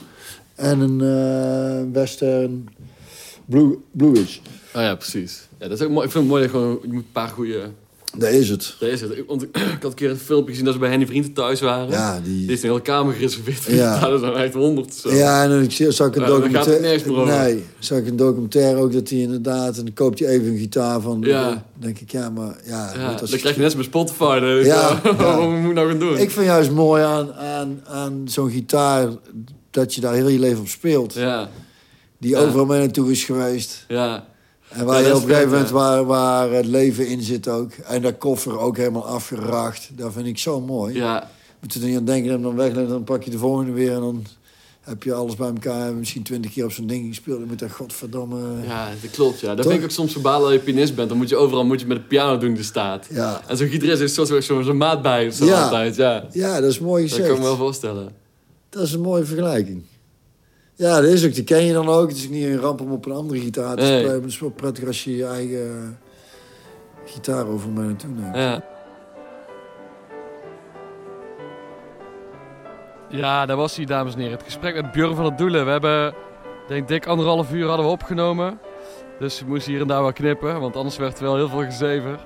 En 0.55 0.81
een 0.81 1.01
eh, 1.01 1.93
Western 1.93 2.69
Blue, 3.45 3.79
Blues. 3.91 4.43
Oh 4.75 4.83
ja, 4.83 4.95
precies. 4.95 5.49
Ja, 5.59 5.69
dat 5.69 5.81
is 5.81 5.87
ook 5.87 5.93
mooi. 5.93 6.07
Ik 6.07 6.13
vind 6.13 6.25
het 6.25 6.33
mooi 6.33 6.43
dat 6.43 6.53
je 6.53 6.59
gewoon 6.59 6.79
je 6.83 6.89
moet 6.89 7.05
een 7.05 7.13
paar 7.13 7.29
goede. 7.29 7.71
Daar 8.19 8.33
is 8.33 8.49
het. 8.49 8.75
Daar 8.81 8.89
is 8.89 9.01
het. 9.01 9.11
Ik, 9.19 9.25
want 9.27 9.43
ik 9.45 9.51
had 9.81 9.85
een 9.85 9.95
keer 9.95 10.11
een 10.11 10.17
filmpje 10.17 10.51
gezien 10.51 10.65
dat 10.65 10.75
ze 10.75 10.81
bij 10.81 10.91
Henny 10.91 11.07
Vrienden 11.07 11.33
thuis 11.33 11.61
waren. 11.61 11.89
Ja, 11.91 12.21
Die 12.25 12.47
die... 12.47 12.53
is 12.53 12.63
een 12.63 12.69
hele 12.69 12.83
kamer 12.83 13.15
gereserveerd. 13.15 13.65
Ja. 13.65 14.01
Dat 14.09 14.21
zijn 14.21 14.35
echt 14.35 14.55
honderd. 14.55 14.95
Zo. 14.95 15.15
Ja, 15.15 15.43
en 15.43 15.49
dan 15.51 15.93
zag 15.93 16.07
ik 16.09 16.17
een 16.17 16.27
documentaire. 16.27 17.25
Nee, 17.27 17.65
zag 17.79 17.99
ik 17.99 18.07
een 18.07 18.17
documentaire 18.17 18.81
ook 18.81 18.93
dat 18.93 19.09
hij 19.09 19.19
inderdaad. 19.19 19.79
En 19.79 19.85
dan 19.85 19.95
koopt 19.95 20.19
hij 20.19 20.29
even 20.29 20.47
een 20.47 20.59
gitaar 20.59 21.01
van. 21.01 21.21
Ja. 21.21 21.49
Dan 21.49 21.63
denk 21.75 21.99
ik, 21.99 22.11
ja, 22.11 22.31
maar 22.31 22.57
ja. 22.65 22.93
Ja, 22.95 23.15
dan 23.15 23.39
krijg 23.39 23.55
je 23.55 23.61
net 23.61 23.75
bij 23.75 23.85
Spotify. 23.85 24.39
Dan 24.41 24.49
Ja. 24.49 25.01
Wat 25.17 25.41
moet 25.51 25.69
ik 25.69 25.75
nou 25.75 25.89
gaan 25.89 25.99
doen? 25.99 26.19
Ik 26.19 26.31
vind 26.31 26.47
juist 26.47 26.71
mooi 26.71 27.03
aan, 27.03 27.33
aan, 27.35 27.81
aan 27.87 28.23
zo'n 28.25 28.51
gitaar 28.51 29.09
dat 29.71 29.95
je 29.95 30.01
daar 30.01 30.15
heel 30.15 30.29
je 30.29 30.39
leven 30.39 30.61
op 30.61 30.69
speelt. 30.69 31.15
Ja, 31.15 31.49
Die 32.19 32.37
overal 32.37 32.67
mee 32.67 32.79
naartoe 32.81 33.11
is 33.11 33.25
geweest. 33.25 33.85
ja. 33.89 34.27
En 34.69 34.85
waar 34.85 34.99
je 35.03 35.09
dat 35.09 35.17
op 35.17 35.23
een 35.23 35.29
gegeven 35.29 35.51
moment 35.51 35.71
waar, 35.71 36.05
waar 36.05 36.51
het 36.51 36.67
leven 36.67 37.09
in 37.09 37.23
zit 37.23 37.49
ook. 37.49 37.73
En 37.73 38.03
dat 38.03 38.19
koffer 38.19 38.59
ook 38.59 38.77
helemaal 38.77 39.07
afgeracht. 39.07 39.89
Dat 39.93 40.13
vind 40.13 40.27
ik 40.27 40.39
zo 40.39 40.61
mooi. 40.61 40.95
ja. 40.95 41.31
Moet 41.61 41.73
je 41.75 41.81
er 41.81 41.87
niet 41.87 41.97
aan 41.97 42.05
denken 42.05 42.33
en 42.33 42.43
dan 42.43 42.57
wegleggen. 42.57 42.89
Dan 42.89 43.05
pak 43.05 43.23
je 43.23 43.31
de 43.31 43.39
volgende 43.39 43.73
weer 43.73 43.93
en 43.93 44.01
dan 44.01 44.25
heb 44.81 45.03
je 45.03 45.15
alles 45.15 45.35
bij 45.35 45.47
elkaar. 45.47 45.95
Misschien 45.95 46.23
twintig 46.23 46.53
keer 46.53 46.65
op 46.65 46.73
zo'n 46.73 46.87
ding 46.87 47.07
gespeeld. 47.09 47.39
Dan 47.39 47.49
moet 47.49 47.59
dat 47.59 47.71
godverdomme... 47.71 48.39
Ja, 48.67 48.89
dat 49.03 49.11
klopt. 49.11 49.41
Ja. 49.41 49.47
Dat 49.47 49.57
Toch? 49.57 49.67
vind 49.67 49.79
ik 49.79 49.85
ook 49.85 49.91
soms 49.95 50.13
verbalen 50.13 50.43
dat 50.51 50.53
je 50.53 50.73
pianist 50.73 50.95
bent. 50.95 51.09
Dan 51.09 51.19
moet 51.19 51.29
je 51.29 51.37
overal 51.37 51.65
moet 51.65 51.81
je 51.81 51.87
met 51.87 51.97
de 51.97 52.03
piano 52.03 52.39
doen 52.39 52.49
die 52.51 52.59
er 52.59 52.65
staat. 52.65 53.07
Ja, 53.11 53.41
En 53.47 53.57
zo'n 53.57 53.69
gitarist 53.69 54.01
is 54.01 54.15
zo'n 54.15 54.43
zo, 54.65 54.75
maat 54.75 55.03
bij 55.03 55.27
of 55.29 55.35
zo 55.35 55.45
Ja. 55.45 55.63
altijd. 55.63 55.97
Ja, 55.97 56.25
ja 56.33 56.61
dat 56.61 56.71
is 56.71 56.79
mooi 56.79 57.03
dat 57.03 57.11
gezegd. 57.11 57.29
kan 57.29 57.37
ik 57.37 57.43
me 57.43 57.49
wel 57.49 57.57
voorstellen. 57.59 58.13
Dat 58.71 58.83
is 58.83 58.93
een 58.93 59.01
mooie 59.01 59.25
vergelijking. 59.25 59.83
Ja, 60.79 61.01
dat 61.01 61.11
is 61.11 61.27
ook. 61.27 61.35
Die 61.35 61.45
ken 61.45 61.65
je 61.65 61.73
dan 61.73 61.89
ook. 61.89 62.09
Het 62.09 62.17
is 62.17 62.25
ook 62.25 62.31
niet 62.31 62.45
een 62.47 62.59
ramp 62.61 62.81
om 62.81 62.93
op 62.93 63.07
een 63.07 63.13
andere 63.13 63.41
gitaar 63.41 63.77
te 63.77 63.83
Nee. 63.83 63.91
spelen. 63.93 64.07
maar 64.07 64.15
Het 64.15 64.25
is 64.31 64.39
wel 64.41 64.51
prettig 64.51 64.87
als 64.87 65.05
je 65.05 65.17
je 65.17 65.27
eigen 65.27 65.99
gitaar 67.05 67.47
over 67.47 67.71
mij 67.71 67.85
naartoe 67.85 68.11
neemt. 68.11 68.37
Ja. 68.37 68.63
Ja, 73.09 73.47
daar 73.47 73.57
was 73.57 73.77
hij, 73.77 73.85
dames 73.85 74.13
en 74.15 74.19
heren. 74.19 74.35
Het 74.37 74.43
gesprek 74.47 74.75
met 74.75 74.93
Björn 74.93 75.15
van 75.15 75.25
het 75.25 75.39
Doelen. 75.39 75.65
We 75.65 75.71
hebben, 75.71 76.15
denk 76.69 76.89
dik 76.89 77.07
anderhalf 77.07 77.53
uur 77.53 77.67
hadden 77.67 77.87
we 77.87 77.93
opgenomen. 77.93 78.59
Dus 79.19 79.41
we 79.41 79.47
moesten 79.47 79.73
hier 79.73 79.81
en 79.81 79.87
daar 79.87 80.03
wel 80.03 80.13
knippen, 80.13 80.61
want 80.61 80.77
anders 80.77 80.97
werd 80.97 81.11
het 81.13 81.21
wel 81.21 81.37
heel 81.37 81.49
veel 81.49 81.65
gezever. 81.65 82.19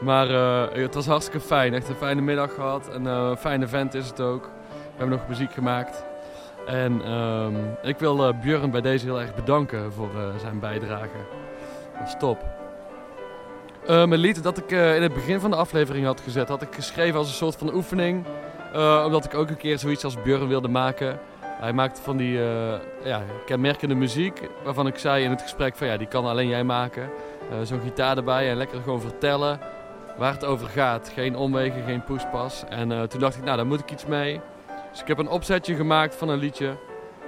Maar 0.00 0.30
eh, 0.30 0.82
het 0.82 0.94
was 0.94 1.06
hartstikke 1.06 1.46
fijn. 1.46 1.74
Echt 1.74 1.88
een 1.88 1.94
fijne 1.94 2.20
middag 2.20 2.54
gehad. 2.54 2.88
En 2.88 3.06
eh, 3.06 3.26
een 3.30 3.36
fijne 3.36 3.66
vent 3.68 3.94
is 3.94 4.06
het 4.06 4.20
ook. 4.20 4.42
We 4.42 4.96
hebben 4.96 5.18
nog 5.18 5.28
muziek 5.28 5.52
gemaakt. 5.52 6.04
En 6.66 7.02
ehm, 7.04 7.54
ik 7.82 7.98
wil 7.98 8.26
eh 8.26 8.40
Björn 8.40 8.70
bij 8.70 8.80
deze 8.80 9.04
heel 9.04 9.20
erg 9.20 9.34
bedanken 9.34 9.92
voor 9.92 10.10
eh, 10.16 10.36
zijn 10.40 10.58
bijdrage. 10.58 11.18
Dat 11.98 12.06
is 12.06 12.14
top. 12.18 12.44
Eh, 13.86 14.06
mijn 14.06 14.20
lied 14.20 14.42
dat 14.42 14.58
ik 14.58 14.70
in 14.70 15.02
het 15.02 15.14
begin 15.14 15.40
van 15.40 15.50
de 15.50 15.56
aflevering 15.56 16.06
had 16.06 16.20
gezet, 16.20 16.48
had 16.48 16.62
ik 16.62 16.74
geschreven 16.74 17.18
als 17.18 17.28
een 17.28 17.34
soort 17.34 17.56
van 17.56 17.74
oefening. 17.74 18.24
Omdat 19.04 19.24
ik 19.24 19.34
ook 19.34 19.48
een 19.48 19.56
keer 19.56 19.78
zoiets 19.78 20.04
als 20.04 20.22
Björn 20.22 20.48
wilde 20.48 20.68
maken. 20.68 21.18
Hij 21.40 21.72
maakt 21.72 22.00
van 22.00 22.16
die 22.16 22.38
ja, 23.04 23.22
kenmerkende 23.46 23.94
muziek, 23.94 24.40
waarvan 24.64 24.86
ik 24.86 24.98
zei 24.98 25.24
in 25.24 25.30
het 25.30 25.42
gesprek 25.42 25.76
van 25.76 25.86
ja, 25.86 25.96
die 25.96 26.06
kan 26.06 26.24
alleen 26.24 26.48
jij 26.48 26.64
maken. 26.64 27.10
Zo'n 27.62 27.80
gitaar 27.80 28.16
erbij 28.16 28.50
en 28.50 28.56
lekker 28.56 28.80
gewoon 28.82 29.00
vertellen 29.00 29.60
waar 30.16 30.32
het 30.32 30.44
over 30.44 30.68
gaat. 30.68 31.10
Geen 31.14 31.36
omwegen, 31.36 31.82
geen 31.84 32.04
poespas. 32.04 32.64
En 32.68 33.08
toen 33.08 33.20
dacht 33.20 33.36
ik, 33.36 33.44
nou 33.44 33.56
daar 33.56 33.66
moet 33.66 33.80
ik 33.80 33.90
iets 33.90 34.06
mee. 34.06 34.40
Dus 34.96 35.04
ik 35.04 35.10
heb 35.16 35.26
een 35.26 35.32
opzetje 35.32 35.74
gemaakt 35.74 36.14
van 36.14 36.28
een 36.28 36.38
liedje. 36.38 36.76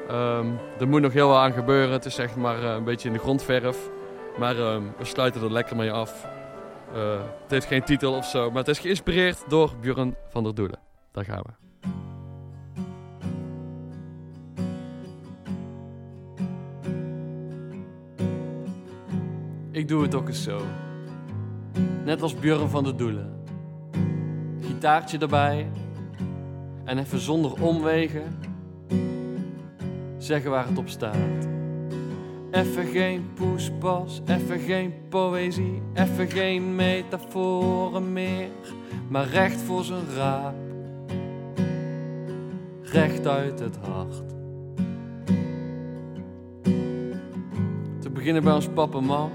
Ehm, 0.09 0.47
er 0.79 0.89
moet 0.89 1.01
nog 1.01 1.12
heel 1.12 1.29
wat 1.29 1.37
aan 1.37 1.53
gebeuren. 1.53 1.93
Het 1.93 2.05
is 2.05 2.19
echt 2.19 2.37
maar 2.37 2.62
eh, 2.62 2.75
een 2.75 2.85
beetje 2.85 3.09
in 3.09 3.14
de 3.14 3.21
grondverf. 3.21 3.91
Maar 4.39 4.59
ehm, 4.59 4.83
we 4.99 5.05
sluiten 5.05 5.43
er 5.43 5.53
lekker 5.53 5.77
mee 5.77 5.93
af. 5.93 6.27
Eh, 6.95 7.21
het 7.43 7.51
heeft 7.51 7.66
geen 7.66 7.83
titel 7.83 8.12
of 8.12 8.25
zo, 8.25 8.49
maar 8.49 8.59
het 8.59 8.69
is 8.69 8.79
geïnspireerd 8.79 9.45
door 9.49 9.75
Björn 9.81 10.16
van 10.29 10.43
der 10.43 10.55
Doelen. 10.55 10.79
Daar 11.12 11.25
gaan 11.25 11.43
we. 11.43 11.53
Ik 19.71 19.89
doe 19.89 20.03
het 20.03 20.14
ook 20.14 20.29
eens 20.29 20.43
zo. 20.43 20.61
Net 22.05 22.23
als 22.23 22.35
Björn 22.35 22.69
van 22.69 22.85
der 22.85 22.97
Doelen. 22.97 23.43
Gitaartje 24.61 25.19
erbij. 25.19 25.71
En 26.89 26.99
even 26.99 27.20
zonder 27.20 27.62
omwegen. 27.62 28.39
Zeggen 30.18 30.51
waar 30.51 30.66
het 30.66 30.78
op 30.78 30.89
staat. 30.89 31.49
Even 32.51 32.86
geen 32.86 33.32
poespas, 33.34 34.20
even 34.26 34.59
geen 34.59 34.93
poëzie, 35.09 35.82
even 35.95 36.30
geen 36.30 36.74
metaforen 36.74 38.12
meer, 38.12 38.49
maar 39.09 39.28
recht 39.28 39.61
voor 39.61 39.84
zijn 39.84 40.05
raap, 40.16 40.55
recht 42.82 43.26
uit 43.26 43.59
het 43.59 43.76
hart. 43.76 44.22
Te 47.99 48.11
beginnen 48.12 48.43
bij 48.43 48.53
ons 48.53 48.68
papa 48.68 49.01
mam, 49.01 49.30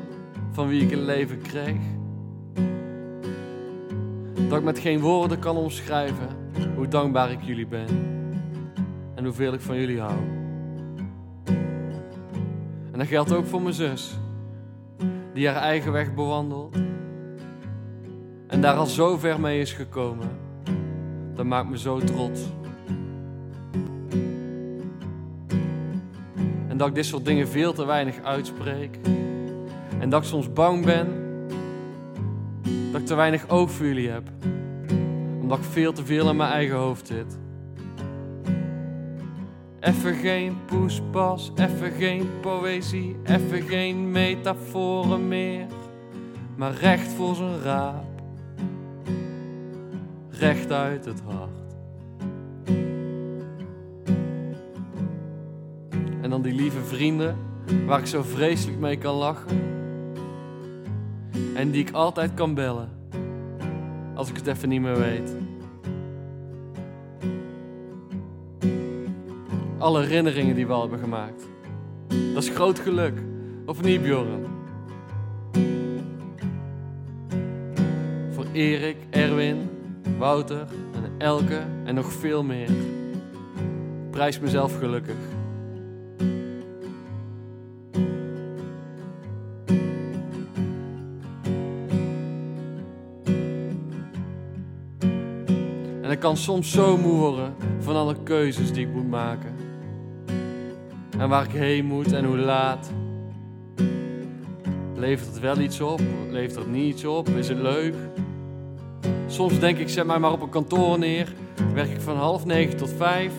van 0.52 0.68
wie 0.68 0.82
ik 0.82 0.92
een 0.92 1.06
leven 1.06 1.42
kreeg. 1.42 1.82
Dat 4.50 4.58
ik 4.58 4.64
met 4.64 4.80
geen 4.80 5.00
woorden 5.00 5.40
kan 5.40 5.58
omschrijven 5.58 6.43
hoe 6.76 6.88
dankbaar 6.88 7.32
ik 7.32 7.42
jullie 7.42 7.68
ben 7.68 7.88
en 9.16 9.24
hoeveel 9.24 9.54
ik 9.54 9.62
van 9.62 9.80
jullie 9.80 10.00
hou. 10.00 10.18
En 12.92 13.00
dat 13.00 13.08
geldt 13.08 13.34
ook 13.34 13.46
voor 13.46 13.62
mijn 13.62 13.74
zus, 13.74 14.18
die 15.34 15.48
haar 15.48 15.62
eigen 15.62 15.92
weg 15.92 16.14
bewandelt. 16.14 16.76
En 18.48 18.62
daar 18.62 18.76
al 18.76 18.86
zo 18.86 19.18
ver 19.18 19.40
mee 19.40 19.60
is 19.60 19.74
gekomen. 19.74 20.30
Dat 21.36 21.46
maakt 21.46 21.70
me 21.70 21.78
zo 21.78 22.00
trots. 22.00 22.42
En 26.68 26.78
dat 26.78 26.88
ik 26.88 26.96
dit 26.96 27.06
soort 27.06 27.26
dingen 27.26 27.48
veel 27.48 27.74
te 27.74 27.86
weinig 27.86 28.24
uitspreek. 28.24 29.00
En 30.00 30.10
dat 30.10 30.22
ik 30.22 30.28
soms 30.28 30.54
bang 30.54 30.86
ben 30.86 31.08
dat 32.94 33.02
ik 33.02 33.08
te 33.08 33.16
weinig 33.16 33.50
oog 33.50 33.72
voor 33.72 33.86
jullie 33.86 34.10
heb. 34.10 34.30
Omdat 35.44 35.58
ik 35.58 35.64
veel 35.64 35.94
te 35.94 36.06
veel 36.06 36.30
in 36.30 36.36
mijn 36.36 36.52
eigen 36.52 36.76
hoofd 36.76 37.08
zit. 37.08 37.38
Even 39.80 40.14
geen 40.16 40.58
poespas, 40.66 41.52
even 41.56 41.92
geen 41.92 42.30
poëzie, 42.42 43.16
even 43.24 43.62
geen 43.62 44.12
metaforen 44.12 45.28
meer, 45.28 45.66
maar 46.56 46.74
recht 46.74 47.14
voor 47.14 47.36
zijn 47.36 47.62
raap, 47.62 48.22
recht 50.30 50.72
uit 50.72 51.06
het 51.06 51.22
hart. 51.26 51.76
En 56.22 56.30
dan 56.30 56.42
die 56.42 56.54
lieve 56.54 56.84
vrienden, 56.84 57.38
waar 57.86 58.00
ik 58.00 58.06
zo 58.06 58.22
vreselijk 58.22 58.80
mee 58.80 58.98
kan 58.98 59.16
lachen, 59.16 59.62
en 61.56 61.72
die 61.72 61.82
ik 61.82 61.92
altijd 61.92 62.34
kan 62.34 62.54
bellen, 62.54 62.90
als 64.16 64.30
ik 64.30 64.36
het 64.36 64.48
even 64.48 64.70
niet 64.70 64.82
meer 64.82 64.98
weet. 64.98 65.36
alle 69.84 70.02
herinneringen 70.02 70.56
die 70.56 70.68
we 70.68 70.74
al 70.74 70.82
hebben 70.82 71.00
gemaakt. 71.00 71.48
Dat 72.34 72.44
is 72.44 72.50
groot 72.50 72.80
geluk. 72.80 73.14
Of 73.66 73.82
niet, 73.82 74.02
Bjorn? 74.02 74.46
Voor 78.32 78.46
Erik, 78.52 78.98
Erwin, 79.10 79.70
Wouter 80.18 80.66
en 80.94 81.12
Elke 81.18 81.62
en 81.84 81.96
nog 81.96 82.12
veel 82.12 82.44
meer. 82.44 82.70
Prijs 84.10 84.40
mezelf 84.40 84.78
gelukkig. 84.80 85.16
Kan 96.24 96.38
soms 96.38 96.72
zo 96.72 96.98
moe 96.98 97.18
worden 97.18 97.54
van 97.80 97.96
alle 97.96 98.16
keuzes 98.24 98.72
die 98.72 98.88
ik 98.88 98.94
moet 98.94 99.10
maken. 99.10 99.56
En 101.18 101.30
waar 101.30 101.44
ik 101.44 101.52
heen 101.52 101.86
moet 101.86 102.12
en 102.12 102.26
hoe 102.26 102.38
laat. 102.38 102.92
Levert 104.96 105.28
het 105.30 105.40
wel 105.40 105.60
iets 105.60 105.82
op? 105.82 106.02
Levert 106.30 106.56
het 106.56 106.72
niet 106.72 106.94
iets 106.94 107.06
op? 107.06 107.30
Is 107.30 107.48
het 107.48 107.58
leuk? 107.58 107.96
Soms 109.28 109.60
denk 109.60 109.78
ik, 109.78 109.90
zet 109.90 110.06
mij 110.06 110.20
maar 110.20 110.32
op 110.32 110.42
een 110.42 110.50
kantoor 110.50 111.00
neer. 111.00 111.34
Werk 111.74 111.90
ik 111.90 112.02
van 112.02 112.18
half 112.18 112.46
negen 112.46 112.78
tot 112.78 112.94
vijf. 112.98 113.34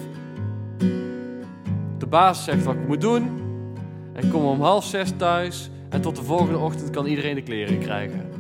De 1.99 2.07
baas 2.09 2.45
zegt 2.45 2.65
wat 2.65 2.75
ik 2.75 2.87
moet 2.87 3.01
doen. 3.01 3.31
Ik 4.17 4.31
kom 4.31 4.45
om 4.45 4.61
half 4.61 4.85
zes 4.85 5.13
thuis. 5.17 5.71
En 5.89 6.01
tot 6.01 6.17
de 6.17 6.23
volgende 6.23 6.59
ochtend 6.59 6.91
kan 6.91 7.07
iedereen 7.07 7.35
de 7.35 7.43
kleren 7.43 7.79
krijgen. 7.79 8.31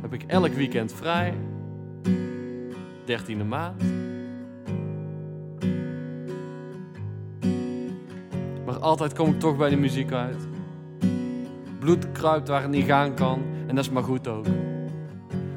Heb 0.00 0.14
ik 0.14 0.22
elk 0.26 0.52
weekend 0.52 0.92
vrij. 0.92 1.34
13e 3.08 3.46
maand. 3.46 3.82
Maar 8.64 8.78
altijd 8.78 9.14
kom 9.14 9.28
ik 9.30 9.40
toch 9.40 9.56
bij 9.56 9.70
de 9.70 9.76
muziek 9.76 10.12
uit. 10.12 10.48
Bloed 11.78 12.12
kruipt 12.12 12.48
waar 12.48 12.62
het 12.62 12.70
niet 12.70 12.86
gaan 12.86 13.14
kan 13.14 13.42
en 13.66 13.74
dat 13.74 13.84
is 13.84 13.90
maar 13.90 14.02
goed 14.02 14.28
ook. 14.28 14.46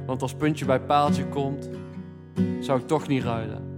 Want 0.05 0.21
als 0.21 0.33
puntje 0.33 0.65
bij 0.65 0.79
paaltje 0.79 1.25
komt, 1.25 1.69
zou 2.59 2.79
ik 2.79 2.87
toch 2.87 3.07
niet 3.07 3.23
ruilen. 3.23 3.71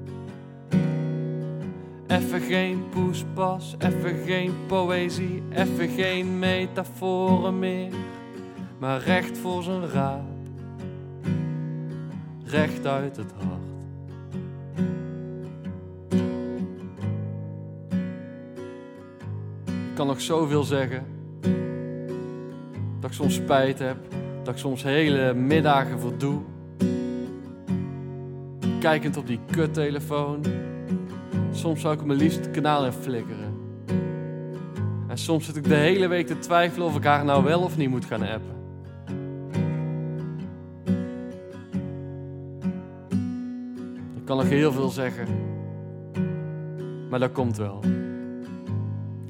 Even 2.07 2.41
geen 2.41 2.89
poespas, 2.89 3.75
even 3.79 4.15
geen 4.25 4.53
poëzie, 4.67 5.43
even 5.49 5.89
geen 5.89 6.39
metaforen 6.39 7.59
meer, 7.59 7.91
maar 8.79 9.01
recht 9.01 9.37
voor 9.37 9.63
zijn 9.63 9.89
raap, 9.89 10.47
recht 12.45 12.85
uit 12.85 13.17
het 13.17 13.31
hart. 13.31 13.62
Ik 19.93 19.99
kan 19.99 20.07
nog 20.07 20.21
zoveel 20.21 20.63
zeggen, 20.63 21.05
dat 22.99 23.09
ik 23.09 23.15
soms 23.15 23.35
spijt 23.35 23.79
heb, 23.79 23.97
dat 24.43 24.53
ik 24.53 24.59
soms 24.59 24.83
hele 24.83 25.33
middagen 25.33 25.99
verdoe. 25.99 26.41
Kijkend 28.79 29.17
op 29.17 29.27
die 29.27 29.39
kuttelefoon. 29.51 30.43
Soms 31.51 31.81
zou 31.81 31.93
ik 31.93 31.99
hem 31.99 32.11
liefst 32.11 32.39
het 32.39 32.51
kanaal 32.51 32.85
in 32.85 32.91
flikkeren. 32.91 33.53
En 35.07 35.17
soms 35.17 35.45
zit 35.45 35.55
ik 35.55 35.63
de 35.63 35.75
hele 35.75 36.07
week 36.07 36.27
te 36.27 36.39
twijfelen 36.39 36.87
of 36.87 36.95
ik 36.95 37.03
haar 37.03 37.25
nou 37.25 37.43
wel 37.43 37.61
of 37.61 37.77
niet 37.77 37.89
moet 37.89 38.05
gaan 38.05 38.21
appen. 38.21 38.55
Ik 44.15 44.25
kan 44.25 44.37
nog 44.37 44.49
heel 44.49 44.71
veel 44.71 44.89
zeggen. 44.89 45.27
Maar 47.09 47.19
dat 47.19 47.31
komt 47.31 47.57
wel. 47.57 47.79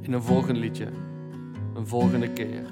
In 0.03 0.13
een 0.13 0.23
volgend 0.23 0.57
liedje. 0.57 0.87
Een 1.73 1.87
volgende 1.87 2.29
keer. 2.29 2.65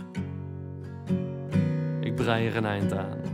Ik 1.99 2.15
brei 2.15 2.47
er 2.47 2.55
een 2.55 2.65
eind 2.65 2.93
aan. 2.93 3.30